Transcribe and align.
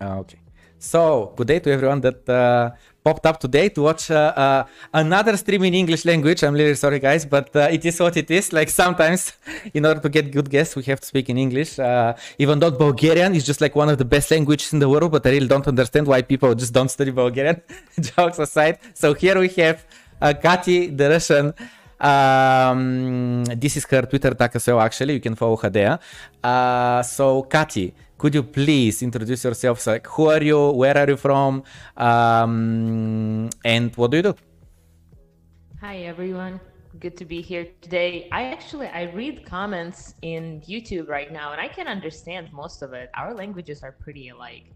Uh, 0.00 0.18
okay. 0.20 0.38
So, 0.80 1.32
good 1.34 1.48
day 1.48 1.58
to 1.58 1.72
everyone 1.72 2.00
that 2.02 2.28
uh, 2.28 2.70
popped 3.02 3.26
up 3.26 3.40
today 3.40 3.68
to 3.70 3.82
watch 3.82 4.12
uh, 4.12 4.32
uh, 4.36 4.64
another 4.94 5.36
stream 5.36 5.64
in 5.64 5.74
English 5.74 6.04
language. 6.04 6.44
I'm 6.44 6.54
really 6.54 6.76
sorry, 6.76 7.00
guys, 7.00 7.26
but 7.26 7.54
uh, 7.56 7.66
it 7.72 7.84
is 7.84 7.98
what 7.98 8.16
it 8.16 8.30
is. 8.30 8.52
Like 8.52 8.70
sometimes, 8.70 9.32
in 9.74 9.84
order 9.84 9.98
to 10.00 10.08
get 10.08 10.30
good 10.30 10.48
guests, 10.48 10.76
we 10.76 10.84
have 10.84 11.00
to 11.00 11.06
speak 11.06 11.28
in 11.30 11.36
English. 11.36 11.80
Uh, 11.80 12.14
even 12.38 12.60
though 12.60 12.70
Bulgarian 12.70 13.34
is 13.34 13.44
just 13.44 13.60
like 13.60 13.74
one 13.74 13.88
of 13.88 13.98
the 13.98 14.04
best 14.04 14.30
languages 14.30 14.72
in 14.72 14.78
the 14.78 14.88
world, 14.88 15.10
but 15.10 15.26
I 15.26 15.30
really 15.30 15.48
don't 15.48 15.66
understand 15.66 16.06
why 16.06 16.22
people 16.22 16.54
just 16.54 16.72
don't 16.72 16.90
study 16.90 17.10
Bulgarian. 17.10 17.60
Jokes 18.00 18.38
aside. 18.38 18.78
So 18.94 19.14
here 19.14 19.36
we 19.40 19.48
have 19.48 19.84
Katie, 20.40 20.86
the 20.90 21.08
Russian. 21.10 21.54
Um, 22.00 23.44
this 23.46 23.76
is 23.76 23.84
her 23.90 24.02
Twitter 24.02 24.32
tag 24.32 24.52
as 24.54 24.64
well, 24.68 24.80
actually. 24.80 25.14
You 25.14 25.20
can 25.20 25.34
follow 25.34 25.56
her 25.56 25.70
there. 25.70 25.98
So, 27.02 27.42
Katie, 27.42 27.94
could 28.18 28.34
you 28.34 28.42
please 28.42 29.00
introduce 29.02 29.44
yourself? 29.44 29.80
So, 29.80 29.92
like, 29.92 30.06
who 30.08 30.28
are 30.28 30.42
you? 30.42 30.70
Where 30.72 30.98
are 30.98 31.08
you 31.08 31.16
from? 31.16 31.62
Um, 31.96 33.48
and 33.64 33.96
what 33.96 34.10
do 34.10 34.16
you 34.18 34.22
do? 34.24 34.34
Hi, 35.80 35.98
everyone. 35.98 36.60
Good 36.98 37.16
to 37.18 37.24
be 37.24 37.40
here 37.40 37.68
today. 37.80 38.28
I 38.32 38.46
actually 38.46 38.88
I 38.88 39.04
read 39.14 39.46
comments 39.46 40.14
in 40.22 40.60
YouTube 40.62 41.08
right 41.08 41.32
now, 41.32 41.52
and 41.52 41.60
I 41.60 41.68
can 41.68 41.86
understand 41.86 42.52
most 42.52 42.82
of 42.82 42.92
it. 42.92 43.08
Our 43.14 43.32
languages 43.32 43.84
are 43.84 43.92
pretty 43.92 44.30
alike. 44.30 44.74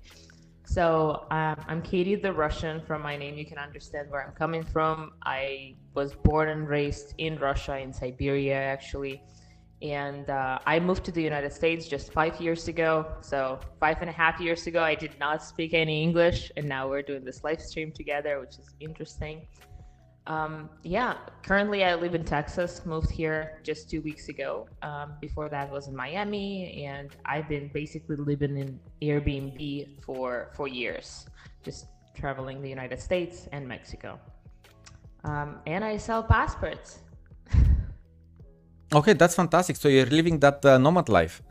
So 0.64 1.26
um, 1.32 1.56
I'm 1.66 1.82
Katie 1.82 2.14
the 2.14 2.32
Russian. 2.32 2.80
From 2.80 3.02
my 3.02 3.16
name, 3.16 3.36
you 3.36 3.44
can 3.44 3.58
understand 3.58 4.08
where 4.08 4.24
I'm 4.24 4.34
coming 4.34 4.62
from. 4.62 5.12
I 5.24 5.74
was 5.94 6.14
born 6.14 6.48
and 6.48 6.68
raised 6.68 7.14
in 7.18 7.36
Russia, 7.38 7.76
in 7.78 7.92
Siberia, 7.92 8.54
actually. 8.54 9.20
And 9.82 10.30
uh, 10.30 10.60
I 10.64 10.78
moved 10.78 11.04
to 11.06 11.12
the 11.12 11.22
United 11.22 11.52
States 11.52 11.88
just 11.88 12.12
five 12.12 12.40
years 12.40 12.68
ago. 12.68 13.14
So, 13.20 13.58
five 13.80 13.98
and 14.00 14.08
a 14.08 14.12
half 14.12 14.40
years 14.40 14.66
ago, 14.68 14.82
I 14.82 14.94
did 14.94 15.18
not 15.18 15.42
speak 15.42 15.74
any 15.74 16.02
English. 16.02 16.52
And 16.56 16.68
now 16.68 16.88
we're 16.88 17.02
doing 17.02 17.24
this 17.24 17.42
live 17.42 17.60
stream 17.60 17.90
together, 17.90 18.38
which 18.38 18.58
is 18.58 18.70
interesting. 18.78 19.48
Um, 20.28 20.70
yeah, 20.84 21.16
currently 21.42 21.82
I 21.82 21.96
live 21.96 22.14
in 22.14 22.24
Texas, 22.24 22.86
moved 22.86 23.10
here 23.10 23.58
just 23.64 23.90
two 23.90 24.00
weeks 24.02 24.28
ago. 24.28 24.68
Um, 24.82 25.14
before 25.20 25.48
that 25.48 25.70
was 25.70 25.88
in 25.88 25.96
Miami, 25.96 26.84
and 26.84 27.10
I've 27.24 27.48
been 27.48 27.68
basically 27.74 28.16
living 28.16 28.56
in 28.56 28.78
Airbnb 29.02 30.04
for 30.04 30.52
four 30.54 30.68
years, 30.68 31.26
just 31.64 31.86
traveling 32.14 32.62
the 32.62 32.68
United 32.68 33.00
States 33.00 33.48
and 33.50 33.66
Mexico. 33.66 34.20
Um, 35.24 35.58
and 35.66 35.84
I 35.84 35.96
sell 35.96 36.22
passports. 36.22 37.00
Okay, 38.94 39.14
that's 39.14 39.34
fantastic. 39.34 39.76
So 39.76 39.88
you're 39.88 40.06
living 40.06 40.38
that 40.40 40.64
uh, 40.64 40.78
nomad 40.78 41.08
life. 41.08 41.42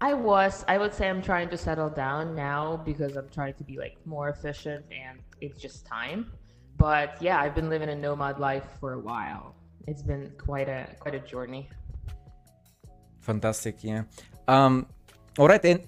I 0.00 0.12
was. 0.14 0.64
I 0.68 0.78
would 0.78 0.94
say 0.94 1.08
I'm 1.08 1.22
trying 1.22 1.48
to 1.50 1.56
settle 1.56 1.88
down 1.88 2.34
now 2.34 2.76
because 2.84 3.16
I'm 3.16 3.28
trying 3.28 3.54
to 3.54 3.64
be 3.64 3.78
like 3.78 3.96
more 4.04 4.28
efficient 4.28 4.84
and 4.90 5.20
it's 5.40 5.60
just 5.60 5.86
time. 5.86 6.32
But 6.76 7.16
yeah, 7.20 7.40
I've 7.40 7.54
been 7.54 7.70
living 7.70 7.88
a 7.88 7.94
nomad 7.94 8.38
life 8.38 8.64
for 8.80 8.92
a 8.92 8.98
while. 8.98 9.54
It's 9.86 10.02
been 10.02 10.32
quite 10.36 10.68
a 10.68 10.86
quite 11.00 11.14
a 11.14 11.20
journey. 11.20 11.68
Fantastic, 13.20 13.82
yeah. 13.82 14.04
Um, 14.48 14.86
all 15.38 15.48
right, 15.48 15.64
and 15.64 15.80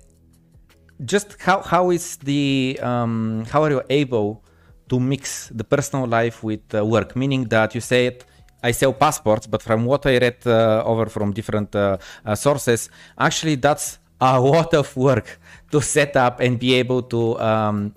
just 1.04 1.40
how 1.40 1.60
how 1.60 1.90
is 1.90 2.16
the 2.16 2.78
um, 2.82 3.44
how 3.50 3.62
are 3.62 3.70
you 3.70 3.82
able 3.90 4.44
to 4.88 4.98
mix 4.98 5.48
the 5.48 5.64
personal 5.64 6.06
life 6.06 6.42
with 6.42 6.64
uh, 6.74 6.84
work? 6.84 7.14
Meaning 7.14 7.44
that 7.48 7.74
you 7.74 7.80
said 7.80 8.24
I 8.62 8.72
sell 8.72 8.92
passports, 8.92 9.46
but 9.46 9.62
from 9.62 9.84
what 9.84 10.06
I 10.06 10.18
read 10.18 10.38
uh, 10.46 10.82
over 10.84 11.06
from 11.06 11.32
different 11.32 11.74
uh, 11.74 11.98
uh, 12.24 12.34
sources, 12.34 12.90
actually 13.18 13.56
that's 13.56 13.98
a 14.20 14.40
lot 14.54 14.74
of 14.74 14.96
work 14.96 15.38
to 15.70 15.80
set 15.80 16.16
up 16.16 16.40
and 16.40 16.58
be 16.58 16.74
able 16.74 17.02
to 17.02 17.38
um, 17.38 17.94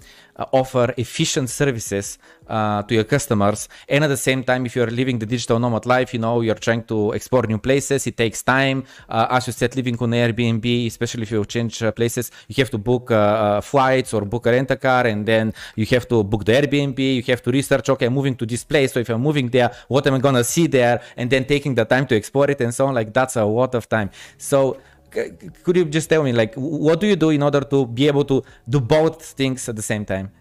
offer 0.51 0.93
efficient 0.97 1.49
services 1.49 2.17
uh, 2.47 2.83
to 2.83 2.93
your 2.95 3.03
customers. 3.03 3.69
And 3.87 4.03
at 4.03 4.07
the 4.07 4.17
same 4.17 4.43
time 4.43 4.65
if 4.65 4.75
you're 4.75 4.91
living 4.91 5.19
the 5.19 5.25
digital 5.25 5.59
nomad 5.59 5.85
life 5.85 6.13
you 6.13 6.19
know 6.19 6.41
you're 6.41 6.55
trying 6.55 6.83
to 6.85 7.11
explore 7.13 7.43
new 7.43 7.57
places 7.57 8.07
it 8.07 8.17
takes 8.17 8.43
time. 8.43 8.83
Uh, 9.09 9.27
as 9.29 9.47
you 9.47 9.53
said 9.53 9.75
living 9.75 9.97
on 9.99 10.11
airbnb 10.11 10.87
especially 10.87 11.23
if 11.23 11.31
you 11.31 11.43
change 11.45 11.81
uh, 11.83 11.91
places 11.91 12.31
you 12.47 12.55
have 12.57 12.69
to 12.69 12.77
book 12.77 13.11
uh, 13.11 13.15
uh, 13.15 13.61
flights 13.61 14.13
or 14.13 14.21
book 14.21 14.45
a 14.45 14.51
rent 14.51 14.71
a 14.71 14.75
car 14.75 15.07
and 15.07 15.25
then 15.25 15.53
you 15.75 15.85
have 15.85 16.07
to 16.07 16.23
book 16.23 16.45
the 16.45 16.51
airbnb 16.51 16.99
you 16.99 17.23
have 17.23 17.41
to 17.41 17.51
research 17.51 17.89
okay 17.89 18.05
i'm 18.07 18.13
moving 18.13 18.35
to 18.35 18.45
this 18.45 18.63
place 18.63 18.93
so 18.93 18.99
if 18.99 19.09
i'm 19.09 19.21
moving 19.21 19.47
there 19.49 19.71
what 19.87 20.05
am 20.07 20.13
i 20.15 20.19
gonna 20.19 20.43
see 20.43 20.67
there? 20.67 21.01
And 21.17 21.29
then 21.29 21.45
taking 21.45 21.75
the 21.75 21.85
time 21.85 22.05
to 22.07 22.15
explore 22.15 22.49
it 22.49 22.59
and 22.61 22.73
so 22.73 22.87
on 22.87 22.93
like 22.93 23.13
that's 23.13 23.35
a 23.35 23.45
lot 23.45 23.75
of 23.75 23.87
time. 23.89 24.09
So 24.37 24.77
could 25.11 25.75
you 25.75 25.85
just 25.85 26.09
tell 26.09 26.23
me 26.23 26.31
like 26.31 26.53
what 26.55 26.99
do 26.99 27.07
you 27.07 27.15
do 27.15 27.29
in 27.29 27.43
order 27.43 27.61
to 27.61 27.85
be 27.85 28.07
able 28.07 28.25
to 28.25 28.43
do 28.67 28.79
both 28.79 29.23
things 29.23 29.67
at 29.69 29.75
the 29.75 29.81
same 29.81 30.05
time? 30.05 30.31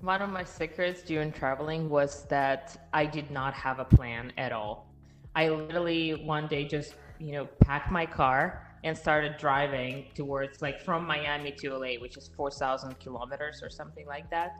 One 0.00 0.22
of 0.22 0.30
my 0.30 0.44
secrets 0.44 1.02
during 1.02 1.32
traveling 1.32 1.88
was 1.88 2.24
that 2.28 2.88
i 2.92 3.04
did 3.04 3.30
not 3.30 3.54
have 3.54 3.78
a 3.78 3.84
plan 3.84 4.32
at 4.36 4.52
all. 4.52 4.86
I 5.34 5.48
literally 5.48 6.24
one 6.24 6.46
day 6.48 6.64
just 6.64 6.94
you 7.18 7.32
know 7.32 7.46
packed 7.60 7.90
my 7.90 8.06
car 8.06 8.64
and 8.84 8.96
started 8.96 9.36
driving 9.38 10.06
towards 10.14 10.62
like 10.62 10.80
from 10.80 11.04
miami 11.04 11.52
to 11.52 11.76
la 11.76 11.92
which 12.00 12.16
is 12.16 12.30
4000 12.36 12.98
kilometers 13.00 13.60
or 13.62 13.70
something 13.70 14.06
like 14.06 14.28
that. 14.30 14.56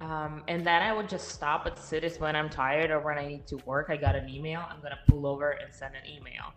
Um, 0.00 0.42
and 0.46 0.66
then 0.66 0.82
i 0.82 0.92
would 0.92 1.08
just 1.08 1.28
stop 1.28 1.66
at 1.66 1.78
cities 1.78 2.20
when 2.20 2.36
i'm 2.36 2.50
tired 2.50 2.90
or 2.90 3.00
when 3.00 3.18
i 3.18 3.26
need 3.26 3.46
to 3.48 3.56
work. 3.64 3.86
I 3.88 3.96
got 3.96 4.14
an 4.14 4.28
email. 4.28 4.62
I'm 4.70 4.80
gonna 4.82 5.04
pull 5.08 5.26
over 5.26 5.50
and 5.50 5.72
send 5.72 5.94
an 5.94 6.06
email 6.08 6.52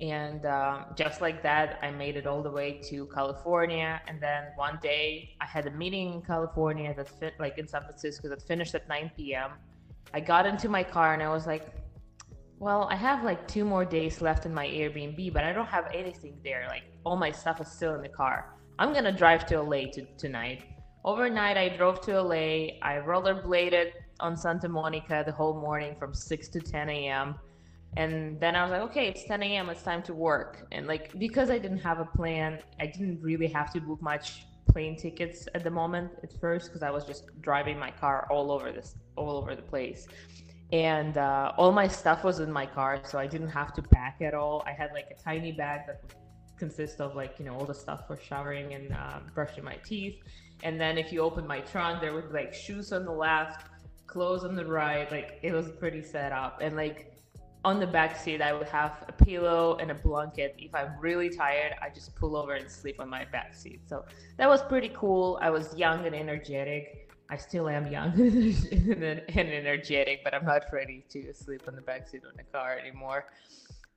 and 0.00 0.44
um, 0.44 0.86
just 0.96 1.20
like 1.20 1.42
that 1.42 1.78
i 1.82 1.90
made 1.90 2.16
it 2.16 2.26
all 2.26 2.42
the 2.42 2.50
way 2.50 2.80
to 2.82 3.06
california. 3.06 4.00
And 4.08 4.20
then 4.20 4.48
one 4.56 4.78
day 4.82 5.36
i 5.40 5.44
had 5.44 5.66
a 5.66 5.70
meeting 5.70 6.14
in 6.14 6.22
california 6.22 6.92
that 6.94 7.08
fit 7.08 7.34
like 7.38 7.58
in 7.58 7.68
san 7.68 7.82
francisco 7.82 8.28
that 8.28 8.42
finished 8.42 8.74
at 8.74 8.88
9 8.88 9.12
p.m 9.16 9.50
i 10.12 10.20
got 10.20 10.46
into 10.46 10.68
my 10.68 10.82
car 10.82 11.14
and 11.14 11.22
i 11.22 11.28
was 11.28 11.46
like 11.46 11.68
well 12.58 12.88
i 12.90 12.96
have 12.96 13.22
like 13.22 13.46
two 13.46 13.64
more 13.64 13.84
days 13.84 14.20
left 14.20 14.46
in 14.46 14.52
my 14.52 14.66
airbnb 14.66 15.32
but 15.32 15.44
i 15.44 15.52
don't 15.52 15.66
have 15.66 15.86
anything 15.94 16.38
there. 16.42 16.66
Like 16.68 16.84
all 17.04 17.16
my 17.16 17.30
stuff 17.30 17.60
is 17.60 17.68
still 17.68 17.94
in 17.94 18.02
the 18.02 18.08
car. 18.08 18.54
I'm 18.78 18.92
gonna 18.92 19.12
drive 19.12 19.46
to 19.46 19.62
la 19.62 19.82
to, 19.92 20.06
tonight. 20.18 20.64
Overnight 21.04 21.56
i 21.56 21.68
drove 21.68 22.00
to 22.02 22.20
la 22.20 22.34
i 22.34 23.00
rollerbladed 23.06 23.92
on 24.20 24.36
santa 24.36 24.68
monica 24.68 25.22
the 25.26 25.32
whole 25.32 25.60
morning 25.60 25.94
from 25.98 26.14
6 26.14 26.48
to 26.48 26.60
10 26.60 26.88
a.m 26.88 27.34
and 27.96 28.40
then 28.40 28.56
i 28.56 28.62
was 28.62 28.70
like 28.70 28.80
okay 28.80 29.08
it's 29.08 29.24
10 29.24 29.42
a.m 29.42 29.68
it's 29.68 29.82
time 29.82 30.02
to 30.02 30.14
work. 30.14 30.66
And 30.72 30.86
like 30.86 31.16
because 31.18 31.50
i 31.50 31.58
didn't 31.58 31.78
have 31.78 32.00
a 32.00 32.04
plan 32.04 32.58
i 32.80 32.86
didn't 32.86 33.20
really 33.22 33.46
have 33.48 33.72
to 33.72 33.80
book 33.80 34.02
much 34.02 34.46
plane 34.70 34.96
tickets 34.96 35.46
at 35.54 35.62
the 35.62 35.70
moment 35.70 36.10
at 36.22 36.32
first 36.40 36.68
because 36.68 36.82
i 36.82 36.90
was 36.90 37.04
just 37.04 37.24
driving 37.40 37.78
my 37.78 37.90
car 37.90 38.26
all 38.30 38.50
over 38.50 38.72
this 38.72 38.96
all 39.16 39.36
over 39.36 39.54
the 39.54 39.62
place. 39.62 40.08
And 40.72 41.18
uh, 41.18 41.52
all 41.56 41.70
my 41.70 41.86
stuff 41.86 42.24
was 42.24 42.40
in 42.40 42.50
my 42.50 42.66
car 42.66 43.00
so 43.04 43.18
i 43.18 43.26
didn't 43.26 43.50
have 43.50 43.72
to 43.74 43.82
pack 43.82 44.16
at 44.22 44.34
all. 44.34 44.64
I 44.66 44.72
had 44.72 44.90
like 44.92 45.08
a 45.16 45.22
tiny 45.22 45.52
bag 45.52 45.82
that 45.86 46.02
consists 46.58 47.00
of 47.00 47.14
like 47.14 47.38
you 47.38 47.44
know 47.44 47.54
all 47.54 47.66
the 47.66 47.74
stuff 47.74 48.06
for 48.06 48.16
showering 48.16 48.74
and 48.74 48.92
uh, 48.92 49.20
brushing 49.34 49.64
my 49.64 49.76
teeth. 49.84 50.16
And 50.62 50.80
then 50.80 50.98
if 50.98 51.12
you 51.12 51.20
open 51.20 51.46
my 51.46 51.60
trunk 51.60 52.00
there 52.00 52.12
would 52.14 52.28
be 52.30 52.34
like 52.34 52.54
shoes 52.54 52.92
on 52.92 53.04
the 53.04 53.12
left 53.12 53.66
clothes 54.06 54.44
on 54.44 54.54
the 54.54 54.64
right 54.64 55.10
like 55.10 55.38
it 55.42 55.52
was 55.52 55.70
pretty 55.70 56.02
set 56.02 56.32
up. 56.32 56.58
And 56.60 56.74
like 56.74 57.13
on 57.64 57.80
the 57.80 57.86
back 57.86 58.16
seat, 58.16 58.42
I 58.42 58.52
would 58.52 58.68
have 58.68 59.04
a 59.08 59.12
pillow 59.12 59.76
and 59.80 59.90
a 59.90 59.94
blanket. 59.94 60.54
If 60.58 60.74
I'm 60.74 60.92
really 61.00 61.30
tired, 61.30 61.74
I 61.80 61.88
just 61.88 62.14
pull 62.14 62.36
over 62.36 62.54
and 62.54 62.70
sleep 62.70 63.00
on 63.00 63.08
my 63.08 63.24
back 63.24 63.54
seat. 63.54 63.80
So 63.88 64.04
that 64.36 64.48
was 64.48 64.62
pretty 64.62 64.90
cool. 64.94 65.38
I 65.40 65.50
was 65.50 65.74
young 65.76 66.06
and 66.06 66.14
energetic. 66.14 67.10
I 67.30 67.38
still 67.38 67.68
am 67.68 67.86
young 67.86 68.12
and 68.20 69.48
energetic, 69.62 70.22
but 70.22 70.34
I'm 70.34 70.44
not 70.44 70.64
ready 70.72 71.04
to 71.08 71.32
sleep 71.32 71.62
on 71.66 71.74
the 71.74 71.80
back 71.80 72.06
seat 72.06 72.22
of 72.24 72.38
a 72.38 72.42
car 72.52 72.78
anymore, 72.78 73.26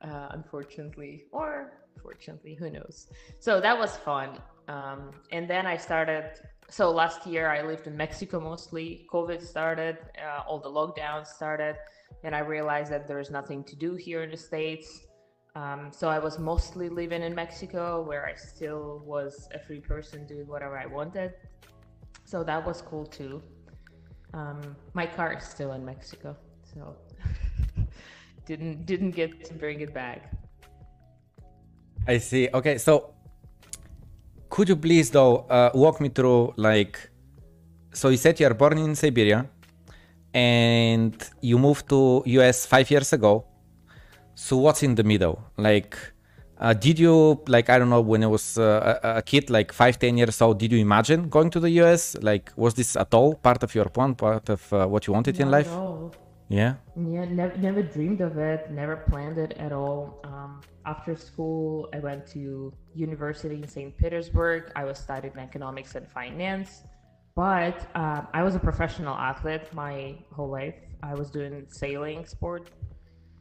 uh, 0.01 0.29
unfortunately, 0.31 1.25
or 1.31 1.73
fortunately, 2.01 2.55
who 2.55 2.69
knows. 2.69 3.07
So 3.39 3.59
that 3.59 3.77
was 3.77 3.97
fun. 3.97 4.37
Um, 4.69 5.11
and 5.33 5.49
then 5.49 5.65
I 5.65 5.75
started. 5.75 6.39
So 6.69 6.89
last 6.89 7.27
year 7.27 7.49
I 7.49 7.61
lived 7.63 7.87
in 7.87 7.97
Mexico 7.97 8.39
mostly. 8.39 9.05
COVID 9.11 9.41
started, 9.41 9.97
uh, 10.25 10.43
all 10.47 10.59
the 10.59 10.69
lockdowns 10.69 11.27
started 11.27 11.75
and 12.23 12.35
I 12.35 12.39
realized 12.39 12.91
that 12.91 13.07
there's 13.07 13.29
nothing 13.29 13.63
to 13.65 13.75
do 13.75 13.95
here 13.95 14.23
in 14.23 14.31
the 14.31 14.37
States. 14.37 15.07
Um, 15.55 15.91
so 15.91 16.07
I 16.09 16.19
was 16.19 16.37
mostly 16.37 16.89
living 16.89 17.23
in 17.23 17.33
Mexico 17.33 18.01
where 18.01 18.25
I 18.25 18.35
still 18.35 19.01
was 19.05 19.49
a 19.53 19.59
free 19.59 19.79
person 19.79 20.27
doing 20.27 20.47
whatever 20.47 20.77
I 20.77 20.85
wanted. 20.85 21.33
So 22.25 22.43
that 22.43 22.65
was 22.65 22.81
cool 22.81 23.05
too. 23.05 23.41
Um, 24.33 24.75
my 24.93 25.05
car 25.05 25.33
is 25.33 25.43
still 25.43 25.71
in 25.73 25.83
Mexico, 25.85 26.35
so 26.73 26.95
didn't 28.45 28.85
didn't 28.85 29.11
get 29.11 29.45
to 29.45 29.53
bring 29.53 29.79
it 29.81 29.93
back. 29.93 30.33
I 32.07 32.17
see. 32.17 32.49
Okay, 32.53 32.77
so 32.77 33.13
could 34.49 34.69
you 34.69 34.75
please 34.75 35.09
though 35.09 35.47
uh, 35.49 35.71
walk 35.73 35.99
me 36.01 36.09
through 36.09 36.53
like 36.57 37.09
so 37.93 38.09
you 38.09 38.17
said 38.17 38.39
you 38.39 38.47
are 38.47 38.53
born 38.53 38.77
in 38.77 38.95
Siberia 38.95 39.49
and 40.33 41.15
you 41.41 41.57
moved 41.57 41.89
to 41.89 42.23
US 42.25 42.65
five 42.65 42.89
years 42.89 43.13
ago. 43.13 43.45
So 44.35 44.57
what's 44.57 44.83
in 44.83 44.95
the 44.95 45.03
middle? 45.03 45.41
Like 45.57 45.97
uh, 46.59 46.73
did 46.73 46.97
you 46.97 47.39
like 47.47 47.69
I 47.69 47.77
don't 47.77 47.89
know 47.89 48.01
when 48.01 48.23
I 48.23 48.27
was 48.27 48.57
uh, 48.57 48.99
a, 49.03 49.17
a 49.17 49.21
kid, 49.21 49.49
like 49.49 49.71
five, 49.71 49.99
ten 49.99 50.17
years 50.17 50.41
old? 50.41 50.57
Did 50.57 50.71
you 50.71 50.79
imagine 50.79 51.29
going 51.29 51.49
to 51.51 51.59
the 51.59 51.69
US? 51.81 52.15
Like, 52.21 52.51
was 52.55 52.73
this 52.73 52.95
at 52.95 53.13
all 53.13 53.35
part 53.35 53.63
of 53.63 53.75
your 53.75 53.85
plan, 53.85 54.15
part 54.15 54.49
of 54.49 54.73
uh, 54.73 54.87
what 54.87 55.05
you 55.05 55.13
wanted 55.13 55.39
in 55.39 55.51
life? 55.51 55.69
Yeah. 56.49 56.75
Yeah, 56.95 57.25
never, 57.25 57.57
never 57.57 57.83
dreamed 57.83 58.21
of 58.21 58.37
it, 58.37 58.71
never 58.71 58.95
planned 58.95 59.37
it 59.37 59.53
at 59.59 59.71
all. 59.73 60.21
Um, 60.23 60.61
after 60.85 61.15
school, 61.15 61.89
I 61.93 61.99
went 61.99 62.25
to 62.27 62.73
university 62.95 63.55
in 63.55 63.67
St. 63.67 63.95
Petersburg. 63.97 64.71
I 64.75 64.85
was 64.85 64.97
studying 64.97 65.37
economics 65.37 65.95
and 65.95 66.07
finance, 66.07 66.83
but 67.37 67.87
um, 67.93 68.27
I 68.33 68.41
was 68.41 68.55
a 68.55 68.59
professional 68.59 69.13
athlete 69.13 69.71
my 69.71 70.15
whole 70.33 70.49
life. 70.49 70.73
I 71.03 71.13
was 71.13 71.29
doing 71.29 71.67
sailing 71.69 72.25
sport, 72.25 72.71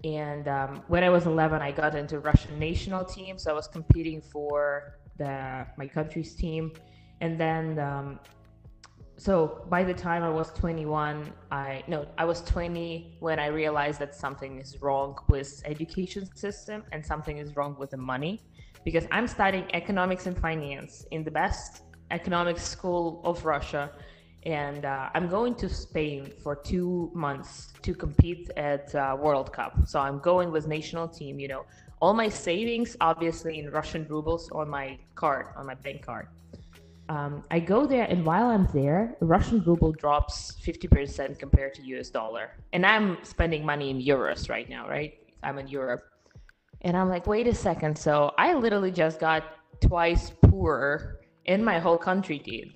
and 0.05 0.47
um, 0.49 0.83
when 0.89 1.03
I 1.03 1.09
was 1.09 1.25
11, 1.25 1.63
I 1.63 1.73
got 1.73 1.95
into 1.95 2.21
Russian 2.21 2.59
national 2.59 3.07
team. 3.07 3.39
So 3.39 3.51
I 3.51 3.55
was 3.55 3.69
competing 3.69 4.21
for 4.21 4.99
the 5.17 5.67
my 5.79 5.87
country's 5.87 6.35
team, 6.35 6.73
and 7.23 7.41
then 7.41 7.79
um, 7.79 8.21
so 9.17 9.65
by 9.71 9.83
the 9.83 9.95
time 9.95 10.23
I 10.23 10.29
was 10.29 10.53
21, 10.53 11.33
I 11.51 11.83
no, 11.89 12.07
I 12.19 12.27
was 12.27 12.43
20 12.43 13.17
when 13.21 13.39
I 13.39 13.47
realized 13.47 13.99
that 14.01 14.15
something 14.15 14.61
is 14.61 14.83
wrong 14.83 15.17
with 15.31 15.63
education 15.65 16.29
system 16.37 16.85
and 16.93 17.01
something 17.13 17.39
is 17.39 17.57
wrong 17.57 17.75
with 17.79 17.93
the 17.93 18.03
money, 18.13 18.43
because 18.85 19.07
I'm 19.11 19.27
studying 19.27 19.65
economics 19.73 20.27
and 20.27 20.39
finance 20.39 21.07
in 21.13 21.25
the 21.25 21.31
best 21.31 21.86
economics 22.11 22.63
school 22.63 23.21
of 23.25 23.45
Russia, 23.45 23.91
and 24.45 24.85
uh, 24.85 25.11
I'm 25.15 25.29
going 25.29 25.55
to 25.57 25.69
Spain 25.69 26.33
for 26.43 26.55
two 26.55 27.11
months 27.15 27.73
to 27.83 27.95
compete 27.95 28.51
at 28.57 28.95
uh, 28.95 29.17
World 29.19 29.53
Cup. 29.53 29.87
So 29.87 30.01
I'm 30.01 30.19
going 30.21 30.53
with 30.53 30.67
national 30.67 31.09
team. 31.09 31.41
You 31.41 31.49
know, 31.49 31.67
all 32.01 32.15
my 32.15 32.29
savings 32.29 32.97
obviously 33.01 33.59
in 33.59 33.71
Russian 33.71 34.07
rubles 34.09 34.51
on 34.53 34.69
my 34.69 34.99
card, 35.15 35.47
on 35.57 35.67
my 35.67 35.75
bank 35.75 36.05
card 36.05 36.29
um, 37.09 37.45
I 37.51 37.61
go 37.61 37.87
there, 37.87 38.05
and 38.05 38.25
while 38.25 38.47
I'm 38.47 38.69
there, 38.73 39.17
Russian 39.21 39.63
ruble 39.63 39.93
drops 39.93 40.57
50% 40.63 41.39
compared 41.39 41.75
to 41.75 41.83
US 41.97 42.11
dollar. 42.11 42.51
And 42.73 42.85
I'm 42.85 43.19
spending 43.23 43.65
money 43.65 43.91
in 43.91 44.01
euros 44.01 44.49
right 44.49 44.69
now, 44.69 44.89
right? 44.89 45.15
I'm 45.43 45.59
in 45.59 45.69
Europe. 45.69 46.03
And 46.83 46.97
I'm 46.97 47.09
like, 47.09 47.27
wait 47.27 47.47
a 47.47 47.55
second. 47.55 47.97
So 47.97 48.35
I 48.39 48.55
literally 48.55 48.91
just 48.91 49.21
got 49.21 49.45
twice 49.81 50.33
poorer 50.43 51.16
in 51.47 51.65
my 51.65 51.79
whole 51.79 51.99
country 51.99 52.39
did. 52.39 52.73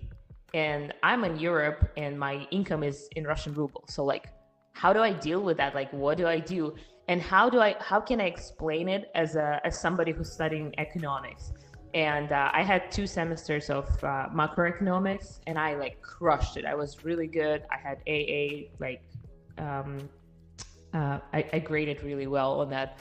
And 0.55 0.93
I'm 1.03 1.25
in 1.25 1.39
Europe 1.39 1.93
and 1.97 2.19
my 2.19 2.47
income 2.51 2.83
is 2.83 3.09
in 3.17 3.25
Russian 3.25 3.55
ruble. 3.55 3.85
So 3.89 4.05
like 4.05 4.27
how 4.73 4.93
do 4.93 5.01
I 5.01 5.13
deal 5.13 5.43
with 5.43 5.57
that? 5.59 5.75
Like 5.75 5.93
what 5.93 6.17
do 6.17 6.27
I 6.27 6.39
do? 6.39 6.75
And 7.09 7.21
how 7.21 7.51
do 7.51 7.61
I 7.61 7.77
how 7.81 8.01
can 8.01 8.21
I 8.21 8.27
explain 8.27 8.89
it 8.89 9.11
as 9.15 9.37
a 9.37 9.61
as 9.65 9.81
somebody 9.81 10.13
who's 10.13 10.33
studying 10.33 10.75
economics? 10.79 11.53
and 11.95 12.31
uh, 12.31 12.51
I 12.53 12.63
had 12.63 12.91
two 12.91 13.07
semesters 13.07 13.69
of 13.69 13.87
uh, 14.05 14.29
macroeconomics, 14.33 15.41
and 15.47 15.59
I 15.59 15.75
like 15.75 16.01
crushed 16.01 16.57
it. 16.57 16.65
I 16.65 16.75
was 16.75 17.05
really 17.05 17.27
good. 17.27 17.63
I 17.71 17.79
had 17.79 17.99
AA, 18.07 18.71
like 18.79 19.03
um, 19.59 20.09
uh, 20.95 21.19
I, 21.33 21.45
I 21.53 21.59
graded 21.59 22.03
really 22.03 22.27
well 22.27 22.61
on 22.61 22.71
that. 22.71 22.99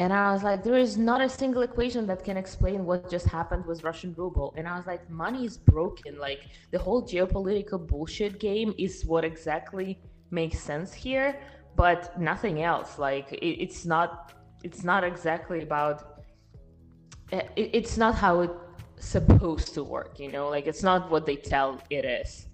And 0.00 0.14
I 0.14 0.32
was 0.32 0.42
like, 0.42 0.64
there 0.64 0.78
is 0.78 0.96
not 0.96 1.20
a 1.20 1.28
single 1.28 1.60
equation 1.60 2.06
that 2.06 2.24
can 2.24 2.38
explain 2.38 2.86
what 2.86 3.10
just 3.10 3.26
happened 3.26 3.66
with 3.66 3.84
Russian 3.84 4.14
ruble. 4.16 4.54
And 4.56 4.66
I 4.66 4.74
was 4.78 4.86
like, 4.86 5.02
money 5.10 5.44
is 5.44 5.58
broken. 5.58 6.18
Like 6.18 6.40
the 6.70 6.78
whole 6.78 7.02
geopolitical 7.02 7.86
bullshit 7.86 8.40
game 8.40 8.72
is 8.78 9.04
what 9.04 9.26
exactly 9.26 10.00
makes 10.30 10.58
sense 10.58 10.94
here, 10.94 11.38
but 11.76 12.18
nothing 12.18 12.62
else. 12.62 12.98
Like 12.98 13.30
it, 13.30 13.62
it's 13.64 13.84
not, 13.84 14.32
it's 14.64 14.84
not 14.84 15.04
exactly 15.04 15.60
about 15.62 16.24
it, 17.30 17.50
it's 17.56 17.98
not 17.98 18.14
how 18.14 18.40
it's 18.40 18.54
supposed 18.98 19.72
to 19.74 19.82
work 19.82 20.18
you 20.18 20.30
know 20.30 20.50
like 20.50 20.66
it's 20.66 20.82
not 20.82 21.10
what 21.10 21.24
they 21.24 21.36
tell 21.36 21.80
it 21.88 22.04
is 22.04 22.48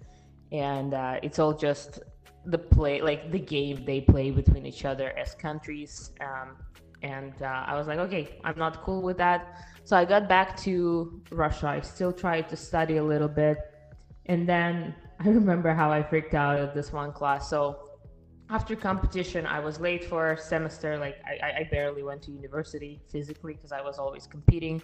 and 0.53 0.93
uh, 0.93 1.19
it's 1.21 1.39
all 1.39 1.51
just 1.53 1.99
the 2.45 2.57
play 2.57 3.01
like 3.01 3.31
the 3.31 3.39
game 3.39 3.83
they 3.83 3.99
play 3.99 4.31
between 4.31 4.65
each 4.65 4.85
other 4.85 5.09
as 5.17 5.35
countries 5.35 6.11
um, 6.21 6.55
and 7.01 7.33
uh, 7.41 7.63
i 7.67 7.75
was 7.75 7.87
like 7.87 7.99
okay 7.99 8.39
i'm 8.43 8.57
not 8.57 8.81
cool 8.83 9.01
with 9.01 9.17
that. 9.17 9.63
So 9.83 9.95
i 9.95 10.03
got 10.03 10.27
back 10.27 10.57
to 10.57 11.21
russia. 11.31 11.67
I 11.67 11.81
still 11.81 12.11
tried 12.11 12.49
to 12.49 12.55
study 12.55 12.97
a 12.97 13.03
little 13.03 13.27
bit. 13.27 13.57
And 14.25 14.47
then 14.47 14.95
i 15.19 15.29
remember 15.29 15.73
how 15.73 15.91
i 15.91 16.01
freaked 16.03 16.33
out 16.33 16.59
at 16.59 16.73
this 16.73 16.91
one 16.91 17.11
class. 17.11 17.49
So 17.49 17.89
after 18.49 18.75
competition 18.75 19.45
i 19.45 19.59
was 19.59 19.79
late 19.79 20.03
for 20.03 20.31
a 20.33 20.37
semester. 20.37 20.97
Like 20.97 21.17
i, 21.25 21.61
I 21.61 21.67
barely 21.69 22.03
went 22.03 22.21
to 22.23 22.31
university 22.31 23.01
physically 23.11 23.53
because 23.53 23.71
i 23.71 23.81
was 23.81 23.99
always 23.99 24.25
competing. 24.27 24.81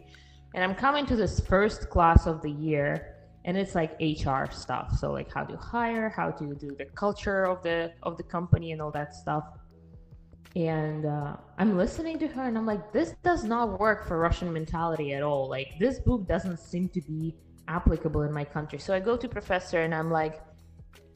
And 0.54 0.63
i'm 0.63 0.75
coming 0.75 1.06
to 1.07 1.16
this 1.16 1.39
first 1.39 1.89
class 1.89 2.27
of 2.27 2.42
the 2.42 2.51
year 2.51 3.16
and 3.45 3.57
it's 3.57 3.75
like 3.75 3.92
hr 4.00 4.45
stuff. 4.51 4.98
So 4.98 5.12
like 5.12 5.33
how 5.33 5.44
to 5.44 5.57
hire 5.57 6.09
how 6.09 6.31
to 6.31 6.56
do 6.56 6.75
the 6.77 6.86
culture 6.86 7.45
of 7.45 7.62
the 7.63 7.92
of 8.04 8.18
the 8.18 8.24
company 8.24 8.71
and 8.71 8.81
all 8.81 8.92
that 8.92 9.13
stuff 9.16 9.45
and 10.55 11.05
uh, 11.05 11.35
i'm 11.57 11.77
listening 11.77 12.19
to 12.19 12.27
her 12.27 12.44
and 12.44 12.57
i'm 12.57 12.65
like 12.65 12.94
this 12.94 13.15
does 13.23 13.44
not 13.44 13.79
work 13.79 14.07
for 14.07 14.19
russian 14.19 14.51
mentality 14.53 15.13
at 15.13 15.23
all 15.23 15.50
like 15.50 15.69
this 15.79 16.00
book 16.00 16.27
doesn't 16.27 16.57
seem 16.57 16.88
to 16.89 17.01
be 17.01 17.35
applicable 17.67 18.21
in 18.21 18.31
my 18.31 18.44
country 18.44 18.77
so 18.77 18.94
i 18.94 19.00
go 19.00 19.17
to 19.17 19.27
professor 19.27 19.81
and 19.81 19.95
i'm 19.95 20.11
like 20.11 20.41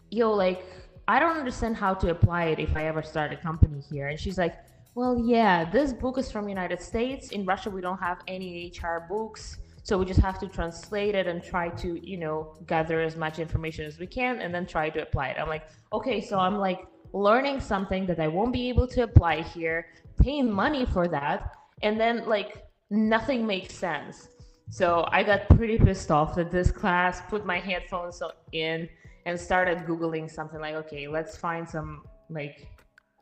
yo 0.10 0.32
like 0.32 0.66
I 1.08 1.20
don't 1.20 1.38
understand 1.38 1.78
how 1.78 1.94
to 1.96 2.10
apply 2.10 2.46
it 2.46 2.60
if 2.60 2.76
I 2.76 2.86
ever 2.86 3.02
start 3.02 3.32
a 3.32 3.38
company 3.38 3.82
here. 3.90 4.10
And 4.10 4.20
she's 4.20 4.38
like, 4.38 4.56
well, 4.94 5.18
yeah, 5.26 5.64
this 5.70 5.94
book 5.94 6.18
is 6.18 6.30
from 6.30 6.50
United 6.50 6.82
States. 6.82 7.30
In 7.30 7.46
Russia, 7.46 7.70
we 7.70 7.80
don't 7.80 8.00
have 8.00 8.20
any 8.28 8.74
HR 8.76 9.06
books. 9.08 9.58
So 9.84 9.98
we 9.98 10.06
just 10.06 10.20
have 10.20 10.38
to 10.40 10.48
translate 10.48 11.16
it 11.16 11.28
and 11.28 11.42
try 11.42 11.70
to, 11.70 12.06
you 12.06 12.18
know, 12.18 12.56
gather 12.66 13.00
as 13.00 13.16
much 13.16 13.40
information 13.40 13.86
as 13.86 14.00
we 14.00 14.08
can 14.08 14.42
and 14.42 14.54
then 14.54 14.66
try 14.66 14.90
to 14.90 15.02
apply 15.02 15.30
it. 15.30 15.38
I'm 15.40 15.48
like, 15.48 15.70
okay, 15.94 16.20
so 16.20 16.40
I'm 16.40 16.58
like 16.58 16.86
learning 17.14 17.60
something 17.60 18.06
that 18.08 18.20
I 18.20 18.28
won't 18.28 18.54
be 18.54 18.70
able 18.70 18.88
to 18.90 19.04
apply 19.04 19.42
here, 19.42 19.88
paying 20.22 20.52
money 20.52 20.86
for 20.86 21.08
that, 21.08 21.56
and 21.82 22.00
then 22.00 22.26
like 22.28 22.66
nothing 22.90 23.46
makes 23.46 23.74
sense. 23.74 24.30
So 24.70 25.08
I 25.12 25.24
got 25.24 25.48
pretty 25.50 25.78
pissed 25.78 26.12
off 26.12 26.38
at 26.38 26.52
this 26.52 26.72
class, 26.72 27.22
put 27.30 27.46
my 27.46 27.60
headphones 27.60 28.22
in, 28.52 28.90
and 29.28 29.38
started 29.38 29.80
googling 29.80 30.32
something 30.32 30.62
like 30.62 30.76
okay 30.76 31.06
let's 31.08 31.36
find 31.36 31.68
some 31.68 32.02
like 32.30 32.58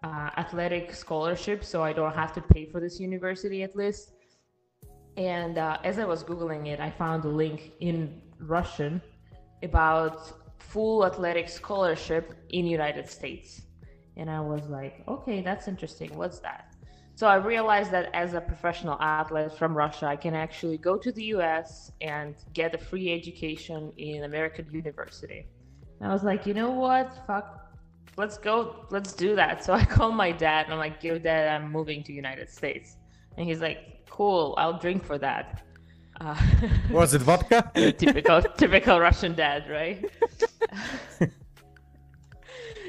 uh, 0.03 0.29
athletic 0.37 0.93
scholarship 0.93 1.63
so 1.63 1.81
i 1.81 1.91
don't 1.91 2.13
have 2.13 2.31
to 2.31 2.41
pay 2.53 2.63
for 2.71 2.79
this 2.79 2.99
university 2.99 3.63
at 3.63 3.75
least 3.75 4.11
and 5.18 5.57
uh, 5.57 5.77
as 5.83 5.97
i 5.97 6.06
was 6.06 6.23
googling 6.23 6.68
it 6.68 6.80
i 6.80 6.92
found 6.92 7.25
a 7.25 7.33
link 7.44 7.71
in 7.80 8.21
russian 8.39 9.01
about 9.63 10.18
full 10.59 11.04
athletic 11.09 11.49
scholarship 11.49 12.35
in 12.49 12.68
united 12.68 13.09
states 13.09 13.61
and 14.18 14.30
i 14.30 14.40
was 14.40 14.68
like 14.68 15.04
okay 15.07 15.42
that's 15.42 15.68
interesting 15.68 16.10
what's 16.16 16.40
that 16.40 16.74
so 17.16 17.28
i 17.28 17.36
realized 17.36 17.92
that 17.92 18.10
as 18.14 18.34
a 18.34 18.42
professional 18.42 18.98
athlete 19.02 19.52
from 19.54 19.76
russia 19.76 20.06
i 20.06 20.16
can 20.16 20.34
actually 20.34 20.78
go 20.78 20.98
to 20.98 21.12
the 21.14 21.24
us 21.24 21.92
and 22.02 22.36
get 22.54 22.74
a 22.74 22.78
free 22.78 23.14
education 23.14 23.92
in 23.98 24.24
american 24.24 24.68
university 24.72 25.48
and 26.00 26.10
I 26.10 26.14
was 26.14 26.24
like, 26.24 26.45
you 26.45 26.54
know 26.54 26.72
what? 26.72 27.26
Fuck. 27.26 27.74
Let's 28.18 28.38
go. 28.38 28.86
Let's 28.90 29.14
do 29.14 29.36
that. 29.36 29.64
So 29.64 29.74
I 29.81 29.86
called 29.86 30.16
my 30.16 30.31
dad 30.31 30.66
and 30.66 30.74
I'm 30.74 30.80
like, 30.80 31.04
yo, 31.04 31.18
dad, 31.18 31.48
I'm 31.50 31.72
moving 31.72 32.04
to 32.04 32.14
United 32.14 32.50
States. 32.50 32.98
And 33.38 33.48
he's 33.48 33.62
like, 33.62 34.06
cool. 34.10 34.56
I'll 34.57 34.80
drink 34.80 35.04
for 35.04 35.18
that. 35.18 35.64
Uh, 36.22 36.36
Was 36.92 37.14
it 37.14 37.22
vodka? 37.22 37.72
typical, 37.98 38.42
typical 38.42 39.00
Russian 39.00 39.34
dad, 39.34 39.69
right? 39.69 40.10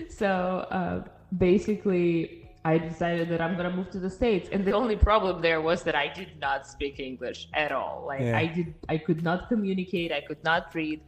so 0.09 0.67
uh, 0.71 1.03
basically, 1.39 2.47
I 2.65 2.79
decided 2.79 3.29
that 3.29 3.41
I'm 3.41 3.57
gonna 3.57 3.75
move 3.75 3.91
to 3.91 4.01
the 4.01 4.11
states, 4.11 4.49
and 4.51 4.65
the 4.65 4.73
only 4.73 4.97
problem 4.97 5.41
there 5.41 5.61
was 5.61 5.83
that 5.85 5.95
I 5.95 6.09
did 6.13 6.41
not 6.41 6.67
speak 6.67 6.99
English 6.99 7.49
at 7.55 7.71
all. 7.71 8.05
Like 8.07 8.23
yeah. 8.23 8.39
I 8.39 8.47
did, 8.47 8.75
I 8.89 8.99
could 8.99 9.23
not 9.23 9.49
communicate, 9.49 10.11
I 10.13 10.21
could 10.21 10.43
not 10.43 10.75
read. 10.75 11.01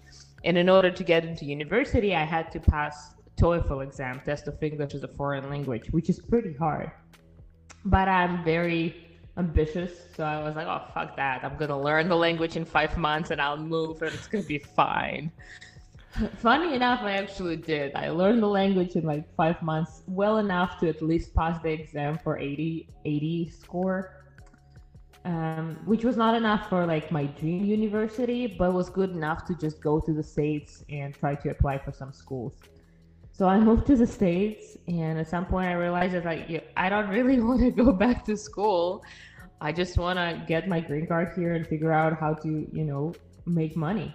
And 0.45 0.57
in 0.57 0.69
order 0.69 0.91
to 0.91 1.03
get 1.03 1.25
into 1.25 1.45
university, 1.45 2.15
I 2.15 2.25
had 2.25 2.53
to 2.53 2.61
pass 2.61 3.15
TOEFL 3.39 3.83
exam, 3.83 4.21
test 4.25 4.47
of 4.47 4.63
English 4.63 4.95
as 4.95 5.03
a 5.03 5.09
foreign 5.09 5.49
language, 5.51 5.91
which 5.91 6.09
is 6.09 6.21
pretty 6.21 6.55
hard. 6.55 6.91
But 7.85 8.09
I'm 8.09 8.45
very 8.45 9.09
ambitious, 9.37 9.93
so 10.17 10.25
I 10.25 10.43
was 10.43 10.57
like, 10.57 10.67
oh 10.67 10.83
fuck 10.93 11.17
that. 11.17 11.45
I'm 11.45 11.57
gonna 11.57 11.81
learn 11.81 12.09
the 12.09 12.17
language 12.17 12.57
in 12.57 12.65
five 12.65 12.97
months 12.97 13.31
and 13.31 13.41
I'll 13.41 13.57
move 13.57 14.03
and 14.03 14.13
it's 14.13 14.27
gonna 14.27 14.45
be 14.45 14.59
fine. 14.59 15.33
Funny 16.39 16.75
enough, 16.75 17.01
I 17.03 17.13
actually 17.13 17.57
did. 17.57 17.95
I 17.95 18.11
learned 18.11 18.43
the 18.43 18.49
language 18.49 18.97
in 18.97 19.05
like 19.05 19.33
five 19.37 19.61
months, 19.63 20.03
well 20.07 20.39
enough 20.39 20.79
to 20.81 20.89
at 20.89 21.03
least 21.03 21.35
pass 21.35 21.61
the 21.63 21.71
exam 21.71 22.19
for 22.19 22.39
80, 22.39 22.89
80 23.05 23.51
score 23.51 24.19
um, 25.29 25.79
which 25.85 26.05
was 26.05 26.17
not 26.17 26.35
enough 26.35 26.69
for 26.69 26.87
like 26.87 27.13
my 27.13 27.25
dream 27.25 27.65
university, 27.65 28.47
but 28.47 28.73
was 28.73 28.89
good 28.89 29.11
enough 29.11 29.45
to 29.47 29.55
just 29.55 29.81
go 29.83 30.01
to 30.01 30.13
the 30.13 30.23
states 30.23 30.85
and 30.89 31.15
try 31.15 31.35
to 31.35 31.51
apply 31.51 31.79
for 31.79 31.93
some 31.93 32.13
schools. 32.13 32.55
So 33.33 33.47
I 33.47 33.61
moved 33.61 33.87
to 33.89 33.97
the 33.97 34.07
states, 34.07 34.79
and 34.89 35.19
at 35.19 35.29
some 35.29 35.45
point 35.45 35.69
I 35.69 35.75
realized 35.75 36.15
that 36.15 36.27
I 36.27 36.89
don't 36.89 37.09
really 37.09 37.41
want 37.49 37.61
to 37.61 37.71
go 37.71 37.93
back 37.93 38.25
to 38.25 38.37
school. 38.37 39.05
I 39.61 39.71
just 39.73 39.99
want 39.99 40.19
to 40.19 40.43
get 40.47 40.67
my 40.67 40.81
green 40.81 41.07
card 41.07 41.33
here 41.37 41.55
and 41.55 41.67
figure 41.67 41.93
out 41.93 42.19
how 42.19 42.35
to, 42.35 42.67
you 42.73 42.85
know, 42.85 43.15
make 43.45 43.77
money. 43.77 44.15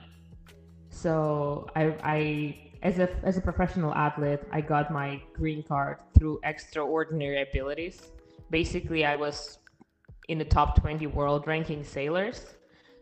So 0.94 1.68
I, 1.76 1.96
I 2.04 2.58
as 2.84 3.00
a 3.00 3.10
as 3.24 3.38
a 3.38 3.42
professional 3.42 3.94
athlete, 3.96 4.42
I 4.52 4.62
got 4.62 4.92
my 4.92 5.22
green 5.34 5.64
card 5.64 5.98
through 6.16 6.40
extraordinary 6.44 7.42
abilities. 7.42 8.12
Basically, 8.52 9.04
I 9.04 9.16
was 9.16 9.58
in 10.30 10.38
the 10.38 10.46
top 10.46 10.80
20 10.80 11.08
world 11.08 11.48
ranking 11.48 11.84
sailors. 11.84 12.56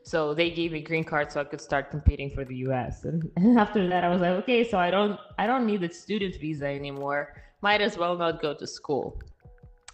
So 0.03 0.33
they 0.33 0.49
gave 0.49 0.71
me 0.71 0.81
green 0.81 1.03
card 1.03 1.31
so 1.31 1.41
I 1.41 1.43
could 1.43 1.61
start 1.61 1.91
competing 1.91 2.31
for 2.31 2.43
the 2.43 2.55
US. 2.67 3.03
And, 3.03 3.29
and 3.35 3.59
after 3.59 3.87
that 3.89 4.03
I 4.03 4.09
was 4.09 4.21
like, 4.21 4.35
okay, 4.43 4.67
so 4.67 4.79
I 4.79 4.89
don't 4.89 5.19
I 5.37 5.45
don't 5.45 5.65
need 5.65 5.81
the 5.81 5.89
student 5.89 6.35
visa 6.39 6.67
anymore. 6.67 7.35
Might 7.61 7.81
as 7.81 7.97
well 7.97 8.17
not 8.17 8.41
go 8.41 8.53
to 8.55 8.65
school. 8.65 9.19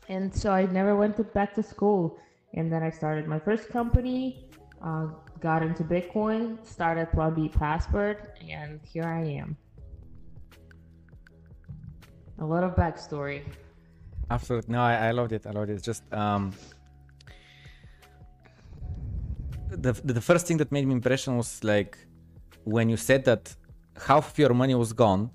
And 0.07 0.33
so 0.33 0.51
I 0.51 0.67
never 0.67 0.95
went 0.95 1.17
to, 1.17 1.23
back 1.23 1.53
to 1.55 1.63
school. 1.63 2.19
And 2.53 2.71
then 2.71 2.83
I 2.83 2.89
started 2.89 3.27
my 3.27 3.39
first 3.39 3.67
company, 3.69 4.49
uh, 4.81 5.07
got 5.39 5.63
into 5.63 5.83
Bitcoin, 5.83 6.65
started 6.65 7.11
Plan 7.11 7.33
B 7.33 7.49
Passport, 7.49 8.37
and 8.49 8.79
here 8.83 9.03
I 9.05 9.23
am. 9.23 9.57
A 12.39 12.45
lot 12.45 12.63
of 12.63 12.75
backstory. 12.75 13.41
Absolutely. 14.29 14.73
No, 14.73 14.81
I, 14.81 15.07
I 15.07 15.11
loved 15.11 15.31
it. 15.31 15.47
I 15.47 15.51
loved 15.51 15.69
it. 15.69 15.81
Just 15.81 16.03
um, 16.13 16.53
the 19.69 19.93
the 20.03 20.21
first 20.21 20.47
thing 20.47 20.57
that 20.57 20.71
made 20.71 20.85
me 20.85 20.93
impression 20.93 21.37
was 21.37 21.63
like 21.63 21.97
when 22.63 22.89
you 22.89 22.97
said 22.97 23.25
that 23.25 23.55
half 24.05 24.31
of 24.31 24.37
your 24.37 24.53
money 24.53 24.75
was 24.75 24.93
gone 24.93 25.31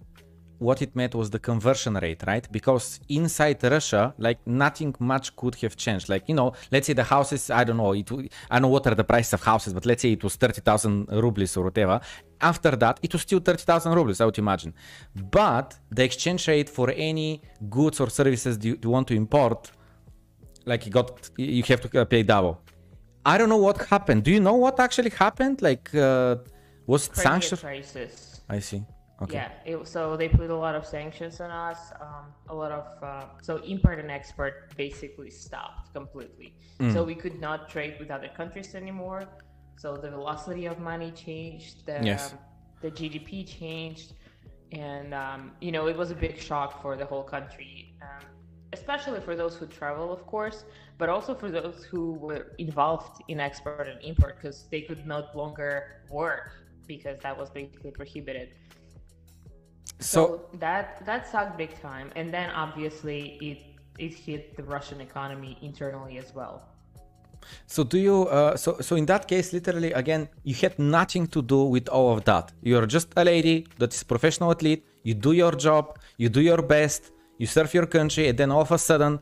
what 0.66 0.78
it 0.86 0.92
meant 1.00 1.12
was 1.20 1.28
the 1.36 1.42
conversion 1.50 1.94
rate 2.04 2.22
right 2.32 2.46
because 2.58 2.86
inside 3.08 3.58
russia 3.76 4.02
like 4.26 4.38
nothing 4.46 4.94
much 5.12 5.26
could 5.40 5.54
have 5.62 5.74
changed 5.84 6.06
like 6.14 6.24
you 6.30 6.36
know 6.40 6.48
let's 6.72 6.86
say 6.88 6.94
the 7.02 7.08
houses 7.14 7.42
i 7.50 7.62
don't 7.66 7.78
know 7.82 7.92
it 8.00 8.10
i 8.50 8.54
don't 8.54 8.62
know 8.66 8.74
what 8.76 8.86
are 8.86 8.96
the 9.02 9.08
prices 9.12 9.32
of 9.38 9.42
houses 9.52 9.70
but 9.76 9.84
let's 9.90 10.02
say 10.02 10.12
it 10.12 10.22
was 10.22 10.34
30000 10.36 11.08
rubles 11.24 11.56
or 11.56 11.64
whatever 11.64 12.00
after 12.40 12.72
that 12.82 12.94
it 13.02 13.12
was 13.12 13.22
still 13.22 13.40
30000 13.40 13.92
rubles 13.98 14.20
i 14.20 14.24
would 14.24 14.38
imagine 14.38 14.72
but 15.40 15.68
the 15.90 16.04
exchange 16.04 16.46
rate 16.48 16.68
for 16.68 16.90
any 17.10 17.42
goods 17.68 18.00
or 18.00 18.08
services 18.08 18.58
you, 18.62 18.78
you 18.82 18.90
want 18.90 19.06
to 19.08 19.14
import 19.14 19.70
like 20.64 20.86
you 20.86 20.92
got 20.92 21.30
you 21.36 21.62
have 21.64 21.80
to 21.80 22.06
pay 22.06 22.22
double 22.22 22.54
I 23.24 23.38
don't 23.38 23.48
know 23.48 23.56
what 23.56 23.78
happened. 23.86 24.24
Do 24.24 24.32
you 24.32 24.40
know 24.40 24.54
what 24.54 24.80
actually 24.80 25.10
happened? 25.10 25.62
Like, 25.62 25.94
uh, 25.94 26.36
was 26.86 27.06
it 27.08 27.16
sanctions? 27.16 27.60
I 28.48 28.58
see. 28.58 28.82
Okay. 29.22 29.34
Yeah, 29.34 29.50
it, 29.64 29.88
so 29.88 30.16
they 30.16 30.28
put 30.28 30.50
a 30.50 30.56
lot 30.56 30.74
of 30.74 30.84
sanctions 30.84 31.40
on 31.40 31.50
us. 31.50 31.92
Um, 32.00 32.26
a 32.48 32.54
lot 32.54 32.72
of 32.72 33.02
uh, 33.02 33.24
so 33.40 33.58
import 33.58 33.98
and 33.98 34.10
export 34.10 34.76
basically 34.76 35.30
stopped 35.30 35.92
completely. 35.94 36.56
Mm. 36.80 36.92
So 36.92 37.04
we 37.04 37.14
could 37.14 37.40
not 37.40 37.68
trade 37.68 37.96
with 38.00 38.10
other 38.10 38.28
countries 38.28 38.74
anymore. 38.74 39.24
So 39.76 39.96
the 39.96 40.10
velocity 40.10 40.66
of 40.66 40.78
money 40.78 41.10
changed. 41.12 41.86
The, 41.86 42.00
yes. 42.02 42.32
Um, 42.32 42.38
the 42.80 42.90
GDP 42.90 43.46
changed, 43.46 44.14
and 44.72 45.14
um, 45.14 45.52
you 45.60 45.70
know 45.70 45.86
it 45.86 45.96
was 45.96 46.10
a 46.10 46.16
big 46.16 46.40
shock 46.40 46.82
for 46.82 46.96
the 46.96 47.06
whole 47.06 47.22
country. 47.22 47.94
Um, 48.02 48.26
especially 48.72 49.20
for 49.20 49.36
those 49.36 49.54
who 49.56 49.66
travel, 49.66 50.12
of 50.12 50.26
course, 50.26 50.64
but 50.98 51.08
also 51.08 51.34
for 51.34 51.50
those 51.50 51.84
who 51.84 52.12
were 52.14 52.52
involved 52.58 53.22
in 53.28 53.38
export 53.38 53.86
and 53.86 54.02
import 54.02 54.36
because 54.40 54.66
they 54.70 54.80
could 54.80 55.06
no 55.06 55.24
longer 55.34 56.02
work 56.10 56.52
because 56.86 57.18
that 57.20 57.36
was 57.36 57.50
basically 57.50 57.90
prohibited. 57.90 58.54
So, 60.02 60.20
so 60.50 60.58
that 60.58 61.04
that 61.06 61.28
sucked 61.30 61.56
big 61.56 61.80
time, 61.80 62.10
and 62.16 62.32
then 62.32 62.50
obviously 62.50 63.38
it 63.40 63.58
it 63.98 64.14
hit 64.14 64.56
the 64.56 64.64
Russian 64.64 65.00
economy 65.00 65.58
internally 65.62 66.18
as 66.18 66.34
well. 66.34 66.62
So 67.66 67.82
do 67.84 67.98
you? 67.98 68.16
Uh, 68.28 68.56
so 68.56 68.80
so 68.80 68.96
in 68.96 69.06
that 69.06 69.26
case, 69.26 69.52
literally 69.52 69.92
again, 69.92 70.28
you 70.44 70.54
had 70.54 70.78
nothing 70.78 71.26
to 71.28 71.42
do 71.42 71.64
with 71.64 71.88
all 71.88 72.12
of 72.16 72.24
that. 72.24 72.52
You're 72.62 72.86
just 72.86 73.08
a 73.16 73.24
lady 73.24 73.66
that 73.78 73.92
is 73.94 74.02
professional 74.02 74.50
athlete. 74.50 74.84
You 75.02 75.14
do 75.14 75.32
your 75.32 75.52
job. 75.52 75.98
You 76.18 76.28
do 76.28 76.40
your 76.40 76.62
best 76.62 77.12
you 77.42 77.46
serve 77.46 77.74
your 77.74 77.86
country, 77.86 78.28
and 78.28 78.38
then 78.38 78.52
all 78.52 78.60
of 78.60 78.70
a 78.70 78.78
sudden, 78.78 79.18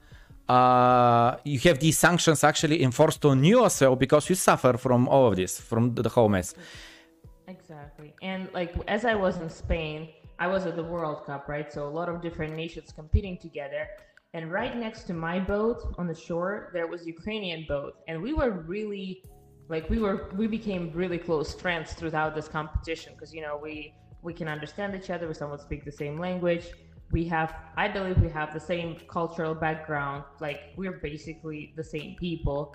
uh, 0.46 1.36
you 1.44 1.58
have 1.60 1.78
these 1.78 1.96
sanctions 1.96 2.44
actually 2.44 2.82
enforced 2.82 3.24
on 3.24 3.42
you 3.42 3.64
as 3.64 3.80
well 3.80 3.96
because 3.96 4.28
you 4.28 4.34
suffer 4.34 4.76
from 4.76 5.08
all 5.08 5.28
of 5.28 5.36
this, 5.36 5.58
from 5.58 5.94
the 5.94 6.08
whole 6.08 6.28
mess. 6.28 6.54
Exactly. 7.48 8.12
And 8.20 8.48
like 8.52 8.74
as 8.86 9.06
I 9.06 9.14
was 9.14 9.38
in 9.38 9.48
Spain, 9.48 10.08
I 10.40 10.46
was 10.46 10.66
at 10.66 10.74
the 10.74 10.82
World 10.82 11.24
Cup, 11.26 11.48
right? 11.48 11.72
So 11.72 11.86
a 11.86 11.94
lot 12.00 12.08
of 12.08 12.20
different 12.20 12.56
nations 12.56 12.92
competing 12.92 13.36
together. 13.38 13.86
And 14.34 14.50
right 14.50 14.76
next 14.76 15.04
to 15.04 15.12
my 15.12 15.38
boat 15.38 15.94
on 15.98 16.06
the 16.06 16.14
shore, 16.14 16.70
there 16.72 16.86
was 16.86 17.06
Ukrainian 17.06 17.66
boat, 17.68 17.94
and 18.08 18.22
we 18.22 18.32
were 18.32 18.50
really 18.50 19.22
like 19.68 19.88
we 19.90 19.98
were 19.98 20.30
we 20.36 20.46
became 20.46 20.90
really 20.92 21.18
close 21.18 21.54
friends 21.54 21.92
throughout 21.92 22.34
this 22.34 22.48
competition 22.48 23.12
because 23.14 23.32
you 23.34 23.42
know 23.42 23.56
we 23.56 23.94
we 24.22 24.32
can 24.32 24.48
understand 24.48 24.94
each 24.94 25.10
other. 25.10 25.28
We 25.28 25.34
somewhat 25.34 25.60
speak 25.60 25.84
the 25.84 25.98
same 26.04 26.18
language 26.18 26.66
we 27.12 27.24
have 27.24 27.56
i 27.76 27.88
believe 27.88 28.18
we 28.20 28.28
have 28.28 28.52
the 28.52 28.60
same 28.60 28.96
cultural 29.08 29.54
background 29.54 30.24
like 30.40 30.60
we're 30.76 30.98
basically 31.02 31.72
the 31.76 31.84
same 31.84 32.14
people 32.16 32.74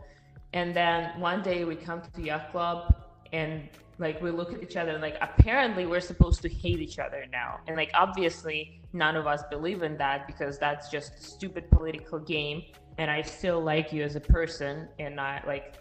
and 0.54 0.76
then 0.76 1.20
one 1.20 1.42
day 1.42 1.64
we 1.64 1.76
come 1.76 2.02
to 2.02 2.12
the 2.14 2.24
yacht 2.24 2.52
club 2.52 2.94
and 3.34 3.70
like 3.98 4.22
we 4.22 4.30
look 4.32 4.54
at 4.54 4.62
each 4.62 4.76
other 4.76 4.92
and 4.92 5.02
like 5.02 5.18
apparently 5.22 5.86
we're 5.86 6.02
supposed 6.02 6.42
to 6.42 6.50
hate 6.50 6.80
each 6.80 7.00
other 7.00 7.26
now. 7.32 7.60
And 7.68 7.78
like 7.78 7.92
obviously 7.94 8.82
none 8.94 9.16
of 9.16 9.26
us 9.28 9.44
believe 9.50 9.84
in 9.84 9.98
that 9.98 10.28
because 10.28 10.60
that's 10.60 10.90
just 10.90 11.16
a 11.16 11.22
stupid 11.22 11.72
political 11.72 12.20
game. 12.20 12.64
And 12.98 13.12
i 13.12 13.22
still 13.22 13.62
like 13.62 13.92
you 13.92 14.04
as 14.04 14.16
a 14.16 14.22
person 14.22 14.88
and 15.00 15.20
i 15.20 15.44
like 15.46 15.76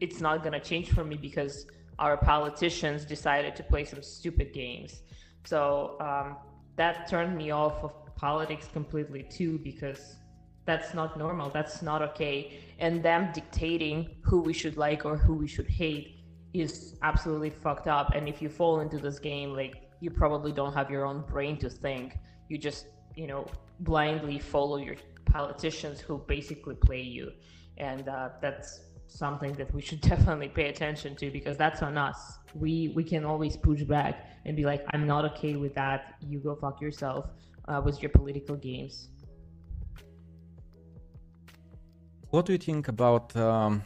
it's 0.00 0.20
not 0.20 0.42
going 0.42 0.52
to 0.52 0.60
change 0.60 0.90
for 0.90 1.04
me 1.04 1.16
because 1.16 1.66
our 1.98 2.16
politicians 2.16 3.04
decided 3.04 3.54
to 3.56 3.62
play 3.62 3.84
some 3.84 4.02
stupid 4.02 4.52
games. 4.52 5.02
So 5.44 5.96
um, 6.00 6.36
that 6.76 7.08
turned 7.08 7.36
me 7.36 7.50
off 7.50 7.84
of 7.84 7.92
politics 8.16 8.68
completely 8.72 9.22
too 9.22 9.58
because 9.58 10.16
that's 10.64 10.94
not 10.94 11.18
normal. 11.18 11.50
That's 11.50 11.82
not 11.82 12.02
okay. 12.02 12.58
And 12.78 13.02
them 13.02 13.30
dictating 13.32 14.16
who 14.22 14.40
we 14.40 14.52
should 14.52 14.76
like 14.76 15.04
or 15.04 15.16
who 15.16 15.34
we 15.34 15.46
should 15.46 15.68
hate 15.68 16.15
is 16.52 16.96
absolutely 17.02 17.50
fucked 17.50 17.86
up 17.86 18.12
and 18.14 18.28
if 18.28 18.40
you 18.40 18.48
fall 18.48 18.80
into 18.80 18.98
this 18.98 19.18
game 19.18 19.52
like 19.52 19.88
you 20.00 20.10
probably 20.10 20.52
don't 20.52 20.72
have 20.72 20.90
your 20.90 21.04
own 21.04 21.22
brain 21.22 21.56
to 21.58 21.68
think 21.68 22.16
you 22.48 22.56
just 22.56 22.86
you 23.14 23.26
know 23.26 23.46
blindly 23.80 24.38
follow 24.38 24.76
your 24.76 24.96
politicians 25.26 26.00
who 26.00 26.18
basically 26.26 26.74
play 26.74 27.00
you 27.02 27.30
and 27.78 28.08
uh, 28.08 28.30
that's 28.40 28.80
something 29.08 29.52
that 29.54 29.72
we 29.74 29.82
should 29.82 30.00
definitely 30.12 30.48
pay 30.48 30.68
attention 30.68 31.16
to 31.16 31.30
because 31.30 31.56
that's 31.56 31.82
on 31.82 31.98
us. 31.98 32.38
We 32.54 32.92
we 32.94 33.04
can 33.04 33.24
always 33.24 33.56
push 33.56 33.82
back 33.82 34.26
and 34.44 34.56
be 34.56 34.64
like, 34.64 34.84
I'm 34.92 35.06
not 35.06 35.24
okay 35.32 35.56
with 35.56 35.74
that. 35.74 36.14
You 36.20 36.38
go 36.38 36.54
fuck 36.54 36.80
yourself 36.80 37.26
uh, 37.68 37.80
with 37.84 38.02
your 38.02 38.10
political 38.10 38.56
games. 38.56 39.08
What 42.30 42.46
do 42.46 42.52
you 42.52 42.58
think 42.58 42.88
about 42.88 43.34
um, 43.36 43.82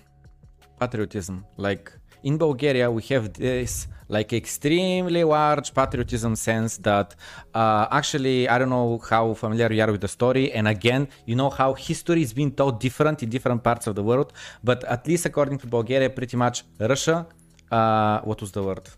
patriotism? 0.78 1.44
Like 1.56 1.92
in 2.22 2.38
Bulgaria, 2.38 2.90
we 2.90 3.02
have 3.14 3.32
this 3.32 3.86
like 4.08 4.32
extremely 4.32 5.22
large 5.22 5.72
patriotism 5.72 6.34
sense 6.34 6.76
that 6.78 7.14
uh, 7.54 7.86
actually 7.90 8.48
I 8.48 8.58
don't 8.58 8.70
know 8.70 9.00
how 9.08 9.34
familiar 9.34 9.72
you 9.72 9.82
are 9.82 9.92
with 9.92 10.00
the 10.00 10.08
story. 10.08 10.52
And 10.52 10.66
again, 10.68 11.08
you 11.26 11.36
know 11.36 11.50
how 11.50 11.74
history 11.74 12.22
is 12.22 12.32
being 12.32 12.52
told 12.52 12.80
different 12.80 13.22
in 13.22 13.30
different 13.30 13.62
parts 13.62 13.86
of 13.86 13.94
the 13.94 14.02
world. 14.02 14.32
But 14.64 14.84
at 14.84 15.06
least 15.06 15.26
according 15.26 15.58
to 15.58 15.66
Bulgaria, 15.66 16.10
pretty 16.10 16.36
much 16.36 16.64
Russia. 16.78 17.26
Uh, 17.70 18.20
what 18.22 18.40
was 18.40 18.52
the 18.52 18.62
word? 18.62 18.88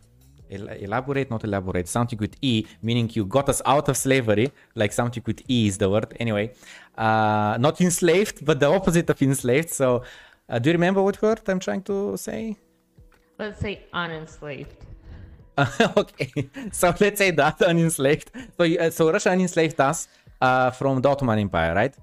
elaborate, 0.52 1.30
not 1.30 1.44
elaborate, 1.44 1.88
something 1.88 2.18
with 2.18 2.36
E, 2.42 2.66
meaning 2.82 3.10
you 3.14 3.24
got 3.24 3.48
us 3.48 3.62
out 3.64 3.88
of 3.88 3.96
slavery, 3.96 4.52
like 4.74 4.92
something 4.92 5.22
with 5.26 5.40
E 5.48 5.66
is 5.66 5.78
the 5.78 5.88
word. 5.88 6.14
Anyway, 6.20 6.52
uh, 6.98 7.56
not 7.58 7.80
enslaved, 7.80 8.44
but 8.44 8.60
the 8.60 8.66
opposite 8.66 9.08
of 9.08 9.22
enslaved. 9.22 9.70
So, 9.70 10.02
uh, 10.50 10.58
do 10.58 10.68
you 10.68 10.74
remember 10.74 11.02
what 11.02 11.22
word 11.22 11.40
I'm 11.48 11.58
trying 11.58 11.82
to 11.84 12.18
say? 12.18 12.56
Let's 13.42 13.58
say 13.58 13.80
unenslaved. 13.92 14.76
okay, 15.96 16.30
so 16.70 16.94
let's 17.00 17.18
say 17.18 17.32
that 17.32 17.61
unenslaved. 17.72 18.30
So, 18.56 18.64
uh, 18.64 18.90
so 18.90 19.11
Russia 19.11 19.30
unenslaved 19.30 19.80
us 19.80 20.06
uh, 20.40 20.70
from 20.70 21.02
the 21.02 21.08
Ottoman 21.08 21.40
Empire, 21.40 21.75
right? 21.75 21.94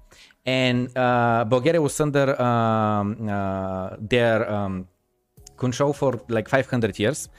And 0.44 0.94
uh, 0.94 1.44
Bulgaria 1.48 1.80
was 1.80 1.98
under 1.98 2.38
um, 2.40 3.26
uh, 3.26 3.96
their 3.98 4.50
um, 4.52 4.86
control 5.56 5.94
for 5.94 6.20
like 6.28 6.46
500 6.46 6.98
years. 6.98 7.30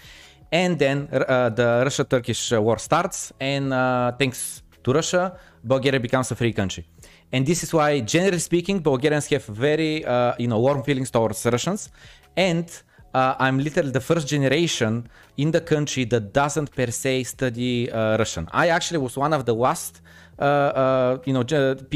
And 0.51 0.79
then 0.79 1.08
uh, 1.12 1.50
the 1.50 1.81
Russia-Turkish 1.84 2.53
war 2.53 2.79
starts, 2.79 3.31
and 3.39 3.72
uh, 3.72 4.13
thanks 4.17 4.63
to 4.84 4.93
Russia, 4.93 5.38
Bulgaria 5.63 6.00
becomes 6.00 6.31
a 6.31 6.36
free 6.36 6.53
country. 6.53 6.88
And 7.31 7.46
this 7.46 7.62
is 7.62 7.72
why, 7.72 8.00
generally 8.00 8.39
speaking, 8.39 8.79
Bulgarians 8.79 9.27
have 9.27 9.46
very, 9.46 10.03
you 10.39 10.48
know, 10.48 10.60
warm 10.60 10.81
feelings 10.81 11.12
towards 11.12 11.46
Russians. 11.46 11.91
And 12.36 12.67
uh, 13.16 13.35
I'm 13.38 13.59
literally 13.59 13.92
the 13.92 14.04
first 14.11 14.28
generation 14.28 15.09
in 15.37 15.50
the 15.50 15.62
country 15.73 16.04
that 16.12 16.25
doesn't 16.33 16.68
per 16.78 16.90
se 16.90 17.25
study 17.35 17.90
uh, 17.90 18.18
Russian. 18.18 18.45
I 18.52 18.68
actually 18.68 18.99
was 18.99 19.16
one 19.16 19.33
of 19.33 19.42
the 19.47 19.54
last, 19.54 20.02
uh, 20.38 20.42
uh 20.45 21.18
you 21.25 21.33
know, 21.33 21.42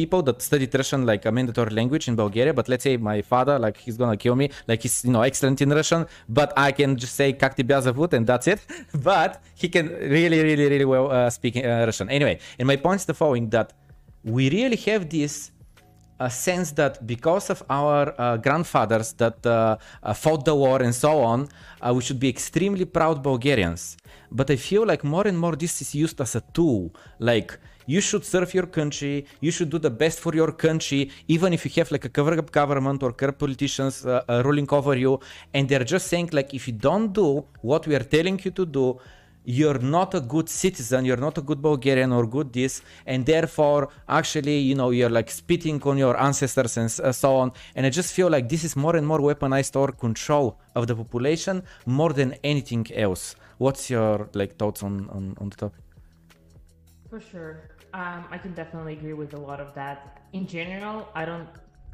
people 0.00 0.22
that 0.28 0.40
studied 0.40 0.74
Russian 0.74 1.04
like 1.04 1.26
a 1.26 1.32
mandatory 1.38 1.74
language 1.80 2.08
in 2.08 2.14
Bulgaria. 2.16 2.54
But 2.54 2.68
let's 2.70 2.84
say 2.84 2.96
my 2.96 3.20
father, 3.32 3.58
like 3.58 3.76
he's 3.76 3.98
gonna 3.98 4.16
kill 4.16 4.36
me, 4.42 4.46
like 4.66 4.80
he's 4.84 5.04
you 5.04 5.12
know 5.12 5.22
excellent 5.30 5.60
in 5.60 5.68
Russian, 5.80 6.06
but 6.38 6.48
I 6.56 6.72
can 6.72 6.96
just 6.96 7.14
say 7.20 7.28
"Как 7.42 7.54
тебя 7.54 7.82
зовут" 7.82 8.14
and 8.14 8.26
that's 8.26 8.46
it. 8.46 8.60
but 9.10 9.42
he 9.54 9.68
can 9.68 9.86
really, 10.16 10.40
really, 10.48 10.66
really 10.72 10.88
well 10.94 11.06
uh, 11.10 11.28
speak 11.28 11.54
uh, 11.56 11.84
Russian. 11.90 12.08
Anyway, 12.08 12.38
and 12.58 12.66
my 12.66 12.76
point 12.76 13.00
is 13.02 13.06
the 13.06 13.14
following: 13.22 13.50
that 13.50 13.68
we 14.24 14.48
really 14.48 14.80
have 14.88 15.02
this 15.10 15.50
a 16.19 16.29
sense 16.29 16.71
that 16.71 17.05
because 17.05 17.49
of 17.49 17.63
our 17.69 18.13
uh, 18.17 18.37
grandfathers 18.37 19.13
that 19.13 19.45
uh, 19.45 19.77
uh, 20.03 20.13
fought 20.13 20.45
the 20.45 20.55
war 20.55 20.81
and 20.81 20.93
so 20.95 21.21
on, 21.21 21.47
uh, 21.81 21.93
we 21.93 22.01
should 22.01 22.19
be 22.19 22.29
extremely 22.29 22.85
proud 22.85 23.21
Bulgarians. 23.21 23.97
But 24.31 24.49
I 24.49 24.55
feel 24.55 24.85
like 24.85 25.03
more 25.03 25.27
and 25.27 25.37
more 25.37 25.55
this 25.55 25.81
is 25.81 25.93
used 25.93 26.19
as 26.21 26.35
a 26.35 26.41
tool. 26.53 26.91
Like 27.19 27.59
you 27.85 28.01
should 28.01 28.25
serve 28.25 28.53
your 28.53 28.65
country, 28.65 29.25
you 29.41 29.51
should 29.51 29.69
do 29.69 29.77
the 29.77 29.89
best 29.89 30.19
for 30.19 30.33
your 30.33 30.51
country, 30.51 31.11
even 31.27 31.53
if 31.53 31.65
you 31.65 31.71
have 31.75 31.91
like 31.91 32.05
a 32.05 32.09
cover-up 32.09 32.51
government 32.51 33.03
or 33.03 33.11
corrupt 33.11 33.39
politicians 33.39 34.05
uh, 34.05 34.21
uh, 34.27 34.41
ruling 34.43 34.67
over 34.71 34.95
you, 34.97 35.19
and 35.53 35.69
they're 35.69 35.83
just 35.83 36.07
saying 36.07 36.29
like 36.31 36.53
if 36.53 36.67
you 36.67 36.73
don't 36.73 37.13
do 37.13 37.45
what 37.61 37.85
we 37.87 37.95
are 37.95 38.03
telling 38.03 38.39
you 38.43 38.51
to 38.51 38.65
do, 38.65 38.99
you're 39.45 39.79
not 39.79 40.13
a 40.15 40.19
good 40.19 40.49
citizen, 40.49 41.05
you're 41.05 41.17
not 41.17 41.37
a 41.37 41.41
good 41.41 41.61
Bulgarian 41.61 42.11
or 42.11 42.25
good 42.27 42.51
this, 42.51 42.81
and 43.05 43.25
therefore, 43.25 43.89
actually, 44.09 44.57
you 44.59 44.75
know, 44.75 44.89
you're 44.89 45.09
like 45.09 45.29
spitting 45.29 45.81
on 45.83 45.97
your 45.97 46.19
ancestors 46.19 46.77
and 46.77 46.89
uh, 47.03 47.11
so 47.11 47.35
on. 47.35 47.51
And 47.75 47.85
I 47.85 47.89
just 47.89 48.13
feel 48.13 48.29
like 48.29 48.49
this 48.49 48.63
is 48.63 48.75
more 48.75 48.95
and 48.95 49.05
more 49.05 49.19
weaponized 49.19 49.75
or 49.75 49.91
control 49.91 50.59
of 50.75 50.87
the 50.87 50.95
population 50.95 51.63
more 51.85 52.11
than 52.11 52.35
anything 52.43 52.85
else. 52.93 53.35
What's 53.57 53.89
your 53.89 54.29
like 54.33 54.57
thoughts 54.57 54.83
on 54.83 55.09
on, 55.09 55.35
on 55.39 55.49
the 55.49 55.55
topic? 55.55 55.81
For 57.09 57.21
sure, 57.21 57.69
um, 57.93 58.25
I 58.29 58.37
can 58.37 58.53
definitely 58.53 58.93
agree 58.93 59.13
with 59.13 59.33
a 59.33 59.39
lot 59.39 59.59
of 59.61 59.73
that. 59.75 60.21
In 60.33 60.47
general, 60.47 61.07
I 61.15 61.23
don't. 61.23 61.47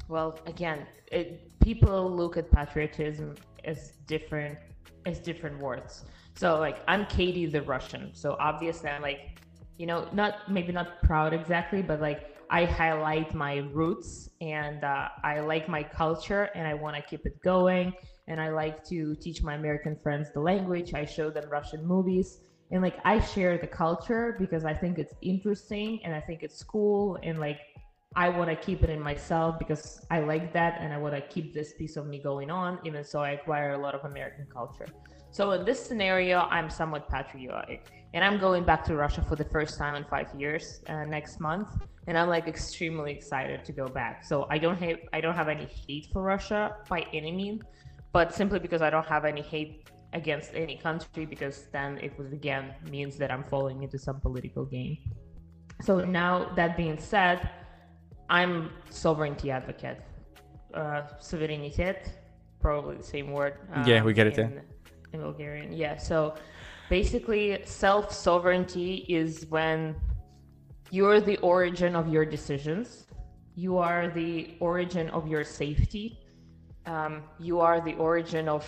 Well, 0.08 0.40
again, 0.48 0.88
it, 1.12 1.60
people 1.60 2.10
look 2.10 2.38
at 2.38 2.50
patriotism 2.52 3.36
as 3.64 3.94
different 4.08 4.58
as 5.06 5.20
different 5.20 5.60
words. 5.60 6.06
So 6.36 6.60
like 6.60 6.82
I'm 6.88 7.06
Katie 7.06 7.46
the 7.46 7.62
Russian. 7.62 8.12
So 8.14 8.36
obviously 8.40 8.90
I'm 8.90 9.02
like, 9.02 9.40
you 9.78 9.86
know, 9.86 10.08
not 10.14 10.52
maybe 10.52 10.72
not 10.72 11.02
proud 11.04 11.34
exactly, 11.34 11.82
but 11.82 12.02
like 12.02 12.38
I 12.50 12.66
highlight 12.66 13.34
my 13.34 13.58
roots 13.74 14.30
and 14.42 14.84
uh, 14.84 15.08
I 15.24 15.40
like 15.40 15.70
my 15.70 15.84
culture 15.84 16.50
and 16.54 16.68
I 16.68 16.74
want 16.74 16.98
to 16.98 17.02
keep 17.02 17.26
it 17.26 17.42
going. 17.44 17.94
And 18.28 18.40
I 18.42 18.50
like 18.50 18.84
to 18.86 19.16
teach 19.16 19.42
my 19.42 19.56
American 19.56 19.98
friends 20.04 20.30
the 20.34 20.42
language. 20.42 20.94
I 20.94 21.06
show 21.06 21.30
them 21.30 21.50
Russian 21.50 21.86
movies. 21.86 22.40
And 22.72 22.82
like 22.82 22.98
I 23.06 23.20
share 23.20 23.58
the 23.58 23.68
culture 23.68 24.36
because 24.40 24.66
I 24.66 24.74
think 24.74 25.00
it's 25.00 25.14
interesting 25.22 26.02
and 26.04 26.14
I 26.14 26.22
think 26.22 26.44
it's 26.44 26.64
cool. 26.64 27.18
And 27.24 27.40
like 27.40 27.60
I 28.16 28.28
want 28.28 28.50
to 28.50 28.56
keep 28.58 28.84
it 28.84 28.90
in 28.90 29.00
myself 29.00 29.58
because 29.58 30.06
I 30.12 30.20
like 30.20 30.52
that 30.54 30.80
and 30.82 30.94
I 30.94 30.98
want 30.98 31.16
to 31.16 31.22
keep 31.22 31.54
this 31.54 31.74
piece 31.74 31.96
of 31.96 32.06
me 32.06 32.20
going 32.20 32.52
on, 32.52 32.80
even 32.86 33.06
so 33.06 33.22
I 33.22 33.32
acquire 33.32 33.72
a 33.74 33.78
lot 33.78 33.96
of 33.96 34.04
American 34.04 34.46
culture. 34.52 34.88
So 35.32 35.52
in 35.52 35.64
this 35.64 35.80
scenario, 35.80 36.40
I'm 36.50 36.70
somewhat 36.70 37.08
patriotic, 37.10 37.86
and 38.14 38.24
I'm 38.24 38.38
going 38.38 38.66
back 38.66 38.84
to 38.86 38.96
Russia 38.96 39.24
for 39.28 39.38
the 39.38 39.46
first 39.46 39.78
time 39.78 39.96
in 39.96 40.04
five 40.04 40.28
years 40.38 40.82
uh, 40.88 41.06
next 41.06 41.40
month, 41.40 41.70
and 42.08 42.18
I'm 42.18 42.28
like 42.28 42.48
extremely 42.48 43.14
excited 43.14 43.64
to 43.64 43.72
go 43.72 43.88
back. 43.88 44.26
So 44.26 44.46
I 44.50 44.58
don't 44.58 44.78
have 44.84 44.98
I 45.14 45.22
don't 45.22 45.36
have 45.36 45.48
any 45.48 45.68
hate 45.88 46.08
for 46.12 46.22
Russia 46.22 46.76
by 46.90 47.06
any 47.14 47.32
means, 47.32 47.62
but 48.12 48.34
simply 48.34 48.60
because 48.60 48.82
I 48.82 48.90
don't 48.90 49.08
have 49.08 49.24
any 49.24 49.42
hate 49.42 49.90
against 50.12 50.54
any 50.54 50.76
country, 50.76 51.26
because 51.26 51.68
then 51.72 51.98
it 52.00 52.12
would 52.18 52.34
again 52.34 52.76
means 52.90 53.16
that 53.16 53.32
I'm 53.32 53.46
falling 53.46 53.84
into 53.84 53.98
some 53.98 54.20
political 54.20 54.66
game. 54.66 54.98
So 55.82 56.04
now 56.04 56.52
that 56.58 56.76
being 56.76 57.00
said, 57.00 57.50
I'm 58.30 58.72
sovereignty 58.90 59.50
advocate. 59.50 60.02
Uh, 60.74 61.04
sovereignty, 61.20 61.96
probably 62.60 62.98
the 62.98 63.04
same 63.04 63.32
word. 63.32 63.54
Uh, 63.74 63.84
yeah, 63.88 64.04
we 64.04 64.14
get 64.14 64.28
it. 64.28 64.38
In, 64.38 64.62
in 65.14 65.22
Bulgarian. 65.22 65.72
Yeah. 65.74 65.98
So 65.98 66.36
basically, 66.90 67.62
self 67.66 68.14
sovereignty 68.14 69.06
is 69.10 69.46
when 69.50 69.96
you're 70.90 71.22
the 71.22 71.38
origin 71.38 71.96
of 71.96 72.08
your 72.10 72.26
decisions, 72.26 73.08
you 73.56 73.78
are 73.78 74.10
the 74.10 74.56
origin 74.60 75.10
of 75.10 75.28
your 75.28 75.44
safety, 75.44 76.20
um, 76.86 77.24
you 77.40 77.60
are 77.60 77.80
the 77.82 77.94
origin 77.96 78.50
of 78.50 78.64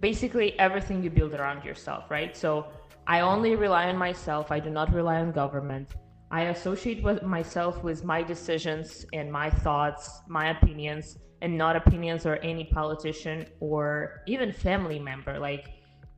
basically 0.00 0.58
everything 0.58 1.02
you 1.02 1.10
build 1.10 1.32
around 1.32 1.64
yourself, 1.64 2.10
right? 2.10 2.36
So 2.36 2.66
I 3.06 3.20
only 3.20 3.56
rely 3.56 3.88
on 3.88 3.96
myself, 3.96 4.50
I 4.50 4.60
do 4.60 4.70
not 4.70 4.92
rely 4.92 5.16
on 5.20 5.32
government. 5.32 5.94
I 6.30 6.44
associate 6.44 7.02
with 7.02 7.22
myself 7.22 7.82
with 7.84 8.04
my 8.04 8.22
decisions 8.22 9.04
and 9.12 9.30
my 9.30 9.50
thoughts, 9.50 10.22
my 10.28 10.50
opinions, 10.50 11.18
and 11.42 11.58
not 11.58 11.74
opinions 11.76 12.24
or 12.24 12.36
any 12.36 12.64
politician 12.64 13.44
or 13.60 14.22
even 14.26 14.52
family 14.52 14.98
member. 14.98 15.38
Like 15.38 15.70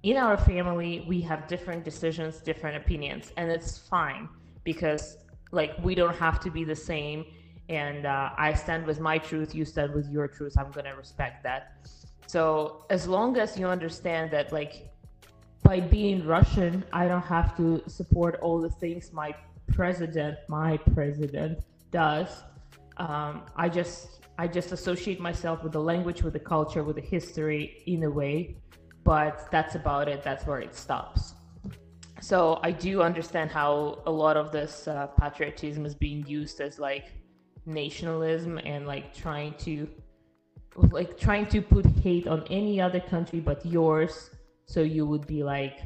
in 0.03 0.19
our 0.19 0.37
family, 0.37 1.05
we 1.09 1.21
have 1.23 1.49
different 1.49 1.83
decisions, 1.83 2.39
different 2.39 2.77
opinions, 2.77 3.33
and 3.39 3.51
it's 3.51 3.79
fine 3.79 4.29
because 4.63 5.17
like 5.51 5.73
we 5.83 5.95
don't 5.95 6.15
have 6.17 6.39
to 6.41 6.51
be 6.51 6.63
the 6.63 6.77
same. 6.77 7.25
And 7.71 8.05
uh, 8.05 8.31
I 8.37 8.53
stand 8.53 8.87
with 8.87 9.01
my 9.01 9.17
truth, 9.17 9.55
you 9.55 9.65
stand 9.65 9.95
with 9.95 10.09
your 10.11 10.29
truth. 10.29 10.55
I'm 10.59 10.71
gonna 10.71 10.95
respect 10.95 11.43
that. 11.45 11.73
So 12.27 12.85
as 12.91 13.09
long 13.09 13.39
as 13.39 13.59
you 13.59 13.67
understand 13.67 14.31
that, 14.33 14.53
like 14.53 14.91
by 15.63 15.81
being 15.81 16.27
Russian, 16.27 16.85
I 16.93 17.09
don't 17.09 17.23
have 17.23 17.57
to 17.57 17.83
support 17.87 18.39
all 18.43 18.61
the 18.61 18.69
things 18.69 19.11
my 19.15 19.35
president, 19.69 20.37
my 20.49 20.77
president 20.77 21.61
does. 21.91 22.29
Um, 22.99 23.43
I 23.57 23.71
just 23.71 24.21
I 24.39 24.49
just 24.49 24.73
associate 24.73 25.21
myself 25.21 25.63
with 25.63 25.73
the 25.73 25.81
language, 25.81 26.23
with 26.23 26.33
the 26.33 26.41
culture, 26.41 26.83
with 26.83 26.97
the 26.97 27.03
history 27.03 27.83
in 27.87 28.03
a 28.03 28.11
way, 28.11 28.57
but 29.05 29.49
that's 29.51 29.75
about 29.77 30.09
it. 30.09 30.23
That's 30.23 30.47
where 30.47 30.61
it 30.61 30.75
stops. 30.75 31.35
So 32.21 32.59
I 32.63 32.73
do 32.73 33.03
understand 33.03 33.51
how 33.51 34.03
a 34.07 34.11
lot 34.11 34.37
of 34.37 34.51
this 34.51 34.89
uh, 34.89 35.09
patriotism 35.09 35.85
is 35.85 35.95
being 35.95 36.27
used 36.27 36.61
as 36.61 36.79
like 36.79 37.13
nationalism 37.67 38.59
and 38.59 38.87
like 38.87 39.15
trying 39.15 39.55
to 39.59 39.89
like 40.91 41.19
trying 41.19 41.47
to 41.47 41.63
put 41.63 41.87
hate 41.87 42.27
on 42.27 42.45
any 42.51 42.81
other 42.81 43.01
country 43.01 43.41
but 43.41 43.65
yours 43.65 44.31
so 44.67 44.81
you 44.81 45.07
would 45.07 45.27
be 45.27 45.43
like 45.43 45.81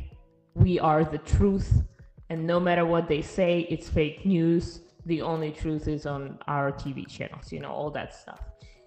we 0.54 0.80
are 0.80 1.04
the 1.04 1.18
truth 1.18 1.82
and 2.30 2.44
no 2.46 2.58
matter 2.58 2.86
what 2.86 3.06
they 3.06 3.22
say 3.22 3.66
it's 3.70 3.88
fake 3.88 4.24
news 4.24 4.80
the 5.08 5.22
only 5.22 5.50
truth 5.50 5.88
is 5.88 6.06
on 6.06 6.38
our 6.46 6.70
TV 6.70 7.08
channels, 7.08 7.50
you 7.50 7.60
know, 7.60 7.70
all 7.70 7.90
that 7.90 8.14
stuff. 8.14 8.40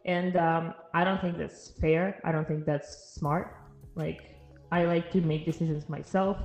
And 0.06 0.38
um, 0.38 0.74
I 0.94 1.04
don't 1.04 1.20
think 1.20 1.38
that's 1.38 1.72
fair. 1.82 2.20
I 2.24 2.32
don't 2.32 2.48
think 2.48 2.66
that's 2.66 3.14
smart. 3.16 3.56
Like, 3.96 4.36
I 4.72 4.86
like 4.86 5.12
to 5.12 5.22
make 5.22 5.46
decisions 5.46 5.90
myself 5.90 6.38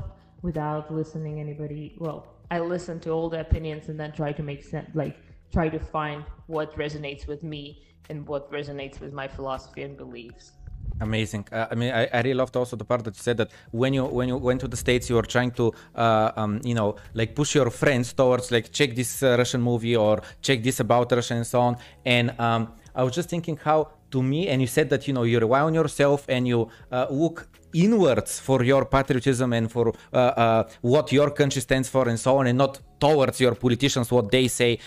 without 0.42 0.92
listening 0.92 1.40
anybody. 1.40 1.94
Well, 1.98 2.26
I 2.50 2.58
listen 2.60 3.00
to 3.00 3.10
all 3.10 3.28
the 3.28 3.40
opinions 3.40 3.88
and 3.88 4.00
then 4.00 4.12
try 4.12 4.32
to 4.32 4.42
make 4.42 4.64
sense, 4.64 4.88
like, 4.94 5.16
try 5.52 5.68
to 5.68 5.78
find 5.78 6.24
what 6.46 6.76
resonates 6.76 7.26
with 7.26 7.42
me 7.42 7.82
and 8.08 8.26
what 8.26 8.50
resonates 8.50 9.00
with 9.00 9.12
my 9.12 9.28
philosophy 9.28 9.82
and 9.82 9.96
beliefs. 9.96 10.52
Amazing. 11.00 11.46
Uh, 11.52 11.66
I 11.70 11.74
mean, 11.74 11.92
I, 11.92 12.06
I, 12.06 12.20
really 12.22 12.34
loved 12.34 12.56
also 12.56 12.74
the 12.74 12.84
part 12.84 13.04
that 13.04 13.14
you 13.16 13.22
said 13.22 13.36
that 13.36 13.50
when 13.70 13.92
you 13.92 14.04
when 14.04 14.28
you 14.28 14.36
went 14.38 14.60
to 14.62 14.68
the 14.68 14.76
states, 14.76 15.10
you 15.10 15.16
were 15.16 15.28
trying 15.36 15.50
to, 15.52 15.72
uh, 15.94 16.32
um, 16.36 16.60
you 16.64 16.74
know, 16.74 16.96
like 17.12 17.34
push 17.34 17.54
your 17.54 17.70
friends 17.70 18.12
towards 18.14 18.50
like 18.50 18.72
check 18.72 18.94
this 18.94 19.22
uh, 19.22 19.36
Russian 19.36 19.60
movie 19.60 19.94
or 19.94 20.22
check 20.40 20.62
this 20.62 20.80
about 20.80 21.12
Russia 21.12 21.34
and 21.34 21.46
so 21.46 21.60
on. 21.60 21.76
And 22.04 22.38
um, 22.40 22.72
I 22.94 23.02
was 23.02 23.14
just 23.14 23.28
thinking 23.28 23.58
how 23.62 23.88
to 24.10 24.22
me, 24.22 24.48
and 24.48 24.62
you 24.62 24.66
said 24.66 24.88
that 24.88 25.06
you 25.06 25.12
know 25.12 25.24
you 25.24 25.38
rely 25.38 25.60
on 25.60 25.74
yourself 25.74 26.24
and 26.28 26.48
you 26.48 26.68
uh, 26.90 27.06
look 27.10 27.46
inwards 27.74 28.40
for 28.40 28.64
your 28.64 28.86
patriotism 28.86 29.52
and 29.52 29.70
for 29.70 29.92
uh, 30.14 30.16
uh, 30.16 30.68
what 30.80 31.12
your 31.12 31.30
country 31.30 31.60
stands 31.60 31.90
for 31.90 32.08
and 32.08 32.18
so 32.18 32.38
on, 32.38 32.46
and 32.46 32.56
not 32.56 32.80
towards 32.98 33.38
your 33.38 33.54
politicians 33.54 34.10
what 34.10 34.30
they 34.30 34.48
say 34.48 34.78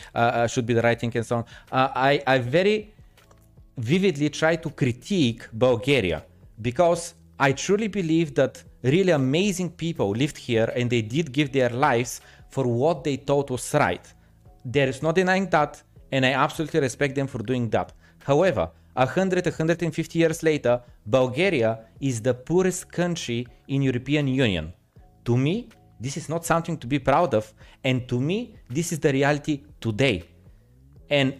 should 0.48 0.66
be 0.66 0.74
the 0.74 0.82
right 0.82 1.00
thing 1.00 1.12
and 1.16 1.26
so 1.26 1.36
on. 1.38 1.46
I 1.72 2.24
I 2.26 2.40
very 2.40 2.94
vividly 3.80 4.30
try 4.30 4.58
to 4.58 4.70
critique 4.70 5.48
Bulgaria 5.54 6.26
because 6.62 7.16
I 7.40 7.54
truly 7.54 7.88
believe 7.88 8.36
that 8.36 8.64
really 8.84 9.12
amazing 9.12 9.70
people 9.72 10.10
lived 10.12 10.38
here 10.38 10.72
and 10.76 10.90
they 10.90 11.02
did 11.02 11.32
give 11.32 11.52
their 11.52 11.70
lives 11.70 12.22
for 12.50 12.66
what 12.68 13.04
they 13.04 13.16
thought 13.16 13.50
was 13.50 13.74
right. 13.74 14.06
There 14.66 14.90
is 14.90 15.02
no 15.02 15.12
denying 15.14 15.50
that, 15.52 15.82
and 16.12 16.26
I 16.26 16.34
absolutely 16.34 16.82
respect 16.82 17.16
them 17.16 17.28
for 17.28 17.40
doing 17.40 17.70
that. 17.70 17.94
However, 18.26 18.70
100 18.96 19.46
150 19.46 20.20
years 20.20 20.44
later, 20.44 20.82
Bulgaria 21.06 21.80
is 22.02 22.22
the 22.22 22.34
poorest 22.34 22.92
country 22.92 23.48
in 23.70 23.82
European 23.82 24.28
Union. 24.28 24.74
To 25.24 25.38
me, 25.38 25.70
this 26.02 26.18
is 26.18 26.28
not 26.28 26.46
something 26.46 26.78
to 26.78 26.88
be 26.88 27.00
proud 27.00 27.34
of, 27.34 27.54
and 27.84 28.08
to 28.10 28.20
me, 28.20 28.56
this 28.70 28.92
is 28.92 29.00
the 29.00 29.14
reality 29.14 29.64
today. 29.80 30.24
And 31.10 31.34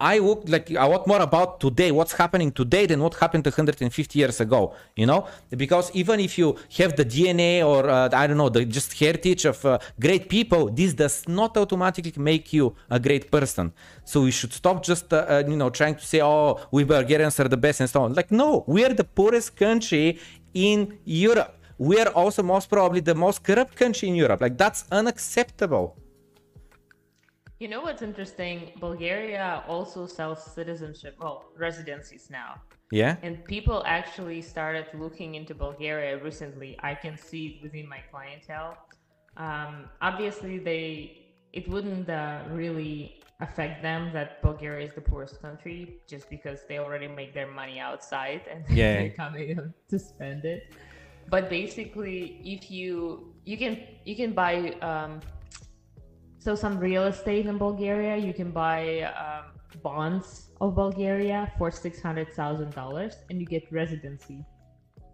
I 0.00 0.18
look 0.18 0.44
like 0.46 0.70
a 0.70 0.88
lot 0.88 1.06
more 1.06 1.20
about 1.20 1.60
today, 1.60 1.90
what's 1.90 2.12
happening 2.12 2.50
today 2.52 2.86
than 2.86 3.00
what 3.00 3.14
happened 3.16 3.44
150 3.44 4.18
years 4.18 4.40
ago, 4.40 4.74
you 4.96 5.04
know? 5.04 5.26
Because 5.50 5.90
even 5.94 6.20
if 6.20 6.38
you 6.38 6.56
have 6.78 6.96
the 6.96 7.04
DNA 7.04 7.62
or, 7.62 7.88
uh, 7.88 8.08
I 8.10 8.26
don't 8.26 8.38
know, 8.38 8.48
the 8.48 8.64
just 8.64 8.98
heritage 8.98 9.44
of 9.44 9.62
uh, 9.66 9.78
great 10.00 10.30
people, 10.30 10.70
this 10.70 10.94
does 10.94 11.28
not 11.28 11.54
automatically 11.58 12.14
make 12.16 12.50
you 12.50 12.74
a 12.88 12.98
great 12.98 13.30
person. 13.30 13.74
So 14.04 14.22
we 14.22 14.30
should 14.30 14.54
stop 14.54 14.82
just, 14.82 15.12
uh, 15.12 15.26
uh 15.28 15.42
you 15.46 15.56
know, 15.56 15.68
trying 15.68 15.96
to 15.96 16.06
say, 16.06 16.22
oh, 16.22 16.58
we 16.70 16.84
Bulgarians 16.84 17.38
are 17.38 17.48
the 17.48 17.58
best 17.58 17.80
and 17.80 17.90
so 17.90 18.02
on. 18.04 18.14
Like, 18.14 18.30
no, 18.30 18.64
we 18.66 18.82
are 18.86 18.94
the 18.94 19.04
poorest 19.04 19.54
country 19.54 20.18
in 20.54 20.98
Europe. 21.04 21.58
We 21.76 22.00
are 22.00 22.08
also 22.08 22.42
most 22.42 22.70
probably 22.70 23.00
the 23.00 23.14
most 23.14 23.44
corrupt 23.44 23.76
country 23.76 24.08
in 24.08 24.14
Europe. 24.14 24.40
Like, 24.40 24.56
that's 24.56 24.84
unacceptable. 24.90 25.96
You 27.60 27.68
know 27.68 27.82
what's 27.82 28.00
interesting? 28.00 28.72
Bulgaria 28.80 29.62
also 29.68 30.06
sells 30.06 30.42
citizenship, 30.42 31.14
well, 31.20 31.44
residencies 31.58 32.28
now. 32.30 32.54
Yeah. 32.90 33.16
And 33.22 33.44
people 33.44 33.82
actually 33.86 34.40
started 34.40 34.86
looking 34.94 35.34
into 35.34 35.54
Bulgaria 35.54 36.16
recently. 36.16 36.78
I 36.82 36.94
can 36.94 37.18
see 37.18 37.42
it 37.48 37.62
within 37.62 37.86
my 37.86 38.00
clientele. 38.10 38.78
Um, 39.36 39.90
obviously, 40.00 40.58
they 40.58 41.26
it 41.52 41.68
wouldn't 41.68 42.08
uh, 42.08 42.40
really 42.50 43.20
affect 43.40 43.82
them 43.82 44.10
that 44.14 44.40
Bulgaria 44.40 44.86
is 44.86 44.94
the 44.94 45.02
poorest 45.02 45.42
country 45.42 46.00
just 46.06 46.30
because 46.30 46.60
they 46.66 46.78
already 46.78 47.08
make 47.08 47.34
their 47.34 47.50
money 47.50 47.78
outside 47.78 48.40
and 48.50 48.64
yeah. 48.70 48.94
they're 48.94 49.10
coming 49.10 49.72
to 49.90 49.98
spend 49.98 50.46
it. 50.46 50.72
But 51.28 51.50
basically, 51.50 52.40
if 52.42 52.70
you 52.70 53.34
you 53.44 53.58
can 53.58 53.76
you 54.06 54.16
can 54.16 54.32
buy 54.32 54.54
um, 54.80 55.20
so 56.40 56.54
some 56.54 56.78
real 56.78 57.04
estate 57.04 57.46
in 57.46 57.58
Bulgaria, 57.58 58.16
you 58.16 58.32
can 58.32 58.50
buy 58.50 59.02
um, 59.22 59.44
bonds 59.82 60.28
of 60.62 60.74
Bulgaria 60.74 61.52
for 61.58 61.70
six 61.70 62.00
hundred 62.00 62.28
thousand 62.32 62.70
dollars, 62.80 63.14
and 63.28 63.38
you 63.40 63.46
get 63.46 63.64
residency. 63.70 64.38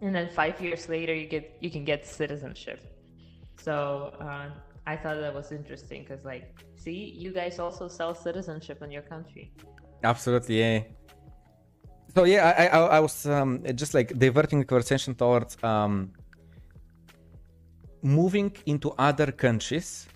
And 0.01 0.15
then 0.15 0.29
five 0.29 0.55
years 0.61 0.87
later, 0.95 1.13
you 1.13 1.27
get 1.35 1.45
you 1.59 1.69
can 1.69 1.83
get 1.83 1.99
citizenship. 2.19 2.79
So 3.65 3.75
uh, 4.21 4.47
I 4.91 4.95
thought 4.95 5.17
that 5.25 5.33
was 5.33 5.51
interesting 5.51 5.99
because, 6.03 6.23
like, 6.23 6.45
see, 6.83 6.99
you 7.23 7.31
guys 7.39 7.59
also 7.59 7.85
sell 7.89 8.15
citizenship 8.15 8.81
in 8.81 8.89
your 8.89 9.05
country. 9.13 9.51
Absolutely, 10.11 10.59
yeah. 10.59 10.79
So 12.15 12.23
yeah, 12.23 12.55
I 12.61 12.67
I, 12.67 12.79
I 12.97 12.99
was 13.07 13.25
um, 13.25 13.49
just 13.75 13.93
like 13.93 14.17
diverting 14.25 14.59
the 14.59 14.65
conversation 14.65 15.13
towards 15.13 15.57
um, 15.61 15.93
moving 18.01 18.51
into 18.65 18.87
other 19.09 19.29
countries 19.45 20.07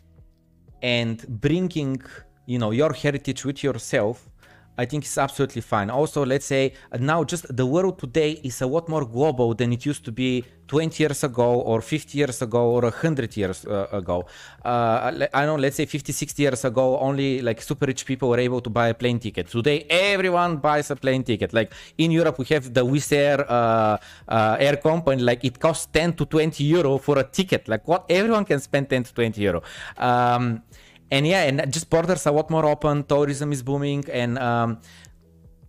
and 0.81 1.25
bringing 1.27 2.01
you 2.45 2.57
know 2.57 2.71
your 2.71 2.93
heritage 2.93 3.45
with 3.45 3.63
yourself 3.63 4.30
I 4.77 4.85
think 4.85 5.03
it's 5.03 5.17
absolutely 5.17 5.61
fine. 5.61 5.89
Also, 5.89 6.25
let's 6.25 6.45
say 6.45 6.73
now 6.99 7.23
just 7.23 7.55
the 7.55 7.65
world 7.65 7.99
today 7.99 8.39
is 8.43 8.61
a 8.61 8.67
lot 8.67 8.87
more 8.87 9.05
global 9.05 9.53
than 9.53 9.73
it 9.73 9.85
used 9.85 10.05
to 10.05 10.11
be 10.11 10.43
20 10.67 11.03
years 11.03 11.23
ago 11.25 11.59
or 11.59 11.81
50 11.81 12.17
years 12.17 12.41
ago 12.41 12.71
or 12.71 12.83
100 12.83 13.35
years 13.35 13.65
uh, 13.65 13.87
ago. 13.91 14.25
Uh, 14.63 15.27
I 15.33 15.45
know, 15.45 15.55
let's 15.55 15.75
say 15.75 15.85
50, 15.85 16.13
60 16.13 16.41
years 16.41 16.63
ago, 16.63 16.97
only 16.99 17.41
like 17.41 17.61
super 17.61 17.85
rich 17.85 18.05
people 18.05 18.29
were 18.29 18.39
able 18.39 18.61
to 18.61 18.69
buy 18.69 18.87
a 18.87 18.93
plane 18.93 19.19
ticket. 19.19 19.49
Today, 19.49 19.85
everyone 19.89 20.57
buys 20.57 20.89
a 20.89 20.95
plane 20.95 21.23
ticket. 21.23 21.53
Like 21.53 21.73
in 21.97 22.11
Europe, 22.11 22.39
we 22.39 22.45
have 22.45 22.73
the 22.73 22.85
Wizz 22.85 23.11
Air 23.11 23.45
uh, 23.51 23.97
uh 24.29 24.55
air 24.59 24.77
company, 24.77 25.21
like 25.21 25.43
it 25.43 25.59
costs 25.59 25.87
10 25.87 26.13
to 26.13 26.25
20 26.25 26.63
euro 26.63 26.97
for 26.97 27.17
a 27.17 27.23
ticket. 27.23 27.67
Like 27.67 27.85
what 27.87 28.05
everyone 28.09 28.45
can 28.45 28.61
spend 28.61 28.89
10 28.89 29.03
to 29.03 29.13
20 29.13 29.41
euro. 29.41 29.63
Um, 29.97 30.63
and 31.11 31.27
yeah, 31.27 31.43
and 31.43 31.71
just 31.71 31.89
borders 31.89 32.25
are 32.25 32.29
a 32.29 32.35
lot 32.35 32.49
more 32.49 32.65
open. 32.65 33.03
Tourism 33.03 33.51
is 33.51 33.61
booming, 33.61 34.05
and 34.09 34.39
um, 34.39 34.79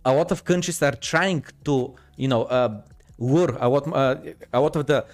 a 0.05 0.13
lot 0.13 0.31
of 0.31 0.43
countries 0.45 0.81
are 0.81 0.93
trying 0.93 1.43
to, 1.65 1.93
you 2.15 2.27
know, 2.29 2.43
uh, 2.43 2.81
lure 3.19 3.57
a 3.59 3.67
lot, 3.67 3.87
uh, 3.93 4.15
a 4.53 4.59
lot 4.59 4.75
of 4.75 4.85
the 4.87 5.05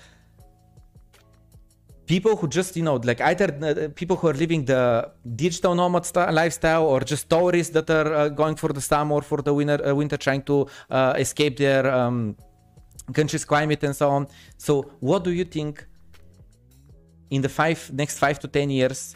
people 2.05 2.35
who 2.35 2.47
just, 2.47 2.75
you 2.75 2.83
know, 2.83 2.95
like 2.95 3.21
either 3.21 3.89
people 3.89 4.15
who 4.15 4.27
are 4.27 4.33
living 4.33 4.65
the 4.65 5.11
digital 5.35 5.75
nomad 5.75 6.05
st- 6.05 6.33
lifestyle 6.33 6.85
or 6.85 7.01
just 7.01 7.29
tourists 7.29 7.73
that 7.73 7.89
are 7.89 8.13
uh, 8.13 8.29
going 8.29 8.55
for 8.55 8.71
the 8.73 8.81
summer 8.81 9.15
or 9.15 9.21
for 9.21 9.41
the 9.41 9.53
winter, 9.53 9.79
uh, 9.87 9.93
winter 9.93 10.17
trying 10.17 10.41
to 10.43 10.67
uh, 10.89 11.13
escape 11.17 11.57
their 11.57 11.91
um, 11.91 12.35
country's 13.13 13.45
climate 13.45 13.83
and 13.83 13.95
so 13.95 14.09
on. 14.09 14.27
So, 14.57 14.91
what 14.99 15.23
do 15.23 15.31
you 15.31 15.45
think 15.45 15.85
in 17.29 17.41
the 17.41 17.49
five 17.49 17.91
next 17.93 18.19
five 18.19 18.39
to 18.39 18.47
ten 18.47 18.69
years? 18.69 19.15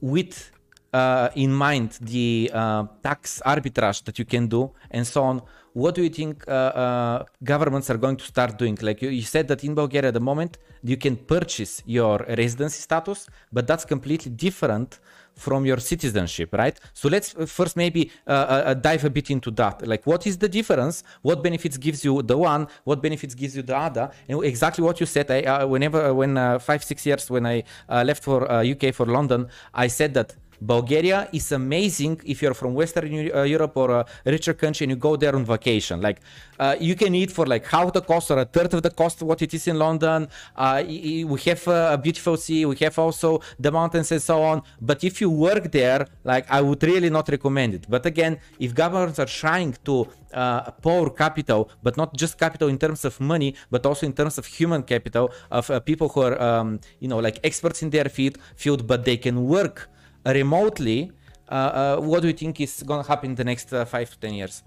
With 0.00 0.50
uh, 0.92 1.28
in 1.34 1.52
mind 1.52 1.98
the 2.00 2.50
uh, 2.52 2.84
tax 3.02 3.42
arbitrage 3.44 4.04
that 4.04 4.18
you 4.18 4.24
can 4.24 4.46
do 4.46 4.70
and 4.90 5.06
so 5.06 5.22
on, 5.22 5.42
what 5.74 5.94
do 5.94 6.02
you 6.02 6.08
think 6.08 6.44
uh, 6.48 6.50
uh 6.50 7.24
governments 7.44 7.90
are 7.90 7.98
going 7.98 8.16
to 8.16 8.24
start 8.24 8.58
doing? 8.58 8.76
Like 8.80 9.02
you, 9.02 9.10
you, 9.10 9.22
said 9.22 9.48
that 9.48 9.64
in 9.64 9.74
Bulgaria 9.74 10.08
at 10.08 10.14
the 10.14 10.20
moment 10.20 10.58
you 10.82 10.96
can 10.96 11.16
purchase 11.16 11.82
your 11.86 12.18
residency 12.42 12.80
status, 12.80 13.28
but 13.52 13.66
that's 13.66 13.84
completely 13.84 14.30
different 14.32 14.98
from 15.38 15.64
your 15.64 15.78
citizenship, 15.78 16.52
right? 16.52 16.78
So 16.92 17.08
let's 17.08 17.34
first 17.46 17.76
maybe 17.76 18.10
uh, 18.26 18.30
uh, 18.30 18.74
dive 18.74 19.04
a 19.04 19.10
bit 19.10 19.30
into 19.30 19.50
that. 19.52 19.86
Like, 19.86 20.06
what 20.06 20.26
is 20.26 20.36
the 20.38 20.48
difference? 20.48 21.04
What 21.22 21.42
benefits 21.42 21.76
gives 21.76 22.04
you 22.04 22.22
the 22.22 22.36
one? 22.36 22.66
What 22.84 23.00
benefits 23.00 23.34
gives 23.34 23.56
you 23.56 23.62
the 23.62 23.76
other? 23.76 24.10
And 24.28 24.44
exactly 24.44 24.84
what 24.84 25.00
you 25.00 25.06
said. 25.06 25.30
I, 25.30 25.42
uh, 25.42 25.66
whenever, 25.66 26.12
when 26.12 26.36
uh, 26.36 26.58
five 26.58 26.82
six 26.84 27.06
years 27.06 27.30
when 27.30 27.46
I 27.46 27.62
uh, 27.88 28.04
left 28.04 28.22
for 28.22 28.50
UK 28.50 28.84
uh, 28.84 28.92
for 28.92 29.06
London, 29.06 29.48
I 29.72 29.86
said 29.86 30.14
that 30.14 30.34
Bulgaria 30.60 31.28
is 31.32 31.52
amazing 31.52 32.20
if 32.24 32.42
you're 32.42 32.54
from 32.54 32.74
Western 32.74 33.06
uh, 33.34 33.42
Europe 33.42 33.76
or 33.76 33.90
a 33.90 34.06
richer 34.24 34.54
country 34.54 34.84
and 34.84 34.90
you 34.90 34.96
go 34.96 35.16
there 35.16 35.34
on 35.34 35.44
vacation. 35.44 36.00
Like 36.00 36.20
uh, 36.58 36.76
you 36.80 36.94
can 36.94 37.14
eat 37.14 37.30
for 37.30 37.46
like 37.46 37.66
half 37.66 37.92
the 37.92 38.00
cost 38.00 38.30
or 38.30 38.38
a 38.38 38.44
third 38.44 38.74
of 38.74 38.82
the 38.82 38.90
cost 38.90 39.22
of 39.22 39.28
what 39.28 39.42
it 39.42 39.54
is 39.54 39.66
in 39.68 39.78
London. 39.78 40.28
Uh, 40.56 40.82
we 40.86 41.40
have 41.46 41.66
a 41.68 41.98
beautiful 41.98 42.36
sea. 42.36 42.64
We 42.66 42.76
have 42.76 42.98
also 42.98 43.40
the 43.58 43.70
mountains 43.70 44.10
and 44.12 44.22
so 44.22 44.42
on. 44.42 44.62
But 44.80 45.04
if 45.04 45.20
you 45.20 45.30
work 45.30 45.70
there, 45.70 46.06
like 46.24 46.50
I 46.50 46.60
would 46.60 46.82
really 46.82 47.10
not 47.10 47.28
recommend 47.28 47.74
it. 47.74 47.86
But 47.88 48.06
again, 48.06 48.40
if 48.58 48.74
governments 48.74 49.18
are 49.18 49.26
trying 49.26 49.76
to 49.84 50.08
uh, 50.32 50.70
pour 50.82 51.10
capital, 51.10 51.70
but 51.82 51.96
not 51.96 52.14
just 52.16 52.38
capital 52.38 52.68
in 52.68 52.78
terms 52.78 53.04
of 53.04 53.18
money, 53.20 53.54
but 53.70 53.86
also 53.86 54.06
in 54.06 54.12
terms 54.12 54.38
of 54.38 54.46
human 54.46 54.82
capital 54.82 55.30
of 55.50 55.70
uh, 55.70 55.80
people 55.80 56.08
who 56.08 56.22
are, 56.22 56.40
um, 56.40 56.80
you 57.00 57.08
know, 57.08 57.18
like 57.18 57.38
experts 57.44 57.82
in 57.82 57.90
their 57.90 58.06
field, 58.06 58.38
field, 58.56 58.86
but 58.86 59.04
they 59.04 59.16
can 59.16 59.44
work 59.46 59.88
remotely, 60.26 61.12
uh, 61.48 61.54
uh, 61.54 61.96
what 62.00 62.22
do 62.22 62.28
you 62.28 62.34
think 62.34 62.60
is 62.60 62.82
going 62.82 63.02
to 63.02 63.08
happen 63.08 63.30
in 63.30 63.36
the 63.36 63.44
next 63.44 63.72
uh, 63.72 63.84
five 63.84 64.10
to 64.10 64.18
ten 64.18 64.34
years? 64.34 64.62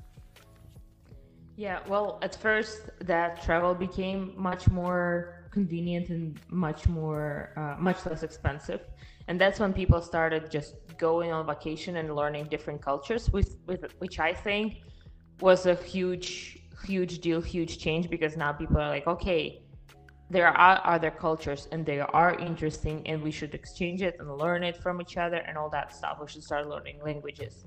Yeah, 1.58 1.80
well, 1.88 2.18
at 2.22 2.36
first 2.36 2.90
that 3.02 3.44
travel 3.44 3.76
became 3.76 4.34
much 4.36 4.68
more 4.70 5.46
convenient 5.52 6.10
and 6.10 6.40
much 6.50 6.88
more, 6.88 7.52
uh, 7.58 7.76
much 7.80 8.06
less 8.06 8.24
expensive, 8.24 8.82
and 9.28 9.40
that's 9.40 9.60
when 9.60 9.74
people 9.74 10.02
started 10.02 10.50
just 10.50 10.76
going 10.98 11.32
on 11.32 11.46
vacation 11.46 11.98
and 11.98 12.16
learning 12.16 12.46
different 12.46 12.82
cultures, 12.82 13.30
with, 13.32 13.58
with 13.68 13.84
which 14.00 14.20
I 14.20 14.34
think 14.34 14.78
was 15.40 15.66
a 15.66 15.76
huge, 15.76 16.60
huge 16.86 17.20
deal, 17.20 17.42
huge 17.42 17.78
change 17.80 18.10
because 18.10 18.38
now 18.38 18.54
people 18.54 18.78
are 18.78 18.90
like, 18.90 19.08
okay, 19.08 19.62
there 20.32 20.48
are 20.48 20.82
other 20.86 21.12
cultures 21.12 21.67
and 21.74 21.86
they 21.86 22.00
are 22.00 22.34
interesting 22.36 23.06
and 23.06 23.22
we 23.22 23.32
should 23.32 23.54
exchange 23.54 24.02
it 24.02 24.15
and 24.20 24.38
learn 24.38 24.63
it 24.63 24.78
from 24.78 25.02
each 25.02 25.17
other 25.17 25.38
and 25.48 25.58
all 25.58 25.70
that 25.70 25.94
stuff. 25.94 26.20
We 26.22 26.28
should 26.30 26.44
start 26.44 26.70
learning 26.70 27.00
languages. 27.04 27.65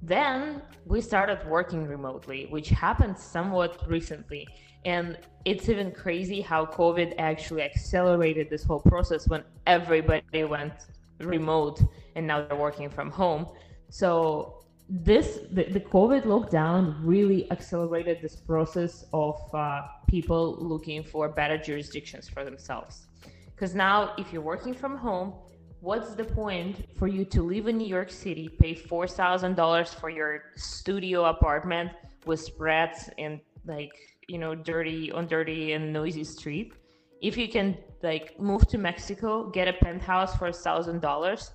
Then 0.00 0.62
we 0.86 1.00
started 1.00 1.40
working 1.48 1.86
remotely 1.86 2.46
which 2.50 2.68
happened 2.68 3.18
somewhat 3.18 3.82
recently 3.88 4.46
and 4.84 5.18
it's 5.44 5.68
even 5.68 5.90
crazy 5.90 6.40
how 6.40 6.66
covid 6.66 7.14
actually 7.18 7.62
accelerated 7.62 8.48
this 8.48 8.62
whole 8.64 8.80
process 8.80 9.26
when 9.28 9.42
everybody 9.66 10.44
went 10.44 10.74
remote 11.18 11.80
and 12.14 12.26
now 12.26 12.46
they're 12.46 12.56
working 12.56 12.90
from 12.90 13.10
home. 13.10 13.46
So 13.90 14.63
this 14.88 15.38
the, 15.50 15.64
the 15.64 15.80
covid 15.80 16.24
lockdown 16.24 16.94
really 17.00 17.50
accelerated 17.50 18.20
this 18.20 18.36
process 18.36 19.04
of 19.14 19.40
uh, 19.54 19.82
people 20.06 20.56
looking 20.60 21.02
for 21.02 21.28
better 21.28 21.56
jurisdictions 21.56 22.28
for 22.28 22.44
themselves. 22.44 23.06
Because 23.54 23.74
now 23.74 24.12
if 24.18 24.32
you're 24.32 24.42
working 24.42 24.74
from 24.74 24.96
home 24.96 25.32
what's 25.80 26.14
the 26.14 26.24
point 26.24 26.86
for 26.98 27.08
you 27.08 27.24
to 27.24 27.42
live 27.42 27.66
in 27.66 27.78
new 27.78 27.86
york 27.86 28.10
city 28.10 28.48
pay 28.48 28.74
$4000 28.74 29.88
for 29.94 30.10
your 30.10 30.44
studio 30.56 31.26
apartment 31.26 31.90
with 32.26 32.40
spreads 32.40 33.10
and 33.18 33.40
like 33.66 33.92
you 34.28 34.38
know 34.38 34.54
dirty 34.54 35.12
on 35.12 35.26
dirty 35.26 35.72
and 35.72 35.92
noisy 35.92 36.24
street? 36.24 36.74
If 37.22 37.38
you 37.38 37.48
can 37.48 37.78
like 38.02 38.38
move 38.38 38.68
to 38.68 38.76
mexico 38.76 39.48
get 39.48 39.66
a 39.66 39.72
penthouse 39.72 40.36
for 40.36 40.48
a 40.48 40.52
thousand 40.52 41.00
dollars 41.00 41.52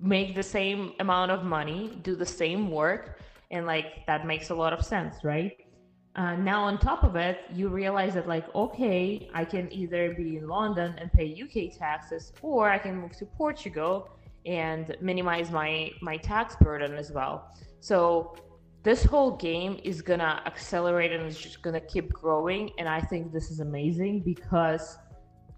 make 0.00 0.34
the 0.34 0.42
same 0.42 0.92
amount 1.00 1.30
of 1.30 1.44
money, 1.44 1.98
do 2.02 2.14
the 2.14 2.26
same 2.26 2.70
work, 2.70 3.20
and 3.50 3.66
like 3.66 4.06
that 4.06 4.26
makes 4.26 4.50
a 4.50 4.54
lot 4.54 4.72
of 4.72 4.84
sense, 4.84 5.16
right? 5.24 5.52
Uh, 6.16 6.34
now 6.34 6.64
on 6.64 6.78
top 6.78 7.04
of 7.04 7.14
it, 7.16 7.40
you 7.54 7.68
realize 7.68 8.14
that 8.14 8.26
like, 8.26 8.52
okay, 8.54 9.30
I 9.34 9.44
can 9.44 9.72
either 9.72 10.14
be 10.14 10.36
in 10.38 10.48
London 10.48 10.94
and 10.98 11.12
pay 11.12 11.26
UK 11.32 11.78
taxes, 11.78 12.32
or 12.42 12.68
I 12.68 12.78
can 12.78 12.96
move 12.96 13.16
to 13.18 13.26
Portugal 13.26 14.10
and 14.46 14.96
minimize 15.00 15.50
my 15.50 15.90
my 16.00 16.16
tax 16.16 16.56
burden 16.56 16.94
as 16.94 17.12
well. 17.12 17.54
So 17.80 18.34
this 18.82 19.04
whole 19.04 19.36
game 19.36 19.78
is 19.84 20.02
gonna 20.02 20.42
accelerate 20.46 21.12
and 21.12 21.24
it's 21.24 21.40
just 21.40 21.62
gonna 21.62 21.80
keep 21.80 22.12
growing. 22.12 22.70
And 22.78 22.88
I 22.88 23.00
think 23.00 23.32
this 23.32 23.50
is 23.50 23.60
amazing 23.60 24.20
because 24.20 24.98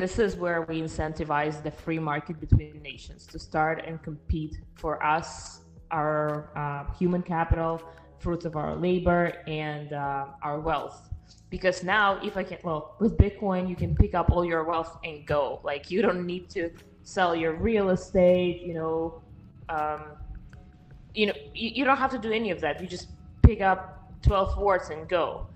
this 0.00 0.18
is 0.18 0.34
where 0.36 0.62
we 0.62 0.80
incentivize 0.80 1.62
the 1.62 1.70
free 1.70 1.98
market 1.98 2.40
between 2.40 2.80
nations 2.82 3.26
to 3.26 3.38
start 3.38 3.84
and 3.86 4.02
compete 4.02 4.56
for 4.74 5.04
us, 5.04 5.60
our 5.90 6.50
uh, 6.56 6.90
human 6.94 7.22
capital, 7.22 7.82
fruits 8.18 8.46
of 8.46 8.56
our 8.56 8.74
labor, 8.74 9.32
and 9.46 9.92
uh, 9.92 10.26
our 10.42 10.58
wealth. 10.58 11.10
Because 11.50 11.84
now, 11.84 12.18
if 12.22 12.36
I 12.36 12.44
can, 12.44 12.58
well, 12.62 12.96
with 12.98 13.18
Bitcoin, 13.18 13.68
you 13.68 13.76
can 13.76 13.94
pick 13.94 14.14
up 14.14 14.30
all 14.30 14.44
your 14.44 14.64
wealth 14.64 14.98
and 15.04 15.26
go. 15.26 15.60
Like, 15.64 15.90
you 15.90 16.00
don't 16.00 16.24
need 16.24 16.48
to 16.50 16.70
sell 17.02 17.36
your 17.36 17.54
real 17.54 17.90
estate, 17.90 18.62
you 18.62 18.72
know, 18.72 19.22
um, 19.68 20.16
you 21.12 21.26
know, 21.26 21.34
you, 21.54 21.70
you, 21.74 21.84
don't 21.84 21.96
have 21.96 22.10
to 22.12 22.18
do 22.18 22.32
any 22.32 22.50
of 22.50 22.60
that. 22.60 22.80
You 22.80 22.86
just 22.86 23.08
pick 23.42 23.60
up 23.60 24.12
12 24.22 24.58
words 24.58 24.90
and 24.90 25.08
go. 25.08 25.48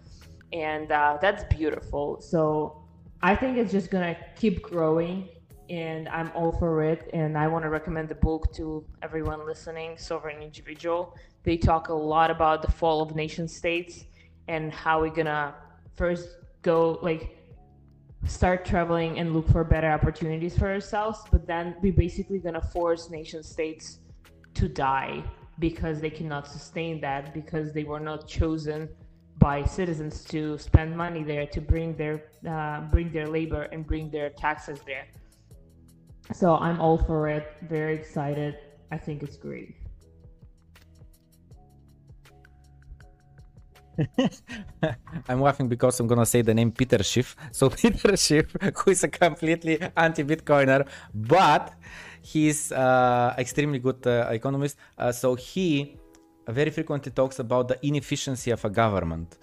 And 0.53 0.93
uh, 0.93 1.19
that's 1.21 1.45
beautiful. 1.45 2.21
So 2.21 2.84
I 3.25 3.35
think 3.35 3.57
it's 3.57 3.73
just 3.73 3.91
to 4.03 4.15
keep 4.37 4.61
growing. 4.61 5.31
And 5.71 6.11
I'm 6.11 6.31
all 6.35 6.53
for 6.53 6.85
it. 6.85 7.09
And 7.15 7.39
I 7.39 7.49
want 7.49 7.65
to 7.65 7.71
recommend 7.71 8.11
the 8.11 8.17
book 8.17 8.53
to 8.57 8.85
everyone 9.03 9.47
listening, 9.47 9.97
Sovereign 9.97 10.43
Individual. 10.43 11.17
They 11.43 11.57
talk 11.57 11.89
a 11.89 11.95
lot 11.95 12.31
about 12.31 12.61
the 12.61 12.71
fall 12.71 13.01
of 13.01 13.17
nation 13.17 13.49
states 13.49 14.05
and 14.47 14.71
how 14.71 15.01
we're 15.01 15.09
to 15.25 15.55
first 15.97 16.29
go, 16.61 16.99
like, 17.01 17.39
start 18.27 18.67
traveling 18.67 19.19
and 19.19 19.33
look 19.33 19.49
for 19.49 19.65
better 19.65 19.91
opportunities 19.91 20.57
for 20.57 20.73
ourselves 20.73 21.19
but 21.31 21.47
then 21.47 21.77
we're 21.83 21.93
basically 21.93 22.39
to 22.55 22.61
force 22.61 23.11
nation 23.11 23.43
states 23.43 23.99
to 24.55 24.67
die 24.67 25.23
because 25.59 26.01
they 26.01 26.09
cannot 26.09 26.49
sustain 26.49 26.99
that 27.03 27.35
because 27.35 27.75
they 27.75 27.85
were 27.85 28.01
not 28.01 28.27
chosen 28.27 28.89
by 29.39 29.65
citizens 29.65 30.25
to 30.25 30.57
spend 30.59 30.97
money 30.97 31.23
there 31.23 31.47
to 31.47 31.61
bring 31.61 31.97
their 31.97 32.25
uh, 32.49 32.81
bring 32.83 33.11
their 33.13 33.27
labor 33.27 33.63
and 33.73 33.87
bring 33.87 34.11
their 34.11 34.31
taxes 34.31 34.81
there 34.87 35.07
so 36.33 36.57
i'm 36.57 36.81
all 36.81 36.99
for 36.99 37.29
it 37.29 37.53
very 37.69 37.95
excited 37.95 38.57
i 38.91 38.97
think 38.97 39.23
it's 39.23 39.37
great 39.37 39.77
I'm 45.29 45.41
laughing 45.41 45.69
because 45.69 46.01
I'm 46.01 46.07
gonna 46.07 46.27
say 46.27 46.43
the 46.43 46.55
name 46.55 46.73
Peter 46.73 47.03
Schiff. 47.03 47.37
So 47.53 47.71
Peter 47.71 48.17
Schiff, 48.17 48.55
who 48.77 48.91
is 48.91 49.05
a 49.05 49.09
completely 49.09 49.79
anti-Bitcoiner, 49.97 50.87
but 51.15 51.75
he's 52.23 52.73
uh, 52.73 53.35
extremely 53.39 53.79
good 53.79 54.05
uh, 54.07 54.29
economist. 54.31 54.77
Uh, 54.99 55.13
so 55.13 55.35
he 55.35 55.97
very 56.49 56.71
frequently 56.71 57.13
talks 57.13 57.39
about 57.39 57.69
the 57.69 57.79
inefficiency 57.87 58.51
of 58.51 58.65
a 58.65 58.71
government. 58.71 59.37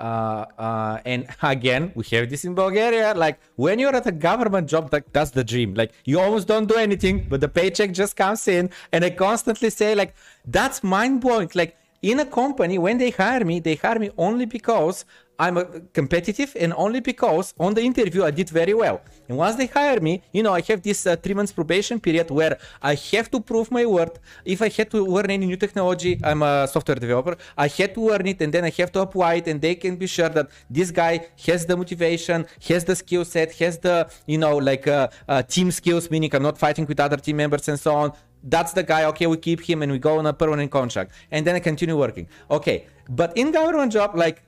Uh, 0.00 0.46
uh, 0.58 1.00
and 1.04 1.26
again, 1.42 1.92
we 1.94 2.04
have 2.10 2.30
this 2.30 2.44
in 2.44 2.54
Bulgaria. 2.54 3.12
Like 3.14 3.38
when 3.56 3.78
you're 3.78 3.94
at 3.94 4.06
a 4.06 4.12
government 4.12 4.68
job, 4.68 4.90
that's 5.12 5.30
the 5.30 5.44
dream. 5.44 5.74
Like 5.74 5.92
you 6.04 6.18
almost 6.18 6.48
don't 6.48 6.66
do 6.66 6.76
anything, 6.76 7.26
but 7.28 7.40
the 7.40 7.48
paycheck 7.48 7.92
just 7.92 8.16
comes 8.16 8.48
in. 8.48 8.70
And 8.92 9.04
I 9.04 9.10
constantly 9.10 9.70
say, 9.70 9.94
like, 9.94 10.14
that's 10.46 10.82
mind 10.82 11.20
blowing. 11.20 11.50
Like 11.54 11.76
in 12.02 12.20
a 12.20 12.24
company, 12.24 12.78
when 12.78 12.98
they 12.98 13.10
hire 13.10 13.44
me, 13.44 13.60
they 13.60 13.74
hire 13.74 13.98
me 13.98 14.10
only 14.16 14.46
because 14.46 15.04
I'm 15.38 15.88
competitive 15.94 16.54
and 16.60 16.74
only 16.76 17.00
because 17.00 17.54
on 17.58 17.72
the 17.72 17.80
interview 17.80 18.24
I 18.24 18.30
did 18.30 18.50
very 18.50 18.74
well. 18.74 19.00
And 19.28 19.38
once 19.38 19.56
they 19.56 19.66
hire 19.66 19.98
me, 19.98 20.22
you 20.32 20.42
know, 20.42 20.52
I 20.52 20.60
have 20.68 20.82
this 20.82 21.06
uh, 21.06 21.16
three 21.16 21.32
months 21.32 21.50
probation 21.50 21.98
period 21.98 22.30
where 22.30 22.58
I 22.82 22.94
have 23.12 23.30
to 23.30 23.40
prove 23.40 23.70
my 23.70 23.86
worth. 23.86 24.18
If 24.44 24.60
I 24.60 24.68
had 24.68 24.90
to 24.90 25.02
learn 25.02 25.30
any 25.30 25.46
new 25.46 25.56
technology, 25.56 26.20
I'm 26.22 26.42
a 26.42 26.68
software 26.68 26.96
developer. 26.96 27.36
I 27.56 27.68
had 27.68 27.94
to 27.94 28.00
learn 28.02 28.26
it 28.26 28.42
and 28.42 28.52
then 28.52 28.64
I 28.64 28.70
have 28.70 28.92
to 28.92 29.00
apply 29.00 29.34
it, 29.34 29.48
and 29.48 29.60
they 29.62 29.76
can 29.76 29.96
be 29.96 30.06
sure 30.06 30.28
that 30.28 30.50
this 30.68 30.90
guy 30.90 31.28
has 31.46 31.64
the 31.64 31.76
motivation, 31.76 32.46
has 32.68 32.84
the 32.84 32.96
skill 32.96 33.24
set, 33.24 33.54
has 33.54 33.78
the 33.78 34.10
you 34.26 34.36
know 34.36 34.58
like 34.58 34.86
uh, 34.86 35.08
uh, 35.26 35.42
team 35.42 35.70
skills, 35.70 36.10
meaning 36.10 36.34
I'm 36.34 36.42
not 36.42 36.58
fighting 36.58 36.84
with 36.84 37.00
other 37.00 37.16
team 37.16 37.36
members 37.36 37.66
and 37.68 37.80
so 37.80 37.94
on 37.94 38.12
that's 38.44 38.72
the 38.72 38.82
guy 38.82 39.04
okay 39.04 39.26
we 39.26 39.36
keep 39.36 39.60
him 39.60 39.82
and 39.82 39.92
we 39.92 39.98
go 39.98 40.18
on 40.18 40.26
a 40.26 40.32
permanent 40.32 40.70
contract. 40.70 41.12
And 41.30 41.46
then 41.46 41.54
i 41.56 41.60
continue 41.60 41.96
working. 41.96 42.28
Okay 42.50 42.86
but 43.08 43.36
in 43.36 43.50
government 43.50 43.92
job 43.92 44.16
like 44.16 44.42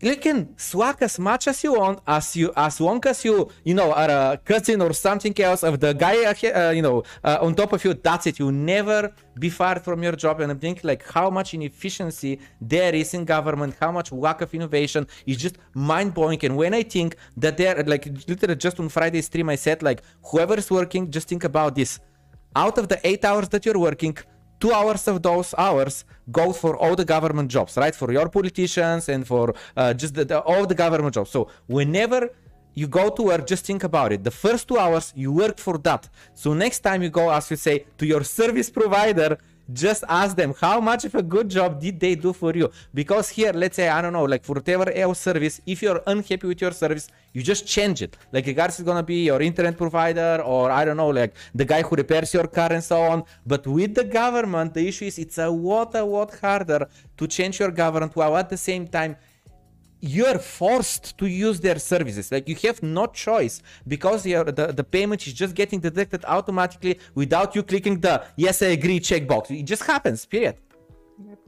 you 0.00 0.14
can 0.16 0.56
swag 0.58 0.96
as 1.00 1.18
much 1.18 1.48
as 1.48 1.64
you 1.64 1.72
want 1.72 2.00
as 2.06 2.36
you 2.36 2.52
as 2.54 2.80
long 2.80 3.00
as 3.06 3.24
you 3.24 3.50
you 3.64 3.72
know 3.72 3.92
are 3.92 4.10
a 4.10 4.38
cousin 4.44 4.82
or 4.82 4.92
something 4.92 5.34
else 5.40 5.62
of 5.62 5.80
the 5.80 5.94
guy 5.94 6.24
uh, 6.24 6.70
you 6.70 6.82
know 6.82 7.02
uh, 7.24 7.38
on 7.40 7.54
top 7.54 7.72
of 7.72 7.82
you 7.82 7.94
that's 7.94 8.26
it. 8.26 8.38
You 8.38 8.52
never 8.52 9.10
be 9.38 9.48
fired 9.48 9.82
from 9.82 10.02
your 10.02 10.12
job. 10.12 10.40
And 10.40 10.52
i 10.52 10.54
think 10.54 10.84
like 10.84 11.02
how 11.10 11.30
much 11.30 11.54
inefficiency 11.54 12.38
there 12.60 12.94
is 12.94 13.14
in 13.14 13.24
government 13.24 13.74
how 13.80 13.90
much 13.90 14.12
lack 14.12 14.42
of 14.42 14.52
innovation 14.54 15.06
is 15.26 15.38
just 15.38 15.56
mind-blowing. 15.72 16.44
And 16.44 16.56
when 16.56 16.74
i 16.74 16.82
think 16.82 17.16
that 17.38 17.56
they're 17.56 17.82
like 17.84 18.06
literally 18.28 18.56
just 18.56 18.78
on 18.78 18.88
friday 18.90 19.22
stream 19.22 19.48
i 19.48 19.56
said 19.56 19.82
like 19.82 20.02
whoever 20.22 20.56
is 20.56 20.70
working 20.70 21.10
just 21.10 21.28
think 21.28 21.44
about 21.44 21.74
this 21.74 22.00
out 22.64 22.76
of 22.78 22.88
the 22.88 22.98
eight 23.08 23.22
hours 23.24 23.48
that 23.50 23.64
you're 23.66 23.78
working, 23.78 24.16
two 24.58 24.72
hours 24.72 25.06
of 25.12 25.22
those 25.22 25.54
hours 25.58 26.04
go 26.32 26.52
for 26.52 26.72
all 26.82 26.96
the 26.96 27.04
government 27.04 27.48
jobs, 27.56 27.76
right? 27.76 27.94
For 27.94 28.10
your 28.10 28.28
politicians 28.28 29.08
and 29.14 29.26
for 29.26 29.54
uh, 29.76 29.92
just 29.94 30.14
the, 30.14 30.24
the, 30.24 30.40
all 30.40 30.64
the 30.66 30.74
government 30.74 31.14
jobs. 31.14 31.30
So 31.30 31.48
whenever 31.66 32.30
you 32.80 32.86
go 32.88 33.10
to 33.10 33.22
work, 33.22 33.46
just 33.46 33.64
think 33.66 33.84
about 33.84 34.12
it. 34.14 34.24
The 34.24 34.36
first 34.44 34.68
two 34.68 34.78
hours 34.78 35.12
you 35.14 35.30
work 35.32 35.58
for 35.58 35.76
that. 35.78 36.08
So 36.34 36.54
next 36.54 36.80
time 36.80 37.02
you 37.02 37.10
go, 37.10 37.30
as 37.30 37.50
you 37.50 37.56
say, 37.56 37.86
to 37.98 38.04
your 38.06 38.24
service 38.24 38.70
provider, 38.70 39.38
just 39.72 40.04
ask 40.08 40.36
them 40.36 40.54
how 40.60 40.80
much 40.80 41.04
of 41.04 41.14
a 41.14 41.22
good 41.22 41.48
job 41.48 41.80
did 41.80 41.98
they 41.98 42.14
do 42.14 42.32
for 42.32 42.54
you? 42.54 42.70
Because 42.94 43.28
here 43.28 43.52
let's 43.52 43.76
say 43.76 43.88
i 43.88 44.00
don't 44.00 44.12
know 44.12 44.24
like 44.24 44.44
for 44.44 44.54
whatever 44.54 44.90
else 44.92 45.20
service 45.20 45.60
if 45.66 45.82
you're 45.82 46.02
unhappy 46.06 46.46
with 46.46 46.60
your 46.60 46.72
service 46.72 47.08
you 47.32 47.42
just 47.42 47.66
change 47.66 48.02
it. 48.02 48.16
Like 48.32 48.46
regards 48.46 48.78
is 48.78 48.84
gonna 48.84 49.02
be 49.02 49.24
your 49.24 49.42
internet 49.42 49.76
provider 49.76 50.42
or 50.44 50.70
i 50.70 50.84
don't 50.84 50.96
know 50.96 51.08
like 51.08 51.34
the 51.54 51.64
guy 51.64 51.82
who 51.82 51.96
repairs 51.96 52.32
your 52.32 52.46
car 52.46 52.72
and 52.72 52.82
so 52.82 53.00
on. 53.02 53.24
But 53.46 53.66
with 53.66 53.94
the 53.94 54.04
government 54.04 54.74
the 54.74 54.86
issue 54.86 55.06
is 55.06 55.18
it's 55.18 55.38
a 55.38 55.48
lot 55.48 55.94
a 55.94 56.02
lot 56.02 56.34
harder 56.38 56.88
to 57.16 57.26
change 57.26 57.60
your 57.60 57.70
government 57.70 58.14
while 58.14 58.36
at 58.36 58.48
the 58.48 58.56
same 58.56 58.86
time 58.86 59.16
you're 60.00 60.38
forced 60.38 61.16
to 61.18 61.26
use 61.26 61.60
their 61.60 61.78
services. 61.78 62.30
Like 62.30 62.48
you 62.48 62.56
have 62.64 62.82
no 62.82 63.06
choice 63.06 63.62
because 63.86 64.22
the, 64.24 64.72
the 64.76 64.84
payment 64.84 65.26
is 65.26 65.32
just 65.32 65.54
getting 65.54 65.80
detected 65.80 66.24
automatically 66.26 66.98
without 67.14 67.54
you 67.54 67.62
clicking 67.62 68.00
the 68.00 68.24
yes 68.36 68.62
i 68.62 68.66
agree 68.66 69.00
checkbox. 69.00 69.50
It 69.50 69.64
just 69.64 69.84
happens 69.84 70.26
period. 70.26 70.56
Yep. 71.26 71.38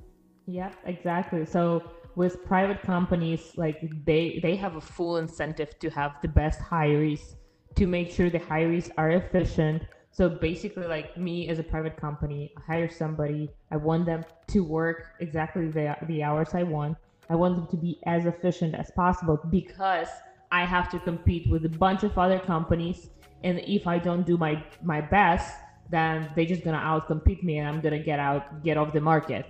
yeah 0.47 0.73
exactly. 0.85 1.45
So 1.45 1.83
with 2.17 2.45
private 2.45 2.83
companies 2.83 3.53
like 3.57 3.79
they 4.05 4.41
they 4.43 4.57
have 4.57 4.77
a 4.77 4.81
full 4.81 5.19
incentive 5.19 5.79
to 5.79 5.91
have 5.91 6.17
the 6.23 6.29
best 6.29 6.61
hires 6.61 7.37
to 7.77 7.87
make 7.87 8.11
sure 8.11 8.31
the 8.31 8.39
hires 8.39 8.91
are 8.97 9.11
efficient. 9.11 9.83
So 10.11 10.29
basically 10.29 10.87
like 10.87 11.17
me 11.17 11.49
as 11.49 11.59
a 11.59 11.63
private 11.63 11.97
company 11.97 12.51
i 12.57 12.61
hire 12.73 12.91
somebody 12.91 13.51
i 13.71 13.77
want 13.77 14.05
them 14.05 14.25
to 14.49 14.65
work 14.65 15.15
exactly 15.21 15.69
the, 15.69 15.95
the 16.09 16.25
hours 16.25 16.55
i 16.55 16.65
want 16.65 16.97
I 17.31 17.35
want 17.35 17.57
them 17.57 17.67
to 17.69 17.77
be 17.77 18.01
as 18.07 18.27
efficient 18.27 18.75
as 18.75 18.91
possible 18.91 19.39
because 19.51 20.09
I 20.51 20.65
have 20.65 20.89
to 20.91 20.99
compete 20.99 21.51
with 21.51 21.65
a 21.65 21.69
bunch 21.69 22.03
of 22.03 22.17
other 22.19 22.39
companies. 22.39 23.11
And 23.45 23.61
if 23.61 23.87
I 23.87 23.99
don't 23.99 24.27
do 24.27 24.37
my, 24.37 24.63
my 24.83 25.01
best, 25.01 25.55
then 25.91 26.31
they're 26.35 26.47
just 26.47 26.65
gonna 26.65 26.79
outcompete 26.79 27.43
me 27.43 27.59
and 27.59 27.69
I'm 27.69 27.81
gonna 27.81 27.99
get 27.99 28.19
out, 28.19 28.63
get 28.65 28.77
off 28.77 28.93
the 28.93 29.01
market. 29.01 29.47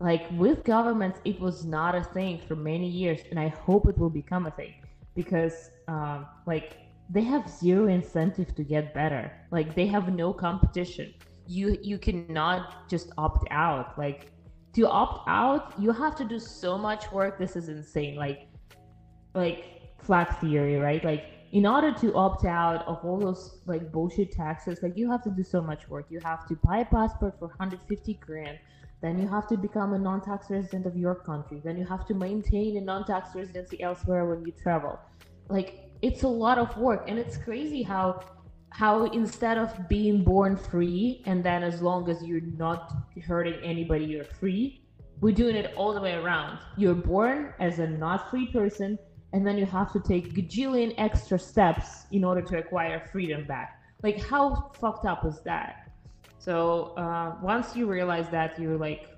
Like 0.00 0.30
with 0.32 0.62
governments, 0.64 1.20
it 1.24 1.40
was 1.40 1.64
not 1.64 1.94
a 1.94 2.04
thing 2.04 2.40
for 2.46 2.54
many 2.54 2.88
years, 2.88 3.20
and 3.30 3.40
I 3.40 3.48
hope 3.48 3.88
it 3.88 3.96
will 3.96 4.10
become 4.10 4.46
a 4.46 4.50
thing 4.50 4.74
because, 5.14 5.70
um, 5.88 6.26
like, 6.46 6.76
they 7.08 7.22
have 7.22 7.48
zero 7.48 7.86
incentive 7.86 8.54
to 8.56 8.62
get 8.62 8.92
better. 8.92 9.32
Like, 9.50 9.74
they 9.74 9.86
have 9.86 10.12
no 10.12 10.32
competition. 10.32 11.14
You 11.46 11.78
you 11.82 11.98
cannot 11.98 12.88
just 12.90 13.12
opt 13.16 13.46
out. 13.50 13.96
Like, 13.96 14.32
to 14.76 14.88
opt 14.88 15.28
out, 15.28 15.72
you 15.78 15.90
have 15.90 16.14
to 16.16 16.24
do 16.24 16.38
so 16.38 16.78
much 16.78 17.10
work. 17.10 17.38
This 17.38 17.56
is 17.56 17.68
insane. 17.68 18.16
Like, 18.16 18.48
like 19.34 19.64
flag 20.02 20.28
theory, 20.36 20.76
right? 20.76 21.02
Like, 21.02 21.24
in 21.52 21.64
order 21.64 21.92
to 21.92 22.14
opt 22.14 22.44
out 22.44 22.86
of 22.86 23.02
all 23.04 23.18
those 23.18 23.60
like 23.66 23.90
bullshit 23.90 24.32
taxes, 24.32 24.80
like 24.82 24.96
you 24.96 25.10
have 25.10 25.22
to 25.22 25.30
do 25.30 25.42
so 25.42 25.62
much 25.62 25.88
work. 25.88 26.06
You 26.10 26.20
have 26.20 26.46
to 26.48 26.56
buy 26.56 26.78
a 26.78 26.84
passport 26.84 27.38
for 27.38 27.48
150 27.48 28.14
grand. 28.14 28.58
Then 29.00 29.18
you 29.18 29.28
have 29.28 29.46
to 29.48 29.56
become 29.56 29.94
a 29.94 29.98
non-tax 29.98 30.50
resident 30.50 30.86
of 30.86 30.96
your 30.96 31.14
country. 31.14 31.60
Then 31.64 31.78
you 31.78 31.86
have 31.86 32.06
to 32.06 32.14
maintain 32.14 32.76
a 32.76 32.80
non-tax 32.80 33.34
residency 33.34 33.82
elsewhere 33.82 34.26
when 34.26 34.44
you 34.44 34.52
travel. 34.52 34.98
Like 35.48 35.90
it's 36.02 36.24
a 36.24 36.28
lot 36.28 36.58
of 36.58 36.76
work, 36.76 37.04
and 37.08 37.18
it's 37.18 37.36
crazy 37.36 37.82
how 37.82 38.20
how 38.70 39.04
instead 39.06 39.58
of 39.58 39.88
being 39.88 40.22
born 40.22 40.56
free 40.56 41.22
and 41.26 41.42
then 41.42 41.62
as 41.62 41.80
long 41.80 42.08
as 42.10 42.22
you're 42.22 42.48
not 42.58 42.92
hurting 43.26 43.54
anybody 43.62 44.04
you're 44.04 44.24
free 44.24 44.82
we're 45.20 45.34
doing 45.34 45.56
it 45.56 45.72
all 45.76 45.94
the 45.94 46.00
way 46.00 46.14
around 46.14 46.58
you're 46.76 46.94
born 46.94 47.52
as 47.58 47.78
a 47.78 47.86
not 47.86 48.30
free 48.30 48.46
person 48.48 48.98
and 49.32 49.46
then 49.46 49.56
you 49.56 49.66
have 49.66 49.92
to 49.92 50.00
take 50.00 50.34
gajillion 50.34 50.94
extra 50.98 51.38
steps 51.38 52.06
in 52.12 52.24
order 52.24 52.42
to 52.42 52.58
acquire 52.58 53.00
freedom 53.12 53.44
back 53.46 53.80
like 54.02 54.20
how 54.22 54.70
fucked 54.78 55.06
up 55.06 55.24
is 55.24 55.40
that 55.40 55.90
so 56.38 56.94
uh, 56.96 57.36
once 57.42 57.74
you 57.74 57.86
realize 57.86 58.28
that 58.28 58.58
you're 58.60 58.76
like 58.76 59.08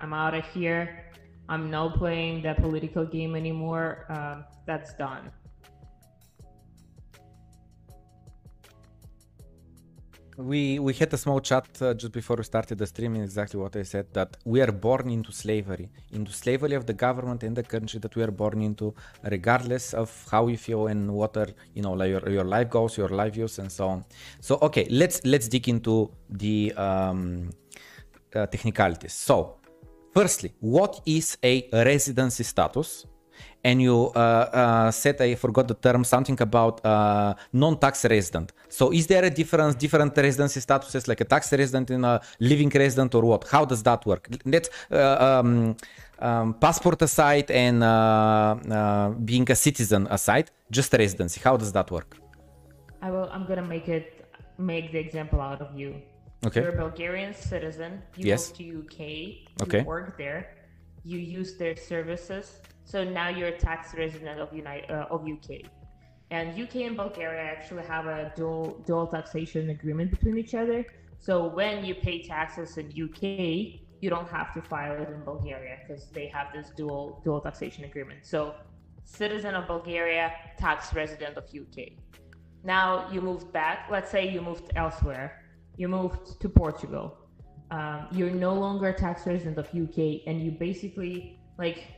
i'm 0.00 0.12
out 0.12 0.34
of 0.34 0.44
here 0.46 1.06
I'm 1.48 1.70
not 1.70 1.96
playing 1.96 2.42
that 2.42 2.56
political 2.56 3.04
game 3.04 3.36
anymore. 3.36 4.06
Um, 4.08 4.44
that's 4.66 4.94
done. 4.94 5.30
We 10.36 10.78
we 10.78 10.92
had 10.92 11.12
a 11.12 11.16
small 11.16 11.40
chat 11.40 11.66
uh, 11.80 11.94
just 11.94 12.12
before 12.12 12.36
we 12.36 12.44
started 12.44 12.76
the 12.78 12.86
stream 12.86 13.14
and 13.14 13.24
exactly 13.24 13.58
what 13.58 13.74
i 13.76 13.82
said 13.82 14.06
that 14.12 14.36
we 14.44 14.60
are 14.60 14.72
born 14.72 15.08
into 15.08 15.32
slavery 15.32 15.88
into 16.12 16.30
slavery 16.32 16.74
of 16.74 16.84
the 16.86 16.92
government 16.92 17.42
and 17.42 17.56
the 17.56 17.62
country 17.62 17.98
that 17.98 18.14
we 18.14 18.22
are 18.22 18.30
born 18.30 18.60
into 18.60 18.94
regardless 19.24 19.94
of 19.94 20.10
how 20.30 20.46
you 20.46 20.58
feel 20.58 20.88
and 20.88 21.10
what 21.10 21.36
are 21.36 21.48
you 21.74 21.82
know 21.82 21.92
like 21.92 22.10
your, 22.10 22.28
your 22.28 22.44
life 22.44 22.68
goals 22.68 22.98
your 22.98 23.08
life 23.08 23.34
views 23.34 23.58
and 23.58 23.70
so 23.70 23.88
on. 23.88 24.04
So 24.40 24.58
okay 24.62 24.86
let's 24.90 25.24
let's 25.24 25.48
dig 25.48 25.68
into 25.68 26.10
the 26.28 26.72
um, 26.76 27.50
uh, 28.34 28.46
technicalities. 28.46 29.12
So 29.12 29.56
firstly 30.14 30.52
what 30.60 31.00
is 31.06 31.38
a 31.42 31.68
residency 31.72 32.44
status 32.44 33.06
and 33.68 33.82
you 33.86 33.96
uh, 34.14 34.18
uh, 34.18 34.90
said 35.02 35.16
I 35.20 35.34
forgot 35.34 35.66
the 35.72 35.78
term 35.86 36.02
something 36.04 36.38
about 36.48 36.74
uh, 36.84 37.34
non-tax 37.52 37.94
resident. 38.14 38.52
So 38.68 38.84
is 38.92 39.04
there 39.12 39.24
a 39.24 39.32
difference, 39.40 39.74
different 39.74 40.12
residency 40.16 40.60
statuses, 40.60 41.08
like 41.10 41.20
a 41.26 41.28
tax 41.34 41.52
resident 41.52 41.90
and 41.90 42.04
a 42.12 42.20
living 42.50 42.70
resident, 42.84 43.10
or 43.16 43.22
what? 43.30 43.42
How 43.54 43.64
does 43.72 43.82
that 43.88 44.00
work? 44.06 44.24
Let's 44.54 44.68
um, 44.90 45.76
um, 46.28 46.54
passport 46.64 47.02
aside 47.02 47.48
and 47.50 47.78
being 49.30 49.46
a 49.50 49.56
citizen 49.66 50.02
aside, 50.18 50.46
just 50.70 50.92
residency. 50.92 51.40
How 51.48 51.56
does 51.56 51.72
that 51.72 51.90
work? 51.90 52.10
I 53.02 53.10
will. 53.10 53.28
I'm 53.34 53.46
gonna 53.50 53.68
make 53.76 53.88
it 53.88 54.06
make 54.58 54.86
the 54.94 55.00
example 55.06 55.40
out 55.40 55.60
of 55.60 55.70
you. 55.80 55.90
Okay. 56.46 56.60
You're 56.60 56.76
a 56.78 56.82
Bulgarian 56.86 57.34
citizen. 57.34 57.90
You 58.16 58.24
yes. 58.32 58.52
to 58.56 58.62
UK. 58.80 58.98
You 59.00 59.64
okay. 59.64 59.82
work 59.82 60.16
there. 60.24 60.40
You 61.10 61.18
use 61.18 61.50
their 61.62 61.76
services 61.92 62.46
so 62.86 63.02
now 63.02 63.28
you're 63.28 63.48
a 63.48 63.58
tax 63.58 63.94
resident 63.94 64.38
of 64.40 64.52
United 64.54 64.90
uh, 64.90 65.08
of 65.10 65.26
UK. 65.26 65.48
And 66.30 66.58
UK 66.60 66.76
and 66.88 66.96
Bulgaria 66.96 67.42
actually 67.42 67.84
have 67.84 68.06
a 68.06 68.32
dual 68.36 68.82
dual 68.86 69.08
taxation 69.08 69.70
agreement 69.70 70.10
between 70.12 70.38
each 70.38 70.54
other. 70.54 70.86
So 71.18 71.48
when 71.48 71.84
you 71.84 71.94
pay 71.96 72.22
taxes 72.22 72.78
in 72.78 72.86
UK, 73.06 73.22
you 74.00 74.08
don't 74.08 74.28
have 74.28 74.54
to 74.54 74.62
file 74.62 74.96
it 75.02 75.08
in 75.08 75.20
Bulgaria 75.24 75.78
because 75.82 76.02
they 76.10 76.28
have 76.28 76.48
this 76.54 76.70
dual 76.76 77.20
dual 77.24 77.40
taxation 77.40 77.82
agreement. 77.84 78.20
So 78.24 78.54
citizen 79.04 79.54
of 79.56 79.66
Bulgaria, 79.66 80.32
tax 80.56 80.94
resident 80.94 81.36
of 81.36 81.44
UK. 81.62 81.76
Now 82.62 83.10
you 83.12 83.20
moved 83.20 83.52
back. 83.52 83.88
Let's 83.90 84.10
say 84.12 84.22
you 84.34 84.40
moved 84.42 84.70
elsewhere. 84.76 85.42
You 85.76 85.88
moved 85.88 86.40
to 86.40 86.48
Portugal. 86.48 87.06
Um, 87.72 88.06
you're 88.12 88.36
no 88.48 88.54
longer 88.54 88.86
a 88.94 88.98
tax 89.06 89.26
resident 89.26 89.58
of 89.58 89.66
UK, 89.84 89.98
and 90.28 90.40
you 90.40 90.52
basically 90.52 91.40
like 91.58 91.95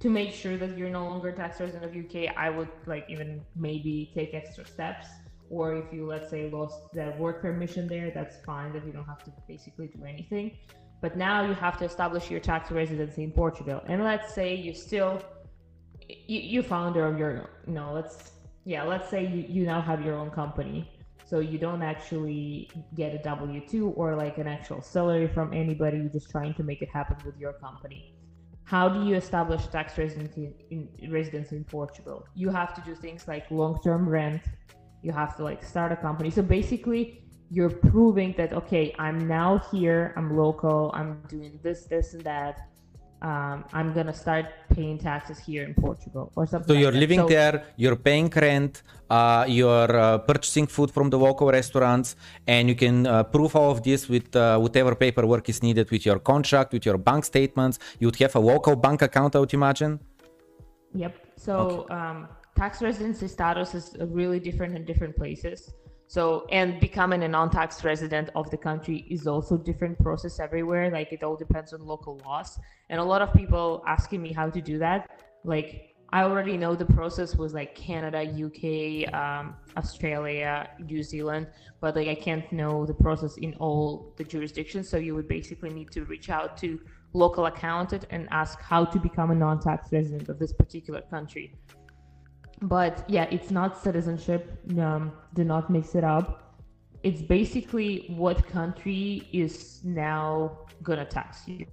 to 0.00 0.08
make 0.08 0.32
sure 0.32 0.56
that 0.56 0.76
you're 0.78 0.90
no 0.90 1.04
longer 1.04 1.32
tax 1.32 1.60
resident 1.60 1.84
of 1.84 1.96
UK, 1.96 2.34
I 2.36 2.50
would 2.50 2.68
like 2.86 3.06
even 3.08 3.42
maybe 3.56 4.12
take 4.14 4.32
extra 4.32 4.64
steps. 4.66 5.08
Or 5.50 5.74
if 5.74 5.92
you 5.92 6.06
let's 6.06 6.30
say 6.30 6.50
lost 6.50 6.92
the 6.92 7.14
work 7.18 7.40
permission 7.40 7.88
there, 7.88 8.10
that's 8.14 8.36
fine 8.44 8.72
that 8.74 8.84
you 8.84 8.92
don't 8.92 9.06
have 9.06 9.24
to 9.24 9.32
basically 9.48 9.88
do 9.88 10.04
anything. 10.04 10.58
But 11.00 11.16
now 11.16 11.46
you 11.46 11.54
have 11.54 11.78
to 11.78 11.84
establish 11.84 12.30
your 12.30 12.40
tax 12.40 12.70
residency 12.70 13.24
in 13.24 13.32
Portugal. 13.32 13.80
And 13.86 14.04
let's 14.04 14.34
say 14.34 14.54
you 14.54 14.74
still 14.74 15.22
you, 16.08 16.40
you 16.40 16.62
founder 16.62 17.06
of 17.06 17.18
your 17.18 17.50
you 17.66 17.72
know, 17.72 17.92
let's 17.92 18.32
yeah, 18.64 18.84
let's 18.84 19.08
say 19.08 19.26
you, 19.26 19.44
you 19.48 19.64
now 19.64 19.80
have 19.80 20.04
your 20.04 20.14
own 20.14 20.30
company. 20.30 20.92
So 21.24 21.40
you 21.40 21.58
don't 21.58 21.82
actually 21.82 22.70
get 22.94 23.14
a 23.14 23.18
W 23.18 23.66
two 23.66 23.88
or 23.90 24.14
like 24.14 24.38
an 24.38 24.46
actual 24.46 24.82
salary 24.82 25.28
from 25.28 25.52
anybody, 25.52 25.98
you're 25.98 26.08
just 26.08 26.30
trying 26.30 26.54
to 26.54 26.62
make 26.62 26.82
it 26.82 26.88
happen 26.90 27.16
with 27.24 27.36
your 27.38 27.54
company 27.54 28.17
how 28.68 28.86
do 28.86 29.02
you 29.08 29.14
establish 29.14 29.66
tax 29.68 29.96
residency 29.96 30.52
in, 30.70 31.10
residence 31.10 31.52
in 31.52 31.64
Portugal? 31.64 32.26
You 32.34 32.50
have 32.50 32.74
to 32.74 32.82
do 32.82 32.94
things 32.94 33.26
like 33.26 33.50
long-term 33.50 34.06
rent. 34.06 34.42
You 35.02 35.10
have 35.12 35.34
to 35.38 35.42
like 35.42 35.64
start 35.64 35.90
a 35.90 35.96
company. 35.96 36.28
So 36.28 36.42
basically, 36.42 37.24
you're 37.50 37.70
proving 37.70 38.34
that 38.36 38.52
okay, 38.52 38.94
I'm 38.98 39.26
now 39.26 39.56
here. 39.70 40.12
I'm 40.18 40.36
local. 40.36 40.90
I'm 40.92 41.22
doing 41.28 41.58
this, 41.62 41.86
this, 41.86 42.12
and 42.12 42.22
that 42.24 42.68
um, 43.20 43.64
I'm 43.72 43.92
gonna 43.92 44.14
start 44.14 44.46
paying 44.70 44.98
taxes 44.98 45.38
here 45.38 45.64
in 45.64 45.74
Portugal 45.74 46.30
or 46.36 46.46
something. 46.46 46.68
So 46.68 46.74
like 46.74 46.82
you're 46.82 46.92
that. 46.92 46.98
living 46.98 47.20
so, 47.20 47.28
there, 47.28 47.64
you're 47.76 47.96
paying 47.96 48.28
rent, 48.34 48.82
uh, 49.10 49.44
you're 49.48 49.96
uh, 49.96 50.18
purchasing 50.18 50.66
food 50.66 50.90
from 50.90 51.10
the 51.10 51.18
local 51.18 51.48
restaurants, 51.48 52.16
and 52.46 52.68
you 52.68 52.76
can 52.76 53.06
uh, 53.06 53.24
prove 53.24 53.56
all 53.56 53.70
of 53.70 53.82
this 53.82 54.08
with 54.08 54.34
uh, 54.36 54.58
whatever 54.58 54.94
paperwork 54.94 55.48
is 55.48 55.62
needed 55.62 55.90
with 55.90 56.06
your 56.06 56.20
contract, 56.20 56.72
with 56.72 56.86
your 56.86 56.98
bank 56.98 57.24
statements. 57.24 57.78
You'd 57.98 58.16
have 58.16 58.36
a 58.36 58.40
local 58.40 58.76
bank 58.76 59.02
account, 59.02 59.34
I 59.34 59.40
would 59.40 59.54
imagine. 59.54 59.98
Yep. 60.94 61.14
So 61.36 61.54
okay. 61.56 61.94
um, 61.94 62.28
tax 62.56 62.82
residency 62.82 63.28
status 63.28 63.74
is 63.74 63.96
really 64.00 64.40
different 64.40 64.76
in 64.76 64.84
different 64.84 65.16
places. 65.16 65.72
So, 66.08 66.46
and 66.50 66.80
becoming 66.80 67.22
a 67.22 67.28
non-tax 67.28 67.84
resident 67.84 68.30
of 68.34 68.50
the 68.50 68.56
country 68.56 69.06
is 69.10 69.26
also 69.26 69.58
different 69.58 69.98
process 69.98 70.40
everywhere. 70.40 70.90
Like 70.90 71.12
it 71.12 71.22
all 71.22 71.36
depends 71.36 71.74
on 71.74 71.86
local 71.86 72.18
laws. 72.24 72.58
And 72.88 72.98
a 72.98 73.04
lot 73.04 73.20
of 73.20 73.30
people 73.34 73.84
asking 73.86 74.22
me 74.22 74.32
how 74.32 74.48
to 74.48 74.60
do 74.62 74.78
that. 74.78 75.10
Like 75.44 75.94
I 76.10 76.22
already 76.22 76.56
know 76.56 76.74
the 76.74 76.86
process 76.86 77.36
was 77.36 77.52
like 77.52 77.74
Canada, 77.74 78.20
UK, 78.24 79.12
um, 79.12 79.54
Australia, 79.76 80.70
New 80.80 81.02
Zealand, 81.02 81.46
but 81.82 81.94
like 81.94 82.08
I 82.08 82.14
can't 82.14 82.50
know 82.50 82.86
the 82.86 82.94
process 82.94 83.36
in 83.36 83.52
all 83.58 84.14
the 84.16 84.24
jurisdictions. 84.24 84.88
So 84.88 84.96
you 84.96 85.14
would 85.14 85.28
basically 85.28 85.68
need 85.68 85.90
to 85.90 86.04
reach 86.04 86.30
out 86.30 86.56
to 86.58 86.80
local 87.12 87.44
accountant 87.46 88.06
and 88.08 88.28
ask 88.30 88.58
how 88.62 88.86
to 88.86 88.98
become 88.98 89.30
a 89.30 89.34
non-tax 89.34 89.92
resident 89.92 90.30
of 90.30 90.38
this 90.38 90.54
particular 90.54 91.02
country 91.02 91.54
but 92.62 93.04
yeah, 93.08 93.26
it's 93.30 93.50
not 93.50 93.82
citizenship. 93.82 94.60
Um, 94.78 95.12
do 95.34 95.44
not 95.44 95.70
mix 95.70 95.94
it 95.94 96.04
up. 96.04 96.56
It's 97.02 97.22
basically 97.22 98.06
what 98.08 98.46
country 98.48 99.28
is 99.32 99.80
now 99.84 100.58
gonna 100.82 101.04
tax 101.04 101.46
you, 101.46 101.66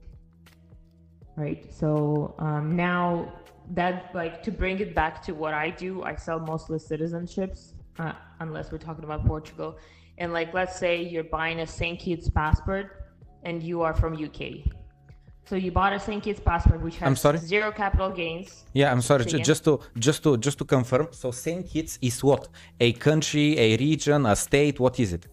right? 1.35 1.65
So 1.73 2.35
um, 2.37 2.75
now 2.75 3.33
that 3.71 4.13
like 4.13 4.43
to 4.43 4.51
bring 4.51 4.79
it 4.79 4.93
back 4.93 5.23
to 5.23 5.33
what 5.33 5.53
I 5.53 5.71
do, 5.71 6.03
I 6.03 6.15
sell 6.15 6.39
mostly 6.39 6.77
citizenships, 6.77 7.73
uh, 7.97 8.13
unless 8.39 8.71
we're 8.71 8.77
talking 8.77 9.03
about 9.03 9.25
Portugal. 9.25 9.77
And 10.17 10.31
like, 10.31 10.53
let's 10.53 10.77
say 10.77 11.01
you're 11.01 11.23
buying 11.23 11.59
a 11.61 11.67
St. 11.67 11.99
Kitts 11.99 12.29
passport 12.29 13.11
and 13.43 13.61
you 13.61 13.81
are 13.81 13.93
from 13.93 14.13
UK 14.13 14.71
so 15.47 15.55
you 15.55 15.71
bought 15.71 15.93
a 15.93 15.99
St. 15.99 16.23
Kitts 16.23 16.39
passport, 16.39 16.81
which 16.81 16.97
has 16.97 17.07
I'm 17.07 17.15
sorry? 17.15 17.37
zero 17.37 17.71
capital 17.71 18.09
gains. 18.09 18.65
Yeah, 18.73 18.91
I'm 18.91 19.01
sorry. 19.01 19.25
Just 19.25 19.63
to 19.65 19.79
just 19.99 20.23
to 20.23 20.37
just 20.37 20.57
to 20.57 20.65
confirm. 20.65 21.07
So 21.11 21.31
St. 21.31 21.67
Kitts 21.67 21.99
is 22.01 22.23
what? 22.23 22.47
A 22.79 22.93
country, 22.93 23.57
a 23.59 23.77
region, 23.77 24.25
a 24.25 24.35
state? 24.35 24.79
What 24.79 24.99
is 24.99 25.13
it? 25.13 25.27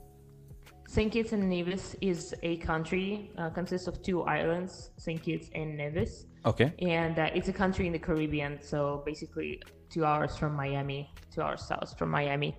St. 0.87 1.11
Kitts 1.11 1.33
and 1.33 1.49
Nevis 1.49 1.97
is 2.03 2.35
a 2.43 2.59
country. 2.59 3.31
Uh, 3.39 3.49
consists 3.49 3.89
of 3.89 4.03
two 4.03 4.23
islands, 4.25 4.91
St. 4.99 5.23
Kitts 5.23 5.49
and 5.55 5.79
Nevis. 5.79 6.27
Okay. 6.45 6.75
And 6.81 7.19
uh, 7.19 7.31
it's 7.35 7.49
a 7.49 7.53
country 7.53 7.87
in 7.87 7.95
the 7.95 7.99
Caribbean. 7.99 8.59
So 8.61 9.03
basically, 9.07 9.63
two 9.89 10.05
hours 10.05 10.37
from 10.37 10.55
Miami, 10.55 11.11
two 11.35 11.41
hours 11.41 11.63
south 11.67 11.97
from 11.99 12.11
Miami. 12.11 12.59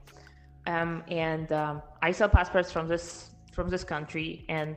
Um, 0.66 1.04
and 1.10 1.52
um, 1.52 1.84
I 2.02 2.12
sell 2.12 2.30
passports 2.30 2.72
from 2.72 2.88
this 2.88 3.30
from 3.52 3.70
this 3.70 3.84
country, 3.84 4.46
and 4.50 4.76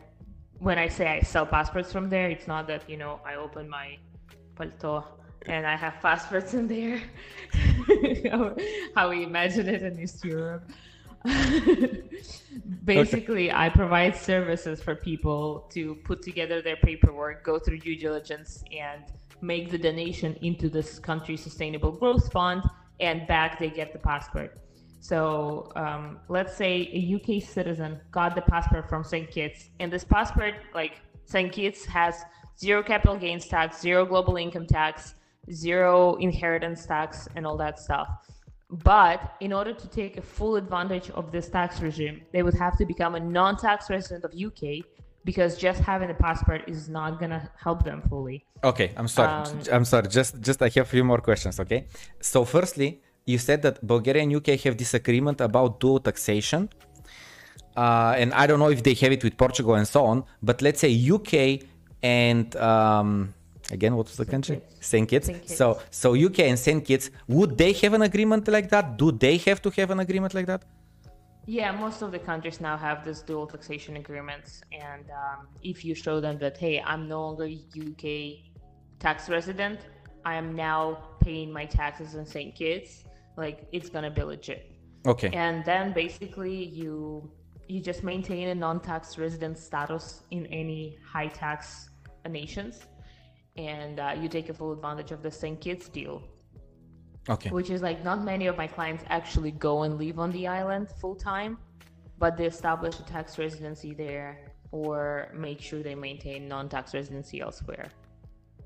when 0.59 0.79
I 0.79 0.89
say 0.89 1.07
I 1.07 1.21
sell 1.21 1.47
passports 1.47 1.93
from 1.93 2.09
there, 2.09 2.29
it's 2.31 2.47
not 2.47 2.67
that 2.69 2.89
you 2.89 2.97
know 2.97 3.21
I 3.25 3.35
open 3.37 3.69
my 3.69 3.99
palto 4.57 5.05
and 5.47 5.67
I 5.67 5.77
have 5.77 5.95
passports 6.01 6.55
in 6.55 6.67
there. 6.67 7.01
how, 8.95 9.11
we 9.11 9.23
imagine 9.23 9.69
it 9.69 9.83
in 9.83 10.01
East 10.01 10.25
Europe. 10.25 10.69
Basically, 12.85 13.51
okay. 13.51 13.59
I 13.59 13.69
provide 13.69 14.17
services 14.17 14.83
for 14.83 14.95
people 14.95 15.69
to 15.73 15.97
put 16.05 16.23
together 16.23 16.63
their 16.63 16.77
paperwork, 16.77 17.45
go 17.45 17.59
through 17.59 17.79
due 17.79 17.97
diligence, 17.97 18.63
and 18.77 19.03
make 19.41 19.71
the 19.71 19.79
donation 19.79 20.37
into 20.43 20.69
this 20.69 20.99
country's 20.99 21.43
sustainable 21.43 21.93
growth 21.93 22.33
fund. 22.33 22.63
And 23.01 23.27
back 23.27 23.59
they 23.59 23.71
get 23.71 23.93
the 23.93 23.99
passport. 23.99 24.59
So 25.09 25.71
um, 25.77 26.19
let's 26.29 26.57
say 26.57 26.73
a 27.01 27.01
UK 27.17 27.41
citizen 27.41 28.01
got 28.11 28.35
the 28.35 28.43
passport 28.43 28.89
from 28.89 29.05
St. 29.05 29.31
Kitts, 29.31 29.71
and 29.79 29.93
this 29.93 30.03
passport, 30.03 30.55
like 30.75 30.95
St. 31.27 31.53
Kitts, 31.53 31.85
has 31.85 32.25
zero 32.59 32.83
capital 32.83 33.17
gains 33.17 33.47
tax, 33.47 33.81
zero 33.81 34.05
global 34.05 34.37
income 34.37 34.67
tax, 34.67 35.15
zero 35.53 36.17
inheritance 36.17 36.87
tax, 36.87 37.29
and 37.37 37.47
all 37.47 37.57
that 37.57 37.79
stuff. 37.79 38.09
But 38.69 39.21
in 39.39 39.53
order 39.53 39.73
to 39.73 39.87
take 40.01 40.17
a 40.17 40.23
full 40.23 40.57
advantage 40.57 41.09
of 41.11 41.31
this 41.31 41.49
tax 41.49 41.81
regime, 41.81 42.23
they 42.33 42.43
would 42.43 42.55
have 42.55 42.77
to 42.79 42.85
become 42.85 43.15
a 43.15 43.21
non-tax 43.21 43.89
resident 43.89 44.25
of 44.25 44.33
UK 44.35 44.85
because 45.25 45.57
just 45.57 45.81
having 45.81 46.11
a 46.11 46.15
passport 46.15 46.63
is 46.67 46.89
not 46.89 47.21
gonna 47.21 47.49
help 47.57 47.85
them 47.85 48.03
fully. 48.09 48.45
Okay, 48.65 48.93
I'm 48.97 49.07
sorry. 49.07 49.31
Um, 49.31 49.61
I'm 49.71 49.85
sorry. 49.85 50.09
Just, 50.09 50.41
just 50.41 50.61
I 50.63 50.69
have 50.75 50.87
a 50.87 50.91
few 50.97 51.05
more 51.05 51.19
questions. 51.19 51.61
Okay. 51.61 51.87
So, 52.21 52.45
firstly, 52.45 53.03
you 53.27 53.39
said 53.39 53.63
that 53.63 53.85
Bulgaria 53.87 54.23
and 54.23 54.35
UK 54.35 54.49
have 54.65 54.77
disagreement 54.77 55.41
about 55.41 55.81
dual 55.81 56.01
taxation. 56.01 56.69
Uh, 57.77 58.15
and 58.17 58.33
I 58.33 58.47
don't 58.47 58.59
know 58.59 58.71
if 58.71 58.83
they 58.83 58.95
have 58.95 59.13
it 59.13 59.23
with 59.23 59.37
Portugal 59.37 59.75
and 59.75 59.87
so 59.87 60.05
on, 60.05 60.25
but 60.43 60.63
let's 60.63 60.81
say 60.81 60.91
UK 61.15 61.67
and 62.03 62.57
um, 62.57 63.35
Again, 63.71 63.97
what 63.97 64.07
was 64.07 64.17
the 64.17 64.25
country? 64.25 64.57
Kitts. 64.57 64.87
Saint 64.87 65.09
Kitts. 65.09 65.27
Saint 65.27 65.43
Kitts. 65.43 65.57
So, 65.57 65.81
so 65.91 66.15
UK 66.15 66.41
and 66.41 66.59
Saint 66.59 66.85
Kitts, 66.85 67.11
would 67.27 67.59
they 67.59 67.73
have 67.73 67.95
an 67.95 68.03
agreement 68.03 68.47
like 68.47 68.71
that? 68.71 68.97
Do 68.97 69.11
they 69.11 69.39
have 69.39 69.61
to 69.63 69.71
have 69.71 69.91
an 69.91 69.99
agreement 69.99 70.35
like 70.35 70.47
that? 70.47 70.63
Yeah, 71.47 71.73
most 71.73 72.03
of 72.03 72.13
the 72.13 72.19
countries 72.19 72.61
now 72.61 72.77
have 72.77 73.05
this 73.05 73.23
dual 73.23 73.47
taxation 73.47 73.97
agreements, 73.97 74.63
and 74.73 75.05
um, 75.11 75.47
if 75.63 75.85
you 75.85 75.95
show 75.95 76.21
them 76.21 76.39
that 76.39 76.57
hey, 76.59 76.81
I'm 76.81 77.09
no 77.09 77.21
longer 77.27 77.47
UK 77.47 78.05
tax 78.99 79.29
resident, 79.29 79.81
I 80.25 80.35
am 80.35 80.57
now 80.57 80.99
paying 81.21 81.53
my 81.53 81.65
taxes 81.65 82.15
in 82.15 82.27
St. 82.27 82.53
Kitts, 82.53 83.05
like 83.37 83.67
it's 83.73 83.89
gonna 83.89 84.11
be 84.11 84.23
legit. 84.23 84.73
Okay. 85.07 85.31
And 85.33 85.65
then 85.65 85.93
basically 85.93 86.65
you 86.65 87.31
you 87.69 87.81
just 87.81 88.03
maintain 88.05 88.49
a 88.49 88.55
non-tax 88.55 89.19
resident 89.19 89.59
status 89.59 90.23
in 90.31 90.47
any 90.47 90.99
high 91.05 91.29
tax 91.29 91.91
nations, 92.29 92.87
and 93.57 93.99
uh, 94.01 94.15
you 94.21 94.29
take 94.29 94.49
a 94.49 94.55
full 94.55 94.73
advantage 94.73 95.11
of 95.11 95.23
the 95.23 95.31
St. 95.31 95.61
Kitts 95.61 95.89
deal, 95.89 96.23
Okay. 97.29 97.51
which 97.51 97.71
is 97.71 97.83
like 97.83 98.05
not 98.05 98.23
many 98.23 98.47
of 98.47 98.57
my 98.57 98.69
clients 98.69 99.05
actually 99.09 99.51
go 99.51 99.83
and 99.83 99.99
live 99.99 100.19
on 100.19 100.31
the 100.31 100.47
island 100.47 100.89
full 101.01 101.17
time, 101.17 101.59
but 102.19 102.37
they 102.37 102.47
establish 102.47 102.99
a 103.01 103.03
tax 103.03 103.39
residency 103.39 103.95
there 103.95 104.53
or 104.71 105.29
make 105.35 105.61
sure 105.61 105.83
they 105.83 105.95
maintain 105.95 106.49
non-tax 106.49 106.95
residency 106.95 107.41
elsewhere. 107.41 107.89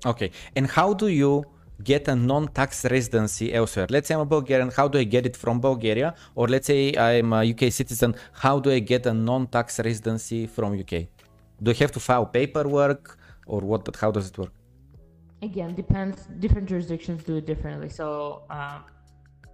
Okay. 0.05 0.31
And 0.55 0.67
how 0.67 0.93
do 0.93 1.07
you 1.07 1.45
get 1.83 2.07
a 2.07 2.15
non-tax 2.15 2.85
residency 2.85 3.53
elsewhere? 3.53 3.87
Let's 3.89 4.07
say 4.07 4.15
I'm 4.15 4.21
a 4.21 4.25
Bulgarian. 4.25 4.71
How 4.79 4.87
do 4.87 4.97
I 4.97 5.03
get 5.03 5.25
it 5.25 5.35
from 5.35 5.59
Bulgaria? 5.59 6.13
Or 6.35 6.47
let's 6.47 6.67
say 6.67 6.95
I'm 6.95 7.33
a 7.33 7.41
UK 7.51 7.71
citizen. 7.71 8.15
How 8.33 8.59
do 8.59 8.71
I 8.71 8.79
get 8.79 9.05
a 9.05 9.13
non-tax 9.13 9.79
residency 9.79 10.47
from 10.47 10.79
UK? 10.79 10.93
Do 11.61 11.71
I 11.71 11.75
have 11.75 11.91
to 11.91 11.99
file 11.99 12.25
paperwork 12.25 13.17
or 13.45 13.61
what? 13.61 13.95
How 13.99 14.11
does 14.11 14.29
it 14.29 14.37
work? 14.37 14.53
again 15.41 15.73
depends 15.73 16.27
different 16.39 16.67
jurisdictions 16.67 17.23
do 17.23 17.37
it 17.37 17.45
differently 17.45 17.89
so 17.89 18.43
um, 18.49 18.83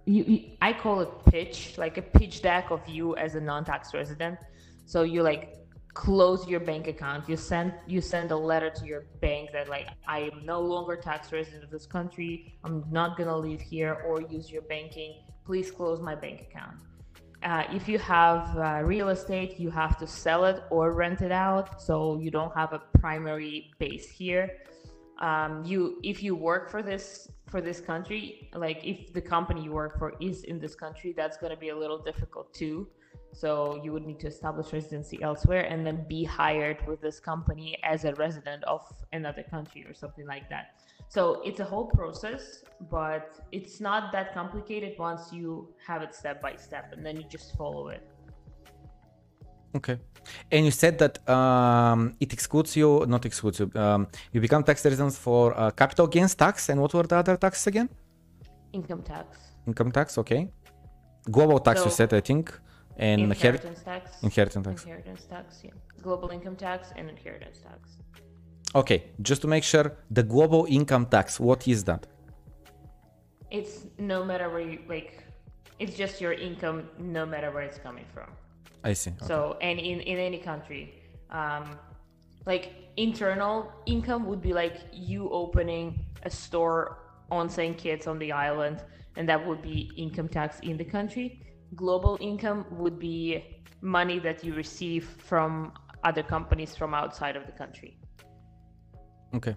you, 0.06 0.22
you 0.24 0.50
i 0.62 0.72
call 0.72 1.00
it 1.00 1.10
pitch 1.26 1.76
like 1.78 1.96
a 1.98 2.02
pitch 2.02 2.42
deck 2.42 2.70
of 2.70 2.86
you 2.88 3.16
as 3.16 3.34
a 3.34 3.40
non-tax 3.40 3.94
resident 3.94 4.38
so 4.84 5.02
you 5.02 5.22
like 5.22 5.56
close 5.94 6.46
your 6.46 6.60
bank 6.60 6.86
account. 6.86 7.28
You 7.28 7.36
send 7.36 7.72
you 7.86 8.00
send 8.00 8.30
a 8.30 8.36
letter 8.36 8.70
to 8.70 8.86
your 8.86 9.06
bank 9.20 9.50
that 9.52 9.68
like 9.68 9.88
i 10.06 10.20
am 10.20 10.44
no 10.44 10.60
longer 10.60 10.96
tax 10.96 11.32
resident 11.32 11.64
of 11.64 11.70
this 11.70 11.86
country. 11.86 12.58
I'm 12.64 12.84
not 12.90 13.16
going 13.16 13.28
to 13.28 13.36
live 13.36 13.60
here 13.60 14.02
or 14.06 14.22
use 14.22 14.50
your 14.50 14.62
banking. 14.62 15.22
Please 15.44 15.70
close 15.70 16.00
my 16.00 16.14
bank 16.14 16.42
account. 16.42 16.76
Uh, 17.42 17.64
if 17.72 17.88
you 17.88 17.98
have 17.98 18.56
uh, 18.58 18.80
real 18.84 19.10
estate 19.10 19.58
you 19.60 19.70
have 19.70 19.96
to 19.96 20.06
sell 20.06 20.44
it 20.44 20.62
or 20.70 20.92
rent 20.92 21.22
it 21.22 21.30
out 21.32 21.80
so 21.80 22.18
you 22.18 22.30
don't 22.30 22.54
have 22.54 22.72
a 22.72 22.82
primary 22.98 23.70
base 23.78 24.08
here. 24.08 24.50
Um, 25.20 25.64
you 25.64 25.98
if 26.04 26.22
you 26.22 26.36
work 26.36 26.70
for 26.70 26.82
this 26.82 27.28
for 27.48 27.60
this 27.60 27.80
country 27.80 28.50
like 28.54 28.84
if 28.84 29.12
the 29.12 29.20
company 29.20 29.64
you 29.64 29.72
work 29.72 29.98
for 29.98 30.14
is 30.20 30.44
in 30.44 30.58
this 30.60 30.74
country 30.74 31.14
that's 31.16 31.36
going 31.38 31.50
to 31.50 31.56
be 31.56 31.70
a 31.70 31.76
little 31.76 31.98
difficult 31.98 32.52
too 32.52 32.86
so 33.32 33.80
you 33.84 33.92
would 33.92 34.06
need 34.06 34.18
to 34.20 34.26
establish 34.26 34.72
residency 34.72 35.22
elsewhere 35.22 35.62
and 35.62 35.86
then 35.86 36.04
be 36.08 36.24
hired 36.24 36.78
with 36.86 37.00
this 37.00 37.20
company 37.20 37.76
as 37.82 38.04
a 38.04 38.14
resident 38.14 38.64
of 38.64 38.82
another 39.12 39.42
country 39.42 39.84
or 39.86 39.94
something 39.94 40.26
like 40.26 40.48
that 40.48 40.80
so 41.08 41.40
it's 41.44 41.60
a 41.60 41.64
whole 41.64 41.86
process 41.86 42.64
but 42.90 43.38
it's 43.52 43.80
not 43.80 44.12
that 44.12 44.34
complicated 44.34 44.92
once 44.98 45.32
you 45.32 45.68
have 45.86 46.02
it 46.02 46.14
step 46.14 46.40
by 46.40 46.54
step 46.56 46.92
and 46.92 47.04
then 47.04 47.16
you 47.16 47.24
just 47.30 47.56
follow 47.56 47.88
it 47.88 48.02
Okay. 49.76 49.98
And 50.50 50.64
you 50.64 50.70
said 50.70 50.98
that 50.98 51.28
um, 51.28 52.16
it 52.20 52.32
excludes 52.32 52.76
you, 52.76 53.04
not 53.06 53.24
excludes 53.26 53.60
you, 53.60 53.70
um, 53.74 54.08
you 54.32 54.40
become 54.40 54.62
tax 54.62 54.84
residents 54.84 55.18
for 55.18 55.58
uh, 55.58 55.70
capital 55.70 56.06
gains 56.06 56.34
tax. 56.34 56.68
And 56.68 56.80
what 56.80 56.94
were 56.94 57.02
the 57.02 57.16
other 57.16 57.36
taxes 57.36 57.66
again? 57.66 57.88
income 58.72 59.02
tax 59.02 59.48
Income 59.66 59.92
tax, 59.92 60.18
okay. 60.18 60.48
Global 61.30 61.58
tax, 61.58 61.84
you 61.84 61.90
said, 61.90 62.12
I 62.14 62.20
think. 62.20 62.58
And 62.98 63.22
inheritance 63.22 63.82
tax 63.82 64.04
inheritance 64.22 64.66
tax. 64.66 64.82
inheritance 64.84 65.24
tax 65.24 65.60
yeah 65.64 65.70
global 66.02 66.28
income 66.30 66.56
tax 66.56 66.92
and 66.96 67.08
inheritance 67.08 67.58
tax 67.60 67.96
Okay, 68.74 69.04
just 69.22 69.40
to 69.40 69.48
make 69.48 69.64
sure, 69.64 69.86
the 70.10 70.22
global 70.22 70.66
income 70.68 71.06
tax, 71.06 71.40
what 71.40 71.66
is 71.66 71.84
that? 71.84 72.06
it's 73.50 73.86
no 73.98 74.22
matter 74.22 74.50
where 74.50 74.60
you 74.60 74.78
like 74.88 75.24
it's 75.78 75.96
just 75.96 76.20
your 76.20 76.34
income 76.34 76.78
no 76.98 77.24
matter 77.24 77.50
where 77.50 77.62
it's 77.62 77.78
coming 77.78 78.04
from 78.14 78.28
I 78.84 78.92
see. 78.92 79.10
Okay. 79.12 79.26
so 79.26 79.56
and 79.62 79.78
in 79.78 80.00
in 80.00 80.18
any 80.18 80.36
country 80.38 80.82
um 81.30 81.78
like 82.44 82.64
internal 82.98 83.72
income 83.86 84.26
would 84.26 84.42
be 84.42 84.52
like 84.52 84.76
you 84.92 85.30
opening 85.30 85.86
a 86.24 86.30
store 86.30 86.98
on 87.30 87.48
st 87.48 87.78
kitts 87.78 88.06
on 88.06 88.18
the 88.18 88.30
island 88.32 88.76
and 89.16 89.26
that 89.30 89.40
would 89.46 89.62
be 89.62 89.90
income 89.96 90.28
tax 90.28 90.60
in 90.60 90.76
the 90.76 90.84
country 90.84 91.26
global 91.74 92.18
income 92.20 92.64
would 92.70 92.98
be 92.98 93.44
money 93.80 94.18
that 94.18 94.42
you 94.44 94.54
receive 94.54 95.04
from 95.18 95.72
other 96.04 96.22
companies 96.22 96.74
from 96.74 96.94
outside 96.94 97.36
of 97.36 97.46
the 97.46 97.52
country 97.52 97.98
Okay. 99.34 99.56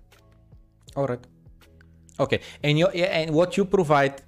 All 0.96 1.08
right. 1.08 1.26
Okay. 2.20 2.42
And 2.64 2.78
you 2.78 2.88
and 2.88 3.32
what 3.32 3.58
you 3.58 3.66
provide 3.66 4.22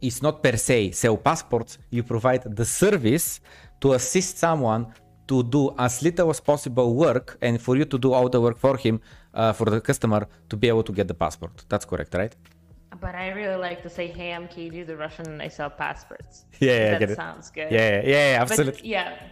is 0.00 0.22
not 0.22 0.42
per 0.42 0.56
se 0.56 0.92
sell 0.92 1.16
passports. 1.16 1.78
You 1.90 2.02
provide 2.02 2.42
the 2.56 2.64
service 2.64 3.40
to 3.80 3.94
assist 3.94 4.38
someone 4.38 4.92
to 5.26 5.42
do 5.42 5.74
as 5.78 6.02
little 6.02 6.28
as 6.28 6.40
possible 6.40 6.94
work 6.94 7.38
and 7.40 7.60
for 7.60 7.76
you 7.76 7.86
to 7.86 7.98
do 7.98 8.12
all 8.12 8.28
the 8.28 8.40
work 8.40 8.58
for 8.58 8.76
him, 8.76 9.00
uh, 9.32 9.54
for 9.54 9.64
the 9.64 9.80
customer 9.80 10.28
to 10.50 10.56
be 10.56 10.68
able 10.68 10.82
to 10.82 10.92
get 10.92 11.08
the 11.08 11.14
passport. 11.14 11.64
That's 11.70 11.86
correct, 11.86 12.12
right? 12.14 12.36
But 13.00 13.14
i 13.14 13.28
really 13.30 13.56
like 13.56 13.82
to 13.82 13.90
say 13.90 14.06
hey 14.06 14.32
i'm 14.32 14.46
katie 14.48 14.82
the 14.82 14.96
russian 14.96 15.26
and 15.28 15.42
i 15.42 15.48
sell 15.48 15.70
passports 15.70 16.44
Yeah, 16.60 16.70
yeah, 16.70 16.86
I 16.86 16.90
that 16.90 17.00
get 17.00 17.10
it. 17.10 17.16
sounds 17.16 17.50
good 17.50 17.70
Yeah, 17.72 17.90
yeah, 17.90 18.02
yeah, 18.04 18.10
yeah, 18.32 18.38
But 18.44 18.50
absolutely. 18.58 18.88
yeah, 18.88 19.22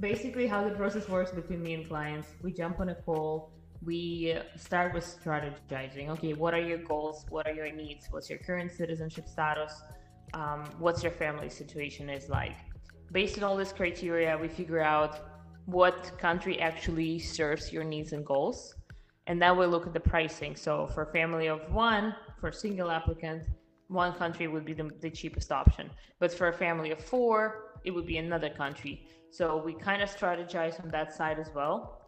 basically 0.00 0.46
how 0.46 0.64
the 0.68 0.74
process 0.74 1.08
works 1.08 1.30
between 1.30 1.62
me 1.62 1.74
and 1.74 1.86
clients, 1.88 2.28
we 2.42 2.52
jump 2.52 2.80
on 2.80 2.88
a 2.88 2.94
call. 3.06 3.52
We 3.84 4.36
start 4.56 4.94
with 4.94 5.04
strategizing. 5.04 6.08
Okay, 6.14 6.32
what 6.32 6.52
are 6.54 6.60
your 6.60 6.78
goals? 6.78 7.26
What 7.28 7.46
are 7.46 7.52
your 7.52 7.70
needs? 7.70 8.06
What's 8.10 8.28
your 8.30 8.38
current 8.38 8.72
citizenship 8.72 9.28
status? 9.28 9.72
Um, 10.32 10.64
what's 10.78 11.02
your 11.02 11.12
family 11.12 11.50
situation 11.50 12.08
is 12.08 12.28
like? 12.28 12.56
Based 13.12 13.36
on 13.38 13.44
all 13.44 13.56
this 13.56 13.72
criteria, 13.72 14.36
we 14.38 14.48
figure 14.48 14.80
out 14.80 15.12
what 15.66 15.98
country 16.18 16.60
actually 16.60 17.18
serves 17.18 17.72
your 17.74 17.84
needs 17.84 18.12
and 18.12 18.24
goals, 18.24 18.74
and 19.28 19.40
then 19.40 19.56
we 19.58 19.66
look 19.66 19.86
at 19.86 19.92
the 19.92 20.00
pricing. 20.00 20.56
So 20.56 20.86
for 20.94 21.02
a 21.04 21.12
family 21.12 21.46
of 21.46 21.60
one, 21.72 22.14
for 22.40 22.48
a 22.48 22.52
single 22.52 22.90
applicant, 22.90 23.44
one 23.88 24.12
country 24.14 24.48
would 24.48 24.64
be 24.64 24.72
the, 24.72 24.90
the 25.00 25.10
cheapest 25.10 25.52
option. 25.52 25.90
But 26.18 26.32
for 26.32 26.48
a 26.48 26.52
family 26.52 26.90
of 26.90 27.00
four, 27.00 27.78
it 27.84 27.90
would 27.90 28.06
be 28.06 28.18
another 28.18 28.50
country. 28.50 29.06
So 29.30 29.56
we 29.56 29.74
kind 29.74 30.02
of 30.02 30.08
strategize 30.08 30.82
on 30.82 30.90
that 30.90 31.14
side 31.14 31.38
as 31.38 31.50
well. 31.54 32.00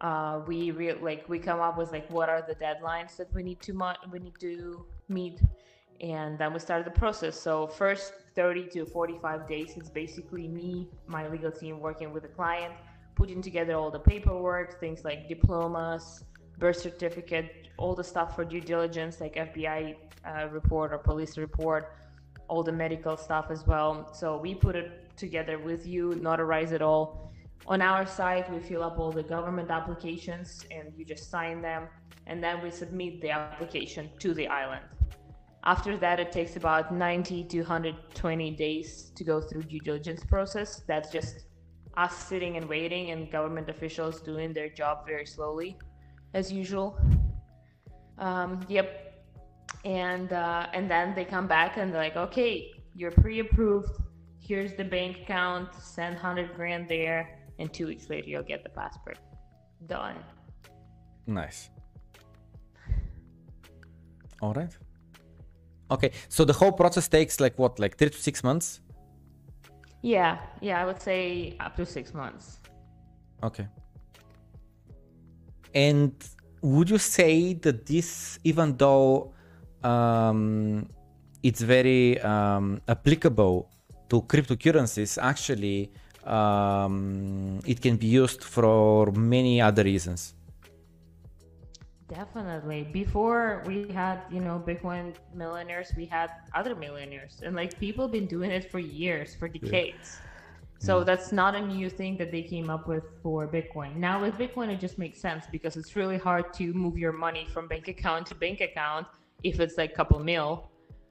Uh, 0.00 0.40
we 0.46 0.70
re- 0.70 0.94
like 0.94 1.28
we 1.28 1.38
come 1.38 1.60
up 1.60 1.76
with 1.76 1.92
like 1.92 2.10
what 2.10 2.28
are 2.28 2.42
the 2.42 2.54
deadlines 2.54 3.16
that 3.18 3.32
we 3.34 3.42
need 3.42 3.60
to 3.60 3.74
mo- 3.74 4.00
we 4.10 4.18
need 4.18 4.38
to 4.40 4.86
meet, 5.08 5.42
and 6.00 6.38
then 6.38 6.54
we 6.54 6.58
start 6.58 6.86
the 6.86 6.90
process. 6.90 7.38
So 7.38 7.66
first 7.66 8.14
30 8.34 8.68
to 8.68 8.86
45 8.86 9.46
days 9.46 9.76
is 9.76 9.90
basically 9.90 10.48
me, 10.48 10.88
my 11.06 11.28
legal 11.28 11.52
team 11.52 11.80
working 11.80 12.14
with 12.14 12.22
the 12.22 12.30
client, 12.30 12.72
putting 13.14 13.42
together 13.42 13.74
all 13.74 13.90
the 13.90 13.98
paperwork, 13.98 14.80
things 14.80 15.04
like 15.04 15.28
diplomas, 15.28 16.24
birth 16.60 16.80
certificate, 16.80 17.68
all 17.78 17.94
the 17.94 18.04
stuff 18.04 18.36
for 18.36 18.44
due 18.44 18.60
diligence, 18.60 19.20
like 19.20 19.34
FBI 19.34 19.96
uh, 20.24 20.48
report 20.50 20.92
or 20.92 20.98
police 20.98 21.36
report, 21.38 21.92
all 22.48 22.62
the 22.62 22.72
medical 22.72 23.16
stuff 23.16 23.46
as 23.50 23.66
well. 23.66 24.12
So 24.12 24.36
we 24.36 24.54
put 24.54 24.76
it 24.76 25.16
together 25.16 25.58
with 25.58 25.86
you, 25.86 26.10
notarize 26.28 26.72
it 26.72 26.82
all. 26.82 27.32
On 27.66 27.80
our 27.80 28.06
side, 28.06 28.52
we 28.52 28.60
fill 28.60 28.82
up 28.82 28.98
all 28.98 29.12
the 29.12 29.22
government 29.22 29.70
applications 29.70 30.64
and 30.70 30.92
you 30.96 31.04
just 31.04 31.30
sign 31.30 31.62
them, 31.62 31.88
and 32.26 32.42
then 32.42 32.62
we 32.62 32.70
submit 32.70 33.20
the 33.20 33.30
application 33.30 34.10
to 34.18 34.34
the 34.34 34.46
island. 34.48 34.84
After 35.64 35.96
that, 35.98 36.18
it 36.18 36.32
takes 36.32 36.56
about 36.56 36.92
90 36.92 37.44
to 37.44 37.58
120 37.58 38.50
days 38.52 39.12
to 39.14 39.24
go 39.24 39.40
through 39.40 39.64
due 39.64 39.80
diligence 39.80 40.24
process. 40.24 40.82
That's 40.86 41.10
just 41.12 41.44
us 41.96 42.16
sitting 42.16 42.56
and 42.56 42.66
waiting, 42.66 43.10
and 43.10 43.30
government 43.30 43.68
officials 43.68 44.20
doing 44.20 44.54
their 44.54 44.70
job 44.70 45.06
very 45.06 45.26
slowly, 45.26 45.76
as 46.34 46.52
usual. 46.52 46.98
Um, 48.18 48.60
yep, 48.68 49.24
and 49.84 50.32
uh, 50.32 50.66
and 50.72 50.90
then 50.90 51.14
they 51.14 51.24
come 51.24 51.46
back 51.46 51.76
and 51.76 51.92
they're 51.92 52.02
like, 52.02 52.16
okay, 52.16 52.70
you're 52.94 53.10
pre-approved. 53.12 53.90
Here's 54.38 54.74
the 54.74 54.84
bank 54.84 55.18
account. 55.22 55.74
Send 55.74 56.16
hundred 56.16 56.54
grand 56.54 56.88
there, 56.88 57.38
and 57.58 57.72
two 57.72 57.86
weeks 57.86 58.10
later 58.10 58.28
you'll 58.28 58.42
get 58.42 58.62
the 58.62 58.70
passport. 58.70 59.18
Done. 59.86 60.16
Nice. 61.26 61.70
All 64.42 64.52
right. 64.54 64.76
Okay, 65.90 66.12
so 66.28 66.44
the 66.44 66.52
whole 66.52 66.72
process 66.72 67.08
takes 67.08 67.40
like 67.40 67.58
what, 67.58 67.78
like 67.78 67.96
three 67.98 68.10
to 68.10 68.16
six 68.16 68.44
months? 68.44 68.80
Yeah, 70.02 70.38
yeah, 70.60 70.80
I 70.80 70.86
would 70.86 71.02
say 71.02 71.56
up 71.60 71.76
to 71.76 71.84
six 71.84 72.14
months. 72.14 72.60
Okay. 73.42 73.66
And 75.74 76.12
would 76.62 76.90
you 76.90 76.98
say 76.98 77.54
that 77.54 77.86
this, 77.86 78.38
even 78.44 78.76
though 78.76 79.32
um, 79.82 80.88
it's 81.42 81.62
very 81.62 82.20
um, 82.20 82.80
applicable 82.88 83.70
to 84.08 84.22
cryptocurrencies, 84.22 85.18
actually 85.20 85.92
um, 86.24 87.60
it 87.64 87.80
can 87.80 87.96
be 87.96 88.06
used 88.06 88.44
for 88.44 89.10
many 89.12 89.60
other 89.60 89.84
reasons? 89.84 90.34
Definitely. 92.08 92.88
Before 92.92 93.62
we 93.66 93.88
had, 93.92 94.22
you 94.32 94.40
know, 94.40 94.60
Bitcoin 94.66 95.14
millionaires, 95.32 95.92
we 95.96 96.06
had 96.06 96.30
other 96.54 96.74
millionaires. 96.74 97.40
And 97.44 97.54
like 97.54 97.78
people 97.78 98.04
have 98.04 98.12
been 98.12 98.26
doing 98.26 98.50
it 98.50 98.68
for 98.68 98.80
years, 98.80 99.36
for 99.36 99.46
decades. 99.46 100.18
So 100.82 101.04
that's 101.04 101.30
not 101.30 101.54
a 101.54 101.60
new 101.60 101.90
thing 101.90 102.16
that 102.16 102.32
they 102.32 102.42
came 102.42 102.70
up 102.70 102.88
with 102.88 103.04
for 103.22 103.46
Bitcoin. 103.46 103.96
Now 103.96 104.22
with 104.22 104.34
Bitcoin, 104.34 104.70
it 104.70 104.80
just 104.80 104.96
makes 104.96 105.20
sense 105.20 105.44
because 105.52 105.76
it's 105.76 105.94
really 105.94 106.16
hard 106.16 106.54
to 106.54 106.72
move 106.72 106.96
your 106.96 107.12
money 107.12 107.46
from 107.52 107.68
bank 107.68 107.88
account 107.88 108.26
to 108.28 108.34
bank 108.34 108.62
account 108.62 109.06
if 109.42 109.60
it's 109.60 109.76
like 109.76 109.94
couple 109.94 110.18
mil. 110.18 110.70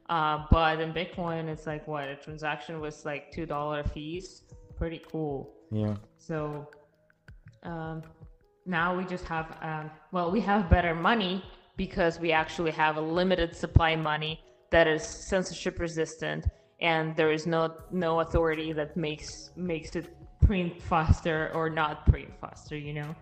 Uh, 0.10 0.46
but 0.50 0.80
in 0.80 0.92
Bitcoin, 0.92 1.48
it's 1.48 1.68
like 1.68 1.88
what 1.88 2.06
a 2.06 2.16
transaction 2.16 2.82
was 2.82 3.06
like 3.06 3.32
two 3.32 3.46
dollar 3.46 3.84
fees. 3.84 4.42
Pretty 4.76 5.02
cool. 5.12 5.54
Yeah. 5.72 5.96
So 6.18 6.68
um, 7.62 8.02
now 8.66 8.98
we 8.98 9.04
just 9.06 9.26
have, 9.26 9.56
um, 9.62 9.92
well, 10.12 10.32
we 10.32 10.42
have 10.42 10.68
better 10.68 10.96
money 10.96 11.44
because 11.78 12.20
we 12.20 12.32
actually 12.32 12.72
have 12.72 12.98
a 12.98 13.02
limited 13.02 13.56
supply 13.56 13.96
money 13.96 14.44
that 14.72 14.88
is 14.88 15.04
censorship 15.04 15.80
resistant, 15.80 16.48
and 16.82 17.16
there 17.16 17.32
is 17.32 17.46
no 17.46 17.76
no 17.92 18.22
authority 18.22 18.74
that 18.74 18.96
makes 18.96 19.52
makes 19.56 19.96
it 19.96 20.16
print 20.46 20.82
faster 20.82 21.52
or 21.54 21.70
not 21.70 22.06
print 22.06 22.30
faster, 22.40 22.78
you 22.78 22.94
know, 22.94 23.16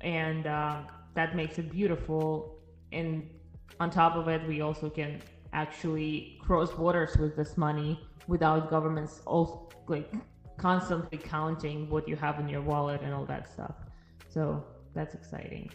and 0.00 0.46
um, 0.46 0.86
that 1.14 1.36
makes 1.36 1.58
it 1.58 1.70
beautiful. 1.70 2.58
And 2.92 3.28
on 3.80 3.90
top 3.90 4.16
of 4.16 4.28
it, 4.28 4.46
we 4.48 4.62
also 4.62 4.88
can 4.88 5.20
actually 5.52 6.38
cross 6.42 6.72
borders 6.72 7.16
with 7.16 7.36
this 7.36 7.56
money 7.56 8.00
without 8.26 8.70
governments 8.70 9.20
also 9.26 9.68
like 9.86 10.12
constantly 10.56 11.18
counting 11.18 11.88
what 11.90 12.08
you 12.08 12.16
have 12.16 12.40
in 12.40 12.48
your 12.48 12.62
wallet 12.62 13.00
and 13.02 13.12
all 13.12 13.26
that 13.26 13.48
stuff. 13.52 13.74
So 14.28 14.64
that's 14.94 15.14
exciting. 15.14 15.70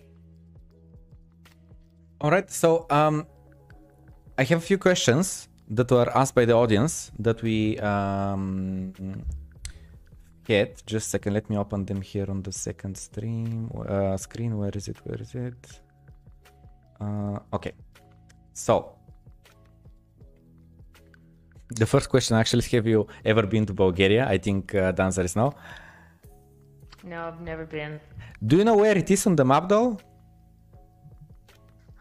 All 2.19 2.31
right. 2.31 2.49
So 2.49 2.85
um, 2.89 3.27
I 4.37 4.43
have 4.43 4.57
a 4.57 4.61
few 4.61 4.77
questions 4.77 5.47
that 5.71 5.89
were 5.89 6.09
asked 6.15 6.35
by 6.35 6.45
the 6.45 6.53
audience 6.53 7.11
that 7.19 7.41
we 7.41 7.79
um, 7.79 8.93
get. 10.43 10.83
Just 10.85 11.07
a 11.07 11.09
second. 11.11 11.33
Let 11.33 11.49
me 11.49 11.57
open 11.57 11.85
them 11.85 12.01
here 12.01 12.27
on 12.29 12.43
the 12.43 12.51
second 12.51 12.97
stream 12.97 13.71
uh, 13.87 14.17
screen. 14.17 14.57
Where 14.57 14.75
is 14.75 14.87
it? 14.87 14.97
Where 15.05 15.21
is 15.21 15.33
it? 15.33 15.61
Uh, 16.99 17.39
okay. 17.53 17.73
So 18.53 18.95
the 21.69 21.85
first 21.85 22.09
question 22.09 22.35
actually 22.35 22.63
have 22.71 22.85
you 22.85 23.07
ever 23.23 23.47
been 23.47 23.65
to 23.65 23.73
Bulgaria? 23.73 24.27
I 24.27 24.37
think 24.37 24.75
uh, 24.75 24.91
the 24.91 25.03
answer 25.03 25.23
is 25.23 25.35
no. 25.35 25.53
No, 27.03 27.27
I've 27.29 27.41
never 27.41 27.65
been. 27.65 27.99
Do 28.45 28.57
you 28.57 28.65
know 28.65 28.75
where 28.75 28.97
it 28.97 29.09
is 29.09 29.25
on 29.25 29.35
the 29.35 29.45
map 29.45 29.69
though? 29.69 29.97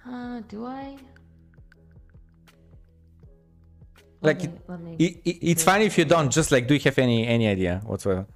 Uh, 0.06 0.40
do 0.48 0.66
I? 0.66 0.96
Like 4.22 4.42
me- 4.42 4.96
It, 4.98 5.12
it, 5.24 5.36
it's 5.50 5.64
fine 5.64 5.82
if 5.82 5.96
you 5.98 6.04
don't. 6.04 6.30
Just 6.30 6.50
like, 6.52 6.66
do 6.68 6.74
you 6.74 6.80
have 6.80 6.98
any 6.98 7.26
any 7.26 7.46
idea 7.48 7.80
whatsoever? 7.84 8.26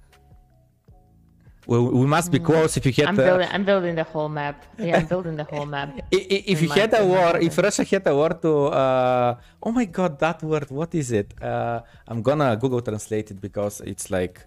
Well, 1.67 1.83
we 2.01 2.05
must 2.05 2.31
be 2.31 2.39
close. 2.39 2.77
If 2.77 2.85
you 2.85 2.93
had, 2.93 3.07
I'm 3.07 3.15
building. 3.15 3.49
I'm 3.51 3.65
building 3.65 3.95
the 3.95 4.03
whole 4.03 4.29
map. 4.29 4.65
Yeah, 4.77 4.97
I'm 4.97 5.07
building 5.07 5.35
the 5.35 5.45
whole 5.45 5.65
map. 5.65 5.89
if 6.11 6.61
you 6.61 6.69
had 6.69 6.93
a 6.93 7.03
war, 7.05 7.37
if 7.37 7.57
Russia 7.57 7.83
had 7.83 8.05
a 8.05 8.15
war 8.15 8.29
to, 8.29 8.51
uh, 8.67 9.35
oh 9.63 9.71
my 9.71 9.85
God, 9.85 10.19
that 10.19 10.43
word, 10.43 10.69
what 10.69 10.93
is 10.93 11.11
it? 11.11 11.33
Uh, 11.41 11.81
I'm 12.07 12.21
gonna 12.21 12.55
Google 12.55 12.81
translate 12.81 13.31
it 13.31 13.41
because 13.41 13.81
it's 13.81 14.11
like, 14.11 14.45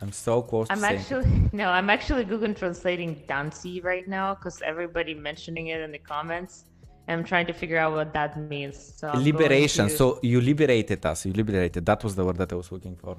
I'm 0.00 0.12
so 0.12 0.42
close. 0.42 0.66
I'm 0.70 0.76
to 0.78 0.82
saying 0.82 0.94
it. 0.96 1.00
actually 1.00 1.50
no. 1.52 1.68
I'm 1.70 1.88
actually 1.88 2.24
Google 2.24 2.52
translating 2.52 3.22
Dancy 3.26 3.80
right 3.80 4.06
now 4.06 4.34
because 4.34 4.60
everybody 4.60 5.14
mentioning 5.14 5.68
it 5.68 5.80
in 5.80 5.92
the 5.92 5.98
comments. 5.98 6.64
I'm 7.08 7.24
trying 7.24 7.46
to 7.46 7.52
figure 7.52 7.78
out 7.78 7.92
what 7.92 8.12
that 8.12 8.36
means. 8.38 8.76
So 8.98 9.08
I'm 9.08 9.22
liberation. 9.24 9.88
to- 9.88 9.96
So 9.96 10.18
you 10.22 10.40
liberated 10.40 11.04
us. 11.06 11.26
You 11.26 11.32
liberated. 11.32 11.84
That 11.86 12.02
was 12.04 12.14
the 12.14 12.24
word 12.24 12.36
that 12.36 12.52
I 12.52 12.56
was 12.56 12.70
looking 12.70 12.96
for. 12.96 13.16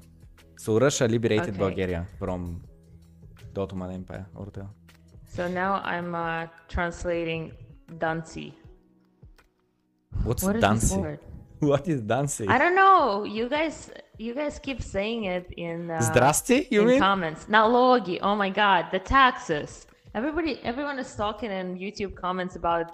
So 0.58 0.80
Russia 0.80 1.06
liberated 1.08 1.50
Okay. 1.50 1.58
Bulgaria 1.66 2.02
from 2.20 2.62
the 3.54 3.62
Ottoman 3.62 3.92
Empire. 3.92 4.26
Or 4.36 4.46
the... 4.56 4.66
So 5.36 5.48
now 5.48 5.82
I'm 5.84 6.14
uh, 6.16 6.48
translating 6.70 7.52
Dancy. 7.98 8.54
What's 10.24 10.44
What 10.44 10.56
is 10.56 10.62
this 10.62 10.70
dancing? 10.70 11.02
word? 11.02 11.20
What 11.72 11.88
is 11.88 12.02
dancing? 12.02 12.50
I 12.50 12.58
don't 12.58 12.76
know. 12.76 13.24
You 13.24 13.48
guys, 13.48 13.92
you 14.18 14.34
guys 14.34 14.58
keep 14.60 14.82
saying 14.82 15.26
it 15.26 15.52
in 15.58 15.92
uh, 15.92 16.00
Zdrasti, 16.00 16.68
you 16.72 16.82
in 16.82 16.88
mean? 16.88 17.00
comments. 17.00 17.46
Nalogi. 17.46 18.18
Oh 18.22 18.36
my 18.36 18.50
God, 18.50 18.86
the 18.92 19.00
taxes. 19.00 19.86
Everybody, 20.16 20.60
everyone 20.64 20.98
is 21.00 21.14
talking 21.16 21.52
in 21.52 21.78
YouTube 21.78 22.16
comments 22.16 22.56
about 22.56 22.88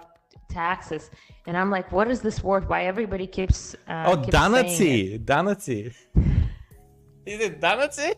taxes, 0.48 1.10
and 1.46 1.56
I'm 1.56 1.70
like, 1.70 1.90
what 1.92 2.10
is 2.10 2.20
this 2.20 2.42
word? 2.42 2.68
Why 2.68 2.84
everybody 2.84 3.26
keeps? 3.26 3.74
Uh, 3.86 4.04
oh, 4.06 4.16
keeps 4.16 4.36
saying 4.36 5.14
it? 5.14 5.26
Danaci. 5.26 5.92
Danaci. 5.94 5.94
Is 7.26 7.40
it 7.40 7.60
Danaci? 7.60 8.14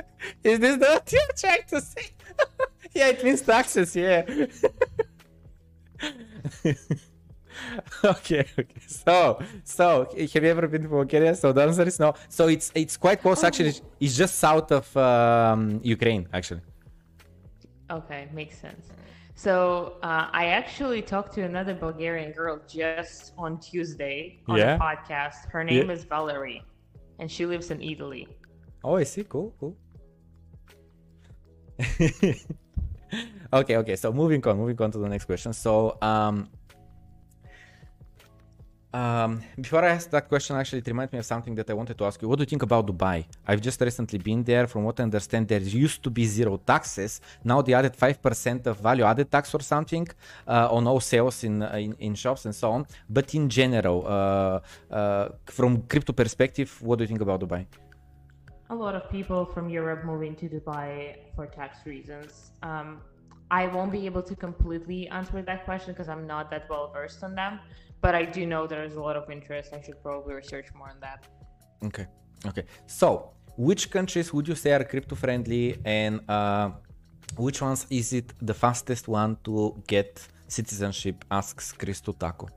is 0.44 0.58
this 0.58 0.76
the 0.76 0.86
what 0.86 1.12
you're 1.12 1.22
trying 1.36 1.64
to 1.68 1.80
say? 1.80 2.08
yeah, 2.94 3.08
it 3.08 3.24
means 3.24 3.40
taxes, 3.42 3.94
yeah. 3.94 4.22
okay, 8.04 8.46
okay. 8.58 8.80
So, 8.86 9.42
so 9.64 10.08
have 10.16 10.44
you 10.44 10.50
ever 10.50 10.66
been 10.66 10.82
to 10.82 10.88
Bulgaria? 10.88 11.34
So 11.34 11.52
the 11.52 11.62
answer 11.62 11.82
is 11.82 12.00
no. 12.00 12.14
So 12.28 12.48
it's 12.48 12.72
it's 12.74 12.96
quite 12.96 13.20
close. 13.20 13.44
Actually, 13.44 13.74
it's 14.00 14.16
just 14.16 14.36
south 14.36 14.72
of 14.72 14.96
um, 14.96 15.80
Ukraine. 15.82 16.28
Actually. 16.32 16.62
Okay, 17.90 18.28
makes 18.32 18.58
sense. 18.58 18.86
So 19.42 19.94
uh, 20.04 20.28
I 20.32 20.44
actually 20.60 21.02
talked 21.02 21.34
to 21.34 21.42
another 21.42 21.74
Bulgarian 21.74 22.30
girl 22.30 22.60
just 22.68 23.32
on 23.36 23.58
Tuesday 23.58 24.38
on 24.48 24.56
Yeah? 24.56 24.76
a 24.76 24.78
podcast. 24.78 25.50
Her 25.50 25.64
name 25.64 25.88
Yeah. 25.88 25.96
is 25.96 26.04
Valerie, 26.04 26.62
and 27.18 27.28
she 27.28 27.44
lives 27.44 27.72
in 27.72 27.82
Italy. 27.82 28.28
Oh, 28.84 28.94
I 28.94 29.02
see. 29.02 29.24
Cool, 29.24 29.52
cool. 29.58 29.74
okay, 33.52 33.76
okay. 33.82 33.96
So 33.96 34.12
moving 34.12 34.46
on, 34.46 34.58
moving 34.58 34.80
on 34.80 34.92
to 34.92 34.98
the 34.98 35.08
next 35.08 35.24
question. 35.24 35.52
So, 35.52 35.98
um, 36.00 36.48
um, 38.92 39.42
before 39.60 39.84
I 39.84 39.90
ask 39.90 40.10
that 40.10 40.28
question, 40.28 40.56
actually, 40.56 40.80
it 40.80 40.86
reminds 40.86 41.12
me 41.12 41.18
of 41.18 41.24
something 41.24 41.54
that 41.54 41.68
I 41.70 41.74
wanted 41.74 41.96
to 41.98 42.04
ask 42.04 42.20
you. 42.20 42.28
What 42.28 42.38
do 42.38 42.42
you 42.42 42.46
think 42.46 42.62
about 42.62 42.86
Dubai? 42.86 43.24
I've 43.46 43.60
just 43.60 43.80
recently 43.80 44.18
been 44.18 44.42
there. 44.42 44.66
From 44.66 44.84
what 44.84 45.00
I 45.00 45.04
understand, 45.04 45.48
there 45.48 45.60
used 45.60 46.02
to 46.02 46.10
be 46.10 46.24
zero 46.26 46.58
taxes. 46.58 47.20
Now 47.44 47.62
they 47.62 47.74
added 47.74 47.94
five 47.96 48.20
percent 48.20 48.66
of 48.66 48.80
value-added 48.80 49.30
tax 49.30 49.54
or 49.54 49.60
something 49.60 50.06
uh, 50.46 50.76
on 50.76 50.86
all 50.86 51.00
sales 51.00 51.42
in, 51.44 51.62
uh, 51.62 51.72
in 51.86 51.94
in 52.06 52.14
shops 52.14 52.44
and 52.44 52.54
so 52.54 52.70
on. 52.72 52.86
But 53.08 53.34
in 53.34 53.48
general, 53.48 53.98
uh, 54.06 54.14
uh, 54.94 55.28
from 55.46 55.82
crypto 55.92 56.12
perspective, 56.12 56.70
what 56.82 56.98
do 56.98 57.04
you 57.04 57.08
think 57.08 57.22
about 57.22 57.40
Dubai? 57.40 57.66
a 58.70 58.74
lot 58.74 58.94
of 58.94 59.04
people 59.10 59.44
from 59.44 59.68
Europe 59.68 60.02
moving 60.02 60.34
to 60.34 60.48
Dubai 60.48 61.16
for 61.34 61.44
tax 61.46 61.84
reasons. 61.84 62.52
Um, 62.62 63.02
I 63.50 63.66
won't 63.66 63.92
be 63.92 64.06
able 64.06 64.22
to 64.22 64.34
completely 64.34 65.08
answer 65.08 65.42
that 65.42 65.66
question 65.66 65.92
because 65.92 66.08
I'm 66.08 66.26
not 66.26 66.50
that 66.52 66.70
well 66.70 66.90
versed 66.90 67.22
on 67.22 67.34
them, 67.34 67.60
but 68.02 68.14
I 68.14 68.24
do 68.24 68.44
know 68.44 68.66
there 68.66 68.84
is 68.84 68.94
a 68.96 69.00
lot 69.00 69.16
of 69.16 69.30
interest. 69.30 69.72
I 69.72 69.80
should 69.80 70.02
probably 70.02 70.34
research 70.34 70.66
more 70.74 70.90
on 70.90 70.98
that. 71.00 71.20
Okay. 71.88 72.06
Okay. 72.44 72.64
So, 72.86 73.30
which 73.56 73.90
countries 73.90 74.32
would 74.34 74.46
you 74.48 74.56
say 74.56 74.72
are 74.72 74.84
crypto 74.84 75.14
friendly, 75.14 75.78
and 75.84 76.14
uh, 76.28 76.70
which 77.36 77.62
ones 77.62 77.86
is 77.90 78.12
it 78.12 78.32
the 78.42 78.54
fastest 78.54 79.06
one 79.08 79.36
to 79.44 79.82
get 79.86 80.10
citizenship? 80.48 81.24
Asks 81.30 81.72
Christo 81.72 82.12
Taco. 82.12 82.48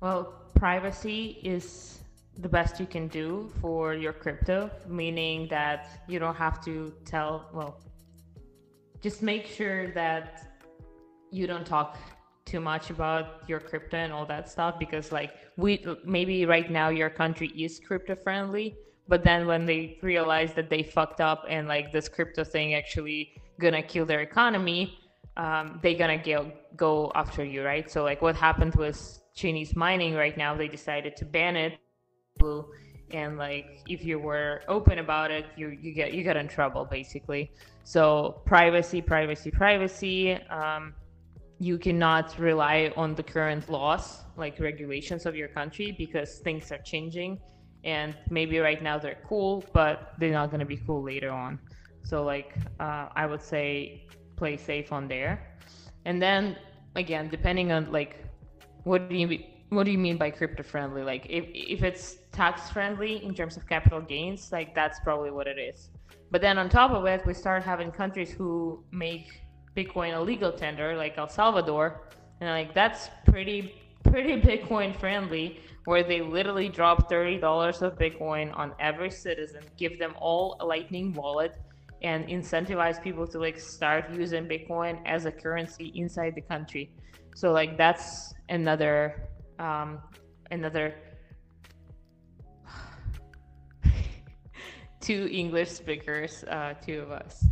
Well, 0.00 0.20
privacy 0.54 1.40
is 1.42 2.00
the 2.38 2.48
best 2.48 2.78
you 2.78 2.86
can 2.86 3.08
do 3.08 3.50
for 3.60 3.94
your 3.94 4.12
crypto, 4.12 4.70
meaning 4.86 5.48
that 5.48 6.02
you 6.08 6.18
don't 6.18 6.36
have 6.36 6.62
to 6.64 6.92
tell, 7.04 7.48
well, 7.52 7.80
just 9.02 9.22
make 9.22 9.46
sure 9.46 9.88
that 9.92 10.60
you 11.30 11.46
don't 11.46 11.66
talk 11.66 11.96
too 12.50 12.60
much 12.60 12.90
about 12.90 13.48
your 13.48 13.60
crypto 13.60 13.96
and 13.96 14.12
all 14.12 14.26
that 14.26 14.48
stuff 14.48 14.78
because 14.78 15.12
like 15.12 15.32
we 15.56 15.84
maybe 16.04 16.44
right 16.46 16.70
now 16.70 16.88
your 16.88 17.10
country 17.10 17.48
is 17.48 17.80
crypto 17.86 18.14
friendly 18.14 18.76
but 19.08 19.24
then 19.24 19.46
when 19.46 19.66
they 19.66 19.98
realize 20.02 20.52
that 20.54 20.68
they 20.70 20.82
fucked 20.82 21.20
up 21.20 21.44
and 21.48 21.68
like 21.68 21.92
this 21.92 22.08
crypto 22.08 22.42
thing 22.44 22.74
actually 22.74 23.32
gonna 23.60 23.82
kill 23.82 24.06
their 24.06 24.20
economy 24.20 24.98
um, 25.36 25.78
they 25.82 25.94
gonna 25.94 26.18
go 26.18 26.52
go 26.76 27.10
after 27.14 27.44
you 27.44 27.64
right? 27.64 27.90
So 27.90 28.02
like 28.04 28.20
what 28.22 28.36
happened 28.36 28.74
with 28.74 29.18
chinese 29.34 29.74
mining 29.76 30.14
right 30.14 30.36
now 30.36 30.54
they 30.54 30.68
decided 30.68 31.16
to 31.16 31.24
ban 31.24 31.56
it. 31.56 31.78
And 33.12 33.38
like 33.38 33.66
if 33.88 34.04
you 34.04 34.18
were 34.18 34.62
open 34.68 34.98
about 34.98 35.30
it 35.30 35.46
you 35.56 35.68
you 35.68 35.92
get 35.92 36.12
you 36.14 36.22
get 36.22 36.36
in 36.36 36.48
trouble 36.48 36.84
basically. 36.84 37.50
So 37.84 38.42
privacy 38.44 39.00
privacy 39.02 39.50
privacy 39.50 40.34
um, 40.50 40.94
you 41.60 41.76
cannot 41.76 42.36
rely 42.38 42.90
on 42.96 43.14
the 43.14 43.22
current 43.22 43.68
laws 43.68 44.22
like 44.38 44.58
regulations 44.58 45.26
of 45.26 45.36
your 45.36 45.48
country 45.48 45.94
because 45.96 46.38
things 46.38 46.72
are 46.72 46.78
changing. 46.78 47.38
And 47.84 48.16
maybe 48.30 48.58
right 48.58 48.82
now 48.82 48.98
they're 48.98 49.22
cool 49.28 49.62
but 49.74 50.14
they're 50.18 50.32
not 50.32 50.50
going 50.50 50.60
to 50.60 50.66
be 50.66 50.78
cool 50.78 51.02
later 51.02 51.30
on. 51.30 51.60
So 52.02 52.24
like 52.24 52.56
uh, 52.80 53.08
i 53.14 53.26
would 53.26 53.42
say 53.42 54.06
play 54.36 54.56
safe 54.56 54.90
on 54.90 55.06
there. 55.06 55.54
And 56.06 56.20
then 56.20 56.56
again 56.96 57.28
depending 57.28 57.72
on 57.72 57.92
like 57.92 58.24
what 58.84 59.10
do 59.10 59.14
you 59.14 59.44
what 59.68 59.84
do 59.84 59.92
you 59.92 59.98
mean 59.98 60.16
by 60.16 60.30
crypto 60.30 60.62
friendly 60.62 61.02
like 61.02 61.26
if, 61.28 61.44
if 61.54 61.84
it's 61.84 62.16
tax 62.32 62.70
friendly 62.70 63.22
in 63.22 63.32
terms 63.34 63.56
of 63.56 63.68
capital 63.68 64.00
gains 64.00 64.50
like 64.50 64.74
that's 64.74 64.98
probably 65.00 65.30
what 65.30 65.46
it 65.46 65.58
is. 65.58 65.90
But 66.30 66.40
then 66.40 66.56
on 66.56 66.70
top 66.70 66.90
of 66.92 67.04
it 67.04 67.26
we 67.26 67.34
start 67.34 67.62
having 67.64 67.90
countries 67.90 68.30
who 68.30 68.82
make 68.90 69.42
bitcoin 69.76 70.16
a 70.16 70.20
legal 70.20 70.52
tender 70.52 70.96
like 70.96 71.16
el 71.18 71.28
salvador 71.28 72.02
and 72.40 72.50
like 72.50 72.74
that's 72.74 73.10
pretty 73.26 73.74
pretty 74.04 74.40
bitcoin 74.48 74.94
friendly 74.96 75.60
where 75.84 76.02
they 76.02 76.20
literally 76.20 76.68
drop 76.68 77.10
$30 77.10 77.82
of 77.82 77.98
bitcoin 77.98 78.56
on 78.56 78.72
every 78.78 79.10
citizen 79.10 79.62
give 79.76 79.98
them 79.98 80.14
all 80.18 80.56
a 80.60 80.64
lightning 80.64 81.12
wallet 81.14 81.56
and 82.02 82.26
incentivize 82.28 83.02
people 83.02 83.26
to 83.26 83.38
like 83.38 83.58
start 83.58 84.10
using 84.10 84.46
bitcoin 84.46 85.00
as 85.06 85.26
a 85.26 85.32
currency 85.32 85.92
inside 85.94 86.34
the 86.34 86.40
country 86.40 86.90
so 87.34 87.52
like 87.52 87.76
that's 87.76 88.34
another 88.48 89.28
um, 89.60 89.98
another 90.50 90.94
two 95.00 95.28
English 95.30 95.70
speakers, 95.70 96.44
uh, 96.44 96.74
two 96.84 97.00
of 97.00 97.10
us. 97.12 97.46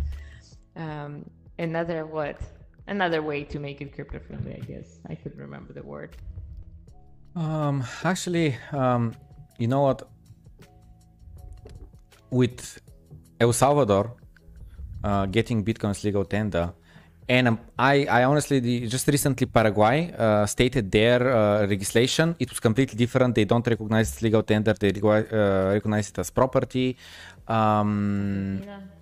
Um, 0.76 1.28
another 1.58 2.06
what? 2.06 2.40
Another 2.86 3.20
way 3.22 3.44
to 3.44 3.58
make 3.58 3.80
it 3.80 3.94
crypto 3.94 4.18
friendly, 4.18 4.54
I 4.54 4.60
guess. 4.60 4.98
I 5.08 5.14
could 5.14 5.36
remember 5.36 5.72
the 5.72 5.82
word. 5.82 6.16
Um, 7.36 7.84
actually, 8.02 8.56
um, 8.72 9.14
you 9.58 9.68
know 9.68 9.82
what? 9.82 10.08
With 12.30 12.80
El 13.38 13.52
Salvador 13.52 14.16
uh, 15.04 15.26
getting 15.26 15.64
Bitcoin's 15.64 16.02
legal 16.04 16.24
tender, 16.24 16.72
and 17.28 17.48
um, 17.48 17.60
I, 17.78 18.06
I 18.06 18.24
honestly 18.24 18.86
just 18.88 19.06
recently 19.06 19.46
Paraguay 19.46 20.12
uh, 20.18 20.46
stated 20.46 20.90
their 20.90 21.30
uh, 21.30 21.66
legislation. 21.66 22.34
It 22.38 22.48
was 22.48 22.58
completely 22.58 22.96
different. 22.96 23.34
They 23.34 23.44
don't 23.44 23.66
recognize 23.66 24.22
legal 24.22 24.42
tender. 24.42 24.72
They 24.72 24.90
uh, 24.90 25.72
recognize 25.74 26.08
it 26.08 26.18
as 26.18 26.30
property. 26.30 26.96
Um, 27.46 28.60
Argentina. 28.62 28.97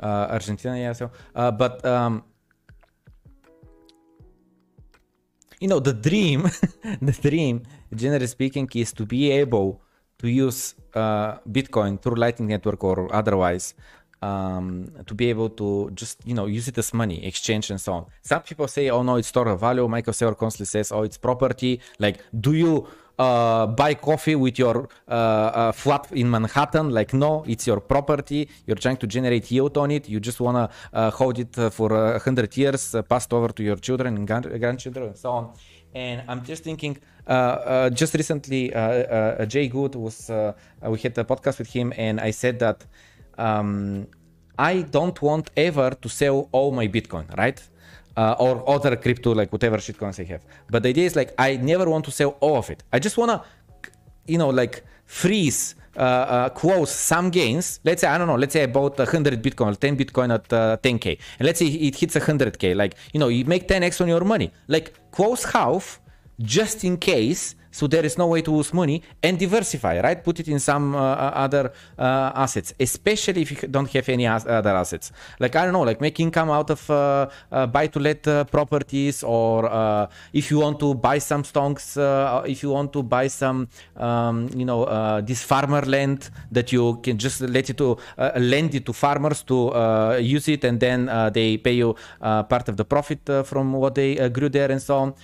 Uh, 0.00 0.26
Argentina, 0.30 0.78
yeah. 0.78 0.92
So, 0.92 1.10
uh, 1.34 1.50
but 1.50 1.84
um, 1.84 2.24
you 5.60 5.68
know, 5.68 5.78
the 5.78 5.92
dream, 5.92 6.42
the 7.02 7.12
dream, 7.12 7.62
generally 7.94 8.26
speaking, 8.26 8.68
is 8.74 8.92
to 8.94 9.04
be 9.04 9.30
able 9.30 9.82
to 10.18 10.28
use 10.28 10.74
uh, 10.94 11.38
Bitcoin 11.48 12.00
through 12.00 12.16
Lightning 12.16 12.48
Network 12.48 12.82
or 12.82 13.14
otherwise 13.14 13.74
um, 14.22 14.86
to 15.06 15.14
be 15.14 15.30
able 15.30 15.48
to 15.50 15.90
just 15.94 16.20
you 16.26 16.34
know 16.34 16.46
use 16.46 16.68
it 16.68 16.78
as 16.78 16.92
money, 16.92 17.24
exchange 17.24 17.70
and 17.70 17.80
so 17.80 17.92
on. 17.92 18.06
Some 18.22 18.42
people 18.42 18.68
say, 18.68 18.90
"Oh 18.90 19.02
no, 19.02 19.16
it's 19.16 19.28
store 19.28 19.48
of 19.48 19.60
value." 19.60 19.86
Michael 19.88 20.12
Saylor 20.12 20.36
constantly 20.36 20.66
says, 20.66 20.92
"Oh, 20.92 21.02
it's 21.02 21.18
property." 21.18 21.80
Like, 21.98 22.20
do 22.38 22.52
you 22.52 22.86
uh, 23.20 23.66
buy 23.66 23.92
coffee 23.94 24.34
with 24.34 24.58
your 24.58 24.88
uh, 25.08 25.12
uh, 25.12 25.72
flat 25.72 26.04
in 26.12 26.30
Manhattan? 26.30 26.86
Like, 26.98 27.12
no, 27.12 27.44
it's 27.46 27.66
your 27.66 27.80
property. 27.80 28.48
You're 28.66 28.80
trying 28.84 28.96
to 28.98 29.06
generate 29.06 29.50
yield 29.50 29.76
on 29.76 29.90
it. 29.90 30.08
You 30.08 30.20
just 30.20 30.40
wanna 30.40 30.70
uh, 30.92 31.10
hold 31.10 31.38
it 31.38 31.52
uh, 31.58 31.68
for 31.70 31.92
a 31.92 32.18
hundred 32.18 32.56
years, 32.56 32.94
uh, 32.94 33.02
passed 33.02 33.32
over 33.32 33.48
to 33.48 33.62
your 33.62 33.76
children 33.76 34.16
and 34.16 34.26
grandchildren 34.26 35.08
and 35.08 35.18
so 35.18 35.30
on. 35.30 35.52
And 35.94 36.22
I'm 36.28 36.42
just 36.44 36.62
thinking, 36.64 36.96
just 38.00 38.14
recently, 38.14 38.62
Jay 39.48 39.66
Good 39.68 39.94
was, 39.96 40.30
we 40.92 40.98
had 41.04 41.18
a 41.18 41.24
podcast 41.24 41.58
with 41.58 41.70
him, 41.76 41.92
and 41.96 42.20
I 42.20 42.30
said 42.30 42.60
that 42.60 42.86
um, 43.36 44.06
I 44.56 44.82
don't 44.82 45.20
want 45.20 45.50
ever 45.56 45.90
to 45.90 46.08
sell 46.08 46.48
all 46.52 46.70
my 46.70 46.86
Bitcoin, 46.86 47.26
right? 47.36 47.60
Uh, 48.20 48.46
or 48.46 48.54
other 48.74 48.96
crypto, 49.04 49.30
like 49.40 49.50
whatever 49.54 49.78
shitcoins 49.86 50.16
I 50.24 50.26
have. 50.32 50.42
But 50.72 50.80
the 50.82 50.90
idea 50.94 51.06
is 51.10 51.14
like 51.20 51.30
I 51.38 51.50
never 51.72 51.86
want 51.88 52.04
to 52.08 52.12
sell 52.20 52.32
all 52.44 52.56
of 52.62 52.68
it. 52.74 52.80
I 52.92 52.98
just 53.06 53.16
wanna, 53.20 53.36
you 54.32 54.38
know, 54.42 54.50
like 54.50 54.84
freeze, 55.06 55.74
uh, 55.96 56.00
uh, 56.00 56.48
close 56.50 56.90
some 57.12 57.30
gains. 57.30 57.80
Let's 57.82 58.00
say 58.02 58.08
I 58.08 58.18
don't 58.18 58.26
know. 58.26 58.36
Let's 58.42 58.52
say 58.52 58.62
I 58.62 58.66
bought 58.66 58.98
100 58.98 59.42
Bitcoin 59.42 59.78
10 59.78 59.96
Bitcoin 59.96 60.28
at 60.34 60.48
10k, 60.82 61.06
uh, 61.06 61.22
and 61.38 61.46
let's 61.46 61.60
say 61.60 61.66
it 61.66 61.96
hits 61.96 62.14
100k. 62.14 62.76
Like 62.76 62.94
you 63.12 63.20
know, 63.20 63.28
you 63.28 63.44
make 63.46 63.66
10x 63.66 64.02
on 64.02 64.08
your 64.08 64.24
money. 64.24 64.52
Like 64.68 64.86
close 65.12 65.42
half, 65.44 66.00
just 66.40 66.84
in 66.84 66.98
case 66.98 67.54
so 67.70 67.86
there 67.86 68.04
is 68.04 68.18
no 68.18 68.26
way 68.26 68.42
to 68.42 68.50
lose 68.50 68.72
money 68.74 69.02
and 69.22 69.38
diversify, 69.38 70.00
right? 70.00 70.22
Put 70.22 70.40
it 70.40 70.48
in 70.48 70.58
some 70.58 70.94
uh, 70.94 70.98
uh 70.98 71.32
other 71.34 71.72
uh, 71.98 72.32
assets, 72.34 72.74
especially 72.78 73.42
if 73.42 73.50
you 73.50 73.68
don't 73.68 73.90
have 73.90 74.08
any 74.08 74.26
other 74.26 74.70
assets. 74.70 75.12
Like 75.38 75.56
I 75.56 75.64
don't 75.64 75.72
know, 75.72 75.82
like 75.82 76.00
make 76.00 76.18
income 76.20 76.50
out 76.50 76.70
of 76.70 76.90
uh, 76.90 77.28
uh, 77.52 77.66
buy-to-let 77.66 78.26
uh, 78.26 78.44
properties, 78.44 79.22
or 79.22 80.08
if 80.32 80.50
you 80.50 80.58
want 80.58 80.80
to 80.80 80.94
buy 80.94 81.18
some 81.18 81.42
stonks, 81.42 81.96
if 82.46 82.62
you 82.62 82.70
want 82.70 82.92
to 82.92 83.02
buy 83.02 83.28
some, 83.28 83.68
um, 83.96 84.48
you 84.54 84.64
know, 84.64 85.20
this 85.20 85.42
farmer 85.42 85.82
land 85.82 86.30
that 86.50 86.72
you 86.72 86.98
can 87.02 87.18
just 87.18 87.40
let 87.40 87.70
it 87.70 87.76
to 87.78 87.96
lend 88.36 88.74
it 88.74 88.84
to 88.86 88.92
farmers 88.92 89.42
to 89.44 90.16
use 90.20 90.48
it, 90.48 90.64
and 90.64 90.80
then 90.80 91.06
they 91.32 91.56
pay 91.56 91.72
you 91.72 91.94
part 92.20 92.68
of 92.68 92.76
the 92.76 92.84
profit 92.84 93.20
from 93.44 93.72
what 93.72 93.94
they 93.94 94.28
grew 94.30 94.48
there 94.48 94.70
and 94.70 94.82
so 94.82 94.96
on. 94.96 95.14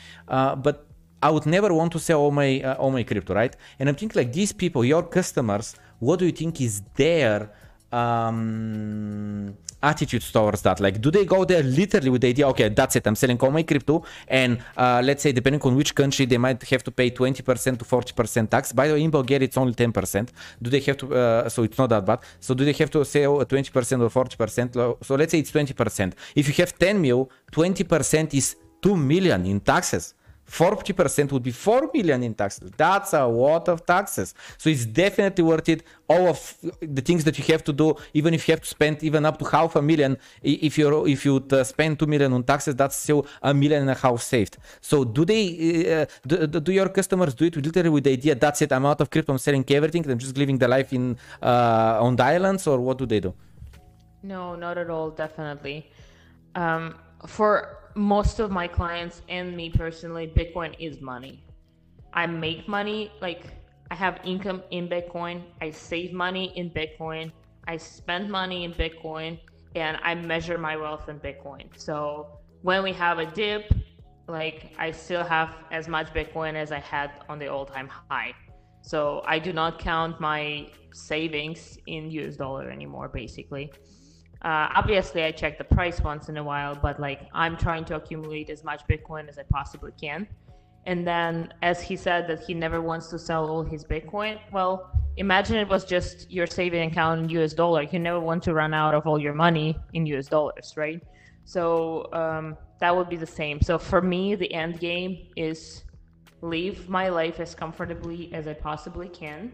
but 0.63 0.86
I 1.23 1.31
would 1.31 1.47
never 1.47 1.73
want 1.73 1.93
to 1.93 1.99
sell 1.99 2.21
all 2.21 2.31
my 2.31 2.61
uh, 2.61 2.75
all 2.75 2.91
my 2.91 3.03
crypto, 3.03 3.35
right? 3.35 3.55
And 3.79 3.89
I'm 3.89 3.95
thinking 3.95 4.19
like 4.23 4.33
these 4.33 4.53
people, 4.53 4.85
your 4.85 5.03
customers, 5.03 5.75
what 5.99 6.19
do 6.19 6.27
you 6.27 6.33
think 6.33 6.61
is 6.61 6.83
their 6.95 7.51
um, 7.91 9.57
attitudes 9.83 10.31
towards 10.31 10.63
that? 10.63 10.79
Like, 10.81 11.01
do 11.01 11.11
they 11.11 11.25
go 11.25 11.45
there 11.45 11.63
literally 11.63 12.11
with 12.11 12.21
the 12.21 12.29
idea, 12.29 12.49
okay, 12.49 12.69
that's 12.69 12.97
it, 12.97 13.07
I'm 13.07 13.15
selling 13.15 13.39
all 13.41 13.51
my 13.51 13.63
crypto, 13.63 14.05
and 14.29 14.59
uh, 14.77 15.01
let's 15.03 15.23
say 15.23 15.33
depending 15.33 15.63
on 15.63 15.75
which 15.75 15.95
country, 15.95 16.27
they 16.27 16.39
might 16.39 16.63
have 16.65 16.85
to 16.85 16.91
pay 16.91 17.11
20% 17.11 17.79
to 17.79 17.85
40% 17.85 18.51
tax. 18.51 18.73
By 18.73 18.89
the 18.89 18.95
way, 18.95 19.03
in 19.03 19.11
Bulgaria, 19.11 19.45
it's 19.45 19.57
only 19.57 19.75
10%. 19.75 20.29
Do 20.61 20.71
they 20.71 20.81
have 20.81 20.97
to? 20.99 21.15
Uh, 21.15 21.49
so 21.49 21.63
it's 21.63 21.79
not 21.79 21.89
that 21.91 22.05
bad. 22.05 22.21
So 22.41 22.55
do 22.55 22.65
they 22.65 22.73
have 22.73 22.91
to 22.91 23.05
sell 23.05 23.45
20% 23.45 24.01
or 24.03 24.27
40%? 24.27 25.05
So 25.05 25.15
let's 25.15 25.33
say 25.33 25.39
it's 25.39 25.53
20%. 25.53 26.13
If 26.35 26.49
you 26.49 26.55
have 26.63 26.79
10 26.79 27.01
mil, 27.01 27.31
20% 27.53 28.35
is 28.35 28.57
2 28.83 28.97
million 28.97 29.47
in 29.47 29.61
taxes. 29.61 30.15
40% 30.49 31.33
would 31.33 31.43
be 31.43 31.51
4 31.51 31.91
million 31.93 32.23
in 32.23 32.35
taxes. 32.35 32.71
That's 32.77 33.13
a 33.13 33.27
lot 33.27 33.69
of 33.69 33.85
taxes. 33.85 34.35
So 34.59 34.71
it's 34.71 34.87
definitely 34.87 35.45
worth 35.45 35.69
it. 35.69 35.83
All 36.09 36.29
of 36.29 36.57
the 36.81 37.03
things 37.03 37.25
that 37.25 37.37
you 37.39 37.45
have 37.53 37.65
to 37.65 37.73
do, 37.73 37.97
even 38.15 38.33
if 38.33 38.47
you 38.47 38.53
have 38.53 38.61
to 38.61 38.69
spend 38.69 39.03
even 39.03 39.27
up 39.27 39.39
to 39.41 39.45
half 39.45 39.75
a 39.77 39.83
million, 39.83 40.17
if 40.43 40.79
you 40.79 41.07
if 41.07 41.25
you 41.25 41.45
uh, 41.51 41.65
spend 41.65 41.99
2 41.99 42.07
million 42.07 42.33
on 42.33 42.45
taxes, 42.45 42.77
that's 42.77 42.97
still 42.97 43.27
a 43.43 43.53
million 43.53 43.83
and 43.83 43.91
a 43.91 43.95
half 43.95 44.23
saved. 44.23 44.57
So 44.81 45.05
do 45.05 45.25
they, 45.25 46.03
uh, 46.03 46.07
do, 46.27 46.47
do, 46.47 46.73
your 46.73 46.89
customers 46.91 47.35
do 47.35 47.47
it 47.47 47.57
literally 47.57 47.91
with 47.91 48.05
the 48.05 48.13
idea, 48.13 48.35
that's 48.37 48.63
it, 48.63 48.73
I'm 48.73 48.87
out 48.87 49.01
of 49.01 49.11
crypto, 49.11 49.33
I'm 49.33 49.39
selling 49.39 49.65
everything, 49.69 50.09
I'm 50.09 50.19
just 50.19 50.37
living 50.39 50.59
the 50.59 50.69
life 50.69 50.93
in 50.93 51.17
uh, 51.43 51.99
on 52.01 52.15
the 52.15 52.23
islands, 52.23 52.67
or 52.67 52.79
what 52.79 52.99
do 52.99 53.07
they 53.07 53.21
do? 53.21 53.35
No, 54.23 54.55
not 54.55 54.79
at 54.79 54.91
all, 54.91 55.11
definitely. 55.11 55.91
Um, 56.55 56.95
for 57.27 57.86
most 57.97 58.41
of 58.41 58.51
my 58.51 58.69
clients 58.69 59.23
and 59.29 59.57
me 59.57 59.71
personally, 59.71 60.27
Bitcoin 60.29 60.77
is 60.79 61.01
money. 61.01 61.43
I 62.13 62.27
make 62.27 62.69
money, 62.69 63.11
like 63.21 63.47
I 63.91 63.95
have 63.95 64.21
income 64.23 64.63
in 64.71 64.87
Bitcoin, 64.89 65.43
I 65.63 65.71
save 65.71 66.13
money 66.13 66.53
in 66.57 66.71
Bitcoin, 66.71 67.33
I 67.67 67.79
spend 67.79 68.31
money 68.31 68.65
in 68.65 68.73
Bitcoin, 68.73 69.39
and 69.75 69.99
I 70.03 70.15
measure 70.15 70.59
my 70.59 70.77
wealth 70.77 71.09
in 71.09 71.19
Bitcoin. 71.21 71.69
So 71.77 72.39
when 72.63 72.83
we 72.83 72.93
have 72.93 73.19
a 73.19 73.27
dip, 73.27 73.73
like 74.29 74.75
I 74.79 74.91
still 74.91 75.25
have 75.25 75.57
as 75.71 75.89
much 75.89 76.13
Bitcoin 76.13 76.55
as 76.55 76.73
I 76.73 76.81
had 76.81 77.11
on 77.29 77.39
the 77.39 77.49
all 77.49 77.65
time 77.65 77.89
high. 77.89 78.35
So 78.83 79.23
I 79.27 79.39
do 79.39 79.53
not 79.53 79.79
count 79.79 80.21
my 80.21 80.69
savings 80.93 81.79
in 81.87 82.11
US 82.11 82.37
dollar 82.37 82.71
anymore, 82.71 83.09
basically. 83.09 83.73
Uh, 84.43 84.69
obviously, 84.75 85.25
I 85.25 85.33
check 85.33 85.59
the 85.59 85.65
price 85.65 86.01
once 86.01 86.29
in 86.29 86.37
a 86.37 86.45
while, 86.45 86.75
but 86.75 87.01
like 87.01 87.29
I'm 87.33 87.57
trying 87.57 87.85
to 87.87 87.97
accumulate 87.97 88.51
as 88.51 88.65
much 88.65 88.83
Bitcoin 88.89 89.29
as 89.29 89.39
I 89.39 89.45
possibly 89.51 89.93
can. 90.01 90.27
And 90.85 91.07
then, 91.07 91.53
as 91.63 91.83
he 91.83 91.97
said 91.97 92.29
that 92.29 92.45
he 92.45 92.55
never 92.55 92.81
wants 92.81 93.09
to 93.09 93.19
sell 93.19 93.49
all 93.51 93.65
his 93.65 93.85
Bitcoin, 93.85 94.39
well, 94.53 94.91
imagine 95.17 95.57
it 95.57 95.69
was 95.69 95.85
just 95.85 96.31
your 96.31 96.47
saving 96.47 96.91
account 96.91 97.25
in 97.25 97.29
US 97.41 97.55
dollar. 97.55 97.83
You 97.83 97.99
never 97.99 98.21
want 98.21 98.43
to 98.45 98.55
run 98.55 98.73
out 98.73 98.95
of 98.95 99.07
all 99.07 99.19
your 99.19 99.35
money 99.35 99.77
in 99.95 100.07
US 100.07 100.29
dollars, 100.29 100.75
right? 100.77 101.03
So 101.45 102.09
um, 102.13 102.57
that 102.81 102.95
would 102.95 103.09
be 103.09 103.17
the 103.17 103.27
same. 103.27 103.61
So 103.63 103.79
for 103.79 104.01
me, 104.01 104.35
the 104.35 104.53
end 104.53 104.79
game 104.79 105.29
is 105.37 105.83
live 106.43 106.89
my 106.89 107.09
life 107.09 107.41
as 107.41 107.55
comfortably 107.55 108.33
as 108.33 108.47
I 108.47 108.53
possibly 108.53 109.09
can 109.09 109.53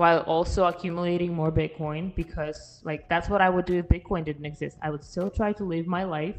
while 0.00 0.20
also 0.20 0.64
accumulating 0.64 1.34
more 1.34 1.52
Bitcoin 1.52 2.14
because 2.14 2.80
like 2.84 3.06
that's 3.10 3.28
what 3.28 3.42
I 3.42 3.50
would 3.50 3.66
do 3.66 3.76
if 3.80 3.86
Bitcoin 3.86 4.24
didn't 4.24 4.46
exist. 4.46 4.78
I 4.80 4.88
would 4.88 5.04
still 5.04 5.28
try 5.28 5.52
to 5.52 5.62
live 5.62 5.86
my 5.86 6.04
life 6.04 6.36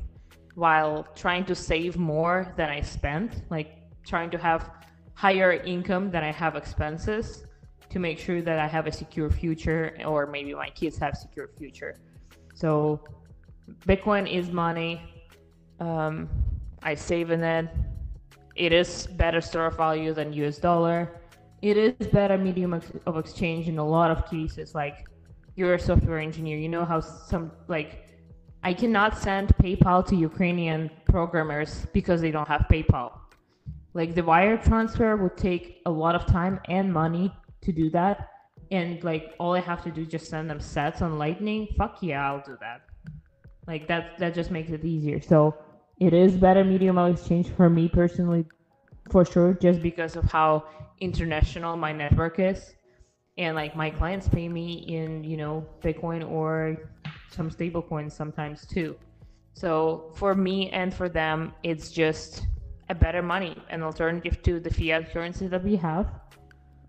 while 0.55 1.07
trying 1.15 1.45
to 1.45 1.53
save 1.53 1.95
more 1.95 2.55
than 2.57 2.69
I 2.69 2.81
spent, 2.81 3.43
like 3.51 3.69
trying 4.03 4.31
to 4.31 4.39
have 4.39 4.71
higher 5.13 5.51
income 5.51 6.09
than 6.09 6.23
I 6.23 6.31
have 6.31 6.55
expenses 6.55 7.45
to 7.91 7.99
make 7.99 8.17
sure 8.17 8.41
that 8.41 8.57
I 8.57 8.67
have 8.67 8.87
a 8.87 8.91
secure 8.91 9.29
future 9.29 9.95
or 10.07 10.25
maybe 10.25 10.55
my 10.55 10.71
kids 10.71 10.97
have 10.97 11.15
secure 11.15 11.47
future. 11.55 11.99
So 12.55 13.03
Bitcoin 13.85 14.25
is 14.25 14.49
money. 14.49 15.03
Um, 15.79 16.27
I 16.81 16.95
save 16.95 17.29
in 17.29 17.43
it. 17.43 17.69
It 18.55 18.73
is 18.73 19.05
better 19.05 19.39
store 19.39 19.67
of 19.67 19.77
value 19.77 20.15
than 20.15 20.33
US 20.33 20.57
dollar 20.57 21.20
it 21.61 21.77
is 21.77 22.07
better 22.07 22.37
medium 22.37 22.73
of 22.73 23.17
exchange 23.17 23.67
in 23.67 23.77
a 23.77 23.85
lot 23.85 24.09
of 24.09 24.29
cases. 24.29 24.73
Like 24.73 25.05
you're 25.55 25.75
a 25.75 25.79
software 25.79 26.19
engineer, 26.19 26.57
you 26.57 26.69
know 26.69 26.85
how 26.85 26.99
some 26.99 27.51
like 27.67 28.07
I 28.63 28.73
cannot 28.73 29.17
send 29.17 29.49
PayPal 29.57 30.05
to 30.07 30.15
Ukrainian 30.15 30.89
programmers 31.05 31.85
because 31.93 32.21
they 32.21 32.31
don't 32.31 32.47
have 32.47 32.65
PayPal. 32.71 33.11
Like 33.93 34.15
the 34.15 34.23
wire 34.23 34.57
transfer 34.57 35.15
would 35.17 35.37
take 35.37 35.81
a 35.85 35.91
lot 35.91 36.15
of 36.15 36.25
time 36.25 36.59
and 36.69 36.91
money 36.91 37.33
to 37.61 37.71
do 37.71 37.89
that. 37.91 38.29
And 38.71 39.03
like 39.03 39.33
all 39.39 39.53
I 39.53 39.59
have 39.59 39.83
to 39.83 39.91
do 39.91 40.01
is 40.01 40.07
just 40.07 40.27
send 40.29 40.49
them 40.49 40.59
sats 40.59 41.01
on 41.01 41.17
Lightning. 41.17 41.67
Fuck 41.77 41.97
yeah, 42.01 42.25
I'll 42.25 42.43
do 42.45 42.57
that. 42.61 42.81
Like 43.67 43.87
that 43.87 44.17
that 44.19 44.33
just 44.33 44.49
makes 44.49 44.71
it 44.71 44.83
easier. 44.83 45.21
So 45.21 45.55
it 45.99 46.13
is 46.13 46.35
better 46.35 46.63
medium 46.63 46.97
of 46.97 47.13
exchange 47.13 47.49
for 47.49 47.69
me 47.69 47.87
personally 47.87 48.45
for 49.11 49.25
sure 49.25 49.53
just 49.53 49.81
because 49.81 50.15
of 50.15 50.23
how 50.31 50.63
international 50.99 51.75
my 51.75 51.91
network 51.91 52.39
is. 52.39 52.73
And 53.37 53.55
like 53.55 53.75
my 53.75 53.89
clients 53.89 54.27
pay 54.27 54.47
me 54.47 54.85
in 54.87 55.23
you 55.23 55.37
know 55.37 55.65
bitcoin 55.83 56.29
or 56.29 56.77
some 57.29 57.49
stable 57.51 57.81
coins 57.81 58.13
sometimes 58.13 58.65
too. 58.65 58.95
So 59.53 60.11
for 60.15 60.33
me 60.33 60.69
and 60.69 60.93
for 60.93 61.09
them 61.09 61.53
it's 61.63 61.91
just 61.91 62.45
a 62.89 62.95
better 62.95 63.21
money 63.21 63.55
an 63.69 63.83
alternative 63.83 64.41
to 64.43 64.59
the 64.59 64.69
fiat 64.69 65.11
currency 65.11 65.47
that 65.47 65.63
we 65.63 65.75
have. 65.75 66.07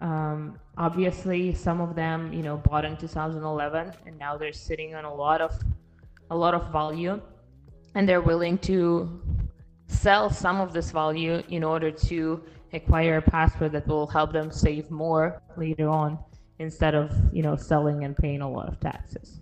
Um, 0.01 0.59
obviously 0.77 1.55
some 1.55 1.81
of 1.81 1.95
them 1.95 2.33
you 2.33 2.43
know 2.43 2.57
bought 2.57 2.85
in 2.85 2.97
2011 2.97 3.93
and 4.07 4.19
now 4.19 4.37
they're 4.37 4.53
sitting 4.53 4.95
on 4.95 5.05
a 5.05 5.15
lot 5.15 5.41
of 5.41 5.53
a 6.31 6.37
lot 6.37 6.55
of 6.55 6.73
value. 6.73 7.21
And 7.95 8.09
they're 8.09 8.23
willing 8.23 8.57
to 8.71 9.21
sell 9.87 10.31
some 10.31 10.61
of 10.61 10.73
this 10.73 10.91
value 10.91 11.43
in 11.49 11.63
order 11.65 11.91
to 11.91 12.43
acquire 12.73 13.19
a 13.19 13.23
password 13.23 13.73
that 13.73 13.87
will 13.87 14.07
help 14.07 14.33
them 14.33 14.51
save 14.51 14.91
more 14.91 15.43
later 15.57 15.89
on 15.89 16.19
instead 16.59 16.95
of 16.95 17.11
you 17.33 17.43
know 17.43 17.57
selling 17.57 18.05
and 18.05 18.17
paying 18.17 18.41
a 18.41 18.51
lot 18.51 18.69
of 18.69 18.81
taxes. 18.81 19.41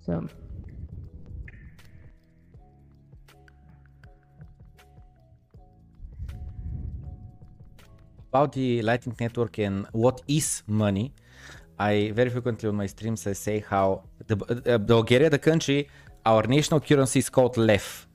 So 0.00 0.28
about 8.30 8.52
the 8.52 8.82
lightning 8.82 9.16
network 9.18 9.58
and 9.58 9.86
what 9.92 10.20
is 10.28 10.62
money 10.66 11.12
i 11.78 12.10
very 12.14 12.30
frequently 12.30 12.68
on 12.68 12.76
my 12.76 12.86
streams 12.86 13.26
i 13.26 13.32
say 13.32 13.60
how 13.60 14.02
the 14.26 14.36
uh, 14.36 14.78
bulgaria 14.78 15.30
the 15.30 15.38
country 15.38 15.88
our 16.26 16.42
national 16.46 16.80
currency 16.80 17.18
is 17.20 17.30
called 17.30 17.56
lev 17.56 18.07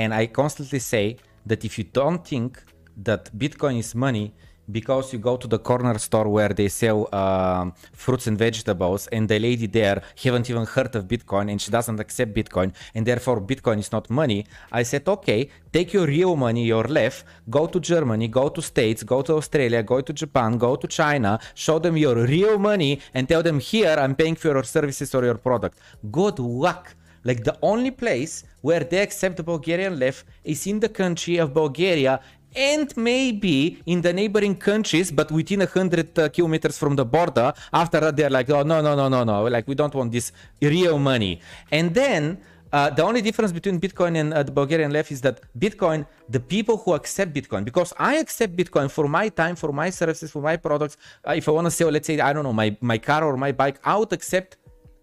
and 0.00 0.12
i 0.12 0.26
constantly 0.40 0.80
say 0.92 1.16
that 1.46 1.64
if 1.64 1.72
you 1.78 1.84
don't 1.84 2.22
think 2.26 2.50
that 2.96 3.22
Bitcoin 3.36 3.78
is 3.78 3.94
money 3.94 4.26
because 4.70 5.12
you 5.12 5.18
go 5.18 5.36
to 5.36 5.46
the 5.46 5.58
corner 5.58 5.98
store 5.98 6.28
where 6.28 6.48
they 6.48 6.68
sell 6.68 7.08
uh, 7.12 7.70
fruits 7.92 8.26
and 8.26 8.38
vegetables 8.38 9.06
and 9.08 9.28
the 9.28 9.38
lady 9.38 9.66
there 9.66 10.02
haven't 10.22 10.48
even 10.48 10.64
heard 10.64 10.94
of 10.96 11.04
bitcoin 11.04 11.50
and 11.50 11.60
she 11.60 11.70
doesn't 11.70 12.00
accept 12.00 12.34
bitcoin 12.34 12.72
and 12.94 13.06
therefore 13.06 13.40
bitcoin 13.40 13.78
is 13.78 13.92
not 13.92 14.08
money 14.08 14.46
i 14.72 14.82
said 14.82 15.06
okay 15.06 15.48
take 15.72 15.92
your 15.92 16.06
real 16.06 16.34
money 16.36 16.64
your 16.64 16.84
lev 16.84 17.24
go 17.50 17.66
to 17.66 17.78
germany 17.78 18.26
go 18.28 18.48
to 18.48 18.62
states 18.62 19.02
go 19.02 19.20
to 19.20 19.34
australia 19.34 19.82
go 19.82 20.00
to 20.00 20.12
japan 20.12 20.56
go 20.56 20.76
to 20.76 20.86
china 20.86 21.38
show 21.54 21.78
them 21.78 21.96
your 21.96 22.16
real 22.26 22.58
money 22.58 23.00
and 23.12 23.28
tell 23.28 23.42
them 23.42 23.60
here 23.60 23.96
i'm 23.98 24.14
paying 24.14 24.34
for 24.34 24.48
your 24.48 24.62
services 24.62 25.14
or 25.14 25.24
your 25.24 25.36
product. 25.36 25.78
Good 26.10 26.38
luck 26.38 26.94
like 27.24 27.44
the 27.44 27.56
only 27.62 27.90
place 27.90 28.44
where 28.60 28.80
they 28.80 28.98
accept 28.98 29.44
Bulgarian 29.44 29.98
lev 29.98 30.24
is 30.44 30.66
in 30.66 30.80
the 30.80 30.88
country 30.88 31.38
of 31.38 31.52
Bulgaria 31.52 32.20
and 32.54 32.96
maybe 32.96 33.82
in 33.86 34.00
the 34.00 34.12
neighboring 34.12 34.56
countries, 34.56 35.10
but 35.10 35.30
within 35.32 35.62
a 35.62 35.66
hundred 35.66 36.16
uh, 36.18 36.28
kilometers 36.28 36.78
from 36.78 36.96
the 36.96 37.04
border. 37.04 37.52
After 37.72 38.00
that, 38.00 38.16
they're 38.16 38.30
like, 38.30 38.48
oh 38.50 38.62
no, 38.62 38.80
no, 38.80 38.94
no, 38.94 39.08
no, 39.08 39.24
no, 39.24 39.44
like 39.44 39.66
we 39.66 39.74
don't 39.74 39.94
want 39.94 40.12
this 40.12 40.32
real 40.62 40.98
money. 40.98 41.40
And 41.72 41.92
then 41.92 42.38
uh, 42.72 42.90
the 42.90 43.02
only 43.02 43.22
difference 43.22 43.52
between 43.52 43.80
Bitcoin 43.80 44.16
and 44.16 44.34
uh, 44.34 44.42
the 44.42 44.52
Bulgarian 44.52 44.92
lev 44.92 45.10
is 45.10 45.20
that 45.20 45.40
Bitcoin, 45.58 46.06
the 46.28 46.40
people 46.40 46.76
who 46.76 46.94
accept 46.94 47.32
Bitcoin, 47.32 47.64
because 47.64 47.92
I 47.98 48.16
accept 48.16 48.56
Bitcoin 48.56 48.90
for 48.90 49.06
my 49.08 49.28
time, 49.28 49.56
for 49.56 49.72
my 49.72 49.90
services, 49.90 50.30
for 50.30 50.42
my 50.42 50.56
products. 50.56 50.96
Uh, 51.26 51.32
if 51.32 51.48
I 51.48 51.52
want 51.52 51.66
to 51.66 51.70
sell, 51.70 51.90
let's 51.90 52.06
say, 52.06 52.18
I 52.18 52.32
don't 52.32 52.44
know, 52.44 52.52
my, 52.52 52.76
my 52.80 52.98
car 52.98 53.24
or 53.24 53.36
my 53.36 53.52
bike, 53.52 53.78
I 53.84 53.96
would 53.96 54.12
accept 54.12 54.56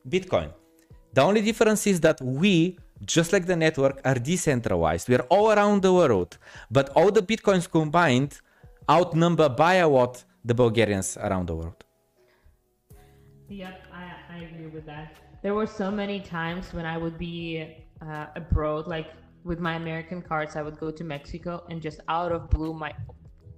Bitcoin. 0.07 0.51
The 1.13 1.21
only 1.21 1.41
difference 1.41 1.87
is 1.87 1.99
that 2.01 2.21
we 2.21 2.77
just 3.05 3.33
like 3.33 3.45
the 3.45 3.55
network, 3.55 3.99
are 4.05 4.15
decentralized. 4.15 5.09
We 5.09 5.15
are 5.15 5.25
all 5.29 5.51
around 5.51 5.81
the 5.81 5.93
world, 5.93 6.37
but 6.69 6.89
all 6.89 7.11
the 7.11 7.21
bitcoins 7.21 7.69
combined 7.69 8.39
outnumber 8.89 9.49
by 9.49 9.75
a 9.75 9.87
lot 9.87 10.23
the 10.45 10.53
Bulgarians 10.53 11.17
around 11.17 11.47
the 11.47 11.55
world. 11.55 11.83
Yep, 13.49 13.81
I, 13.93 14.13
I 14.35 14.37
agree 14.43 14.67
with 14.67 14.85
that. 14.85 15.15
There 15.41 15.55
were 15.55 15.67
so 15.67 15.91
many 15.91 16.19
times 16.19 16.73
when 16.73 16.85
I 16.85 16.97
would 16.97 17.17
be 17.17 17.75
uh, 18.01 18.27
abroad, 18.35 18.87
like 18.87 19.07
with 19.43 19.59
my 19.59 19.75
American 19.75 20.21
cards, 20.21 20.55
I 20.55 20.61
would 20.61 20.79
go 20.79 20.91
to 20.91 21.03
Mexico 21.03 21.63
and 21.69 21.81
just 21.81 21.99
out 22.07 22.31
of 22.31 22.49
blue, 22.49 22.73
my 22.73 22.93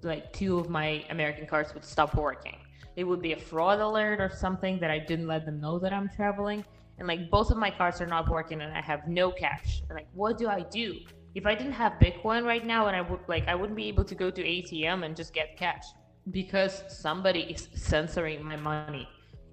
like 0.02 0.32
two 0.32 0.58
of 0.58 0.68
my 0.68 1.04
American 1.10 1.46
cards 1.46 1.72
would 1.74 1.84
stop 1.84 2.14
working. 2.14 2.56
It 2.96 3.04
would 3.04 3.22
be 3.22 3.32
a 3.32 3.38
fraud 3.38 3.80
alert 3.80 4.20
or 4.20 4.30
something 4.30 4.78
that 4.80 4.90
I 4.90 4.98
didn't 4.98 5.26
let 5.26 5.46
them 5.46 5.60
know 5.60 5.78
that 5.78 5.92
I'm 5.92 6.10
traveling 6.14 6.64
and 6.98 7.08
like 7.08 7.30
both 7.30 7.50
of 7.50 7.56
my 7.56 7.70
cards 7.70 8.00
are 8.00 8.06
not 8.06 8.28
working 8.28 8.60
and 8.60 8.72
I 8.72 8.80
have 8.80 9.08
no 9.08 9.30
cash. 9.30 9.82
Like, 9.90 10.08
what 10.12 10.38
do 10.38 10.48
I 10.48 10.60
do? 10.60 10.98
If 11.34 11.46
I 11.46 11.54
didn't 11.54 11.72
have 11.72 11.94
Bitcoin 11.94 12.44
right 12.44 12.64
now 12.64 12.86
and 12.86 12.96
I 12.96 13.00
would 13.00 13.20
like, 13.28 13.48
I 13.48 13.54
wouldn't 13.54 13.76
be 13.76 13.88
able 13.88 14.04
to 14.04 14.14
go 14.14 14.30
to 14.30 14.42
ATM 14.42 15.04
and 15.04 15.16
just 15.16 15.34
get 15.34 15.56
cash 15.56 15.84
because 16.30 16.84
somebody 16.88 17.40
is 17.40 17.68
censoring 17.74 18.44
my 18.44 18.56
money. 18.56 19.08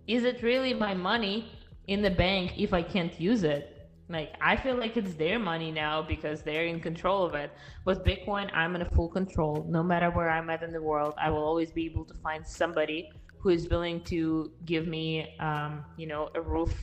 Is 0.08 0.24
it 0.24 0.44
really 0.44 0.74
my 0.74 0.94
money 0.94 1.52
in 1.88 2.02
the 2.02 2.12
bank 2.12 2.54
if 2.58 2.74
I 2.74 2.84
can't 2.84 3.20
use 3.20 3.44
it? 3.44 3.78
Like, 4.10 4.34
I 4.42 4.58
feel 4.58 4.76
like 4.76 4.98
it's 4.98 5.14
their 5.14 5.40
money 5.40 5.72
now 5.72 6.02
because 6.02 6.42
they're 6.42 6.66
in 6.66 6.82
control 6.82 7.24
of 7.26 7.34
it. 7.34 7.50
With 7.86 8.04
Bitcoin, 8.04 8.52
I'm 8.54 8.76
in 8.76 8.86
full 8.90 9.08
control. 9.08 9.66
No 9.70 9.82
matter 9.82 10.12
where 10.12 10.30
I'm 10.30 10.50
at 10.50 10.64
in 10.64 10.72
the 10.72 10.82
world, 10.82 11.14
I 11.18 11.30
will 11.30 11.44
always 11.44 11.72
be 11.72 11.86
able 11.86 12.04
to 12.06 12.14
find 12.16 12.46
somebody 12.46 13.10
who 13.40 13.50
is 13.50 13.70
willing 13.70 14.04
to 14.04 14.52
give 14.66 14.86
me, 14.86 15.36
um, 15.40 15.86
you 15.98 16.08
know, 16.08 16.30
a 16.36 16.42
roof 16.42 16.74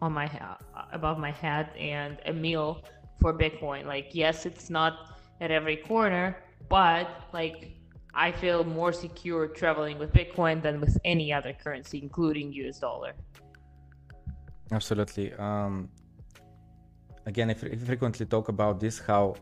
on 0.00 0.12
my 0.12 0.26
head, 0.26 0.56
above 0.92 1.18
my 1.18 1.30
head 1.30 1.70
and 1.78 2.18
a 2.26 2.32
meal 2.32 2.84
for 3.20 3.32
Bitcoin. 3.32 3.86
Like, 3.86 4.10
yes, 4.12 4.46
it's 4.46 4.70
not 4.70 5.18
at 5.40 5.50
every 5.50 5.76
corner, 5.76 6.36
but 6.68 7.08
like 7.32 7.78
I 8.14 8.32
feel 8.32 8.64
more 8.64 8.92
secure 8.92 9.46
traveling 9.46 9.98
with 9.98 10.12
Bitcoin 10.12 10.62
than 10.62 10.80
with 10.80 10.98
any 11.04 11.32
other 11.32 11.52
currency, 11.52 11.98
including 12.02 12.52
US 12.52 12.78
dollar. 12.78 13.14
Absolutely. 14.72 15.32
Um, 15.34 15.88
again, 17.26 17.50
I 17.50 17.54
frequently 17.54 18.26
talk 18.26 18.48
about 18.48 18.80
this, 18.80 18.98
how 18.98 19.36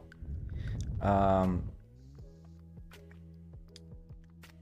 um, 1.01 1.63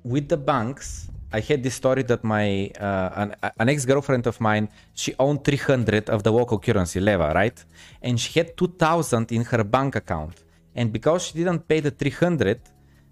with 0.03 0.29
the 0.29 0.37
banks, 0.37 1.09
I 1.35 1.41
had 1.41 1.65
this 1.65 1.75
story 1.75 2.05
that 2.05 2.23
my 2.23 2.71
uh, 2.79 3.23
an, 3.23 3.29
an 3.59 3.69
ex 3.69 3.85
girlfriend 3.85 4.27
of 4.27 4.41
mine 4.41 4.69
she 4.95 5.11
owned 5.19 5.43
300 5.43 6.09
of 6.09 6.23
the 6.23 6.31
local 6.31 6.59
currency 6.61 7.01
leva, 7.01 7.33
right? 7.35 7.59
And 8.01 8.21
she 8.21 8.39
had 8.39 8.57
2,000 8.57 9.33
in 9.33 9.43
her 9.51 9.65
bank 9.65 9.97
account, 9.97 10.45
and 10.77 10.93
because 10.93 11.27
she 11.27 11.33
didn't 11.39 11.67
pay 11.67 11.81
the 11.81 11.91
300, 11.91 12.61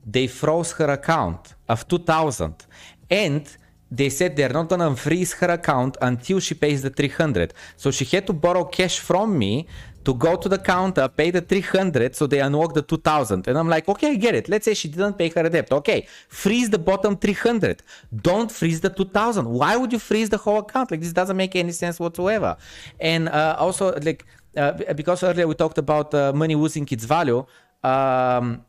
they 0.06 0.28
froze 0.28 0.70
her 0.72 0.90
account 0.90 1.54
of 1.68 1.88
2,000, 1.88 2.66
and 3.10 3.44
they 3.90 4.08
said 4.08 4.36
they're 4.36 4.52
not 4.52 4.68
gonna 4.68 4.94
freeze 4.96 5.32
her 5.34 5.50
account 5.50 5.96
until 6.00 6.38
she 6.40 6.54
pays 6.54 6.80
the 6.80 6.90
300. 6.90 7.52
So 7.76 7.90
she 7.90 8.04
had 8.04 8.26
to 8.28 8.32
borrow 8.32 8.64
cash 8.64 9.00
from 9.00 9.36
me 9.36 9.66
to 10.04 10.14
go 10.14 10.36
to 10.36 10.48
the 10.48 10.58
counter, 10.58 11.08
pay 11.08 11.30
the 11.30 11.40
300 11.40 12.14
so 12.16 12.26
they 12.26 12.40
unlock 12.40 12.74
the 12.74 12.82
2000. 12.82 13.46
And 13.46 13.58
I'm 13.58 13.68
like, 13.68 13.88
okay, 13.88 14.10
I 14.10 14.14
get 14.16 14.34
it. 14.34 14.48
Let's 14.48 14.64
say 14.64 14.74
she 14.74 14.88
didn't 14.88 15.14
pay 15.14 15.28
her 15.28 15.48
debt. 15.48 15.70
Okay, 15.70 16.06
freeze 16.28 16.70
the 16.70 16.78
bottom 16.78 17.16
300. 17.16 17.82
Don't 18.16 18.50
freeze 18.50 18.80
the 18.80 18.90
2000. 18.90 19.48
Why 19.48 19.76
would 19.76 19.92
you 19.92 19.98
freeze 19.98 20.28
the 20.28 20.38
whole 20.38 20.58
account? 20.58 20.90
Like, 20.90 21.00
this 21.00 21.12
doesn't 21.12 21.36
make 21.36 21.54
any 21.56 21.72
sense 21.72 22.00
whatsoever. 22.00 22.56
And 23.00 23.28
uh, 23.28 23.56
also, 23.58 23.94
like, 24.00 24.26
uh, 24.56 24.72
because 24.94 25.22
earlier 25.22 25.46
we 25.46 25.54
talked 25.54 25.78
about 25.78 26.12
uh, 26.14 26.32
money 26.32 26.54
losing 26.54 26.86
its 26.90 27.04
value, 27.04 27.44
um, 27.82 28.64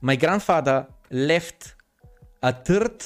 my 0.00 0.16
grandfather 0.16 0.86
left 1.10 1.74
a 2.42 2.52
third 2.52 3.04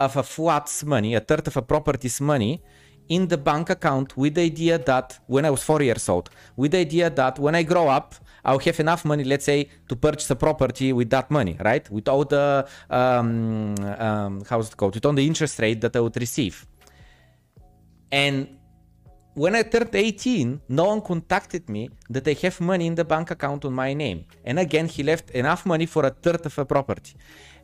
of 0.00 0.16
a 0.16 0.22
flat's 0.22 0.84
money, 0.84 1.14
a 1.14 1.20
third 1.20 1.46
of 1.46 1.56
a 1.56 1.62
property's 1.62 2.20
money, 2.20 2.62
in 3.08 3.28
the 3.28 3.36
bank 3.38 3.70
account 3.70 4.16
with 4.16 4.34
the 4.34 4.42
idea 4.42 4.78
that 4.78 5.18
when 5.26 5.44
I 5.44 5.50
was 5.50 5.62
four 5.62 5.82
years 5.82 6.08
old, 6.08 6.30
with 6.56 6.72
the 6.72 6.78
idea 6.78 7.10
that 7.10 7.38
when 7.38 7.54
I 7.54 7.62
grow 7.62 7.88
up, 7.88 8.14
I'll 8.44 8.58
have 8.58 8.80
enough 8.80 9.04
money, 9.04 9.24
let's 9.24 9.46
say, 9.46 9.68
to 9.88 9.96
purchase 9.96 10.30
a 10.30 10.36
property 10.36 10.92
with 10.92 11.10
that 11.10 11.30
money, 11.30 11.56
right? 11.64 11.88
With 11.90 12.08
all 12.08 12.24
the, 12.24 12.66
um, 12.90 13.74
um, 13.98 14.42
how's 14.48 14.68
it 14.68 14.76
called? 14.76 14.94
With 14.94 15.06
all 15.06 15.14
the 15.14 15.26
interest 15.26 15.58
rate 15.58 15.80
that 15.80 15.96
I 15.96 16.00
would 16.00 16.16
receive. 16.16 16.66
And 18.12 18.48
when 19.34 19.56
I 19.56 19.62
turned 19.62 19.94
18, 19.94 20.60
no 20.68 20.84
one 20.84 21.00
contacted 21.00 21.68
me 21.68 21.90
that 22.10 22.28
I 22.28 22.34
have 22.42 22.60
money 22.60 22.86
in 22.86 22.94
the 22.94 23.04
bank 23.04 23.30
account 23.30 23.64
on 23.64 23.72
my 23.72 23.92
name. 23.94 24.26
And 24.44 24.58
again, 24.58 24.86
he 24.86 25.02
left 25.02 25.30
enough 25.30 25.66
money 25.66 25.86
for 25.86 26.04
a 26.04 26.10
third 26.10 26.44
of 26.46 26.56
a 26.58 26.64
property. 26.64 27.14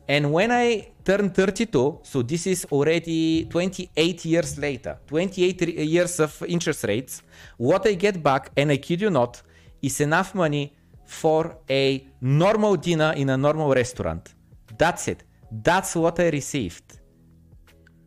And 0.07 0.31
when 0.31 0.51
I 0.51 0.91
turned 1.03 1.33
32, 1.33 1.99
so 2.03 2.21
this 2.21 2.47
is 2.47 2.65
already 2.71 3.45
28 3.45 4.25
years 4.25 4.57
later, 4.57 4.97
28 5.07 5.61
uh, 5.61 5.65
years 5.81 6.19
of 6.19 6.43
interest 6.47 6.83
rates, 6.83 7.21
what 7.57 7.87
I 7.87 7.93
get 7.93 8.21
back, 8.21 8.51
and 8.57 8.71
I 8.71 8.77
kid 8.77 9.01
you 9.01 9.09
not, 9.09 9.41
is 9.81 10.01
enough 10.01 10.35
money 10.35 10.75
for 11.05 11.57
a 11.69 12.07
normal 12.21 12.75
dinner 12.75 13.13
in 13.15 13.29
a 13.29 13.37
normal 13.37 13.73
restaurant. 13.73 14.33
That's 14.77 15.07
it. 15.07 15.23
That's 15.51 15.95
what 15.95 16.19
I 16.19 16.29
received. 16.29 16.99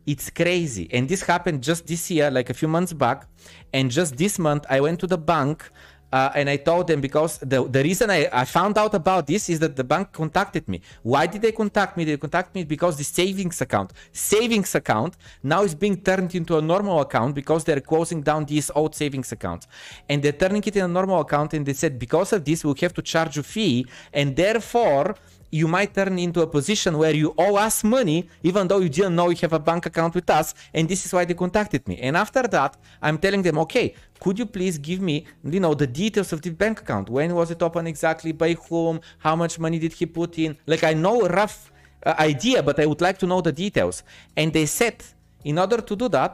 It's 0.05 0.29
crazy. 0.29 0.87
And 0.91 1.07
this 1.07 1.21
happened 1.23 1.63
just 1.63 1.87
this 1.87 2.09
year, 2.11 2.29
like 2.29 2.49
a 2.49 2.53
few 2.53 2.67
months 2.67 2.93
back. 2.93 3.27
And 3.73 3.89
just 3.89 4.17
this 4.17 4.37
month, 4.37 4.65
I 4.69 4.79
went 4.79 4.99
to 4.99 5.07
the 5.07 5.17
bank 5.17 5.69
uh, 6.15 6.31
and 6.33 6.49
I 6.49 6.55
told 6.55 6.87
them 6.87 7.01
because 7.01 7.39
the, 7.39 7.67
the 7.67 7.83
reason 7.83 8.09
I, 8.09 8.29
I 8.31 8.45
found 8.45 8.77
out 8.77 8.93
about 8.93 9.27
this 9.27 9.49
is 9.49 9.59
that 9.59 9.75
the 9.75 9.83
bank 9.83 10.13
contacted 10.13 10.65
me. 10.69 10.79
Why 11.03 11.27
did 11.27 11.41
they 11.41 11.51
contact 11.51 11.97
me? 11.97 12.05
They 12.05 12.15
contact 12.15 12.55
me 12.55 12.63
because 12.63 12.95
the 12.95 13.03
savings 13.03 13.59
account, 13.59 13.91
savings 14.13 14.73
account 14.75 15.17
now 15.43 15.63
is 15.63 15.75
being 15.75 15.97
turned 16.09 16.33
into 16.33 16.57
a 16.57 16.61
normal 16.61 17.01
account 17.01 17.35
because 17.35 17.65
they're 17.65 17.81
closing 17.81 18.21
down 18.21 18.45
these 18.45 18.71
old 18.73 18.95
savings 18.95 19.33
accounts. 19.33 19.67
And 20.07 20.23
they're 20.23 20.39
turning 20.43 20.63
it 20.65 20.77
in 20.77 20.85
a 20.85 20.87
normal 20.87 21.19
account 21.19 21.53
and 21.53 21.65
they 21.65 21.73
said 21.73 21.99
because 21.99 22.31
of 22.31 22.45
this 22.45 22.63
we'll 22.63 22.75
have 22.79 22.93
to 22.93 23.01
charge 23.01 23.37
a 23.37 23.43
fee 23.43 23.85
and 24.13 24.37
therefore 24.37 25.15
you 25.59 25.67
might 25.67 25.91
turn 25.93 26.19
into 26.19 26.41
a 26.41 26.47
position 26.57 26.97
where 27.01 27.15
you 27.21 27.33
owe 27.37 27.55
us 27.67 27.83
money 27.97 28.19
even 28.49 28.67
though 28.67 28.81
you 28.85 28.89
didn't 28.89 29.15
know 29.15 29.29
you 29.29 29.37
have 29.45 29.53
a 29.53 29.63
bank 29.69 29.85
account 29.85 30.13
with 30.13 30.29
us 30.39 30.47
and 30.73 30.83
this 30.89 31.05
is 31.05 31.13
why 31.13 31.23
they 31.23 31.33
contacted 31.33 31.87
me. 31.87 31.95
And 32.05 32.13
after 32.25 32.43
that 32.55 32.71
i'm 33.01 33.17
telling 33.25 33.41
them 33.47 33.57
okay 33.65 33.87
could 34.19 34.37
you 34.41 34.47
please 34.57 34.75
give 34.77 34.99
me 35.09 35.15
you 35.55 35.61
know 35.65 35.73
the 35.73 35.87
details 35.87 36.33
of 36.33 36.41
the 36.41 36.49
bank 36.49 36.81
account? 36.81 37.09
When 37.09 37.33
was 37.39 37.51
it 37.51 37.61
open 37.67 37.87
exactly? 37.87 38.31
By 38.43 38.51
whom? 38.65 38.99
How 39.25 39.35
much 39.35 39.53
money 39.65 39.79
did 39.79 39.93
he 39.99 40.05
put 40.05 40.31
in? 40.45 40.57
Like 40.71 40.83
i 40.83 40.93
know 40.93 41.15
a 41.25 41.29
rough 41.29 41.57
uh, 42.05 42.13
idea 42.19 42.59
but 42.67 42.79
i 42.83 42.85
would 42.85 43.01
like 43.07 43.17
to 43.19 43.27
know 43.31 43.41
the 43.41 43.55
details. 43.65 44.03
And 44.35 44.47
they 44.51 44.65
said 44.65 44.97
in 45.49 45.55
order 45.63 45.79
to 45.89 45.95
do 45.95 46.07
that 46.09 46.33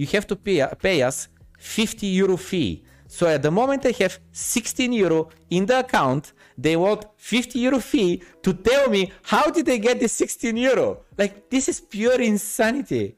you 0.00 0.06
have 0.14 0.26
to 0.28 0.36
pay, 0.36 0.64
pay 0.80 1.02
us 1.02 1.28
50 1.58 2.06
euro 2.06 2.36
fee. 2.36 2.84
So 3.08 3.26
at 3.26 3.42
the 3.42 3.50
moment 3.50 3.84
I 3.84 3.94
have 4.02 4.20
16 4.30 4.92
euro 4.92 5.28
in 5.50 5.66
the 5.66 5.80
account, 5.80 6.32
they 6.60 6.76
want 6.76 7.04
50 7.16 7.58
euro 7.58 7.78
fee 7.80 8.22
to 8.42 8.52
tell 8.52 8.88
me 8.90 9.12
how 9.22 9.50
did 9.50 9.66
they 9.66 9.78
get 9.78 9.98
this 10.00 10.12
16 10.12 10.56
euro? 10.56 11.00
Like 11.16 11.50
this 11.50 11.68
is 11.68 11.80
pure 11.80 12.20
insanity. 12.20 13.16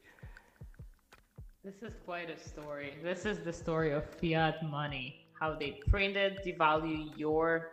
This 1.65 1.83
is 1.83 1.95
quite 2.05 2.31
a 2.31 2.39
story. 2.39 2.95
This 3.03 3.25
is 3.27 3.39
the 3.39 3.53
story 3.53 3.93
of 3.93 4.05
fiat 4.21 4.63
money. 4.63 5.27
How 5.39 5.55
they 5.55 5.81
printed, 5.89 6.41
devalue 6.47 7.11
your 7.17 7.71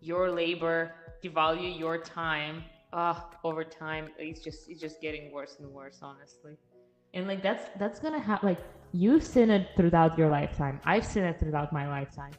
your 0.00 0.30
labor, 0.30 0.94
devalue 1.22 1.78
your 1.78 1.98
time. 1.98 2.64
Ah, 2.94 3.30
over 3.44 3.64
time, 3.64 4.08
it's 4.18 4.40
just 4.40 4.68
it's 4.70 4.80
just 4.80 5.00
getting 5.00 5.32
worse 5.32 5.56
and 5.60 5.68
worse, 5.72 5.98
honestly. 6.02 6.56
And 7.14 7.26
like 7.26 7.42
that's 7.42 7.64
that's 7.78 7.98
gonna 8.00 8.20
have 8.20 8.42
like 8.42 8.60
You've 8.94 9.24
seen 9.24 9.48
it 9.48 9.68
throughout 9.74 10.18
your 10.18 10.28
lifetime. 10.28 10.78
I've 10.84 11.06
seen 11.06 11.24
it 11.24 11.40
throughout 11.40 11.72
my 11.72 11.88
lifetime. 11.88 12.32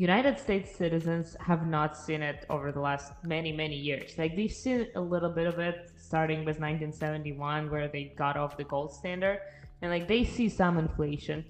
United 0.00 0.38
States 0.38 0.74
citizens 0.74 1.36
have 1.40 1.66
not 1.66 1.94
seen 1.94 2.22
it 2.22 2.46
over 2.48 2.72
the 2.72 2.80
last 2.80 3.12
many, 3.22 3.52
many 3.52 3.76
years. 3.76 4.16
Like 4.16 4.34
they've 4.34 4.50
seen 4.50 4.86
a 4.94 5.00
little 5.00 5.28
bit 5.28 5.46
of 5.46 5.58
it 5.58 5.90
starting 5.98 6.38
with 6.38 6.58
1971, 6.58 7.70
where 7.70 7.86
they 7.86 8.14
got 8.16 8.34
off 8.38 8.56
the 8.56 8.64
gold 8.64 8.94
standard, 8.94 9.40
and 9.82 9.90
like 9.90 10.08
they 10.08 10.24
see 10.24 10.48
some 10.48 10.78
inflation. 10.78 11.44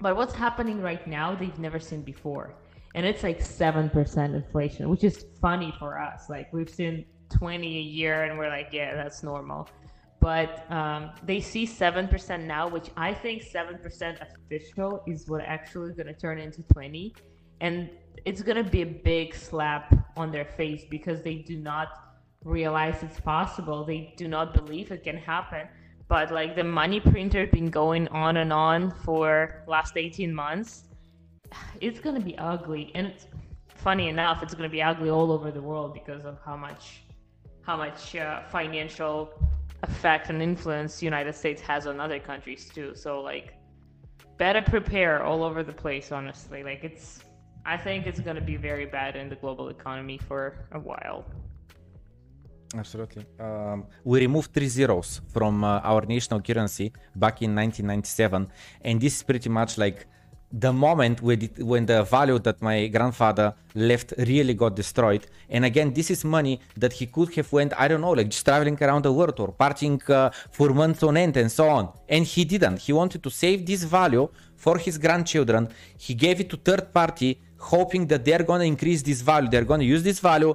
But 0.00 0.14
what's 0.14 0.32
happening 0.32 0.80
right 0.80 1.04
now, 1.08 1.34
they've 1.34 1.58
never 1.58 1.80
seen 1.80 2.02
before. 2.02 2.54
And 2.94 3.04
it's 3.04 3.24
like 3.24 3.40
7% 3.40 4.34
inflation, 4.36 4.88
which 4.88 5.02
is 5.02 5.24
funny 5.40 5.74
for 5.76 6.00
us. 6.00 6.30
Like 6.30 6.52
we've 6.52 6.70
seen 6.70 7.04
20 7.30 7.66
a 7.66 7.80
year, 7.80 8.22
and 8.22 8.38
we're 8.38 8.48
like, 8.48 8.68
yeah, 8.70 8.94
that's 8.94 9.24
normal 9.24 9.68
but 10.18 10.68
um, 10.72 11.10
they 11.22 11.40
see 11.40 11.64
7% 11.64 12.44
now, 12.44 12.66
which 12.66 12.90
I 12.96 13.14
think 13.14 13.44
7% 13.44 14.18
official 14.20 15.02
is 15.06 15.28
what 15.28 15.42
actually 15.42 15.92
going 15.92 16.08
to 16.08 16.14
turn 16.14 16.38
into 16.40 16.62
20. 16.62 17.14
And 17.60 17.90
it's 18.24 18.42
to 18.42 18.64
be 18.64 18.82
a 18.82 18.86
big 18.86 19.34
slap 19.34 19.94
on 20.16 20.30
their 20.32 20.44
face 20.44 20.84
because 20.88 21.22
they 21.22 21.36
do 21.36 21.56
not 21.56 21.88
realize 22.44 23.02
it's 23.02 23.20
possible. 23.20 23.84
They 23.84 24.14
do 24.16 24.28
not 24.28 24.54
believe 24.54 24.90
it 24.90 25.04
can 25.04 25.16
happen. 25.16 25.68
But 26.08 26.30
like 26.30 26.54
the 26.54 26.64
money 26.64 27.00
printer 27.00 27.46
been 27.46 27.70
going 27.70 28.06
on 28.08 28.36
and 28.36 28.52
on 28.52 28.90
for 28.90 29.64
last 29.66 29.96
18 29.96 30.32
months, 30.32 30.84
it's 31.80 32.00
to 32.14 32.20
be 32.20 32.36
ugly. 32.38 32.92
And 32.94 33.12
funny 33.68 34.08
enough, 34.08 34.42
it's 34.42 34.54
to 34.68 34.72
be 34.72 34.82
ugly 34.82 35.10
all 35.10 35.32
over 35.32 35.50
the 35.50 35.60
world 35.60 35.94
because 35.94 36.24
of 36.24 36.38
how 36.44 36.56
much 36.56 37.02
how 37.62 37.76
much 37.76 38.14
uh, 38.14 38.42
financial 38.44 39.32
effect 39.82 40.30
and 40.30 40.40
influence 40.40 41.02
United 41.02 41.34
States 41.34 41.60
has 41.60 41.88
on 41.88 41.98
other 42.00 42.20
countries 42.20 42.70
too. 42.72 42.94
So 42.94 43.20
like 43.20 43.54
better 44.38 44.62
prepare 44.62 45.24
all 45.24 45.42
over 45.42 45.64
the 45.64 45.72
place 45.72 46.12
honestly. 46.12 46.62
Like 46.62 46.84
it's 46.84 47.24
I 47.66 47.76
think 47.76 48.06
it's 48.06 48.20
going 48.20 48.36
to 48.36 48.46
be 48.52 48.56
very 48.56 48.86
bad 48.86 49.16
in 49.16 49.28
the 49.28 49.34
global 49.34 49.70
economy 49.70 50.18
for 50.18 50.54
a 50.70 50.78
while. 50.78 51.24
Absolutely. 52.76 53.24
Um, 53.40 53.86
we 54.04 54.20
removed 54.20 54.52
three 54.52 54.68
zeros 54.68 55.20
from 55.32 55.64
uh, 55.64 55.80
our 55.82 56.02
national 56.06 56.40
currency 56.42 56.92
back 57.16 57.42
in 57.42 57.54
1997, 57.56 58.48
and 58.82 59.00
this 59.00 59.16
is 59.16 59.22
pretty 59.24 59.48
much 59.48 59.78
like 59.78 60.06
the 60.52 60.72
moment 60.72 61.20
when, 61.22 61.86
the 61.86 62.06
value 62.08 62.38
that 62.38 62.62
my 62.62 62.86
grandfather 62.86 63.52
left 63.74 64.14
really 64.16 64.54
got 64.54 64.76
destroyed 64.76 65.26
and 65.50 65.64
again 65.64 65.92
this 65.92 66.08
is 66.08 66.24
money 66.24 66.60
that 66.76 66.92
he 66.92 67.06
could 67.06 67.34
have 67.34 67.52
went 67.52 67.72
i 67.76 67.88
don't 67.88 68.00
know 68.00 68.12
like 68.12 68.28
just 68.28 68.44
traveling 68.44 68.78
around 68.80 69.02
the 69.02 69.12
world 69.12 69.38
or 69.40 69.52
partying 69.52 70.00
uh, 70.08 70.30
for 70.52 70.70
months 70.70 71.02
on 71.02 71.16
end 71.16 71.36
and 71.36 71.50
so 71.50 71.68
on 71.68 71.92
and 72.08 72.24
he 72.24 72.44
didn't 72.44 72.78
he 72.78 72.92
wanted 72.92 73.22
to 73.22 73.28
save 73.28 73.66
this 73.66 73.82
value 73.82 74.28
for 74.54 74.78
his 74.78 74.96
grandchildren 74.98 75.68
he 75.98 76.14
gave 76.14 76.40
it 76.40 76.48
to 76.48 76.56
third 76.56 76.92
party 76.94 77.40
hoping 77.74 78.06
that 78.06 78.24
they're 78.24 78.46
going 78.50 78.60
to 78.60 78.66
increase 78.74 79.02
this 79.02 79.20
value 79.20 79.48
they're 79.48 79.70
going 79.72 79.80
to 79.80 79.90
use 79.94 80.02
this 80.02 80.20
value 80.20 80.54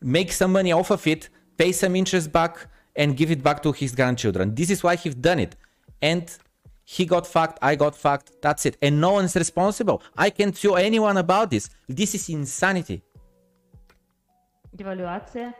make 0.00 0.30
some 0.40 0.52
money 0.52 0.72
off 0.72 0.90
of 0.90 1.06
it 1.06 1.28
pay 1.56 1.72
some 1.72 1.94
interest 1.96 2.30
back 2.32 2.54
and 2.94 3.16
give 3.16 3.30
it 3.30 3.42
back 3.42 3.62
to 3.62 3.70
his 3.72 3.94
grandchildren 3.94 4.54
this 4.54 4.70
is 4.70 4.82
why 4.82 4.94
he's 4.96 5.14
done 5.14 5.40
it 5.46 5.56
and 6.02 6.38
he 6.88 7.04
got 7.04 7.26
fucked, 7.26 7.58
I 7.60 7.74
got 7.74 7.96
fucked, 7.96 8.30
that's 8.40 8.64
it. 8.64 8.76
And 8.80 9.00
no 9.00 9.12
one's 9.14 9.34
responsible. 9.34 10.02
I 10.16 10.30
can't 10.30 10.56
sue 10.56 10.76
anyone 10.76 11.16
about 11.16 11.50
this. 11.50 11.68
This 11.88 12.14
is 12.14 12.28
insanity. 12.28 13.02
Devaluacja? 14.76 15.52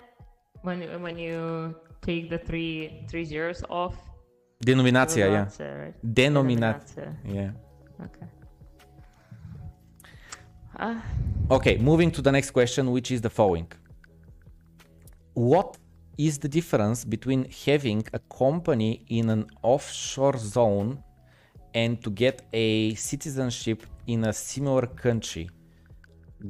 When, 0.62 0.81
when 1.03 1.18
you 1.18 1.74
take 2.01 2.31
the 2.31 2.39
three 2.39 3.05
three 3.09 3.24
zeros 3.24 3.64
off? 3.68 3.97
Denominacja, 4.64 5.59
yeah. 5.59 5.85
Right? 5.85 5.95
Yeah. 7.24 7.51
Okay. 8.05 8.27
Uh, 10.79 11.01
okay, 11.51 11.79
moving 11.79 12.11
to 12.11 12.20
the 12.20 12.31
next 12.31 12.51
question, 12.51 12.91
which 12.91 13.11
is 13.11 13.20
the 13.20 13.31
following. 13.31 13.70
What 15.35 15.79
is 16.18 16.39
the 16.39 16.49
difference 16.49 17.05
between 17.05 17.51
having 17.66 18.05
a 18.12 18.18
company 18.18 19.05
in 19.09 19.31
an 19.31 19.47
offshore 19.62 20.37
zone 20.39 21.03
and 21.74 22.03
to 22.03 22.11
get 22.11 22.43
a 22.53 22.95
citizenship 22.95 23.87
in 24.07 24.24
a 24.24 24.33
similar 24.33 24.87
country, 24.87 25.49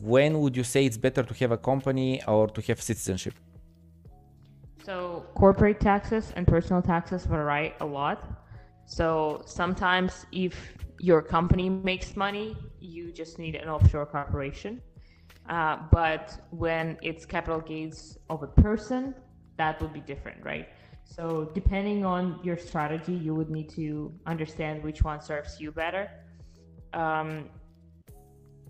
when 0.03 0.41
would 0.41 0.57
you 0.57 0.65
say 0.65 0.85
it's 0.85 0.97
better 0.97 1.23
to 1.23 1.35
have 1.35 1.53
a 1.53 1.57
company 1.57 2.23
or 2.27 2.49
to 2.49 2.61
have 2.63 2.81
citizenship? 2.81 3.35
So, 4.85 5.25
corporate 5.35 5.81
taxes 5.81 6.33
and 6.37 6.47
personal 6.47 6.81
taxes 6.81 7.27
vary 7.27 7.75
a 7.81 7.87
lot. 7.87 8.19
So, 8.87 9.43
sometimes 9.47 10.27
if 10.31 10.55
your 10.99 11.23
company 11.23 11.69
makes 11.69 12.17
money, 12.17 12.57
you 12.81 13.13
just 13.13 13.39
need 13.39 13.55
an 13.55 13.69
offshore 13.69 14.07
corporation. 14.07 14.81
Uh, 15.49 15.79
but 15.93 16.47
when 16.51 16.99
it's 17.03 17.25
capital 17.25 17.61
gains 17.61 18.19
of 18.31 18.43
a 18.43 18.47
person, 18.47 19.15
that 19.59 19.81
would 19.81 19.93
be 19.93 20.01
different, 20.01 20.45
right? 20.45 20.69
So 21.05 21.51
depending 21.55 22.05
on 22.05 22.41
your 22.43 22.57
strategy, 22.59 23.13
you 23.15 23.35
would 23.35 23.51
need 23.51 23.69
to 23.71 24.13
understand 24.27 24.83
which 24.83 25.03
one 25.05 25.21
serves 25.21 25.61
you 25.61 25.71
better. 25.71 26.11
Um, 26.93 27.51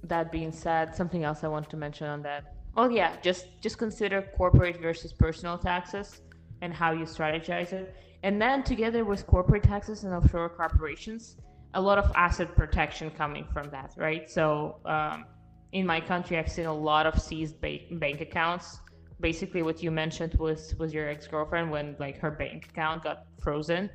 that 0.04 0.30
being 0.30 0.52
said, 0.52 0.94
something 0.94 1.24
else 1.24 1.44
I 1.44 1.48
want 1.48 1.70
to 1.70 1.76
mention 1.76 2.06
on 2.08 2.22
that. 2.22 2.54
Oh 2.76 2.88
yeah, 2.90 3.16
just 3.22 3.46
just 3.62 3.78
consider 3.78 4.22
corporate 4.36 4.80
versus 4.80 5.12
personal 5.12 5.58
taxes. 5.58 6.20
and 6.62 6.72
how 6.72 6.92
you 6.92 7.04
strategize 7.04 7.72
it. 7.72 7.94
And 8.22 8.40
then 8.40 8.62
together 8.62 9.04
with 9.04 9.26
corporate 9.26 9.62
taxes 9.62 10.04
and 10.04 10.14
offshore 10.14 10.48
corporations, 10.48 11.36
a 11.76 11.80
lot 11.80 11.98
of 11.98 12.10
asset 12.14 12.56
protection 12.56 13.10
coming 13.10 13.46
from 13.52 13.70
that, 13.70 13.92
right? 13.96 14.28
So 14.30 14.80
um, 14.86 15.26
in 15.72 15.86
my 15.86 16.00
country, 16.00 16.38
I've 16.38 16.50
seen 16.50 16.66
a 16.66 16.74
lot 16.74 17.06
of 17.06 17.20
seized 17.20 17.60
ba- 17.60 17.86
bank 17.92 18.20
accounts. 18.22 18.80
Basically, 19.20 19.62
what 19.62 19.82
you 19.82 19.90
mentioned 19.90 20.34
was 20.34 20.74
was 20.80 20.92
your 20.92 21.08
ex 21.08 21.26
girlfriend 21.26 21.70
when 21.70 21.94
like 21.98 22.18
her 22.18 22.30
bank 22.30 22.68
account 22.70 23.04
got 23.04 23.18
frozen. 23.42 23.90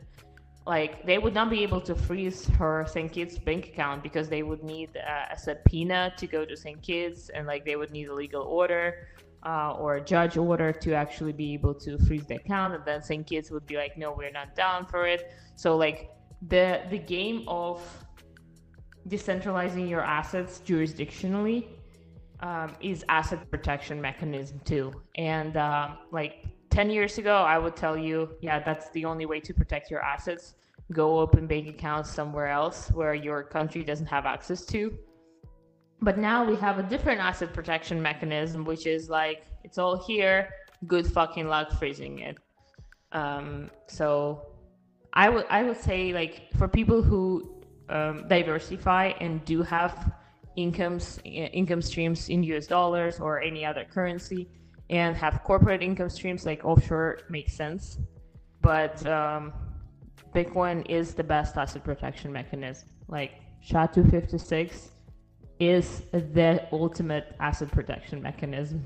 Like 0.68 1.04
they 1.08 1.18
would 1.18 1.34
not 1.34 1.50
be 1.50 1.64
able 1.64 1.82
to 1.82 1.96
freeze 1.96 2.48
her 2.60 2.86
St. 2.88 3.12
Kitts 3.12 3.40
bank 3.40 3.64
account 3.70 4.04
because 4.04 4.30
they 4.30 4.44
would 4.44 4.64
need 4.64 4.90
uh, 4.96 5.36
a 5.36 5.38
subpoena 5.38 6.14
to 6.18 6.28
go 6.28 6.46
to 6.46 6.56
St. 6.56 6.82
Kitts, 6.84 7.30
and 7.30 7.48
like 7.48 7.66
they 7.66 7.76
would 7.76 7.92
need 7.92 8.08
a 8.10 8.14
legal 8.14 8.44
order 8.44 9.08
uh, 9.44 9.74
or 9.74 9.96
a 9.96 10.04
judge 10.04 10.38
order 10.38 10.72
to 10.72 10.94
actually 10.94 11.34
be 11.34 11.54
able 11.54 11.74
to 11.74 11.98
freeze 12.06 12.26
the 12.28 12.36
account, 12.36 12.76
and 12.76 12.86
then 12.86 13.02
St. 13.02 13.26
Kitts 13.26 13.50
would 13.50 13.66
be 13.66 13.76
like, 13.76 13.98
no, 13.98 14.12
we're 14.12 14.32
not 14.32 14.56
down 14.56 14.86
for 14.86 15.08
it. 15.08 15.34
So 15.56 15.76
like 15.78 16.12
the 16.48 16.82
the 16.90 16.98
game 16.98 17.44
of 17.48 17.82
decentralizing 19.08 19.90
your 19.90 20.02
assets 20.02 20.62
jurisdictionally 20.66 21.68
um, 22.42 22.76
is 22.82 23.04
asset 23.10 23.50
protection 23.50 24.02
mechanism 24.02 24.60
too. 24.66 24.92
And 25.16 25.58
uh, 25.58 25.96
like 26.12 26.46
10 26.70 26.90
years 26.90 27.18
ago, 27.18 27.36
I 27.36 27.58
would 27.58 27.76
tell 27.76 27.98
you, 27.98 28.30
yeah, 28.42 28.60
that's 28.60 28.90
the 28.92 29.06
only 29.06 29.26
way 29.26 29.40
to 29.42 29.54
protect 29.54 29.92
your 29.92 30.02
assets. 30.02 30.56
Go 30.92 31.20
open 31.20 31.48
bank 31.48 31.68
accounts 31.68 32.10
somewhere 32.10 32.48
else 32.48 32.90
where 32.92 33.14
your 33.14 33.44
country 33.44 33.84
doesn't 33.84 34.08
have 34.08 34.26
access 34.26 34.66
to. 34.68 34.98
But 36.02 36.18
now 36.18 36.44
we 36.44 36.56
have 36.56 36.80
a 36.80 36.84
different 36.84 37.22
asset 37.22 37.54
protection 37.54 38.02
mechanism, 38.02 38.66
which 38.66 38.88
is 38.88 39.10
like, 39.10 39.46
it's 39.64 39.78
all 39.78 40.04
here, 40.04 40.50
good 40.88 41.06
fucking 41.06 41.48
luck 41.48 41.72
freezing 41.78 42.20
it. 42.20 42.38
Um, 43.12 43.70
so 43.88 44.51
I 45.14 45.30
would 45.30 45.46
I 45.50 45.64
would 45.64 45.80
say 45.80 46.14
like 46.14 46.50
for 46.58 46.68
people 46.68 47.02
who 47.02 47.62
um, 47.90 48.28
diversify 48.28 49.08
and 49.20 49.44
do 49.46 49.62
have 49.64 50.14
incomes 50.56 51.20
income 51.26 51.82
streams 51.82 52.30
in 52.30 52.44
US 52.44 52.68
dollars 52.68 53.20
or 53.20 53.42
any 53.42 53.66
other 53.66 53.86
currency 53.86 54.50
and 54.90 55.16
have 55.16 55.44
corporate 55.44 55.82
income 55.82 56.10
streams 56.10 56.46
like 56.46 56.64
offshore 56.66 57.20
makes 57.30 57.54
sense. 57.54 57.98
But 58.62 59.06
um, 59.08 59.54
Bitcoin 60.36 60.90
is 60.90 61.14
the 61.14 61.24
best 61.24 61.58
asset 61.58 61.84
protection 61.84 62.32
mechanism. 62.32 62.90
Like 63.08 63.32
SHA-256 63.62 64.90
is 65.60 66.04
the 66.12 66.68
ultimate 66.72 67.36
asset 67.40 67.72
protection 67.72 68.22
mechanism 68.22 68.84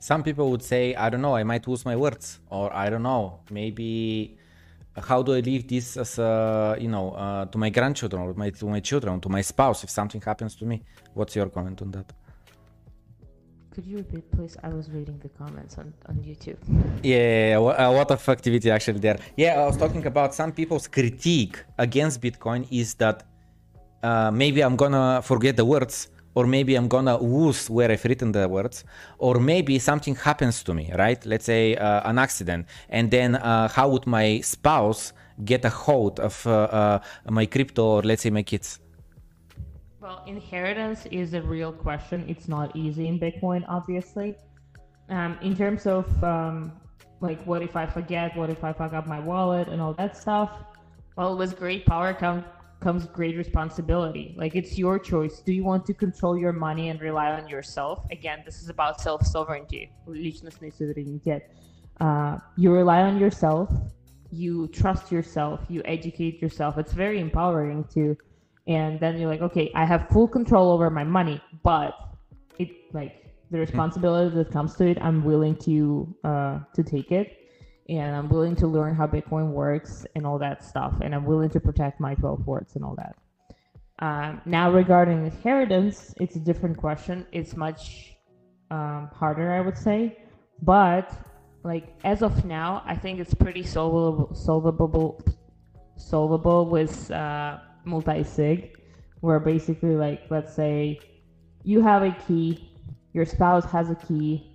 some 0.00 0.22
people 0.22 0.50
would 0.50 0.62
say, 0.62 0.94
I 0.94 1.10
don't 1.10 1.20
know, 1.20 1.36
I 1.36 1.44
might 1.44 1.68
lose 1.68 1.84
my 1.84 1.94
words, 1.94 2.40
or 2.48 2.74
I 2.74 2.88
don't 2.90 3.02
know, 3.02 3.40
maybe 3.50 4.38
how 4.96 5.22
do 5.22 5.34
I 5.34 5.40
leave 5.40 5.68
this 5.68 5.96
as 5.96 6.18
a, 6.18 6.76
you 6.80 6.88
know, 6.88 7.12
uh, 7.12 7.44
to 7.44 7.58
my 7.58 7.68
grandchildren 7.68 8.22
or 8.22 8.34
my, 8.34 8.50
to 8.50 8.66
my 8.66 8.80
children, 8.80 9.20
to 9.20 9.28
my 9.28 9.42
spouse 9.42 9.84
if 9.84 9.90
something 9.90 10.20
happens 10.20 10.56
to 10.56 10.64
me? 10.64 10.82
What's 11.14 11.36
your 11.36 11.50
comment 11.50 11.82
on 11.82 11.90
that? 11.92 12.12
Could 13.72 13.86
you 13.86 13.98
repeat, 13.98 14.28
please? 14.32 14.56
I 14.62 14.70
was 14.70 14.90
reading 14.90 15.18
the 15.18 15.28
comments 15.28 15.78
on, 15.78 15.92
on 16.08 16.16
YouTube. 16.16 16.56
Yeah, 17.04 17.58
a 17.58 17.92
lot 17.92 18.10
of 18.10 18.26
activity 18.28 18.70
actually 18.70 19.00
there. 19.00 19.18
Yeah, 19.36 19.60
I 19.60 19.66
was 19.66 19.76
talking 19.76 20.04
about 20.06 20.34
some 20.34 20.50
people's 20.50 20.88
critique 20.88 21.62
against 21.78 22.20
Bitcoin 22.20 22.66
is 22.70 22.94
that 22.94 23.22
uh, 24.02 24.30
maybe 24.30 24.62
I'm 24.62 24.76
gonna 24.76 25.20
forget 25.22 25.56
the 25.56 25.64
words 25.64 26.08
or 26.34 26.46
maybe 26.46 26.74
I'm 26.74 26.88
gonna 26.88 27.18
lose 27.18 27.68
where 27.68 27.90
I've 27.90 28.04
written 28.04 28.32
the 28.32 28.48
words, 28.48 28.84
or 29.18 29.40
maybe 29.40 29.78
something 29.78 30.14
happens 30.14 30.62
to 30.64 30.74
me, 30.74 30.92
right? 30.96 31.24
Let's 31.26 31.44
say 31.44 31.76
uh, 31.76 32.08
an 32.08 32.18
accident, 32.18 32.66
and 32.88 33.10
then 33.10 33.36
uh, 33.36 33.68
how 33.68 33.88
would 33.88 34.06
my 34.06 34.40
spouse 34.40 35.12
get 35.44 35.64
a 35.64 35.70
hold 35.70 36.20
of 36.20 36.46
uh, 36.46 36.50
uh 36.50 36.98
my 37.28 37.46
crypto, 37.46 37.84
or 37.84 38.02
let's 38.02 38.22
say 38.22 38.30
my 38.30 38.42
kids? 38.42 38.78
Well, 40.00 40.22
inheritance 40.26 41.06
is 41.10 41.34
a 41.34 41.42
real 41.42 41.72
question. 41.72 42.24
It's 42.28 42.48
not 42.48 42.74
easy 42.74 43.06
in 43.06 43.20
Bitcoin, 43.20 43.64
obviously. 43.68 44.36
Um, 45.08 45.36
in 45.42 45.56
terms 45.56 45.86
of 45.86 46.06
um, 46.24 46.72
like, 47.20 47.44
what 47.44 47.62
if 47.62 47.76
I 47.76 47.86
forget? 47.86 48.36
What 48.36 48.50
if 48.50 48.64
I 48.64 48.72
fuck 48.72 48.92
up 48.92 49.06
my 49.06 49.20
wallet 49.20 49.68
and 49.68 49.80
all 49.80 49.92
that 49.94 50.16
stuff? 50.16 50.50
Well, 51.16 51.36
with 51.36 51.58
great 51.58 51.84
power 51.84 52.14
come 52.14 52.44
comes 52.80 53.06
great 53.06 53.36
responsibility. 53.36 54.34
Like 54.36 54.56
it's 54.56 54.78
your 54.78 54.98
choice. 54.98 55.40
Do 55.40 55.52
you 55.52 55.64
want 55.64 55.84
to 55.86 55.94
control 55.94 56.36
your 56.36 56.52
money 56.52 56.88
and 56.88 57.00
rely 57.00 57.30
on 57.32 57.48
yourself? 57.48 58.06
Again, 58.10 58.42
this 58.44 58.62
is 58.62 58.68
about 58.68 59.00
self 59.00 59.26
sovereignty. 59.26 59.92
Uh, 62.00 62.38
you 62.56 62.72
rely 62.72 63.02
on 63.02 63.18
yourself. 63.18 63.70
You 64.30 64.68
trust 64.68 65.12
yourself. 65.12 65.60
You 65.68 65.82
educate 65.84 66.40
yourself. 66.40 66.78
It's 66.78 66.92
very 66.92 67.20
empowering 67.20 67.84
to. 67.94 68.16
And 68.66 69.00
then 69.00 69.18
you're 69.18 69.28
like, 69.28 69.42
okay, 69.42 69.70
I 69.74 69.84
have 69.84 70.08
full 70.08 70.28
control 70.28 70.70
over 70.70 70.90
my 70.90 71.04
money, 71.04 71.42
but 71.62 71.94
it 72.58 72.70
like 72.92 73.24
the 73.50 73.56
hmm. 73.56 73.62
responsibility 73.62 74.34
that 74.36 74.50
comes 74.50 74.74
to 74.76 74.86
it, 74.86 74.98
I'm 75.00 75.24
willing 75.24 75.56
to 75.56 76.16
uh, 76.24 76.58
to 76.74 76.82
take 76.82 77.12
it 77.12 77.39
and 77.90 78.14
I'm 78.14 78.28
willing 78.28 78.54
to 78.56 78.68
learn 78.68 78.94
how 78.94 79.06
Bitcoin 79.08 79.50
works 79.50 80.06
and 80.14 80.24
all 80.24 80.38
that 80.38 80.64
stuff, 80.64 80.94
and 81.02 81.12
I'm 81.12 81.24
willing 81.24 81.50
to 81.50 81.60
protect 81.60 81.98
my 81.98 82.14
12 82.14 82.46
words 82.46 82.76
and 82.76 82.84
all 82.84 82.96
that. 82.96 83.16
Um, 83.98 84.40
now, 84.46 84.70
regarding 84.70 85.26
inheritance, 85.26 86.14
it's 86.20 86.36
a 86.36 86.38
different 86.38 86.76
question. 86.76 87.26
It's 87.32 87.56
much 87.56 88.14
um, 88.70 89.10
harder, 89.12 89.50
I 89.50 89.60
would 89.60 89.76
say, 89.76 90.18
but 90.62 91.12
like 91.64 91.94
as 92.04 92.22
of 92.22 92.44
now, 92.44 92.82
I 92.86 92.94
think 92.94 93.18
it's 93.18 93.34
pretty 93.34 93.64
solvable, 93.64 94.34
solvable, 94.34 95.20
solvable 95.96 96.66
with 96.66 97.10
uh, 97.10 97.58
multi-sig, 97.84 98.80
where 99.20 99.40
basically, 99.40 99.96
like, 99.96 100.22
let's 100.30 100.54
say 100.54 101.00
you 101.64 101.82
have 101.82 102.02
a 102.02 102.12
key, 102.26 102.70
your 103.12 103.26
spouse 103.26 103.64
has 103.66 103.90
a 103.90 103.96
key, 103.96 104.49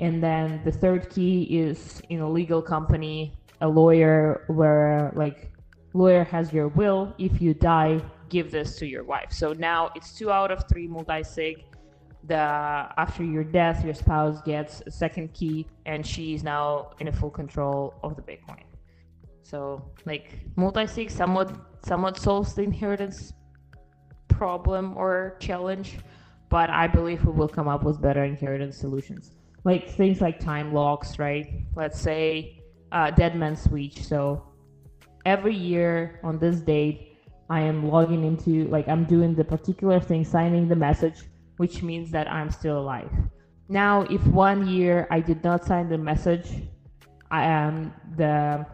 and 0.00 0.22
then 0.22 0.60
the 0.64 0.70
third 0.70 1.10
key 1.10 1.42
is 1.42 2.00
in 2.08 2.20
a 2.20 2.30
legal 2.30 2.62
company, 2.62 3.32
a 3.60 3.68
lawyer 3.68 4.44
where 4.46 5.12
like 5.16 5.50
lawyer 5.92 6.24
has 6.24 6.52
your 6.52 6.68
will. 6.68 7.12
If 7.18 7.40
you 7.40 7.54
die, 7.54 8.00
give 8.28 8.50
this 8.50 8.76
to 8.76 8.86
your 8.86 9.02
wife. 9.02 9.32
So 9.32 9.52
now 9.54 9.90
it's 9.96 10.12
two 10.16 10.30
out 10.30 10.50
of 10.52 10.64
three 10.68 10.86
multi-sig. 10.86 11.64
The 12.24 12.34
after 12.34 13.24
your 13.24 13.42
death, 13.42 13.84
your 13.84 13.94
spouse 13.94 14.40
gets 14.42 14.82
a 14.86 14.90
second 14.90 15.32
key, 15.34 15.66
and 15.86 16.06
she 16.06 16.34
is 16.34 16.42
now 16.44 16.90
in 17.00 17.08
a 17.08 17.12
full 17.12 17.30
control 17.30 17.94
of 18.02 18.16
the 18.16 18.22
Bitcoin. 18.22 18.64
So 19.42 19.90
like 20.04 20.34
multi-sig 20.56 21.10
somewhat 21.10 21.50
somewhat 21.84 22.18
solves 22.18 22.54
the 22.54 22.62
inheritance 22.62 23.32
problem 24.28 24.96
or 24.96 25.36
challenge, 25.40 25.98
but 26.50 26.70
I 26.70 26.86
believe 26.86 27.24
we 27.24 27.32
will 27.32 27.48
come 27.48 27.66
up 27.66 27.82
with 27.82 28.00
better 28.00 28.22
inheritance 28.22 28.76
solutions 28.76 29.37
like 29.64 29.88
things 29.90 30.20
like 30.20 30.38
time 30.38 30.72
locks, 30.72 31.18
right? 31.18 31.64
Let's 31.74 32.00
say 32.00 32.62
uh, 32.92 33.10
dead 33.10 33.36
man 33.36 33.56
switch. 33.56 34.02
So 34.02 34.48
every 35.26 35.54
year 35.54 36.20
on 36.22 36.38
this 36.38 36.60
date, 36.60 37.16
I 37.50 37.60
am 37.60 37.88
logging 37.88 38.24
into 38.24 38.68
like 38.68 38.88
I'm 38.88 39.04
doing 39.04 39.34
the 39.34 39.44
particular 39.44 40.00
thing, 40.00 40.24
signing 40.24 40.68
the 40.68 40.76
message, 40.76 41.22
which 41.56 41.82
means 41.82 42.10
that 42.10 42.30
I'm 42.30 42.50
still 42.50 42.78
alive. 42.78 43.10
Now, 43.68 44.02
if 44.02 44.24
one 44.26 44.66
year 44.66 45.06
I 45.10 45.20
did 45.20 45.42
not 45.44 45.64
sign 45.64 45.88
the 45.88 45.98
message, 45.98 46.48
I 47.30 47.44
am 47.44 47.92
the 48.16 48.66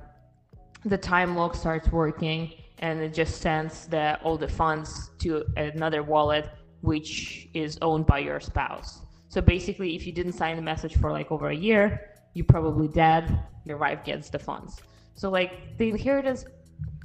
the 0.85 0.99
time 0.99 1.35
lock 1.35 1.55
starts 1.55 1.91
working 1.91 2.53
and 2.79 3.01
it 3.01 3.15
just 3.15 3.41
sends 3.41 3.87
the 3.87 4.21
all 4.23 4.37
the 4.37 4.49
funds 4.49 5.11
to 5.19 5.45
another 5.57 6.03
wallet 6.03 6.51
which 6.83 7.49
is 7.55 7.79
owned 7.81 8.07
by 8.07 8.19
your 8.19 8.39
spouse. 8.39 9.01
So 9.35 9.41
basically, 9.41 9.97
if 9.97 10.07
you 10.07 10.13
didn't 10.13 10.35
sign 10.35 10.55
the 10.55 10.63
message 10.63 10.97
for 10.97 11.11
like 11.11 11.33
over 11.33 11.49
a 11.49 11.57
year, 11.57 12.09
you're 12.35 12.47
probably 12.47 12.87
dead. 12.87 13.37
Your 13.65 13.79
wife 13.79 14.05
gets 14.05 14.31
the 14.31 14.39
funds. 14.39 14.81
So 15.17 15.29
like 15.29 15.77
the 15.77 15.89
inheritance 15.89 16.45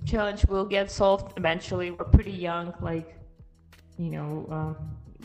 challenge 0.06 0.46
will 0.46 0.64
get 0.64 0.92
solved 0.92 1.34
eventually. 1.38 1.90
We're 1.90 2.06
pretty 2.06 2.38
young, 2.50 2.72
like 2.82 3.18
you 3.98 4.12
know. 4.12 4.30
Uh, 4.56 4.74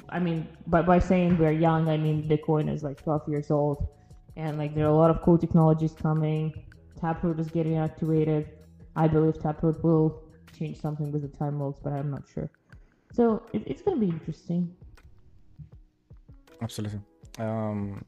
I 0.08 0.18
mean, 0.18 0.48
by 0.66 0.80
by 0.80 0.98
saying 0.98 1.36
we're 1.36 1.52
young, 1.52 1.90
I 1.90 1.98
mean 1.98 2.26
Bitcoin 2.26 2.72
is 2.72 2.82
like 2.82 3.02
12 3.02 3.28
years 3.28 3.50
old, 3.50 3.86
and 4.36 4.56
like 4.56 4.74
there 4.74 4.86
are 4.86 4.94
a 4.96 4.96
lot 4.96 5.10
of 5.10 5.20
cool 5.20 5.36
technologies 5.36 5.92
coming. 5.92 6.54
Taproot 6.98 7.38
is 7.38 7.48
getting 7.48 7.76
activated. 7.76 8.48
I 8.96 9.08
believe 9.08 9.38
Taproot 9.42 9.84
will 9.84 10.22
change 10.58 10.80
something 10.80 11.12
with 11.12 11.20
the 11.20 11.36
time 11.36 11.60
locks, 11.60 11.80
but 11.84 11.92
I'm 11.92 12.10
not 12.10 12.22
sure. 12.32 12.50
So 13.12 13.42
it, 13.52 13.62
it's 13.66 13.82
gonna 13.82 14.00
be 14.00 14.08
interesting 14.08 14.74
absolutely. 16.64 17.00
Um, 17.38 18.04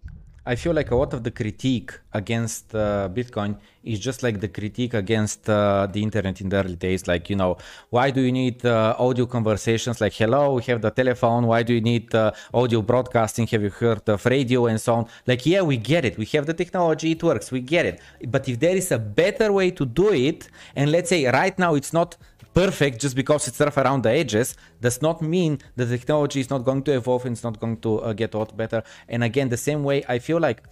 I 0.49 0.55
feel 0.55 0.75
like 0.75 0.93
a 0.93 0.97
lot 0.97 1.13
of 1.13 1.25
the 1.25 1.33
critique 1.33 1.91
against 2.13 2.73
uh, 2.73 3.09
Bitcoin 3.13 3.59
is 3.83 3.99
just 3.99 4.23
like 4.23 4.39
the 4.39 4.47
critique 4.47 4.95
against 4.95 5.51
uh, 5.51 5.89
the 5.91 6.01
internet 6.01 6.41
in 6.41 6.49
the 6.49 6.59
early 6.59 6.77
days. 6.77 7.09
Like, 7.09 7.29
you 7.29 7.35
know, 7.35 7.57
why 7.91 8.13
do 8.13 8.21
you 8.21 8.31
need 8.31 8.65
uh, 8.65 8.95
audio 8.97 9.27
conversations? 9.27 10.01
Like, 10.01 10.13
hello, 10.13 10.55
we 10.55 10.63
have 10.71 10.81
the 10.83 10.91
telephone. 10.91 11.49
Why 11.49 11.65
do 11.65 11.75
you 11.75 11.81
need 11.81 12.15
uh, 12.15 12.31
audio 12.55 12.81
broadcasting? 12.81 13.49
Have 13.49 13.63
you 13.65 13.71
heard 13.71 14.09
of 14.09 14.25
radio 14.25 14.67
and 14.67 14.81
so 14.81 14.95
on? 14.95 15.07
Like, 15.27 15.45
yeah, 15.47 15.63
we 15.63 15.79
get 15.79 16.05
it. 16.05 16.17
We 16.17 16.27
have 16.27 16.47
the 16.47 16.55
technology. 16.55 17.11
It 17.11 17.25
works. 17.25 17.51
We 17.51 17.61
get 17.61 17.85
it. 17.85 18.01
But 18.29 18.49
if 18.49 18.61
there 18.61 18.77
is 18.77 18.93
a 18.93 19.01
better 19.01 19.51
way 19.51 19.73
to 19.73 19.85
do 19.85 20.13
it, 20.13 20.49
and 20.77 20.93
let's 20.93 21.09
say 21.09 21.27
right 21.27 21.59
now 21.59 21.75
it's 21.75 21.93
not 21.93 22.17
perfect 22.57 22.99
just 23.05 23.15
because 23.15 23.47
it's 23.49 23.61
rough 23.61 23.77
around 23.77 24.03
the 24.03 24.11
edges 24.23 24.57
does 24.81 25.03
not 25.03 25.21
mean 25.21 25.59
the 25.81 25.87
technology 25.95 26.41
is 26.41 26.49
not 26.49 26.65
going 26.65 26.83
to 26.83 26.93
evolve 27.01 27.23
and 27.27 27.33
it's 27.37 27.45
not 27.45 27.61
going 27.61 27.77
to 27.87 28.01
uh, 28.01 28.15
get 28.15 28.33
a 28.33 28.39
lot 28.39 28.57
better. 28.57 28.83
And 29.13 29.23
again, 29.23 29.51
the 29.51 29.63
same 29.69 29.85
way 29.85 29.99
I 30.09 30.19
feel 30.19 30.41
like, 30.41 30.63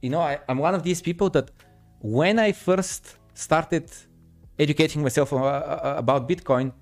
you 0.00 0.10
know, 0.10 0.20
I, 0.20 0.38
am 0.48 0.58
one 0.58 0.74
of 0.76 0.84
these 0.84 1.02
people 1.02 1.28
that 1.30 1.50
when 2.00 2.38
I 2.38 2.52
first 2.52 3.16
started 3.34 3.90
educating 4.56 5.02
myself 5.02 5.32
uh, 5.32 5.36
uh, 5.36 5.94
about 5.98 6.28
Bitcoin, 6.28 6.72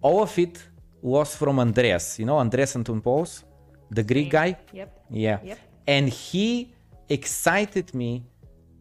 all 0.00 0.22
of 0.22 0.32
it 0.38 0.54
was 1.02 1.36
from 1.36 1.58
Andreas, 1.58 2.18
you 2.18 2.24
know, 2.24 2.38
Andreas 2.38 2.74
Antonopoulos, 2.74 3.44
the 3.90 4.02
Greek 4.02 4.30
guy. 4.30 4.56
Yep. 4.72 5.04
Yeah. 5.10 5.38
Yep. 5.44 5.58
And 5.86 6.08
he 6.08 6.72
excited 7.10 7.92
me 7.94 8.24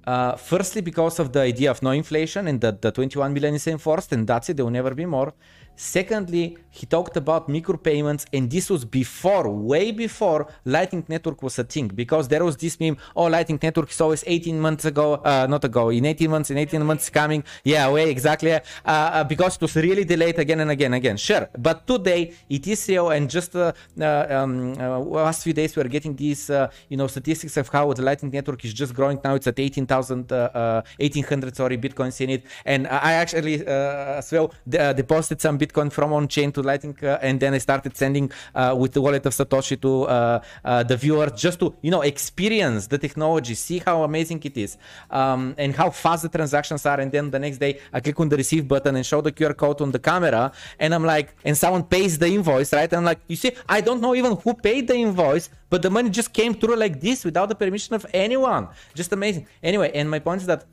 uh, 0.05 0.35
firstly, 0.35 0.81
because 0.81 1.19
of 1.19 1.31
the 1.31 1.39
idea 1.41 1.71
of 1.71 1.81
no 1.81 1.91
inflation 1.91 2.47
and 2.47 2.59
that 2.61 2.81
the 2.81 2.91
21 2.91 3.33
million 3.33 3.55
is 3.55 3.67
enforced, 3.67 4.11
and 4.11 4.27
that's 4.27 4.49
it, 4.49 4.57
there 4.57 4.65
will 4.65 4.71
never 4.71 4.93
be 4.93 5.05
more. 5.05 5.33
Secondly, 5.75 6.57
he 6.69 6.85
talked 6.85 7.17
about 7.17 7.47
micropayments, 7.47 8.25
and 8.33 8.49
this 8.49 8.69
was 8.69 8.83
before, 8.85 9.49
way 9.49 9.91
before 9.91 10.47
Lightning 10.65 11.05
Network 11.07 11.41
was 11.43 11.57
a 11.59 11.63
thing, 11.63 11.87
because 11.87 12.27
there 12.27 12.43
was 12.43 12.57
this 12.57 12.79
meme, 12.79 12.97
oh, 13.15 13.25
Lightning 13.25 13.59
Network 13.61 13.89
is 13.91 14.01
always 14.01 14.23
18 14.25 14.59
months 14.59 14.85
ago, 14.85 15.15
uh, 15.15 15.47
not 15.49 15.63
ago, 15.63 15.89
in 15.89 16.05
18 16.05 16.29
months, 16.29 16.51
in 16.51 16.57
18 16.57 16.83
months 16.83 17.09
coming. 17.09 17.43
Yeah, 17.63 17.91
way, 17.91 18.09
exactly. 18.09 18.53
Uh, 18.53 18.59
uh, 18.85 19.23
because 19.23 19.55
it 19.55 19.61
was 19.61 19.75
really 19.75 20.03
delayed 20.03 20.39
again 20.39 20.59
and 20.59 20.71
again 20.71 20.87
and 20.87 20.95
again. 20.95 21.17
Sure, 21.17 21.49
but 21.57 21.85
today 21.87 22.33
it 22.49 22.67
is 22.67 22.87
real, 22.87 23.09
and 23.09 23.29
just 23.29 23.55
uh, 23.55 23.71
uh, 23.99 24.25
um, 24.29 24.73
uh, 24.79 24.99
last 24.99 25.43
few 25.43 25.53
days 25.53 25.75
we 25.75 25.81
are 25.81 25.87
getting 25.87 26.15
these, 26.15 26.49
you 26.89 26.97
know, 26.97 27.07
statistics 27.07 27.57
of 27.57 27.67
how 27.69 27.91
the 27.93 28.01
Lightning 28.01 28.31
Network 28.31 28.63
is 28.65 28.73
just 28.73 28.93
growing. 28.93 29.19
Now 29.23 29.35
it's 29.35 29.47
at 29.47 29.59
18,000, 29.59 30.31
1800, 30.31 31.55
sorry, 31.55 31.77
bitcoins 31.77 32.21
in 32.21 32.29
it. 32.29 32.45
And 32.65 32.87
I 32.87 33.13
actually 33.13 33.65
as 33.65 34.31
well 34.31 34.53
deposited 34.65 35.41
some 35.41 35.57
Bitcoin 35.63 35.91
from 35.91 36.13
on 36.13 36.27
chain 36.27 36.51
to 36.51 36.61
Lightning, 36.61 36.97
uh, 37.03 37.27
and 37.27 37.39
then 37.39 37.53
I 37.53 37.59
started 37.59 37.95
sending 37.95 38.31
uh, 38.55 38.75
with 38.77 38.91
the 38.93 39.01
wallet 39.01 39.25
of 39.25 39.33
Satoshi 39.33 39.79
to 39.81 39.91
uh, 40.03 40.83
the 40.83 40.97
viewer 40.97 41.29
just 41.29 41.59
to 41.61 41.75
you 41.81 41.91
know 41.91 42.01
experience 42.01 42.87
the 42.87 42.97
technology, 42.97 43.55
see 43.55 43.79
how 43.79 44.03
amazing 44.03 44.41
it 44.43 44.57
is, 44.57 44.77
um, 45.19 45.55
and 45.57 45.75
how 45.75 45.89
fast 45.89 46.23
the 46.23 46.29
transactions 46.29 46.85
are. 46.85 46.99
And 46.99 47.11
then 47.11 47.31
the 47.31 47.39
next 47.39 47.57
day 47.57 47.79
I 47.91 47.99
click 47.99 48.19
on 48.19 48.29
the 48.29 48.37
receive 48.37 48.67
button 48.67 48.95
and 48.95 49.05
show 49.05 49.21
the 49.21 49.31
QR 49.31 49.55
code 49.55 49.81
on 49.81 49.91
the 49.91 49.99
camera, 49.99 50.51
and 50.79 50.93
I'm 50.95 51.05
like, 51.05 51.35
and 51.45 51.57
someone 51.57 51.83
pays 51.83 52.17
the 52.17 52.27
invoice, 52.27 52.73
right? 52.73 52.91
And 52.91 52.99
I'm 52.99 53.05
like, 53.05 53.21
you 53.27 53.35
see, 53.35 53.51
I 53.67 53.81
don't 53.81 54.01
know 54.01 54.13
even 54.15 54.35
who 54.37 54.53
paid 54.53 54.87
the 54.87 54.95
invoice, 54.95 55.49
but 55.69 55.81
the 55.81 55.89
money 55.89 56.09
just 56.09 56.33
came 56.33 56.53
through 56.53 56.75
like 56.75 56.99
this 57.01 57.25
without 57.25 57.49
the 57.49 57.55
permission 57.55 57.95
of 57.95 58.05
anyone. 58.13 58.67
Just 58.93 59.11
amazing. 59.11 59.47
Anyway, 59.61 59.91
and 59.93 60.09
my 60.09 60.19
point 60.19 60.41
is 60.41 60.47
that 60.47 60.65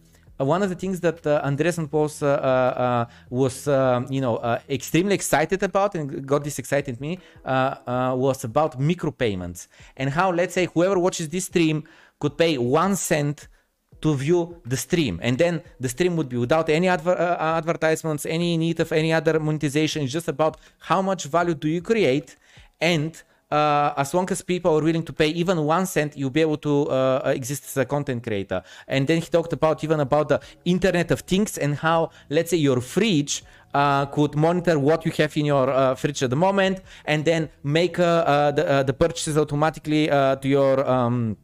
one 0.44 0.62
of 0.62 0.68
the 0.68 0.74
things 0.74 1.00
that 1.00 1.26
uh, 1.26 1.40
Andreas 1.44 1.76
Antonopoulos 1.78 2.22
uh, 2.22 2.26
uh, 2.26 3.04
was, 3.28 3.68
um, 3.68 4.06
you 4.10 4.20
know, 4.20 4.38
extremely 4.68 5.14
excited 5.14 5.62
about 5.62 5.94
and 5.94 6.26
got 6.26 6.44
this 6.44 6.58
excited 6.58 7.00
me 7.00 7.18
was 7.44 8.44
about 8.44 8.78
micropayments 8.78 9.68
and 9.96 10.10
how, 10.10 10.30
let's 10.32 10.54
say, 10.54 10.66
whoever 10.74 10.98
watches 10.98 11.28
this 11.28 11.46
stream 11.46 11.84
could 12.18 12.36
pay 12.36 12.58
one 12.58 12.96
cent 12.96 13.48
to 14.00 14.14
view 14.14 14.56
the 14.64 14.76
stream. 14.76 15.18
And 15.22 15.36
then 15.36 15.62
the 15.78 15.88
stream 15.88 16.16
would 16.16 16.28
be 16.28 16.36
without 16.36 16.68
any 16.68 16.88
adver- 16.88 17.18
uh, 17.18 17.58
advertisements 17.58 18.24
any 18.24 18.56
need 18.56 18.80
of 18.80 18.92
any 18.92 19.12
other 19.12 19.38
monetization. 19.38 20.02
It's 20.02 20.12
just 20.12 20.28
about 20.28 20.56
how 20.78 21.02
much 21.02 21.24
value 21.24 21.54
do 21.54 21.68
you 21.68 21.82
create 21.82 22.36
and 22.80 23.22
uh, 23.50 23.92
as 23.96 24.14
long 24.14 24.30
as 24.30 24.42
people 24.42 24.76
are 24.76 24.82
willing 24.82 25.02
to 25.02 25.12
pay 25.12 25.28
even 25.28 25.64
one 25.64 25.86
cent, 25.86 26.16
you'll 26.16 26.30
be 26.30 26.40
able 26.40 26.56
to 26.58 26.88
uh, 26.88 27.22
uh, 27.24 27.30
exist 27.30 27.64
as 27.64 27.76
a 27.76 27.84
content 27.84 28.22
creator. 28.22 28.62
And 28.86 29.06
then 29.06 29.20
he 29.20 29.26
talked 29.26 29.52
about 29.52 29.82
even 29.84 30.00
about 30.00 30.28
the 30.28 30.40
Internet 30.64 31.10
of 31.10 31.20
Things 31.20 31.58
and 31.58 31.74
how, 31.76 32.10
let's 32.28 32.50
say, 32.50 32.56
your 32.56 32.80
fridge 32.80 33.44
uh, 33.74 34.06
could 34.06 34.34
monitor 34.34 34.78
what 34.78 35.04
you 35.04 35.12
have 35.12 35.36
in 35.36 35.46
your 35.46 35.70
uh, 35.70 35.94
fridge 35.94 36.22
at 36.22 36.30
the 36.30 36.36
moment, 36.36 36.80
and 37.04 37.24
then 37.24 37.48
make 37.62 37.98
uh, 37.98 38.50
the, 38.52 38.84
the 38.86 38.92
purchases 38.92 39.36
automatically 39.36 40.06
to 40.08 40.40
your. 40.42 40.88
Um, 40.88 41.36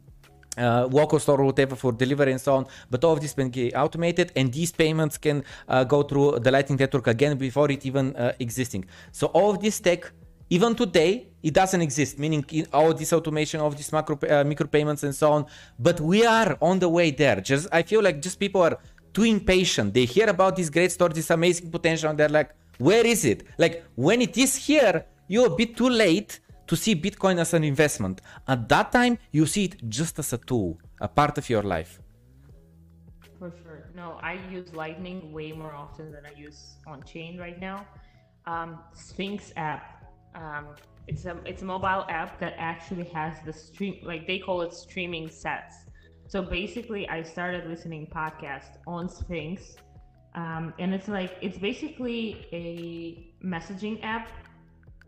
uh, 0.57 0.87
local 0.91 1.19
store 1.19 1.39
or 1.41 1.45
whatever 1.45 1.75
for 1.75 1.91
delivery 1.91 2.31
and 2.31 2.41
so 2.41 2.55
on. 2.55 2.65
But 2.89 3.03
all 3.03 3.13
of 3.13 3.21
this 3.21 3.33
can 3.33 3.49
be 3.49 3.73
automated, 3.75 4.31
and 4.35 4.51
these 4.51 4.71
payments 4.71 5.17
can 5.17 5.43
uh, 5.67 5.83
go 5.83 6.03
through 6.03 6.39
the 6.39 6.51
Lightning 6.51 6.77
Network 6.79 7.07
again 7.07 7.37
before 7.37 7.71
it 7.71 7.85
even 7.85 8.15
uh, 8.15 8.33
existing. 8.39 8.85
So 9.11 9.27
all 9.27 9.51
of 9.51 9.61
this 9.61 9.79
tech 9.79 10.11
even 10.49 10.75
today 10.75 11.27
it 11.43 11.53
doesn't 11.53 11.81
exist 11.81 12.17
meaning 12.19 12.43
all 12.73 12.93
this 12.93 13.13
automation 13.13 13.59
of 13.59 13.75
these 13.75 13.91
macro 13.91 14.15
uh, 14.15 14.43
micropayments 14.43 15.03
and 15.03 15.13
so 15.15 15.31
on. 15.31 15.45
But 15.79 15.99
we 15.99 16.25
are 16.25 16.57
on 16.61 16.79
the 16.79 16.89
way 16.89 17.11
there. 17.11 17.41
Just 17.41 17.67
i 17.71 17.81
feel 17.81 18.01
like 18.01 18.21
just 18.21 18.39
people 18.39 18.61
are 18.61 18.77
too 19.13 19.23
impatient. 19.23 19.93
They 19.93 20.05
hear 20.05 20.29
about 20.29 20.55
this 20.55 20.69
great 20.69 20.91
story 20.91 21.13
this 21.13 21.29
amazing 21.29 21.69
potential 21.71 22.09
and 22.09 22.19
they're 22.19 22.29
like 22.29 22.51
where 22.77 23.05
is 23.05 23.25
it? 23.25 23.43
Like 23.57 23.83
when 23.95 24.21
it 24.21 24.37
is 24.37 24.55
here 24.55 25.05
you're 25.27 25.47
a 25.47 25.55
bit 25.55 25.75
too 25.75 25.89
late 25.89 26.39
to 26.67 26.75
see 26.75 26.95
bitcoin 26.95 27.39
as 27.39 27.53
an 27.53 27.63
investment. 27.63 28.21
At 28.47 28.67
that 28.69 28.91
time 28.91 29.17
you 29.31 29.45
see 29.45 29.65
it 29.65 29.89
just 29.89 30.19
as 30.19 30.33
a 30.33 30.37
tool 30.37 30.77
a 30.99 31.07
part 31.07 31.37
of 31.37 31.49
your 31.49 31.63
life. 31.63 31.99
For 33.39 33.51
sure. 33.63 33.89
No 33.95 34.17
i 34.21 34.33
use 34.51 34.73
lightning 34.73 35.31
way 35.31 35.51
more 35.51 35.73
often 35.73 36.11
than 36.11 36.25
i 36.25 36.33
use 36.37 36.77
on 36.87 37.03
chain 37.03 37.37
right 37.37 37.59
now. 37.59 37.85
Um, 38.45 38.79
sphinx 38.93 39.51
app 39.57 39.96
um, 40.37 40.67
it's 41.07 41.25
a 41.25 41.37
it's 41.45 41.61
a 41.61 41.65
mobile 41.65 42.05
app 42.09 42.39
that 42.39 42.53
actually 42.57 43.05
has 43.05 43.37
the 43.45 43.53
stream 43.53 43.99
like 44.03 44.27
they 44.27 44.39
call 44.39 44.61
it 44.61 44.73
streaming 44.73 45.27
sats. 45.27 45.73
So 46.27 46.41
basically, 46.41 47.07
I 47.07 47.23
started 47.23 47.67
listening 47.67 48.07
podcast 48.07 48.77
on 48.85 49.09
Sphinx, 49.09 49.77
um, 50.35 50.73
and 50.79 50.93
it's 50.93 51.07
like 51.07 51.37
it's 51.41 51.57
basically 51.57 52.47
a 52.51 53.33
messaging 53.45 54.03
app 54.03 54.27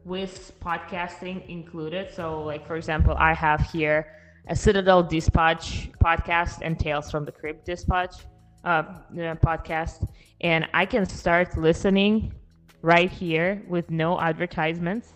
with 0.05 0.53
podcasting 0.61 1.47
included. 1.49 2.13
So, 2.13 2.41
like 2.43 2.65
for 2.65 2.77
example, 2.77 3.15
I 3.17 3.33
have 3.33 3.61
here 3.69 4.15
a 4.47 4.55
Citadel 4.55 5.03
Dispatch 5.03 5.91
podcast 6.03 6.59
and 6.61 6.79
Tales 6.79 7.11
from 7.11 7.25
the 7.25 7.31
Crypt 7.31 7.65
Dispatch 7.65 8.15
uh, 8.63 8.83
podcast, 9.13 10.07
and 10.41 10.65
I 10.73 10.85
can 10.85 11.05
start 11.05 11.57
listening 11.57 12.33
right 12.81 13.11
here 13.11 13.61
with 13.67 13.89
no 13.89 14.19
advertisements 14.19 15.13